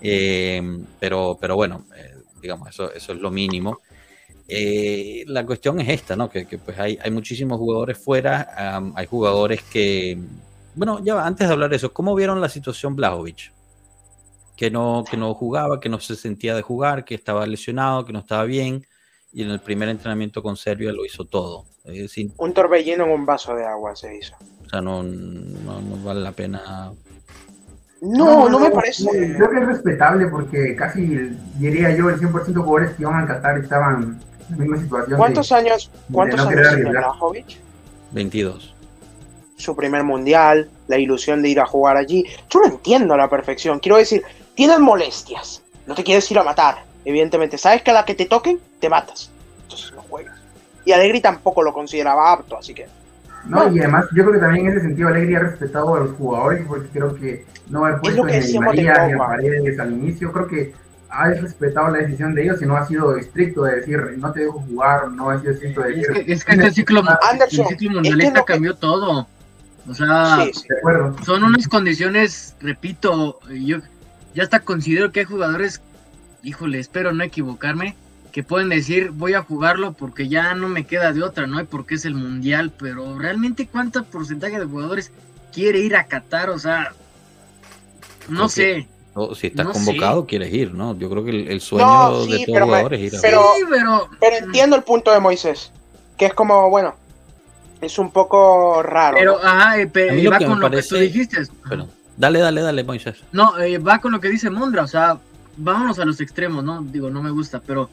Eh, 0.00 0.62
pero, 0.98 1.36
pero 1.40 1.56
bueno, 1.56 1.86
eh, 1.96 2.14
digamos, 2.40 2.68
eso, 2.68 2.92
eso 2.92 3.12
es 3.12 3.18
lo 3.20 3.30
mínimo. 3.30 3.80
Eh, 4.52 5.24
la 5.28 5.46
cuestión 5.46 5.80
es 5.80 5.88
esta, 5.88 6.16
¿no? 6.16 6.28
Que, 6.28 6.44
que, 6.46 6.58
pues 6.58 6.78
hay, 6.78 6.98
hay 7.00 7.10
muchísimos 7.10 7.58
jugadores 7.58 7.98
fuera, 7.98 8.48
am, 8.56 8.92
hay 8.96 9.06
jugadores 9.06 9.62
que, 9.62 10.18
bueno, 10.74 10.98
ya 11.04 11.24
antes 11.24 11.46
de 11.46 11.52
hablar 11.52 11.70
de 11.70 11.76
eso, 11.76 11.92
¿cómo 11.92 12.14
vieron 12.16 12.40
la 12.40 12.48
situación 12.48 12.96
Blajovic? 12.96 13.52
Que 14.56 14.70
no, 14.70 15.04
que 15.08 15.16
no 15.16 15.32
jugaba, 15.34 15.78
que 15.78 15.88
no 15.88 16.00
se 16.00 16.16
sentía 16.16 16.54
de 16.56 16.62
jugar, 16.62 17.04
que 17.04 17.14
estaba 17.14 17.46
lesionado, 17.46 18.04
que 18.04 18.12
no 18.12 18.18
estaba 18.18 18.44
bien, 18.44 18.84
y 19.32 19.42
en 19.42 19.50
el 19.50 19.60
primer 19.60 19.88
entrenamiento 19.88 20.42
con 20.42 20.56
Serbia 20.56 20.92
lo 20.92 21.04
hizo 21.04 21.24
todo. 21.24 21.66
Decir, 21.84 22.32
Un 22.36 22.52
torbellino 22.52 23.04
en 23.04 23.10
un 23.10 23.24
vaso 23.24 23.54
de 23.54 23.64
agua 23.64 23.94
se 23.96 24.18
hizo. 24.18 24.34
o 24.66 24.68
sea, 24.68 24.80
no, 24.80 25.02
no, 25.02 25.80
no 25.80 26.04
vale 26.04 26.20
la 26.20 26.32
pena. 26.32 26.92
No, 28.00 28.48
no 28.48 28.58
me 28.58 28.70
parece. 28.70 29.04
Creo 29.36 29.50
que 29.50 29.58
es 29.58 29.66
respetable 29.66 30.26
porque 30.28 30.74
casi, 30.74 31.36
diría 31.56 31.90
yo, 31.94 32.08
el 32.08 32.18
100% 32.18 32.44
de 32.46 32.54
jugadores 32.54 32.96
que 32.96 33.02
iban 33.02 33.22
a 33.22 33.26
Qatar 33.26 33.58
estaban 33.58 34.18
en 34.48 34.58
la 34.58 34.64
misma 34.64 34.78
situación. 34.78 35.18
¿Cuántos 35.18 35.52
años, 35.52 35.90
cuántos 36.10 36.42
no 36.42 36.48
años 36.48 36.54
tiene 36.54 36.68
arriesgar. 36.68 36.92
Blajovic? 36.92 37.58
22. 38.12 38.74
Su 39.56 39.76
primer 39.76 40.02
mundial, 40.02 40.70
la 40.88 40.96
ilusión 40.96 41.42
de 41.42 41.50
ir 41.50 41.60
a 41.60 41.66
jugar 41.66 41.98
allí. 41.98 42.24
Yo 42.48 42.60
lo 42.60 42.66
entiendo 42.66 43.12
a 43.14 43.18
la 43.18 43.28
perfección. 43.28 43.78
Quiero 43.78 43.98
decir, 43.98 44.22
tienes 44.54 44.80
molestias. 44.80 45.62
No 45.86 45.94
te 45.94 46.02
quieres 46.02 46.30
ir 46.30 46.38
a 46.38 46.42
matar. 46.42 46.84
Evidentemente, 47.04 47.58
sabes 47.58 47.82
que 47.82 47.90
a 47.90 47.94
la 47.94 48.04
que 48.04 48.14
te 48.14 48.24
toquen, 48.24 48.58
te 48.78 48.88
matas. 48.88 49.30
Entonces 49.62 49.92
no 49.92 50.02
juegas. 50.02 50.38
Y 50.86 50.92
Alegri 50.92 51.20
tampoco 51.20 51.62
lo 51.62 51.74
consideraba 51.74 52.32
apto, 52.32 52.56
así 52.56 52.72
que. 52.72 52.86
No, 53.44 53.70
y 53.72 53.78
además 53.78 54.06
yo 54.14 54.22
creo 54.22 54.34
que 54.34 54.40
también 54.40 54.66
en 54.66 54.72
ese 54.72 54.82
sentido 54.82 55.08
Alegría 55.08 55.38
ha 55.38 55.42
respetado 55.42 55.94
a 55.94 56.00
los 56.00 56.12
jugadores 56.16 56.64
porque 56.66 56.88
creo 56.88 57.14
que 57.14 57.46
no 57.70 57.84
haber 57.84 58.00
puesto 58.00 58.24
lo 58.24 58.28
que 58.30 58.40
ni 58.40 58.58
María 58.58 59.06
ni. 59.08 59.16
Paredes 59.16 59.78
al 59.78 59.92
inicio, 59.92 60.32
creo 60.32 60.46
que 60.46 60.74
ha 61.08 61.28
respetado 61.30 61.90
la 61.90 61.98
decisión 61.98 62.34
de 62.34 62.44
ellos 62.44 62.62
y 62.62 62.66
no 62.66 62.76
ha 62.76 62.86
sido 62.86 63.16
estricto 63.16 63.64
de 63.64 63.76
decir 63.76 64.00
no 64.18 64.32
te 64.32 64.40
dejo 64.40 64.60
jugar, 64.60 65.10
no 65.10 65.30
ha 65.30 65.40
sido 65.40 65.52
estricto 65.52 65.80
de 65.82 65.90
Es 65.90 65.96
decir 66.06 66.24
que, 66.24 66.32
es 66.32 66.44
que 66.44 66.52
este 66.52 66.70
ciclo, 66.72 67.02
Anderson, 67.30 67.66
el 67.70 67.78
ciclo 67.78 67.88
es 67.88 67.94
mundialista 67.94 68.32
que 68.32 68.38
lo 68.38 68.44
que- 68.44 68.52
cambió 68.52 68.74
todo. 68.74 69.26
O 69.88 69.94
sea, 69.94 70.44
Sí, 70.44 70.52
sí. 70.54 70.68
son 71.24 71.42
unas 71.42 71.66
condiciones, 71.66 72.54
repito, 72.60 73.40
yo 73.50 73.78
ya 74.34 74.42
hasta 74.44 74.60
considero 74.60 75.10
que 75.10 75.20
hay 75.20 75.26
jugadores, 75.26 75.80
híjole, 76.44 76.78
espero 76.78 77.12
no 77.12 77.24
equivocarme, 77.24 77.96
que 78.30 78.44
pueden 78.44 78.68
decir 78.68 79.10
voy 79.10 79.34
a 79.34 79.42
jugarlo 79.42 79.92
porque 79.94 80.28
ya 80.28 80.54
no 80.54 80.68
me 80.68 80.84
queda 80.84 81.12
de 81.12 81.22
otra, 81.24 81.48
¿no? 81.48 81.60
Y 81.60 81.64
porque 81.64 81.96
es 81.96 82.04
el 82.04 82.14
mundial, 82.14 82.72
pero 82.78 83.18
realmente 83.18 83.66
cuánto 83.66 84.04
porcentaje 84.04 84.60
de 84.60 84.66
jugadores 84.66 85.10
quiere 85.52 85.80
ir 85.80 85.96
a 85.96 86.04
Qatar, 86.04 86.50
o 86.50 86.58
sea, 86.58 86.92
no 88.30 88.48
sé. 88.48 88.88
O 89.14 89.34
si 89.34 89.48
estás 89.48 89.66
No 89.66 89.72
convocado, 89.72 90.26
quieres 90.26 90.52
ir, 90.54 90.72
¿no? 90.72 90.96
Yo 90.96 91.10
creo 91.10 91.24
que 91.24 91.30
el, 91.30 91.48
el 91.48 91.60
sueño 91.60 91.86
No, 91.86 92.26
de 92.26 92.38
todo 92.38 92.54
pero 92.54 92.66
me- 92.66 92.72
jugador 92.72 92.94
es 92.94 93.00
ir 93.00 93.16
a 93.16 93.20
pero- 93.20 93.42
sí, 93.56 93.64
pero, 93.68 94.08
Pero 94.20 94.36
entiendo 94.46 94.76
el 94.76 94.82
punto 94.84 95.10
de 95.12 95.18
Moisés. 95.20 95.72
Que 96.16 96.26
es 96.26 96.34
como, 96.34 96.70
bueno, 96.70 96.94
es 97.80 97.98
un 97.98 98.10
poco 98.12 98.82
raro. 98.82 99.16
pero, 99.18 99.32
¿no? 99.38 99.48
ajá, 99.48 99.80
eh, 99.80 99.86
pe- 99.88 100.10
A 100.10 100.12
mí 100.12 100.22
lo 100.22 100.30
va 100.30 100.38
con 100.38 100.60
lo 100.60 100.70
que 100.70 100.82
tú 100.82 100.96
dijiste. 100.96 101.38
Pero, 101.68 101.88
dale, 102.16 102.38
dale, 102.38 102.60
dale, 102.60 102.84
Moisés. 102.84 103.16
No, 103.32 103.58
eh, 103.58 103.78
va 103.78 103.98
con 104.00 104.12
lo 104.12 104.20
que 104.20 104.28
dice 104.28 104.48
Mondra, 104.48 104.84
o 104.84 104.88
sea, 104.88 105.18
vámonos 105.56 105.98
a 105.98 106.04
los 106.04 106.20
extremos, 106.20 106.62
¿no? 106.62 106.80
Digo, 106.82 107.10
no 107.10 107.20
me 107.22 107.30
gusta, 107.30 107.60
pero 107.60 107.90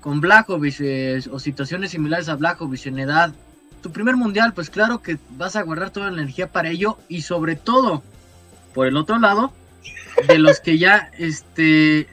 con 0.00 0.20
Blajovic 0.20 0.76
eh, 0.80 1.20
o 1.32 1.38
situaciones 1.38 1.92
similares 1.92 2.28
a 2.28 2.34
Blajovic 2.36 2.86
en 2.86 2.98
edad, 2.98 3.32
tu 3.82 3.90
primer 3.90 4.16
mundial, 4.16 4.52
pues 4.52 4.68
claro 4.70 5.00
que 5.00 5.16
vas 5.30 5.56
a 5.56 5.62
guardar 5.62 5.90
toda 5.90 6.10
la 6.10 6.20
energía 6.20 6.48
para 6.52 6.68
ello 6.70 6.98
y 7.08 7.22
sobre 7.22 7.56
todo, 7.56 8.02
por 8.76 8.86
el 8.86 8.96
otro 8.98 9.18
lado, 9.18 9.52
de 10.28 10.38
los 10.38 10.60
que 10.60 10.76
ya, 10.76 11.10
este, 11.18 12.06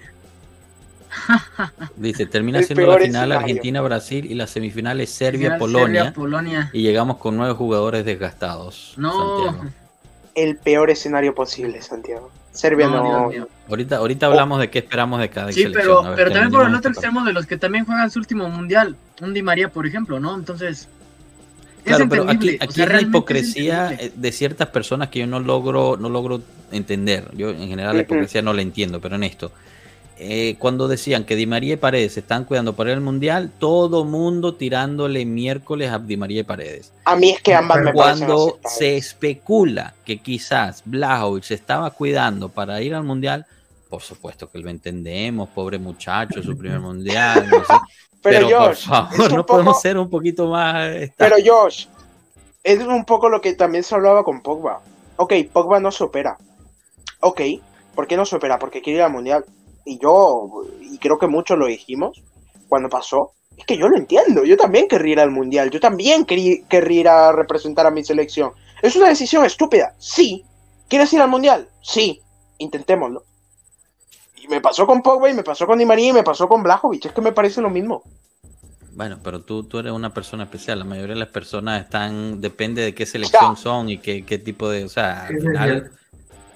Dice, 1.97 2.25
termina 2.25 2.59
El 2.59 2.65
siendo 2.65 2.87
la 2.87 2.97
final. 2.97 3.31
Argentina-Brasil 3.33 4.25
y 4.25 4.33
las 4.33 4.49
semifinales 4.49 5.15
Final 5.15 5.33
Serbia-Polonia. 5.33 6.71
Y 6.73 6.81
llegamos 6.81 7.17
con 7.17 7.35
nueve 7.37 7.53
jugadores 7.53 8.05
desgastados. 8.05 8.93
No. 8.97 9.45
Santiago. 9.45 9.71
El 10.35 10.57
peor 10.57 10.89
escenario 10.89 11.35
posible, 11.35 11.81
Santiago. 11.81 12.31
Serbia 12.51 12.87
No. 12.87 13.29
Ahorita, 13.69 13.97
ahorita 13.97 14.27
hablamos 14.27 14.59
de 14.59 14.69
qué 14.69 14.79
esperamos 14.79 15.19
de 15.19 15.29
cada 15.29 15.51
Sí, 15.51 15.63
selección. 15.63 16.03
pero, 16.03 16.15
pero 16.15 16.31
también 16.31 16.51
por 16.51 16.65
el 16.67 16.75
otro 16.75 16.91
extremo 16.91 17.23
de 17.25 17.33
los 17.33 17.45
que 17.45 17.57
también 17.57 17.85
juegan 17.85 18.09
su 18.09 18.19
último 18.19 18.47
mundial, 18.47 18.95
un 19.21 19.33
Di 19.33 19.41
María, 19.41 19.69
por 19.69 19.85
ejemplo, 19.85 20.19
¿no? 20.19 20.35
Entonces, 20.35 20.87
Claro, 21.83 22.07
pero 22.09 22.29
aquí, 22.29 22.55
o 22.55 22.63
aquí 22.63 22.73
sea, 22.73 22.85
es 22.85 22.91
la 22.91 22.97
es 22.97 23.03
hipocresía 23.03 23.93
eh, 23.99 24.11
de 24.15 24.31
ciertas 24.31 24.69
personas 24.69 25.09
que 25.09 25.19
yo 25.19 25.27
no 25.27 25.39
logro, 25.39 25.97
no 25.97 26.09
logro 26.09 26.41
entender. 26.71 27.29
Yo 27.35 27.49
en 27.49 27.67
general 27.67 27.95
la 27.97 28.03
hipocresía 28.03 28.41
no 28.41 28.53
la 28.53 28.61
entiendo, 28.61 29.01
pero 29.01 29.15
en 29.15 29.23
esto. 29.23 29.51
eh, 30.15 30.55
cuando 30.59 30.87
decían 30.87 31.25
que 31.25 31.35
Di 31.35 31.47
María 31.47 31.73
y 31.73 31.77
Paredes 31.77 32.13
se 32.13 32.19
están 32.21 32.45
cuidando 32.45 32.75
para 32.75 32.91
ir 32.91 32.95
al 32.97 33.01
Mundial, 33.01 33.51
todo 33.57 34.05
mundo 34.05 34.55
tirándole 34.55 35.25
miércoles 35.25 35.91
a 35.91 35.99
Di 35.99 36.17
María 36.17 36.41
y 36.41 36.43
Paredes. 36.43 36.93
A 37.05 37.15
mí 37.15 37.31
es 37.31 37.41
que 37.41 37.53
ambas 37.55 37.81
me 37.81 37.91
Cuando 37.91 38.59
se 38.65 38.95
especula 38.97 39.95
que 40.05 40.19
quizás 40.21 40.83
Blajovic 40.85 41.43
se 41.43 41.55
estaba 41.55 41.89
cuidando 41.91 42.49
para 42.49 42.81
ir 42.81 42.93
al 42.95 43.03
Mundial, 43.03 43.45
por 43.89 44.01
supuesto 44.01 44.49
que 44.49 44.59
lo 44.59 44.69
entendemos, 44.69 45.49
pobre 45.49 45.79
muchacho, 45.79 46.41
su 46.43 46.55
primer 46.57 46.79
Mundial, 46.81 47.49
no 47.49 47.65
sé. 47.65 47.73
Pero, 48.23 48.47
Josh, 48.49 48.71
es 48.79 48.85
favor, 48.85 49.29
un 49.31 49.37
no 49.37 49.45
podemos 49.45 49.73
poco- 49.73 49.81
ser 49.81 49.97
un 49.97 50.09
poquito 50.09 50.47
más... 50.47 50.89
Pero 51.17 51.35
Josh, 51.45 51.87
es 52.63 52.79
un 52.79 53.03
poco 53.05 53.29
lo 53.29 53.41
que 53.41 53.53
también 53.53 53.83
se 53.83 53.93
hablaba 53.95 54.23
con 54.23 54.41
Pogba. 54.41 54.81
Ok, 55.17 55.33
Pogba 55.51 55.79
no 55.79 55.91
se 55.91 56.03
opera. 56.03 56.37
Ok, 57.19 57.41
¿por 57.95 58.07
qué 58.07 58.15
no 58.17 58.25
se 58.25 58.35
opera? 58.37 58.57
Porque 58.59 58.81
quiere 58.81 58.99
ir 58.99 59.03
al 59.03 59.11
mundial. 59.11 59.45
Y 59.85 59.99
yo, 59.99 60.49
y 60.81 60.97
creo 60.97 61.17
que 61.19 61.27
muchos 61.27 61.57
lo 61.57 61.65
dijimos 61.67 62.21
cuando 62.69 62.89
pasó. 62.89 63.31
Es 63.57 63.65
que 63.65 63.77
yo 63.77 63.87
lo 63.89 63.97
entiendo. 63.97 64.43
Yo 64.45 64.57
también 64.57 64.87
querría 64.87 65.13
ir 65.13 65.19
al 65.19 65.29
mundial. 65.31 65.69
Yo 65.69 65.79
también 65.79 66.25
querí- 66.25 66.65
querría 66.67 66.99
ir 67.01 67.07
a 67.09 67.31
representar 67.33 67.85
a 67.85 67.91
mi 67.91 68.03
selección. 68.03 68.51
¿Es 68.81 68.95
una 68.95 69.09
decisión 69.09 69.45
estúpida? 69.45 69.93
Sí. 69.99 70.43
¿Quieres 70.87 71.11
ir 71.13 71.21
al 71.21 71.29
mundial? 71.29 71.67
Sí. 71.81 72.21
Intentémoslo. 72.57 73.23
Y 74.43 74.47
me 74.49 74.59
pasó 74.59 74.85
con 74.85 75.01
Pogba 75.01 75.29
y 75.29 75.33
me 75.33 75.43
pasó 75.43 75.65
con 75.65 75.79
Di 75.79 75.85
María 75.85 76.09
y 76.09 76.13
me 76.13 76.23
pasó 76.23 76.49
con 76.49 76.61
Blajovic. 76.61 77.05
Es 77.05 77.11
que 77.13 77.21
me 77.21 77.31
parece 77.31 77.61
lo 77.61 77.69
mismo. 77.69 78.03
Bueno, 78.91 79.17
pero 79.23 79.41
tú, 79.41 79.63
tú 79.63 79.79
eres 79.79 79.93
una 79.93 80.13
persona 80.13 80.43
especial. 80.43 80.79
La 80.79 80.85
mayoría 80.85 81.13
de 81.13 81.19
las 81.19 81.29
personas 81.29 81.81
están, 81.81 82.41
depende 82.41 82.81
de 82.81 82.93
qué 82.93 83.05
selección 83.05 83.55
son 83.55 83.89
y 83.89 83.97
qué, 83.99 84.25
qué 84.25 84.37
tipo 84.37 84.69
de, 84.69 84.83
o 84.83 84.89
sea, 84.89 85.27
al 85.27 85.35
Eso 85.35 85.37
es 85.37 85.43
final, 85.43 85.71
eh, 85.71 85.91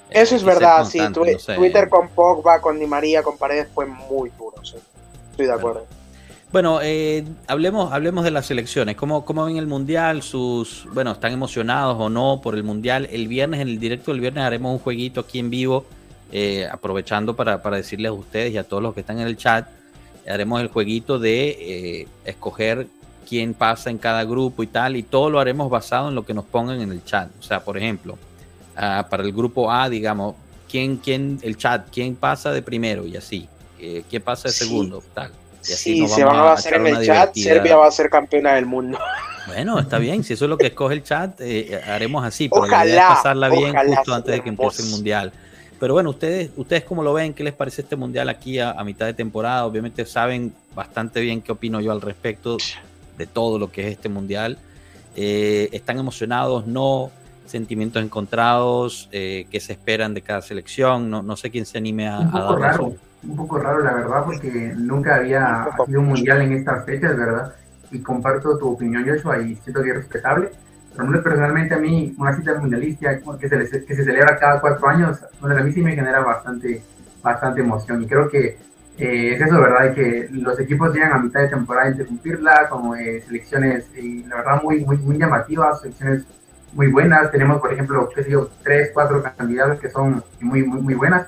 Eso 0.09 0.35
es 0.35 0.43
verdad, 0.43 0.85
sí. 0.85 0.99
no 0.99 1.39
sé. 1.39 1.55
Twitter 1.55 1.87
con 1.89 2.09
Pogba, 2.09 2.59
con 2.61 2.77
Di 2.77 2.85
María, 2.85 3.23
con 3.23 3.37
Paredes 3.37 3.69
fue 3.73 3.85
muy 3.85 4.29
duro, 4.37 4.63
sí. 4.63 4.75
Estoy 5.31 5.45
de 5.47 5.53
acuerdo. 5.53 5.87
Bueno, 6.51 6.79
eh, 6.81 7.25
hablemos, 7.47 7.91
hablemos 7.91 8.23
de 8.23 8.31
las 8.31 8.45
selecciones. 8.45 8.95
¿Cómo, 8.95 9.25
¿Cómo 9.25 9.45
ven 9.45 9.57
el 9.57 9.67
mundial? 9.67 10.21
Sus, 10.21 10.87
bueno, 10.93 11.11
¿están 11.11 11.33
emocionados 11.33 11.97
o 11.99 12.09
no 12.09 12.39
por 12.41 12.55
el 12.55 12.63
mundial? 12.63 13.07
El 13.11 13.27
viernes, 13.27 13.59
en 13.61 13.67
el 13.67 13.79
directo 13.79 14.11
del 14.11 14.21
viernes, 14.21 14.43
haremos 14.43 14.71
un 14.71 14.79
jueguito 14.79 15.21
aquí 15.21 15.39
en 15.39 15.49
vivo, 15.49 15.85
eh, 16.31 16.67
aprovechando 16.71 17.35
para, 17.35 17.61
para 17.61 17.77
decirles 17.77 18.09
a 18.09 18.13
ustedes 18.13 18.53
y 18.53 18.57
a 18.57 18.63
todos 18.63 18.83
los 18.83 18.93
que 18.93 19.01
están 19.01 19.19
en 19.19 19.27
el 19.27 19.37
chat, 19.37 19.67
haremos 20.27 20.59
el 20.61 20.67
jueguito 20.67 21.19
de 21.19 21.49
eh, 21.59 22.07
escoger 22.25 22.87
quién 23.27 23.53
pasa 23.53 23.89
en 23.89 23.97
cada 23.97 24.23
grupo 24.23 24.63
y 24.63 24.67
tal, 24.67 24.95
y 24.95 25.03
todo 25.03 25.29
lo 25.29 25.39
haremos 25.39 25.69
basado 25.69 26.09
en 26.09 26.15
lo 26.15 26.25
que 26.25 26.33
nos 26.33 26.45
pongan 26.45 26.81
en 26.81 26.91
el 26.91 27.03
chat. 27.03 27.29
O 27.39 27.43
sea, 27.43 27.61
por 27.61 27.77
ejemplo, 27.77 28.17
ah, 28.75 29.05
para 29.09 29.23
el 29.23 29.31
grupo 29.33 29.71
A, 29.71 29.89
digamos, 29.89 30.35
quién, 30.69 30.97
quién, 30.97 31.39
el 31.41 31.57
chat, 31.57 31.87
quién 31.91 32.15
pasa 32.15 32.51
de 32.51 32.61
primero 32.61 33.05
y 33.05 33.17
así, 33.17 33.47
eh, 33.79 34.03
quién 34.09 34.21
pasa 34.21 34.47
de 34.49 34.53
Sí. 34.53 34.65
segundo, 34.65 35.03
tal. 35.13 35.31
Y 35.67 35.73
así 35.73 35.93
Sí, 35.95 36.01
nos 36.01 36.11
se 36.13 36.23
van 36.23 36.35
a 36.37 36.53
hacer 36.53 36.75
en 36.75 36.87
el 36.87 36.93
chat, 37.05 37.33
divertida. 37.33 37.53
Serbia 37.53 37.75
va 37.77 37.87
a 37.87 37.91
ser 37.91 38.09
campeona 38.09 38.53
del 38.53 38.65
mundo. 38.65 38.97
Bueno, 39.47 39.79
está 39.79 39.97
bien, 39.97 40.23
si 40.23 40.33
eso 40.33 40.45
es 40.45 40.49
lo 40.49 40.57
que 40.57 40.67
escoge 40.67 40.93
el 40.95 41.03
chat, 41.03 41.39
eh, 41.41 41.81
haremos 41.85 42.23
así, 42.25 42.47
pero 42.49 42.61
la 42.65 42.67
Ojalá, 42.67 42.85
idea 42.89 43.01
es 43.09 43.15
pasarla 43.15 43.49
bien 43.49 43.69
ojalá, 43.69 43.95
justo 43.97 44.13
antes 44.13 44.35
de 44.35 44.41
que 44.41 44.49
empiece 44.49 44.81
el 44.83 44.89
mundial. 44.89 45.31
Pero 45.79 45.93
bueno, 45.93 46.09
ustedes, 46.09 46.51
ustedes 46.55 46.83
cómo 46.83 47.03
lo 47.03 47.13
ven, 47.13 47.33
qué 47.33 47.43
les 47.43 47.53
parece 47.53 47.81
este 47.81 47.95
mundial 47.95 48.29
aquí 48.29 48.59
a, 48.59 48.71
a 48.71 48.83
mitad 48.83 49.05
de 49.05 49.13
temporada, 49.13 49.65
obviamente 49.65 50.05
saben 50.05 50.53
bastante 50.75 51.21
bien 51.21 51.41
qué 51.41 51.51
opino 51.51 51.79
yo 51.81 51.91
al 51.91 52.01
respecto 52.01 52.57
de 53.17 53.27
todo 53.27 53.59
lo 53.59 53.71
que 53.71 53.81
es 53.87 53.91
este 53.93 54.09
mundial. 54.09 54.57
Eh, 55.15 55.69
¿Están 55.71 55.97
emocionados? 55.97 56.67
No, 56.67 57.11
sentimientos 57.45 58.03
encontrados, 58.03 59.09
eh, 59.11 59.47
qué 59.49 59.59
se 59.59 59.73
esperan 59.73 60.13
de 60.13 60.21
cada 60.21 60.41
selección, 60.41 61.09
no, 61.09 61.23
no 61.23 61.35
sé 61.35 61.49
quién 61.49 61.65
se 61.65 61.77
anime 61.77 62.07
a, 62.07 62.19
un 62.19 62.27
a 62.27 62.31
poco 62.31 62.59
dar 62.59 62.59
raro, 62.59 62.93
un 63.23 63.35
poco 63.35 63.57
raro 63.57 63.83
la 63.83 63.93
verdad, 63.93 64.23
porque 64.25 64.73
nunca 64.75 65.15
había 65.15 65.69
sido 65.85 66.01
un 66.01 66.07
mundial 66.07 66.41
en 66.41 66.53
estas 66.53 66.85
fechas, 66.85 67.17
¿verdad? 67.17 67.53
Y 67.91 67.99
comparto 67.99 68.57
tu 68.57 68.69
opinión, 68.73 69.07
Joshua, 69.07 69.39
y 69.41 69.55
siento 69.55 69.81
que 69.81 69.89
es 69.89 69.95
respetable. 69.95 70.51
Personalmente 70.97 71.75
a 71.75 71.77
mí, 71.77 72.15
una 72.17 72.35
cita 72.35 72.55
mundialista 72.55 73.19
que 73.39 73.49
se, 73.49 73.85
que 73.85 73.95
se 73.95 74.03
celebra 74.03 74.37
cada 74.39 74.59
cuatro 74.59 74.87
años, 74.87 75.19
bueno, 75.39 75.55
a 75.57 75.63
mí 75.63 75.71
sí 75.71 75.81
me 75.81 75.95
genera 75.95 76.19
bastante, 76.21 76.81
bastante 77.21 77.61
emoción. 77.61 78.01
Y 78.03 78.07
creo 78.07 78.27
que 78.29 78.57
eh, 78.97 79.33
es 79.35 79.41
eso, 79.41 79.61
¿verdad? 79.61 79.93
Que 79.93 80.27
los 80.31 80.59
equipos 80.59 80.93
llegan 80.93 81.13
a 81.13 81.19
mitad 81.19 81.41
de 81.41 81.49
temporada 81.49 81.87
a 81.87 81.91
interrumpirla, 81.91 82.67
como 82.69 82.95
eh, 82.95 83.21
selecciones, 83.25 83.85
eh, 83.95 84.23
la 84.27 84.37
verdad, 84.37 84.61
muy, 84.63 84.83
muy, 84.83 84.97
muy 84.97 85.17
llamativas, 85.17 85.81
selecciones 85.81 86.23
muy 86.73 86.87
buenas. 86.87 87.31
Tenemos, 87.31 87.59
por 87.59 87.71
ejemplo, 87.71 88.09
qué 88.13 88.23
sé 88.23 88.31
yo, 88.31 88.49
tres, 88.63 88.89
cuatro 88.93 89.23
candidatos 89.37 89.79
que 89.79 89.89
son 89.89 90.23
muy, 90.41 90.63
muy, 90.63 90.81
muy 90.81 90.95
buenas. 90.95 91.27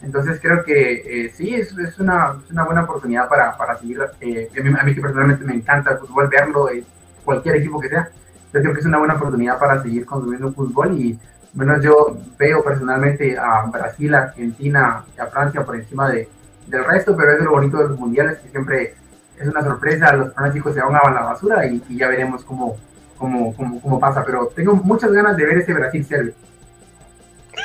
Entonces 0.00 0.38
creo 0.40 0.62
que 0.64 1.24
eh, 1.26 1.32
sí, 1.34 1.54
es, 1.54 1.76
es, 1.76 1.98
una, 1.98 2.36
es 2.44 2.52
una 2.52 2.64
buena 2.64 2.82
oportunidad 2.84 3.28
para, 3.28 3.56
para 3.56 3.76
seguir. 3.78 3.98
eh, 4.20 4.48
a, 4.56 4.62
mí, 4.62 4.74
a 4.78 4.84
mí 4.84 4.94
que 4.94 5.00
personalmente 5.00 5.44
me 5.44 5.54
encanta 5.54 5.92
el 5.92 5.98
fútbol, 5.98 6.28
verlo, 6.28 6.70
eh, 6.70 6.84
cualquier 7.24 7.56
equipo 7.56 7.80
que 7.80 7.88
sea. 7.88 8.08
Yo 8.52 8.60
creo 8.60 8.72
que 8.72 8.80
es 8.80 8.86
una 8.86 8.98
buena 8.98 9.14
oportunidad 9.14 9.58
para 9.58 9.82
seguir 9.82 10.06
consumiendo 10.06 10.52
fútbol 10.52 10.98
y 10.98 11.18
menos 11.54 11.82
yo 11.82 12.16
veo 12.38 12.62
personalmente 12.62 13.36
a 13.38 13.62
Brasil, 13.66 14.14
Argentina 14.14 15.04
y 15.16 15.20
a 15.20 15.26
Francia 15.26 15.64
por 15.64 15.76
encima 15.76 16.10
de, 16.10 16.28
del 16.66 16.84
resto, 16.84 17.16
pero 17.16 17.32
es 17.32 17.42
lo 17.42 17.50
bonito 17.50 17.78
de 17.78 17.88
los 17.88 17.98
mundiales 17.98 18.38
que 18.38 18.48
siempre 18.48 18.94
es 19.38 19.48
una 19.48 19.62
sorpresa, 19.62 20.12
los 20.14 20.32
pronósticos 20.32 20.74
se 20.74 20.80
van 20.80 20.96
a 20.96 21.10
la 21.10 21.22
basura 21.22 21.66
y, 21.66 21.82
y 21.88 21.96
ya 21.96 22.08
veremos 22.08 22.44
cómo, 22.44 22.76
cómo, 23.16 23.54
cómo, 23.54 23.80
cómo 23.80 24.00
pasa, 24.00 24.24
pero 24.24 24.46
tengo 24.54 24.74
muchas 24.74 25.12
ganas 25.12 25.36
de 25.36 25.46
ver 25.46 25.58
ese 25.58 25.74
Brasil-Serbia. 25.74 26.34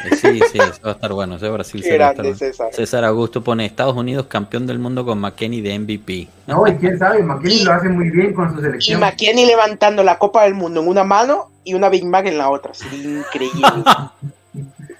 Eh, 0.03 0.15
Sí, 0.15 0.39
sí, 0.51 0.57
eso 0.57 0.79
va 0.83 0.89
a 0.89 0.93
estar 0.93 1.13
bueno, 1.13 1.35
ese 1.35 1.49
Brasil 1.49 1.83
se 1.83 1.97
va 1.97 2.07
a 2.07 2.11
estar 2.11 2.25
grande 2.25 2.37
bueno. 2.37 2.37
César. 2.37 2.73
César 2.73 3.03
Augusto 3.05 3.43
pone 3.43 3.65
Estados 3.65 3.95
Unidos 3.95 4.27
campeón 4.27 4.67
del 4.67 4.79
mundo 4.79 5.05
con 5.05 5.19
McKenny 5.19 5.61
de 5.61 5.79
MVP. 5.79 6.27
No, 6.47 6.67
y 6.67 6.75
quién 6.75 6.97
sabe, 6.99 7.23
McKinney 7.23 7.63
lo 7.63 7.73
hace 7.73 7.89
muy 7.89 8.09
bien 8.09 8.33
con 8.33 8.51
su 8.53 8.59
Y 8.59 8.63
selección. 8.63 8.99
McKenny 8.99 9.45
levantando 9.45 10.03
la 10.03 10.17
Copa 10.17 10.43
del 10.43 10.53
Mundo 10.53 10.81
en 10.81 10.87
una 10.87 11.03
mano 11.03 11.51
y 11.63 11.73
una 11.73 11.89
Big 11.89 12.05
Mac 12.05 12.25
en 12.25 12.37
la 12.37 12.49
otra. 12.49 12.73
Sería 12.73 13.19
increíble. 13.19 13.61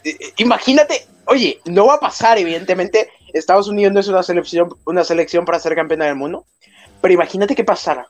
Eh, 0.05 0.17
eh, 0.19 0.33
Imagínate, 0.37 1.05
oye, 1.27 1.59
no 1.65 1.85
va 1.85 1.93
a 1.93 1.99
pasar, 1.99 2.37
evidentemente. 2.37 3.09
Estados 3.31 3.69
Unidos 3.69 3.93
no 3.93 3.99
es 4.01 4.07
una 4.09 4.21
selección, 4.21 4.75
una 4.85 5.03
selección 5.05 5.45
para 5.45 5.59
ser 5.59 5.75
campeona 5.75 6.05
del 6.05 6.15
mundo. 6.15 6.45
Pero 7.01 7.13
imagínate 7.13 7.55
que 7.55 7.63
pasara. 7.63 8.07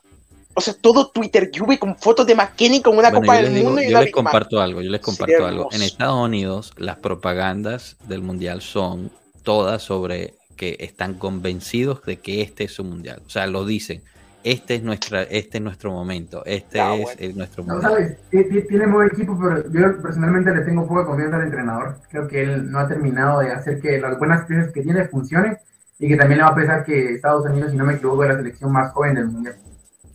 O 0.56 0.60
sea, 0.60 0.74
todo 0.80 1.08
Twitter 1.10 1.50
Juve 1.54 1.78
con 1.78 1.96
fotos 1.96 2.26
de 2.26 2.34
McKenny 2.34 2.80
con 2.80 2.96
una 2.96 3.10
Bueno, 3.10 3.20
Copa 3.26 3.36
del 3.38 3.52
digo- 3.54 3.66
Mundo 3.66 3.82
y 3.82 3.84
yo 3.86 3.90
una 3.90 3.98
les 4.00 4.06
Big 4.06 4.14
Mac. 4.16 4.24
comparto 4.24 4.60
algo, 4.60 4.82
yo 4.82 4.90
les 4.90 5.00
comparto 5.00 5.32
Sería 5.32 5.48
algo. 5.48 5.68
En. 5.72 5.82
Estados 5.82 6.24
Unidos, 6.24 6.72
las 6.76 6.96
propagandas 6.98 7.96
del 8.08 8.22
mundial 8.22 8.60
son 8.62 9.10
todas 9.42 9.82
sobre 9.82 10.34
que 10.56 10.76
están 10.80 11.14
convencidos 11.14 12.02
de 12.04 12.18
que 12.20 12.40
este 12.42 12.64
es 12.64 12.72
su 12.72 12.84
mundial. 12.84 13.20
O 13.26 13.30
sea, 13.30 13.46
lo 13.46 13.64
dicen. 13.66 14.02
Este 14.44 14.74
es 14.74 14.82
nuestra, 14.82 15.22
este 15.22 15.56
es 15.56 15.64
nuestro 15.64 15.90
momento. 15.90 16.44
Este 16.44 16.78
Ah, 16.78 16.94
es 16.94 17.02
bueno. 17.02 17.18
el- 17.20 17.36
nuestro 17.38 17.64
No 17.64 17.72
mundial. 17.74 17.92
sabes, 17.92 18.16
Ti- 18.30 18.44
ti- 18.44 18.68
tiene 18.68 18.86
buen 18.86 19.08
equipo, 19.08 19.38
pero 19.42 19.72
yo 19.72 20.02
personalmente 20.02 20.54
le 20.54 20.60
tengo 20.60 20.86
poca 20.86 21.06
confianza 21.06 21.36
al 21.38 21.44
entrenador. 21.44 21.96
Creo 22.10 22.28
que 22.28 22.42
él 22.42 22.70
no 22.70 22.78
ha 22.78 22.86
terminado 22.86 23.40
de 23.40 23.50
hacer 23.52 23.80
que 23.80 23.98
las 23.98 24.18
buenas 24.18 24.46
piezas 24.46 24.70
que 24.70 24.82
tiene 24.82 25.06
funcionen 25.08 25.56
y 25.98 26.08
que 26.08 26.16
también 26.16 26.38
le 26.38 26.44
va 26.44 26.50
a 26.50 26.54
pesar 26.54 26.84
que 26.84 27.14
Estados 27.14 27.46
Unidos, 27.46 27.70
si 27.70 27.78
no 27.78 27.86
me 27.86 27.94
equivoco, 27.94 28.22
es 28.24 28.28
la 28.32 28.36
selección 28.36 28.70
más 28.70 28.92
joven 28.92 29.14
del 29.14 29.26
mundial. 29.28 29.56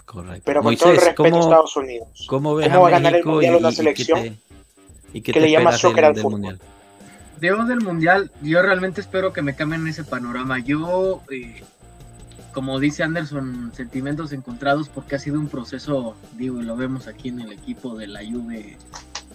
Correcto. 0.10 0.42
Pero 0.44 0.64
con 0.64 0.76
todo 0.76 0.90
el 0.90 0.96
Moisés, 0.96 1.06
respeto 1.06 1.24
a 1.24 1.30
¿cómo, 1.30 1.44
Estados 1.44 1.76
Unidos. 1.78 2.26
cómo 2.28 2.56
ves 2.56 2.68
¿Cómo 2.70 2.82
va 2.82 2.88
a 2.88 2.92
ganar 2.92 3.16
el 3.16 3.24
mundial 3.24 3.54
y, 3.54 3.58
una 3.60 3.70
y- 3.70 3.72
y 3.72 3.76
selección 3.76 4.22
te, 4.22 4.38
y 5.14 5.22
que 5.22 5.34
te 5.34 5.40
le 5.40 5.52
llama 5.52 5.72
soccer 5.74 5.98
del- 5.98 6.06
al 6.06 6.16
fútbol? 6.16 6.32
mundial? 6.32 6.60
Yo 7.40 7.66
del 7.66 7.82
mundial, 7.82 8.32
yo 8.42 8.62
realmente 8.64 9.02
espero 9.02 9.34
que 9.34 9.44
me 9.44 9.56
cambien 9.56 9.88
ese 9.88 10.04
panorama. 10.04 10.58
Yo, 10.60 11.22
eh, 11.32 11.64
como 12.54 12.80
dice 12.80 13.04
Anderson, 13.04 13.72
sentimientos 13.76 14.34
encontrados 14.34 14.90
porque 14.90 15.16
ha 15.16 15.20
sido 15.20 15.40
un 15.40 15.48
proceso, 15.48 16.16
digo, 16.38 16.60
y 16.60 16.64
lo 16.66 16.76
vemos 16.76 17.08
aquí 17.08 17.30
en 17.30 17.42
el 17.42 17.52
equipo 17.52 17.96
de 17.96 18.08
la 18.08 18.22
Juve 18.26 18.78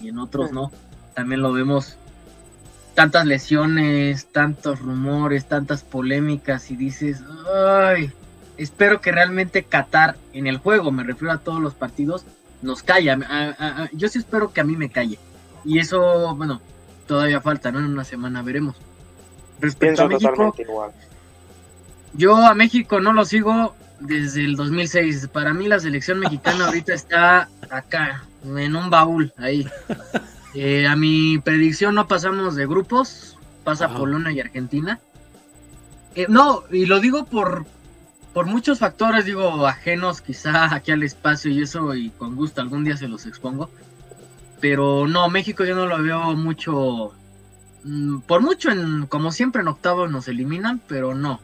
y 0.00 0.08
en 0.08 0.18
otros 0.18 0.50
no. 0.50 0.72
También 1.14 1.40
lo 1.40 1.52
vemos 1.52 1.96
tantas 2.94 3.26
lesiones, 3.26 4.26
tantos 4.32 4.80
rumores, 4.80 5.46
tantas 5.46 5.84
polémicas 5.84 6.70
y 6.72 6.76
dices, 6.76 7.22
ay, 7.54 8.10
espero 8.58 9.00
que 9.00 9.12
realmente 9.12 9.64
Qatar 9.64 10.16
en 10.32 10.46
el 10.46 10.58
juego, 10.58 10.90
me 10.92 11.02
refiero 11.04 11.32
a 11.32 11.38
todos 11.38 11.60
los 11.60 11.74
partidos, 11.74 12.24
nos 12.62 12.82
calla. 12.82 13.18
A- 13.28 13.54
a- 13.58 13.82
a- 13.84 13.88
yo 13.92 14.08
sí 14.08 14.18
espero 14.18 14.52
que 14.52 14.60
a 14.60 14.64
mí 14.64 14.76
me 14.76 14.90
calle. 14.90 15.18
Y 15.64 15.78
eso, 15.78 16.34
bueno, 16.36 16.60
todavía 17.06 17.40
falta, 17.40 17.70
¿no? 17.72 17.78
En 17.80 17.86
una 17.86 18.04
semana 18.04 18.42
veremos. 18.42 18.76
Respecto 19.60 19.78
Pienso 19.80 20.02
a 20.04 20.08
México, 20.08 20.30
totalmente 20.30 20.62
igual. 20.62 20.90
Yo 22.14 22.36
a 22.36 22.54
México 22.54 23.00
no 23.00 23.12
lo 23.12 23.24
sigo 23.24 23.74
desde 24.00 24.44
el 24.44 24.56
2006. 24.56 25.28
Para 25.28 25.52
mí 25.54 25.68
la 25.68 25.80
selección 25.80 26.18
mexicana 26.20 26.66
ahorita 26.66 26.94
está 26.94 27.48
acá, 27.70 28.24
en 28.44 28.76
un 28.76 28.90
baúl, 28.90 29.32
ahí. 29.38 29.66
Eh, 30.56 30.86
a 30.86 30.94
mi 30.94 31.38
predicción 31.40 31.96
no 31.96 32.06
pasamos 32.06 32.54
de 32.54 32.64
grupos, 32.64 33.36
pasa 33.64 33.86
Ajá. 33.86 33.96
Polonia 33.98 34.30
y 34.30 34.38
Argentina. 34.38 35.00
Eh, 36.14 36.26
no, 36.28 36.62
y 36.70 36.86
lo 36.86 37.00
digo 37.00 37.24
por, 37.24 37.66
por 38.34 38.46
muchos 38.46 38.80
factores, 38.80 39.24
digo, 39.24 39.64
ajenos 39.64 40.20
quizá 40.20 40.74
aquí 40.74 40.90
al 40.90 41.04
espacio 41.04 41.52
y 41.52 41.62
eso, 41.62 41.94
y 41.94 42.10
con 42.10 42.34
gusto 42.34 42.60
algún 42.60 42.82
día 42.82 42.96
se 42.96 43.06
los 43.06 43.26
expongo. 43.26 43.70
Pero 44.60 45.06
no, 45.06 45.28
México 45.28 45.64
yo 45.64 45.76
no 45.76 45.86
lo 45.86 46.02
veo 46.02 46.34
mucho, 46.34 47.14
mm, 47.84 48.20
por 48.22 48.42
mucho, 48.42 48.70
en, 48.72 49.06
como 49.06 49.30
siempre 49.30 49.62
en 49.62 49.68
octavos 49.68 50.10
nos 50.10 50.26
eliminan, 50.26 50.80
pero 50.88 51.14
no. 51.14 51.40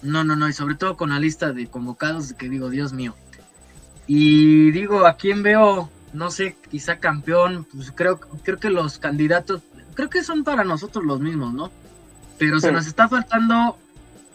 No, 0.00 0.22
no, 0.22 0.36
no, 0.36 0.48
y 0.48 0.52
sobre 0.52 0.76
todo 0.76 0.96
con 0.96 1.10
la 1.10 1.18
lista 1.18 1.52
de 1.52 1.66
convocados 1.66 2.32
que 2.34 2.48
digo, 2.48 2.70
Dios 2.70 2.92
mío. 2.92 3.16
Y 4.06 4.70
digo, 4.70 5.06
¿a 5.06 5.16
quién 5.16 5.42
veo? 5.42 5.90
No 6.12 6.30
sé, 6.30 6.56
quizá 6.70 7.00
campeón, 7.00 7.66
pues 7.74 7.90
creo, 7.90 8.20
creo 8.20 8.58
que 8.60 8.70
los 8.70 9.00
candidatos, 9.00 9.62
creo 9.94 10.08
que 10.08 10.22
son 10.22 10.44
para 10.44 10.62
nosotros 10.62 11.04
los 11.04 11.18
mismos, 11.18 11.52
¿no? 11.52 11.72
Pero 12.38 12.60
se 12.60 12.70
nos 12.70 12.86
está 12.86 13.08
faltando 13.08 13.76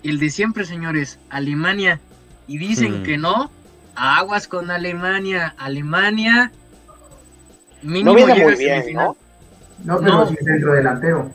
el 0.04 0.20
de 0.20 0.30
siempre, 0.30 0.66
señores, 0.66 1.20
Alemania. 1.30 2.00
Y 2.48 2.58
dicen 2.58 3.02
Mm. 3.02 3.04
que 3.04 3.18
no, 3.18 3.50
aguas 3.96 4.48
con 4.48 4.70
Alemania. 4.72 5.56
Alemania 5.58 6.52
mínimo 7.82 8.12
No 8.12 8.16
viene 8.16 8.34
llega 8.36 8.48
muy 8.48 8.56
bien, 8.58 8.74
semifinal. 8.82 9.06
¿no? 9.06 9.16
No, 9.86 10.00
pero 10.00 10.14
No. 10.20 10.28
sin 10.28 10.38
centro 10.38 10.74
delantero. 10.74 11.32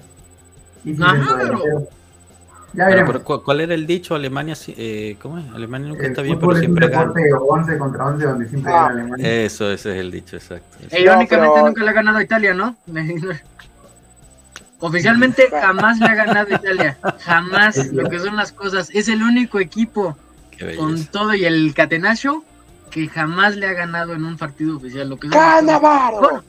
Y 0.84 0.94
sin 0.94 1.02
Ajá, 1.02 1.14
centro 1.16 1.36
pero- 1.36 1.48
delantero. 1.58 1.88
Ya 2.74 2.84
Pero, 2.84 2.88
veremos. 2.90 3.12
pero, 3.12 3.24
¿cu- 3.24 3.42
¿Cuál 3.42 3.60
era 3.62 3.74
el 3.74 3.86
dicho? 3.86 4.14
Alemania, 4.14 4.54
eh, 4.68 5.16
¿cómo 5.22 5.38
es? 5.38 5.44
Alemania 5.54 5.88
nunca 5.88 6.02
El 6.04 6.10
está 6.10 6.20
bien, 6.22 6.38
pero 6.38 6.52
es 6.52 6.56
un 6.56 6.60
siempre 6.60 6.88
gana. 6.88 7.00
deporte 7.12 7.32
11 7.32 7.78
contra 7.78 8.06
11 8.06 8.26
donde 8.26 8.48
siempre 8.48 8.72
Ah. 8.72 8.76
gana 8.76 8.88
Alemania. 8.88 9.44
Eso, 9.44 9.70
ese 9.72 9.90
es 9.92 9.96
el 9.96 10.10
dicho, 10.10 10.36
exacto. 10.36 10.76
E 10.90 11.00
irónicamente 11.00 11.54
pero- 11.54 11.66
nunca 11.66 11.82
le 11.82 11.90
ha 11.90 11.92
ganado 11.94 12.18
a 12.18 12.22
Italia, 12.22 12.52
¿no? 12.54 12.76
Oficialmente 14.80 15.48
jamás 15.50 15.98
le 15.98 16.06
ha 16.06 16.14
ganado 16.14 16.54
Italia. 16.54 16.96
Jamás. 17.20 17.92
Lo 17.92 18.08
que 18.08 18.18
son 18.18 18.36
las 18.36 18.52
cosas. 18.52 18.90
Es 18.92 19.08
el 19.08 19.22
único 19.22 19.58
equipo 19.58 20.16
con 20.76 21.04
todo 21.06 21.34
y 21.34 21.44
el 21.44 21.74
catenacho 21.74 22.44
que 22.90 23.08
jamás 23.08 23.56
le 23.56 23.66
ha 23.66 23.72
ganado 23.72 24.14
en 24.14 24.24
un 24.24 24.36
partido 24.36 24.76
oficial. 24.76 25.08
Lo 25.08 25.16
que. 25.18 25.28
¡Canavaro! 25.28 26.20
Bueno, 26.20 26.44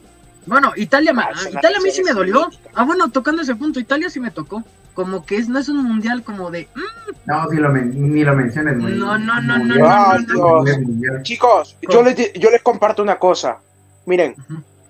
bueno, 0.45 0.73
Italia, 0.75 1.11
Ah, 1.17 1.31
Italia 1.49 1.77
a 1.77 1.81
mí 1.81 1.91
sí 1.91 2.03
me 2.03 2.13
dolió. 2.13 2.49
Ah, 2.75 2.83
bueno, 2.83 3.09
tocando 3.09 3.41
ese 3.41 3.55
punto, 3.55 3.79
Italia 3.79 4.09
sí 4.09 4.19
me 4.19 4.31
tocó. 4.31 4.63
Como 4.93 5.25
que 5.25 5.37
es, 5.37 5.47
no 5.47 5.59
es 5.59 5.69
un 5.69 5.83
mundial 5.83 6.23
como 6.23 6.51
de. 6.51 6.67
mm, 6.75 7.11
No, 7.25 7.49
si 7.49 7.57
lo 7.57 7.69
men- 7.69 8.13
ni 8.13 8.23
lo 8.23 8.35
menciones. 8.35 8.77
muy- 8.77 8.91
No, 8.93 9.17
no, 9.17 9.41
no, 9.41 9.57
no, 9.57 9.65
mundial. 9.65 10.25
no, 10.27 10.63
mundial. 10.63 11.23
Chicos, 11.23 11.77
yo 11.89 12.03
les, 12.03 12.33
yo 12.33 12.49
les 12.51 12.61
comparto 12.61 13.01
una 13.01 13.17
cosa. 13.17 13.57
Miren, 14.05 14.35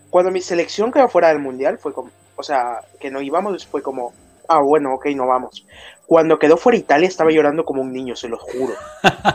cuando 0.10 0.32
mi 0.32 0.42
selección 0.42 0.92
quedó 0.92 1.08
fuera 1.10 1.28
del 1.30 1.40
mundial, 1.40 1.78
fue 1.78 1.94
como, 1.94 2.10
o 2.40 2.44
sea, 2.44 2.80
que 3.02 3.12
no 3.12 3.22
íbamos, 3.22 3.68
fue 3.68 3.82
como, 3.82 4.14
ah, 4.48 4.60
bueno, 4.62 4.94
ok, 4.94 5.08
no 5.08 5.28
vamos. 5.28 5.66
Cuando 6.08 6.40
quedó 6.40 6.56
fuera 6.58 6.78
Italia, 6.78 7.08
estaba 7.10 7.32
llorando 7.32 7.66
como 7.66 7.82
un 7.82 7.92
niño, 7.92 8.16
se 8.16 8.30
lo 8.30 8.38
juro. 8.40 8.74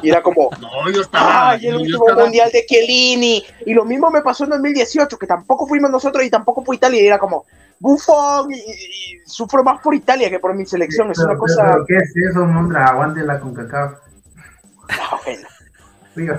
Y 0.02 0.08
era 0.08 0.22
como, 0.22 0.48
No, 0.60 0.90
yo 0.90 1.02
estaba. 1.02 1.50
¡ay, 1.50 1.66
el 1.66 1.74
yo 1.74 1.80
último 1.80 2.04
estaba- 2.08 2.22
mundial 2.22 2.50
de 2.50 2.64
Chiellini! 2.66 3.44
Y 3.66 3.74
lo 3.74 3.84
mismo 3.84 4.10
me 4.10 4.22
pasó 4.22 4.44
en 4.44 4.50
2018, 4.50 5.18
que 5.18 5.26
tampoco 5.26 5.66
fuimos 5.66 5.90
nosotros 5.90 6.24
y 6.24 6.30
tampoco 6.30 6.64
fue 6.64 6.76
Italia. 6.76 7.02
Y 7.02 7.06
era 7.06 7.18
como, 7.18 7.44
bufón, 7.78 8.50
y, 8.52 8.56
y- 8.56 8.60
y 8.60 9.18
sufro 9.26 9.62
más 9.62 9.80
por 9.82 9.94
Italia 9.94 10.30
que 10.30 10.38
por 10.40 10.54
mi 10.54 10.64
selección. 10.64 11.10
Es 11.10 11.18
Pero- 11.18 11.30
una 11.30 11.38
cosa. 11.38 11.62
pero 11.70 11.84
¿Qué 11.86 11.96
es 11.98 12.12
eso, 12.30 12.44
Mondra? 12.46 12.86
Aguántela 12.86 13.38
con 13.38 13.54
cacao. 13.54 13.96
Ah, 14.88 15.18
bueno. 15.24 15.46
Digo, 16.16 16.34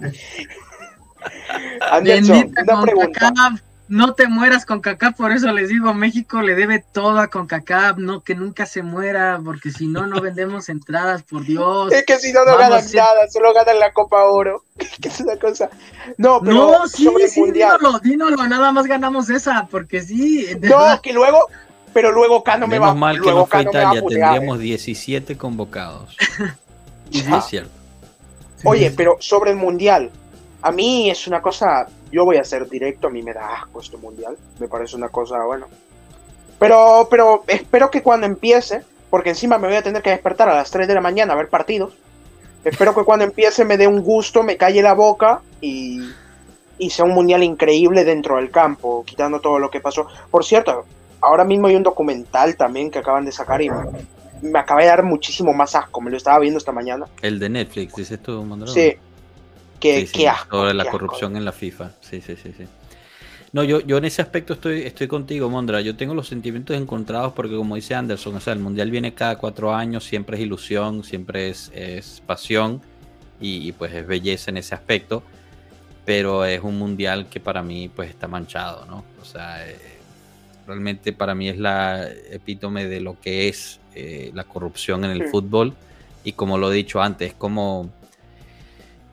Anderson, 1.90 2.36
Bendita 2.40 2.62
una 2.74 2.82
pregunta. 2.82 3.32
No 3.92 4.14
te 4.14 4.26
mueras 4.26 4.64
con 4.64 4.80
CACAF, 4.80 5.18
por 5.18 5.32
eso 5.32 5.52
les 5.52 5.68
digo, 5.68 5.92
México 5.92 6.40
le 6.40 6.54
debe 6.54 6.82
todo 6.94 7.18
a 7.18 7.28
CONCACAF, 7.28 7.98
no, 7.98 8.22
que 8.22 8.34
nunca 8.34 8.64
se 8.64 8.82
muera, 8.82 9.38
porque 9.44 9.70
si 9.70 9.86
no, 9.86 10.06
no 10.06 10.18
vendemos 10.22 10.70
entradas, 10.70 11.22
por 11.22 11.44
Dios. 11.44 11.92
Es 11.92 12.06
que 12.06 12.16
si 12.16 12.32
no, 12.32 12.40
no 12.46 12.56
Vamos, 12.56 12.70
ganan 12.70 12.90
nada, 12.94 13.28
solo 13.30 13.52
ganan 13.52 13.78
la 13.78 13.92
Copa 13.92 14.24
Oro. 14.24 14.64
que 15.02 15.08
es 15.08 15.20
una 15.20 15.36
cosa. 15.36 15.68
No, 16.16 16.40
pero 16.40 16.54
No, 16.54 16.88
sí, 16.88 17.04
sobre 17.04 17.24
el 17.24 17.30
sí, 17.30 17.40
mundial. 17.40 17.76
dímelo, 17.78 17.98
dímelo, 17.98 18.48
nada 18.48 18.72
más 18.72 18.86
ganamos 18.86 19.28
esa, 19.28 19.68
porque 19.70 20.00
sí. 20.00 20.46
verdad. 20.58 20.94
No, 20.94 21.02
que 21.02 21.12
luego, 21.12 21.48
pero 21.92 22.12
luego 22.12 22.42
Cano 22.42 22.66
me 22.66 22.78
va, 22.78 22.86
Menos 22.86 22.98
mal 22.98 23.16
que 23.16 23.20
luego 23.24 23.40
no 23.40 23.46
fue 23.46 23.58
Cano 23.58 23.70
Italia, 23.72 24.00
putear, 24.00 24.22
¿eh? 24.22 24.24
tendríamos 24.32 24.58
17 24.58 25.36
convocados. 25.36 26.16
Y 27.10 27.20
sí 27.20 27.30
es 27.30 27.44
cierto. 27.44 27.70
Oye, 28.64 28.90
pero 28.90 29.18
sobre 29.20 29.50
el 29.50 29.58
mundial, 29.58 30.10
a 30.62 30.72
mí 30.72 31.10
es 31.10 31.26
una 31.26 31.42
cosa, 31.42 31.86
yo 32.12 32.24
voy 32.24 32.36
a 32.36 32.44
ser 32.44 32.68
directo, 32.68 33.08
a 33.08 33.10
mí 33.10 33.22
me 33.22 33.32
da 33.32 33.54
asco 33.54 33.80
este 33.80 33.96
mundial, 33.96 34.36
me 34.60 34.68
parece 34.68 34.96
una 34.96 35.08
cosa, 35.08 35.42
bueno. 35.44 35.66
Pero, 36.58 37.08
pero 37.10 37.42
espero 37.48 37.90
que 37.90 38.02
cuando 38.02 38.26
empiece, 38.26 38.82
porque 39.10 39.30
encima 39.30 39.58
me 39.58 39.66
voy 39.66 39.76
a 39.76 39.82
tener 39.82 40.02
que 40.02 40.10
despertar 40.10 40.48
a 40.48 40.54
las 40.54 40.70
3 40.70 40.86
de 40.86 40.94
la 40.94 41.00
mañana 41.00 41.32
a 41.32 41.36
ver 41.36 41.48
partidos, 41.48 41.94
espero 42.64 42.94
que 42.94 43.02
cuando 43.02 43.24
empiece 43.24 43.64
me 43.64 43.76
dé 43.76 43.88
un 43.88 44.02
gusto, 44.02 44.42
me 44.42 44.56
calle 44.56 44.82
la 44.82 44.92
boca 44.92 45.40
y, 45.60 46.00
y 46.78 46.90
sea 46.90 47.04
un 47.04 47.12
mundial 47.12 47.42
increíble 47.42 48.04
dentro 48.04 48.36
del 48.36 48.50
campo, 48.50 49.04
quitando 49.04 49.40
todo 49.40 49.58
lo 49.58 49.70
que 49.70 49.80
pasó. 49.80 50.06
Por 50.30 50.44
cierto, 50.44 50.84
ahora 51.20 51.44
mismo 51.44 51.68
hay 51.68 51.76
un 51.76 51.82
documental 51.82 52.56
también 52.56 52.90
que 52.90 52.98
acaban 52.98 53.24
de 53.24 53.32
sacar 53.32 53.62
y 53.62 53.70
me, 54.42 54.58
acaba 54.58 54.82
de 54.82 54.88
dar 54.88 55.02
muchísimo 55.02 55.52
más 55.54 55.74
asco, 55.74 56.00
me 56.00 56.10
lo 56.10 56.16
estaba 56.16 56.38
viendo 56.40 56.58
esta 56.58 56.72
mañana. 56.72 57.06
El 57.22 57.38
de 57.38 57.48
Netflix, 57.48 57.94
dices 57.94 58.20
tú, 58.20 58.44
Mondragón. 58.44 58.74
Sí. 58.74 58.96
Que, 59.82 60.00
Sí, 60.00 60.06
sí, 60.06 60.12
qué 60.20 60.28
asco. 60.28 60.58
Sobre 60.58 60.74
la 60.74 60.84
qué 60.84 60.88
asco. 60.88 60.98
corrupción 60.98 61.36
en 61.36 61.44
la 61.44 61.52
FIFA. 61.52 61.90
Sí, 62.00 62.20
sí, 62.20 62.36
sí, 62.42 62.52
sí. 62.56 62.64
No, 63.52 63.62
yo, 63.64 63.80
yo 63.80 63.98
en 63.98 64.06
ese 64.06 64.22
aspecto 64.22 64.54
estoy, 64.54 64.80
estoy 64.82 65.08
contigo, 65.08 65.50
Mondra. 65.50 65.80
Yo 65.82 65.94
tengo 65.94 66.14
los 66.14 66.26
sentimientos 66.28 66.74
encontrados 66.76 67.34
porque, 67.34 67.54
como 67.54 67.74
dice 67.76 67.94
Anderson, 67.94 68.36
o 68.36 68.40
sea, 68.40 68.54
el 68.54 68.60
Mundial 68.60 68.90
viene 68.90 69.12
cada 69.12 69.36
cuatro 69.36 69.74
años, 69.74 70.04
siempre 70.04 70.38
es 70.38 70.42
ilusión, 70.42 71.04
siempre 71.04 71.50
es, 71.50 71.70
es 71.74 72.22
pasión 72.26 72.80
y, 73.40 73.68
y, 73.68 73.72
pues 73.72 73.92
es 73.92 74.06
belleza 74.06 74.50
en 74.50 74.56
ese 74.56 74.74
aspecto, 74.74 75.22
pero 76.06 76.46
es 76.46 76.62
un 76.62 76.78
Mundial 76.78 77.26
que 77.28 77.40
para 77.40 77.62
mí 77.62 77.90
pues 77.94 78.08
está 78.08 78.26
manchado, 78.26 78.86
¿no? 78.86 79.04
O 79.20 79.24
sea, 79.26 79.68
eh, 79.68 79.76
realmente 80.66 81.12
para 81.12 81.34
mí 81.34 81.50
es 81.50 81.58
la 81.58 82.08
epítome 82.30 82.86
de 82.88 83.00
lo 83.00 83.20
que 83.20 83.48
es 83.48 83.80
eh, 83.94 84.30
la 84.32 84.44
corrupción 84.44 85.04
en 85.04 85.10
el 85.10 85.24
Sí. 85.24 85.28
fútbol 85.30 85.74
y 86.24 86.32
como 86.32 86.56
lo 86.56 86.72
he 86.72 86.74
dicho 86.76 87.02
antes, 87.02 87.28
es 87.32 87.34
como 87.34 87.90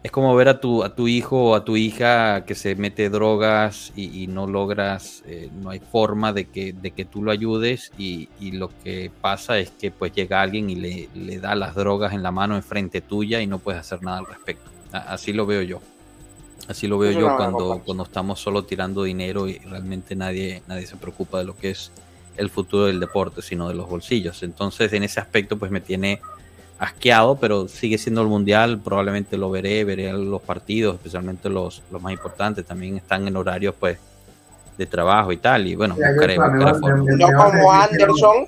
es 0.10 0.12
como 0.12 0.36
ver 0.36 0.50
a 0.50 0.60
tu, 0.60 0.84
a 0.84 0.96
tu 0.96 1.08
hijo 1.08 1.52
o 1.52 1.56
a 1.56 1.64
tu 1.64 1.78
hija 1.78 2.44
que 2.44 2.56
se 2.56 2.74
mete 2.74 3.12
drogas 3.12 3.94
y, 3.96 4.24
y 4.24 4.26
no 4.26 4.48
logras, 4.48 5.22
eh, 5.28 5.52
no 5.62 5.70
hay 5.70 5.80
forma 5.80 6.34
de 6.34 6.46
que, 6.46 6.74
de 6.74 6.90
que 6.90 7.06
tú 7.06 7.22
lo 7.22 7.30
ayudes 7.32 7.92
y, 7.96 8.28
y 8.40 8.54
lo 8.54 8.72
que 8.84 9.12
pasa 9.22 9.60
es 9.60 9.70
que 9.70 9.92
pues 9.92 10.12
llega 10.12 10.42
alguien 10.42 10.68
y 10.72 10.76
le, 10.76 11.10
le 11.14 11.38
da 11.38 11.54
las 11.54 11.76
drogas 11.76 12.14
en 12.14 12.24
la 12.24 12.32
mano 12.32 12.56
enfrente 12.56 13.02
tuya 13.02 13.40
y 13.40 13.46
no 13.46 13.60
puedes 13.60 13.82
hacer 13.82 14.02
nada 14.02 14.18
al 14.18 14.26
respecto. 14.26 14.72
Así 14.92 15.32
lo 15.32 15.46
veo 15.46 15.62
yo. 15.62 15.80
Así 16.68 16.88
lo 16.88 16.98
veo 16.98 17.12
yo 17.12 17.38
cuando 17.86 18.04
estamos 18.04 18.40
solo 18.40 18.64
tirando 18.64 19.04
dinero 19.04 19.48
y 19.48 19.60
realmente 19.60 20.16
nadie, 20.16 20.64
nadie 20.68 20.88
se 20.88 20.98
preocupa 20.98 21.38
de 21.38 21.44
lo 21.44 21.56
que 21.56 21.70
es 21.70 21.92
el 22.36 22.50
futuro 22.50 22.86
del 22.86 23.00
deporte, 23.00 23.44
sino 23.44 23.68
de 23.68 23.76
los 23.76 23.88
bolsillos. 23.88 24.42
Entonces 24.42 24.92
en 24.92 25.04
ese 25.04 25.20
aspecto 25.20 25.60
pues 25.60 25.70
me 25.70 25.82
tiene 25.82 26.20
asqueado, 26.80 27.36
pero 27.36 27.68
sigue 27.68 27.98
siendo 27.98 28.22
el 28.22 28.28
mundial, 28.28 28.80
probablemente 28.80 29.38
lo 29.38 29.52
veré, 29.52 29.84
veré 29.84 30.12
los 30.14 30.42
partidos, 30.42 30.96
especialmente 30.96 31.50
los, 31.50 31.84
los 31.92 32.02
más 32.02 32.14
importantes, 32.14 32.66
también 32.66 32.98
están 32.98 33.28
en 33.28 33.36
horarios 33.36 33.76
pues 33.78 34.00
de 34.78 34.86
trabajo 34.86 35.34
y 35.34 35.38
tal, 35.38 35.68
y 35.68 35.76
bueno, 35.76 35.96
buscaré, 35.96 36.38
No 36.38 37.28
como. 37.36 37.72
Anderson, 37.72 38.48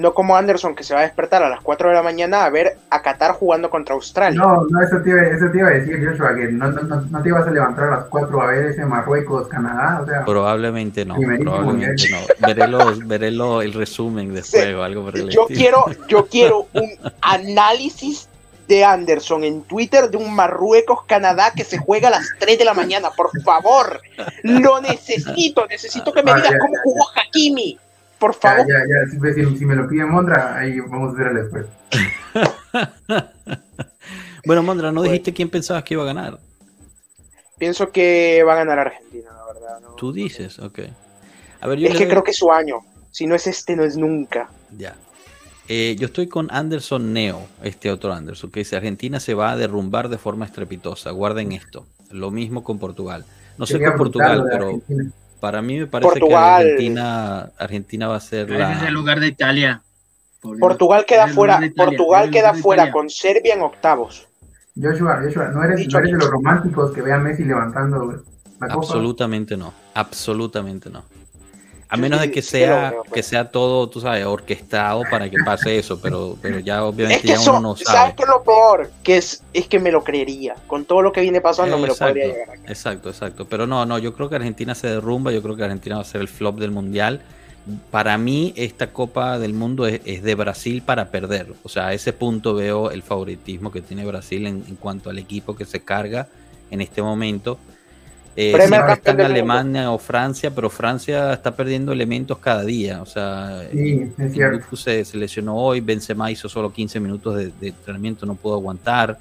no 0.00 0.14
como 0.14 0.36
Anderson 0.36 0.74
que 0.74 0.84
se 0.84 0.94
va 0.94 1.00
a 1.00 1.02
despertar 1.04 1.42
a 1.42 1.48
las 1.48 1.60
4 1.60 1.88
de 1.90 1.94
la 1.94 2.02
mañana 2.02 2.44
a 2.44 2.50
ver 2.50 2.78
a 2.90 3.02
Qatar 3.02 3.32
jugando 3.32 3.68
contra 3.70 3.94
Australia. 3.94 4.38
No, 4.40 4.64
no, 4.68 4.82
eso 4.82 4.96
te, 5.02 5.10
iba, 5.10 5.22
eso 5.22 5.46
te 5.50 5.58
iba 5.58 5.68
a 5.68 5.72
decir, 5.72 6.02
Joshua, 6.08 6.34
que 6.34 6.48
no, 6.52 6.70
no, 6.70 7.00
no, 7.02 7.22
te 7.22 7.28
ibas 7.28 7.46
a 7.46 7.50
levantar 7.50 7.84
a 7.84 7.90
las 7.96 8.04
4 8.04 8.42
a 8.42 8.46
ver 8.46 8.64
ese 8.66 8.84
Marruecos, 8.86 9.48
Canadá, 9.48 10.00
o 10.02 10.06
sea, 10.06 10.24
Probablemente 10.24 11.04
no, 11.04 11.14
Primerísimo 11.14 11.50
probablemente 11.56 12.10
no. 12.10 12.18
Veré, 12.46 12.68
los, 12.68 13.06
veré 13.06 13.30
lo- 13.30 13.62
el 13.62 13.72
resumen 13.74 14.32
después 14.34 14.64
Sí. 14.64 14.72
o 14.72 14.82
algo 14.82 15.04
por 15.04 15.16
el 15.16 15.28
yo 15.28 15.42
estilo. 15.48 15.58
quiero, 15.84 15.84
yo 16.08 16.26
quiero 16.26 16.66
un 16.72 16.90
análisis 17.20 18.28
de 18.66 18.84
Anderson 18.84 19.44
en 19.44 19.62
Twitter 19.62 20.10
de 20.10 20.18
un 20.18 20.34
Marruecos 20.34 21.04
Canadá 21.06 21.52
que 21.56 21.64
se 21.64 21.78
juega 21.78 22.08
a 22.08 22.10
las 22.10 22.26
3 22.38 22.58
de 22.58 22.64
la 22.66 22.74
mañana, 22.74 23.08
por 23.16 23.30
favor. 23.42 24.00
Lo 24.42 24.80
necesito, 24.82 25.66
necesito 25.66 26.12
que 26.12 26.22
me 26.22 26.32
Ah, 26.32 26.36
digas 26.36 26.52
cómo 26.60 26.74
jugó 26.84 27.06
Hakimi. 27.16 27.78
Por 28.18 28.32
ya, 28.34 28.38
favor. 28.40 28.66
ya, 28.68 28.78
ya, 28.78 29.10
si, 29.10 29.44
si- 29.44 29.58
si 29.58 29.64
me 29.66 29.74
lo 29.76 29.88
pide 29.88 30.04
Mondra, 30.04 30.56
ahí 30.56 30.80
vamos 30.80 31.10
a 31.10 31.14
hacer 31.14 31.26
el 31.28 31.36
después. 31.42 31.66
Bueno, 34.46 34.62
Mondra, 34.62 34.92
¿no 34.92 35.02
dijiste 35.02 35.34
quién 35.34 35.50
pensabas 35.50 35.82
que 35.84 35.94
iba 35.94 36.04
a 36.04 36.06
ganar? 36.06 36.38
Pienso 37.58 37.90
que 37.90 38.42
va 38.46 38.54
a 38.54 38.56
ganar 38.56 38.78
Argentina, 38.78 39.30
la 39.32 39.52
verdad. 39.52 39.80
¿no? 39.80 39.94
Tú 39.96 40.12
dices, 40.12 40.58
ok. 40.58 40.78
A 41.60 41.66
ver, 41.66 41.78
yo 41.80 41.88
Es 41.88 41.94
que 41.94 42.04
doy- 42.04 42.10
creo 42.10 42.22
que 42.24 42.30
es 42.30 42.36
su 42.38 42.50
año. 42.50 42.78
Si 43.10 43.26
no 43.26 43.34
es 43.34 43.46
este, 43.46 43.74
no 43.76 43.82
es 43.84 43.96
nunca. 43.96 44.48
Ya. 44.76 44.94
Eh, 45.68 45.96
yo 45.98 46.06
estoy 46.06 46.28
con 46.28 46.48
Anderson 46.50 47.12
Neo, 47.12 47.46
este 47.62 47.90
otro 47.90 48.12
Anderson, 48.12 48.50
que 48.50 48.60
dice 48.60 48.76
Argentina 48.76 49.20
se 49.20 49.34
va 49.34 49.50
a 49.50 49.56
derrumbar 49.56 50.08
de 50.08 50.16
forma 50.16 50.46
estrepitosa. 50.46 51.10
Guarden 51.10 51.52
esto. 51.52 51.86
Lo 52.10 52.30
mismo 52.30 52.62
con 52.64 52.78
Portugal. 52.78 53.26
No 53.58 53.66
sé 53.66 53.82
con 53.82 53.96
Portugal, 53.96 54.46
pero 54.50 54.80
para 55.40 55.62
mí 55.62 55.78
me 55.78 55.86
parece 55.86 56.20
que 56.20 56.34
Argentina, 56.34 57.50
Argentina 57.58 58.08
va 58.08 58.16
a 58.16 58.20
ser 58.20 58.50
la... 58.50 58.72
es 58.72 58.82
el 58.82 58.94
lugar 58.94 59.20
de 59.20 59.28
Italia. 59.28 59.82
Portugal 60.60 61.04
queda 61.06 61.28
fuera, 61.28 61.60
Portugal 61.76 62.30
queda 62.30 62.54
fuera 62.54 62.90
con 62.90 63.10
Serbia 63.10 63.54
en 63.54 63.62
octavos. 63.62 64.28
Joshua, 64.80 65.20
Joshua, 65.24 65.48
no 65.48 65.64
eres, 65.64 65.88
de 65.88 66.12
los 66.12 66.30
románticos 66.30 66.92
que 66.92 67.02
ve 67.02 67.12
a 67.12 67.18
Messi 67.18 67.44
levantando 67.44 68.22
la 68.60 68.68
copa. 68.68 68.86
Absolutamente 68.86 69.56
no, 69.56 69.74
absolutamente 69.94 70.88
no. 70.90 71.02
A 71.90 71.96
menos 71.96 72.20
de 72.20 72.30
que 72.30 72.42
sea, 72.42 72.92
que 73.12 73.22
sea 73.22 73.50
todo, 73.50 73.88
tú 73.88 74.02
sabes, 74.02 74.26
orquestado 74.26 75.04
para 75.10 75.30
que 75.30 75.38
pase 75.42 75.78
eso, 75.78 75.98
pero, 75.98 76.36
pero 76.42 76.58
ya 76.58 76.84
obviamente 76.84 77.26
ya 77.26 77.40
uno 77.40 77.60
no 77.60 77.76
sabe. 77.76 77.98
¿Sabes 77.98 78.14
qué 78.14 78.22
es 78.24 78.28
lo 78.28 78.42
peor? 78.42 78.90
Que 79.02 79.16
es, 79.16 79.42
es 79.54 79.68
que 79.68 79.78
me 79.78 79.90
lo 79.90 80.04
creería. 80.04 80.54
Con 80.66 80.84
todo 80.84 81.00
lo 81.00 81.12
que 81.12 81.22
viene 81.22 81.40
pasando 81.40 81.78
me 81.78 81.86
lo 81.86 81.94
podría 81.94 82.26
llegar 82.26 82.50
acá. 82.50 82.62
Exacto, 82.66 83.08
exacto. 83.08 83.46
Pero 83.46 83.66
no, 83.66 83.86
no, 83.86 83.98
yo 83.98 84.12
creo 84.12 84.28
que 84.28 84.36
Argentina 84.36 84.74
se 84.74 84.88
derrumba, 84.88 85.32
yo 85.32 85.42
creo 85.42 85.56
que 85.56 85.64
Argentina 85.64 85.96
va 85.96 86.02
a 86.02 86.04
ser 86.04 86.20
el 86.20 86.28
flop 86.28 86.58
del 86.58 86.72
mundial. 86.72 87.22
Para 87.90 88.18
mí, 88.18 88.52
esta 88.56 88.92
Copa 88.92 89.38
del 89.38 89.54
Mundo 89.54 89.86
es, 89.86 90.22
de 90.22 90.34
Brasil 90.34 90.82
para 90.82 91.10
perder. 91.10 91.54
O 91.62 91.70
sea, 91.70 91.88
a 91.88 91.94
ese 91.94 92.12
punto 92.12 92.54
veo 92.54 92.90
el 92.90 93.02
favoritismo 93.02 93.72
que 93.72 93.80
tiene 93.80 94.04
Brasil 94.04 94.46
en, 94.46 94.62
en 94.68 94.76
cuanto 94.76 95.08
al 95.08 95.18
equipo 95.18 95.56
que 95.56 95.64
se 95.64 95.80
carga 95.80 96.28
en 96.70 96.82
este 96.82 97.00
momento 97.00 97.58
eh, 98.40 98.52
está 98.56 99.10
en 99.10 99.20
Alemania 99.20 99.90
o 99.90 99.98
Francia, 99.98 100.52
pero 100.54 100.70
Francia 100.70 101.32
está 101.32 101.56
perdiendo 101.56 101.90
elementos 101.90 102.38
cada 102.38 102.62
día. 102.62 103.02
O 103.02 103.06
sea, 103.06 103.64
sí, 103.72 104.12
se, 104.76 105.04
se, 105.04 105.16
lesionó 105.16 105.56
hoy, 105.56 105.80
Benzema 105.80 106.30
hizo 106.30 106.48
solo 106.48 106.72
15 106.72 107.00
minutos 107.00 107.34
de, 107.34 107.52
entrenamiento, 107.68 108.26
no 108.26 108.36
pudo 108.36 108.54
aguantar. 108.54 109.18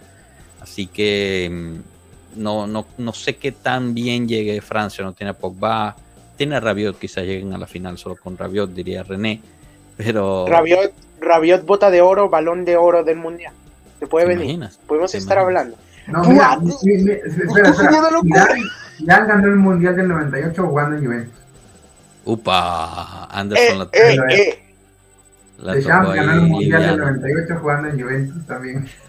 Así 0.62 0.86
que 0.86 1.50
mm, 1.52 2.44
no, 2.44 2.68
no, 2.68 2.86
no 3.00 3.12
sé 3.12 3.38
qué 3.38 3.52
tan 3.52 3.96
bien 3.96 4.28
llegue 4.28 4.62
Francia, 4.62 5.04
no 5.04 5.14
tiene 5.14 5.32
a 5.32 5.34
Pogba, 5.34 5.96
tiene 6.36 6.56
a 6.56 6.60
Rabiot, 6.60 7.00
quizás 7.00 7.24
lleguen 7.24 7.54
a 7.54 7.58
la 7.58 7.66
final 7.66 7.98
solo 7.98 8.18
con 8.18 8.38
Rabiot, 8.38 8.72
diría 8.72 9.02
René. 9.02 9.42
Pero... 9.98 10.46
Rabiot, 10.48 10.94
Rabiot 11.22 11.66
bota 11.66 11.90
de 11.90 12.02
oro, 12.02 12.30
balón 12.30 12.66
de 12.66 12.78
oro 12.78 13.04
del 13.04 13.18
mundial. 13.18 13.54
¿Se 14.00 14.06
puede 14.06 14.28
venir? 14.28 14.60
Podemos 14.86 15.16
estar 15.16 15.40
hablando. 15.40 15.76
No, 16.06 16.24
mira, 16.24 16.60
espera, 16.64 17.70
espera. 17.70 18.58
Ya 19.00 19.26
ganó 19.26 19.48
el 19.48 19.56
Mundial 19.56 19.96
del 19.96 20.08
98 20.08 20.68
jugando 20.68 20.98
en 20.98 21.06
Juventus. 21.06 21.40
Upa, 22.26 23.26
Anderson 23.26 23.90
eh, 23.94 24.16
la, 24.16 24.34
eh, 24.34 24.50
eh. 24.50 24.74
la 25.60 25.76
ganó 25.76 26.14
el 26.14 26.42
Mundial 26.42 26.82
del 26.82 26.98
98 26.98 27.58
jugando 27.62 27.88
en 27.90 28.02
Juventus 28.02 28.46
también. 28.46 28.88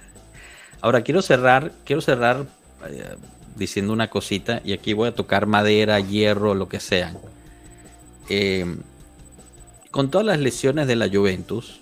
Ahora 0.81 1.03
quiero 1.03 1.23
cerrar, 1.23 1.73
quiero 1.85 2.01
cerrar 2.01 2.47
eh, 2.87 3.17
diciendo 3.57 3.93
una 3.93 4.09
cosita 4.09 4.61
y 4.65 4.73
aquí 4.73 4.93
voy 4.93 5.09
a 5.09 5.15
tocar 5.15 5.47
madera, 5.47 5.99
hierro, 5.99 6.55
lo 6.55 6.69
que 6.69 6.79
sea. 6.79 7.15
Eh, 8.29 8.77
con 9.91 10.11
todas 10.11 10.27
las 10.27 10.39
lesiones 10.39 10.87
de 10.87 10.97
la 10.97 11.09
Juventus, 11.09 11.81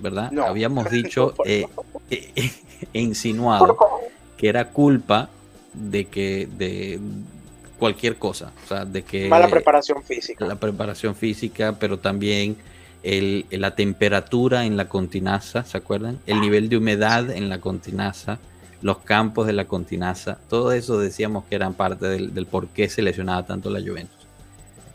¿verdad? 0.00 0.30
Habíamos 0.38 0.90
dicho 0.90 1.34
e 1.44 1.66
insinuado 2.94 3.76
que 4.36 4.48
era 4.48 4.70
culpa 4.70 5.28
de 5.74 6.06
que 6.06 6.48
de, 6.56 7.00
cualquier 7.78 8.16
cosa. 8.16 8.52
O 8.64 8.68
sea, 8.68 8.84
de 8.84 9.02
que... 9.02 9.28
Mala 9.28 9.48
preparación 9.48 10.02
física. 10.02 10.46
La 10.46 10.56
preparación 10.56 11.14
física, 11.14 11.76
pero 11.78 11.98
también 11.98 12.56
el, 13.02 13.46
la 13.50 13.74
temperatura 13.74 14.64
en 14.64 14.76
la 14.76 14.88
continaza, 14.88 15.64
¿se 15.64 15.78
acuerdan? 15.78 16.18
El 16.26 16.40
nivel 16.40 16.68
de 16.68 16.76
humedad 16.76 17.30
en 17.30 17.48
la 17.48 17.60
continaza, 17.60 18.38
los 18.82 18.98
campos 18.98 19.46
de 19.46 19.52
la 19.52 19.66
continaza, 19.66 20.38
todo 20.48 20.72
eso 20.72 20.98
decíamos 20.98 21.44
que 21.44 21.54
eran 21.54 21.74
parte 21.74 22.06
del, 22.06 22.34
del 22.34 22.46
por 22.46 22.68
qué 22.68 22.88
se 22.88 23.02
lesionaba 23.02 23.46
tanto 23.46 23.70
la 23.70 23.80
Juventus. 23.80 24.26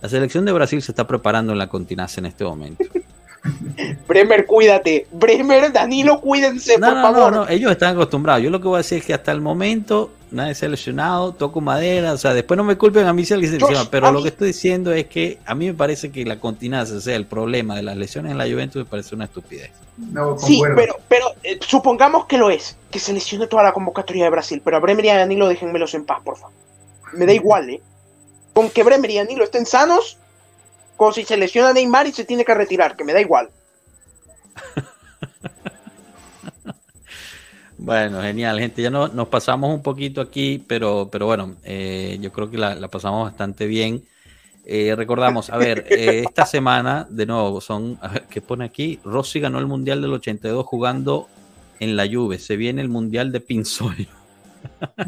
La 0.01 0.09
selección 0.09 0.45
de 0.45 0.51
Brasil 0.51 0.81
se 0.81 0.91
está 0.91 1.07
preparando 1.07 1.53
en 1.53 1.59
la 1.59 1.67
continaza 1.67 2.19
en 2.19 2.25
este 2.25 2.43
momento. 2.43 2.83
Bremer, 4.07 4.45
cuídate. 4.45 5.07
Bremer, 5.11 5.71
Danilo, 5.71 6.19
cuídense, 6.21 6.79
por 6.79 6.93
favor. 6.93 7.31
No, 7.31 7.45
no, 7.45 7.49
ellos 7.49 7.71
están 7.71 7.95
acostumbrados. 7.95 8.43
Yo 8.43 8.49
lo 8.49 8.61
que 8.61 8.67
voy 8.67 8.75
a 8.75 8.77
decir 8.79 8.99
es 8.99 9.05
que 9.05 9.13
hasta 9.13 9.31
el 9.31 9.41
momento 9.41 10.11
nadie 10.33 10.55
se 10.55 10.65
ha 10.65 10.69
lesionado, 10.69 11.31
toco 11.33 11.61
madera. 11.61 12.13
O 12.13 12.17
sea, 12.17 12.33
después 12.33 12.57
no 12.57 12.63
me 12.63 12.77
culpen 12.77 13.05
a 13.05 13.13
mí 13.13 13.25
si 13.25 13.33
alguien 13.33 13.51
se 13.51 13.59
lesiona. 13.59 13.89
Pero 13.89 14.11
lo 14.11 14.21
que 14.21 14.29
estoy 14.29 14.47
diciendo 14.47 14.91
es 14.91 15.05
que 15.05 15.39
a 15.45 15.55
mí 15.55 15.67
me 15.67 15.73
parece 15.73 16.11
que 16.11 16.25
la 16.25 16.39
continancia, 16.39 16.97
o 16.97 16.99
sea, 16.99 17.15
el 17.15 17.25
problema 17.25 17.75
de 17.75 17.83
las 17.83 17.95
lesiones 17.95 18.31
en 18.31 18.37
la 18.37 18.45
Juventus, 18.45 18.83
me 18.83 18.85
parece 18.85 19.15
una 19.15 19.25
estupidez. 19.25 19.71
sí, 20.39 20.61
pero, 20.75 20.97
pero 21.07 21.27
eh, 21.43 21.59
supongamos 21.61 22.25
que 22.25 22.37
lo 22.37 22.49
es, 22.49 22.75
que 22.91 22.99
se 22.99 23.13
lesione 23.13 23.47
toda 23.47 23.63
la 23.63 23.71
convocatoria 23.71 24.25
de 24.25 24.29
Brasil. 24.29 24.61
Pero 24.63 24.77
a 24.77 24.79
Bremer 24.79 25.05
y 25.05 25.09
a 25.09 25.17
Danilo 25.17 25.47
déjenmelos 25.47 25.93
en 25.93 26.05
paz, 26.05 26.19
por 26.23 26.37
favor. 26.37 26.53
Me 27.13 27.25
da 27.25 27.33
igual, 27.33 27.69
¿eh? 27.69 27.81
Con 28.53 28.69
que 28.69 28.83
Bremer 28.83 29.11
y 29.11 29.17
Danilo 29.17 29.43
estén 29.43 29.65
sanos, 29.65 30.17
como 30.97 31.11
si 31.11 31.23
se 31.23 31.37
lesiona 31.37 31.73
Neymar 31.73 32.07
y 32.07 32.11
se 32.11 32.25
tiene 32.25 32.43
que 32.43 32.53
retirar, 32.53 32.95
que 32.95 33.03
me 33.03 33.13
da 33.13 33.21
igual. 33.21 33.49
Bueno, 37.83 38.21
genial, 38.21 38.59
gente. 38.59 38.81
Ya 38.81 38.89
no, 38.89 39.09
nos 39.09 39.27
pasamos 39.27 39.69
un 39.75 39.83
poquito 39.83 40.21
aquí, 40.21 40.63
pero, 40.65 41.09
pero 41.11 41.25
bueno, 41.25 41.57
eh, 41.65 42.17
yo 42.21 42.31
creo 42.31 42.49
que 42.49 42.57
la, 42.57 42.87
pasamos 42.87 43.25
bastante 43.29 43.65
bien. 43.67 44.05
Eh, 44.65 44.93
recordamos, 44.95 45.49
a 45.49 45.57
ver, 45.57 45.85
eh, 45.89 46.23
esta 46.25 46.45
semana, 46.45 47.05
de 47.09 47.25
nuevo, 47.25 47.59
son, 47.59 47.99
a 48.01 48.07
ver, 48.07 48.23
¿qué 48.29 48.39
pone 48.39 48.63
aquí? 48.63 49.01
Rossi 49.03 49.41
ganó 49.41 49.59
el 49.59 49.67
Mundial 49.67 50.01
del 50.01 50.13
82 50.13 50.65
jugando 50.65 51.27
en 51.81 51.97
la 51.97 52.07
Juve. 52.07 52.39
Se 52.39 52.55
viene 52.55 52.81
el 52.81 52.87
Mundial 52.87 53.33
de 53.33 53.41
Pinzolio. 53.41 54.07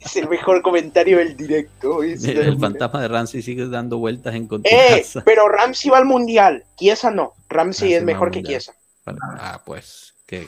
es 0.00 0.16
el 0.16 0.30
mejor 0.30 0.62
comentario 0.62 1.18
del 1.18 1.36
directo. 1.36 2.02
el, 2.02 2.58
fantasma 2.58 3.02
de 3.02 3.08
Ramsey 3.08 3.42
sigue 3.42 3.68
dando 3.68 3.98
vueltas 3.98 4.34
en 4.34 4.46
contra. 4.46 4.72
Eh, 4.72 5.04
pero 5.26 5.46
Ramsey 5.46 5.90
va 5.90 5.98
al 5.98 6.06
mundial. 6.06 6.64
Kiesa 6.74 7.10
no. 7.10 7.34
Ramsey 7.50 7.92
es 7.92 8.02
mejor 8.02 8.30
que 8.30 8.42
Kiesa. 8.42 8.72
Ah, 9.38 9.60
pues. 9.62 10.14
Que 10.30 10.46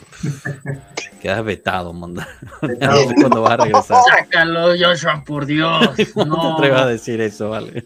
quedas 1.21 1.45
vetado, 1.45 1.93
Monda. 1.93 2.29
no 2.63 2.97
sé 2.97 3.15
cuándo 3.21 3.43
vas 3.43 3.53
a 3.55 3.57
regresar. 3.57 3.99
Sácalo, 4.17 4.69
Joshua, 4.79 5.25
por 5.27 5.45
Dios. 5.45 5.89
no 6.15 6.41
te 6.41 6.47
atrevas 6.47 6.83
a 6.83 6.87
decir 6.87 7.21
eso, 7.21 7.51
vale. 7.51 7.83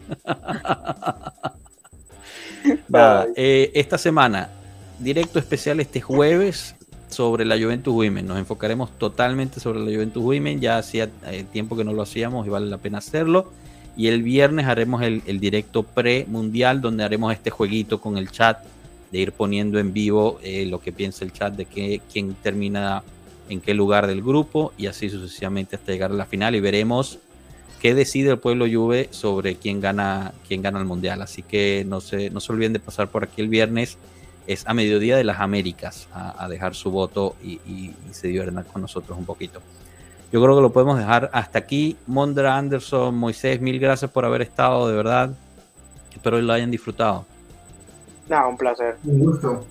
Nada, 2.87 3.25
eh, 3.35 3.71
esta 3.73 3.97
semana, 3.97 4.49
directo 4.99 5.39
especial 5.39 5.79
este 5.79 5.99
jueves 5.99 6.75
sobre 7.09 7.45
la 7.45 7.57
Juventus 7.57 7.91
Women. 7.91 8.27
Nos 8.27 8.37
enfocaremos 8.37 8.91
totalmente 8.99 9.59
sobre 9.59 9.79
la 9.79 9.91
Juventus 9.91 10.23
Women. 10.23 10.61
Ya 10.61 10.77
hacía 10.77 11.09
eh, 11.25 11.45
tiempo 11.51 11.75
que 11.75 11.83
no 11.83 11.93
lo 11.93 12.03
hacíamos 12.03 12.45
y 12.45 12.51
vale 12.51 12.67
la 12.67 12.77
pena 12.77 12.99
hacerlo. 12.99 13.51
Y 13.95 14.09
el 14.09 14.21
viernes 14.21 14.67
haremos 14.67 15.01
el, 15.01 15.39
directo 15.39 15.81
pre-mundial 15.81 16.79
donde 16.79 17.03
haremos 17.03 17.33
este 17.33 17.49
jueguito 17.49 17.99
con 17.99 18.19
el 18.19 18.29
chat 18.29 18.59
de 19.11 19.19
ir 19.19 19.31
poniendo 19.31 19.79
en 19.79 19.93
vivo 19.93 20.39
eh, 20.43 20.65
lo 20.65 20.79
que 20.79 20.91
piensa 20.91 21.23
el 21.25 21.31
chat 21.31 21.53
de 21.53 21.65
que, 21.65 22.01
quién 22.11 22.35
termina 22.35 23.03
en 23.49 23.61
qué 23.61 23.73
lugar 23.73 24.07
del 24.07 24.21
grupo 24.21 24.73
y 24.77 24.87
así 24.87 25.09
sucesivamente 25.09 25.75
hasta 25.77 25.91
llegar 25.91 26.11
a 26.11 26.15
la 26.15 26.25
final 26.25 26.55
y 26.55 26.59
veremos 26.59 27.19
qué 27.81 27.93
decide 27.93 28.31
el 28.31 28.39
pueblo 28.39 28.65
Juve 28.69 29.07
sobre 29.11 29.55
quién 29.55 29.79
gana, 29.79 30.33
quién 30.47 30.61
gana 30.61 30.79
el 30.79 30.85
mundial. 30.85 31.21
Así 31.21 31.43
que 31.43 31.85
no 31.87 32.01
se, 32.01 32.29
no 32.29 32.39
se 32.39 32.51
olviden 32.51 32.73
de 32.73 32.79
pasar 32.79 33.07
por 33.07 33.23
aquí 33.23 33.41
el 33.41 33.49
viernes 33.49 33.97
es 34.47 34.65
a 34.65 34.73
mediodía 34.73 35.17
de 35.17 35.25
las 35.25 35.39
Américas 35.39 36.07
a, 36.13 36.47
dejar 36.47 36.73
su 36.73 36.89
voto 36.89 37.35
y, 37.43 37.91
se 38.11 38.27
diviertan 38.27 38.63
con 38.63 38.81
nosotros 38.81 39.17
un 39.17 39.25
poquito. 39.25 39.61
Yo 40.31 40.41
creo 40.41 40.55
que 40.55 40.61
lo 40.61 40.71
podemos 40.71 40.97
dejar 40.97 41.29
hasta 41.33 41.59
aquí. 41.59 41.97
Mondra 42.07 42.57
Anderson, 42.57 43.15
Moisés, 43.15 43.61
mil 43.61 43.77
gracias 43.79 44.09
por 44.09 44.25
haber 44.25 44.41
estado, 44.41 44.87
de 44.87 44.95
verdad. 44.95 45.31
Espero 46.13 46.37
que 46.37 46.43
lo 46.43 46.53
hayan 46.53 46.71
disfrutado. 46.71 47.25
No, 48.29 48.49
un 48.49 48.57
placer. 48.57 48.97
Un 49.03 49.19
gusto. 49.19 49.65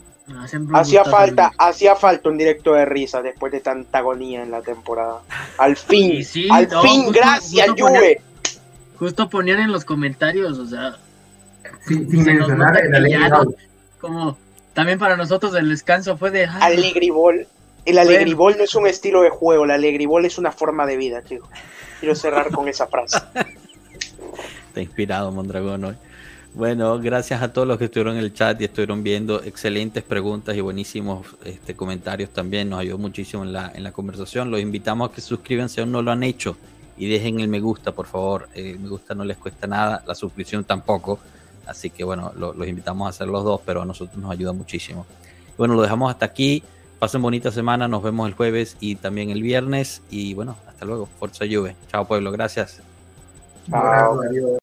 Hacía 0.74 1.04
falta, 1.04 1.52
hacía 1.56 1.94
falta 1.94 2.28
un 2.28 2.36
directo 2.36 2.72
de 2.72 2.84
risa 2.84 3.22
después 3.22 3.52
de 3.52 3.60
tanta 3.60 3.98
agonía 3.98 4.42
en 4.42 4.50
la 4.50 4.60
temporada. 4.60 5.22
Al 5.58 5.76
fin, 5.76 6.24
al 6.50 6.68
fin, 6.82 7.12
gracias, 7.12 7.68
Juve. 7.78 8.20
justo 8.98 9.30
ponían 9.30 9.60
en 9.60 9.70
los 9.70 9.84
comentarios, 9.84 10.58
o 10.58 10.66
sea, 10.66 10.96
sin, 11.86 12.08
mencionar 12.24 12.76
el 12.76 13.06
como 14.00 14.36
también 14.74 14.98
para 14.98 15.16
nosotros 15.16 15.54
el 15.54 15.68
descanso 15.68 16.16
fue 16.16 16.30
de... 16.30 16.44
Alegribol. 16.46 17.46
El 17.86 17.98
alegribol 17.98 18.56
no 18.58 18.64
es 18.64 18.74
un 18.74 18.86
estilo 18.86 19.22
de 19.22 19.30
juego, 19.30 19.64
el 19.64 19.70
alegribol 19.70 20.24
es 20.26 20.38
una 20.38 20.50
forma 20.50 20.86
de 20.86 20.96
vida, 20.96 21.22
chicos. 21.24 21.48
Quiero 22.00 22.16
cerrar 22.16 22.50
con 22.50 22.68
esa 22.68 22.88
frase. 22.88 23.18
Está 24.68 24.80
inspirado, 24.80 25.30
Mondragón, 25.30 25.84
hoy. 25.84 25.96
Bueno, 26.56 26.98
gracias 26.98 27.42
a 27.42 27.52
todos 27.52 27.68
los 27.68 27.76
que 27.76 27.84
estuvieron 27.84 28.16
en 28.16 28.24
el 28.24 28.32
chat 28.32 28.58
y 28.62 28.64
estuvieron 28.64 29.02
viendo 29.02 29.42
excelentes 29.42 30.02
preguntas 30.02 30.56
y 30.56 30.62
buenísimos 30.62 31.26
este, 31.44 31.76
comentarios 31.76 32.30
también. 32.30 32.70
Nos 32.70 32.80
ayudó 32.80 32.96
muchísimo 32.96 33.42
en 33.42 33.52
la, 33.52 33.70
en 33.74 33.84
la 33.84 33.92
conversación. 33.92 34.50
Los 34.50 34.62
invitamos 34.62 35.10
a 35.10 35.12
que 35.12 35.20
suscriban 35.20 35.68
si 35.68 35.82
aún 35.82 35.92
no 35.92 36.00
lo 36.00 36.12
han 36.12 36.22
hecho 36.22 36.56
y 36.96 37.10
dejen 37.10 37.40
el 37.40 37.48
me 37.48 37.60
gusta, 37.60 37.92
por 37.92 38.06
favor. 38.06 38.48
El 38.54 38.78
me 38.78 38.88
gusta 38.88 39.14
no 39.14 39.22
les 39.22 39.36
cuesta 39.36 39.66
nada, 39.66 40.02
la 40.06 40.14
suscripción 40.14 40.64
tampoco. 40.64 41.18
Así 41.66 41.90
que 41.90 42.04
bueno, 42.04 42.32
los 42.34 42.66
invitamos 42.66 43.04
a 43.04 43.10
hacer 43.10 43.28
los 43.28 43.44
dos, 43.44 43.60
pero 43.66 43.82
a 43.82 43.84
nosotros 43.84 44.16
nos 44.16 44.30
ayuda 44.30 44.54
muchísimo. 44.54 45.04
Bueno, 45.58 45.74
lo 45.74 45.82
dejamos 45.82 46.10
hasta 46.10 46.24
aquí. 46.24 46.62
Pasen 46.98 47.20
bonita 47.20 47.50
semana, 47.50 47.86
nos 47.86 48.02
vemos 48.02 48.28
el 48.28 48.32
jueves 48.32 48.78
y 48.80 48.94
también 48.94 49.28
el 49.28 49.42
viernes. 49.42 50.00
Y 50.08 50.32
bueno, 50.32 50.56
hasta 50.66 50.86
luego. 50.86 51.06
Forza 51.18 51.44
Juve. 51.44 51.76
Chao 51.92 52.06
pueblo, 52.06 52.32
gracias. 52.32 52.80
Adiós. 53.70 54.46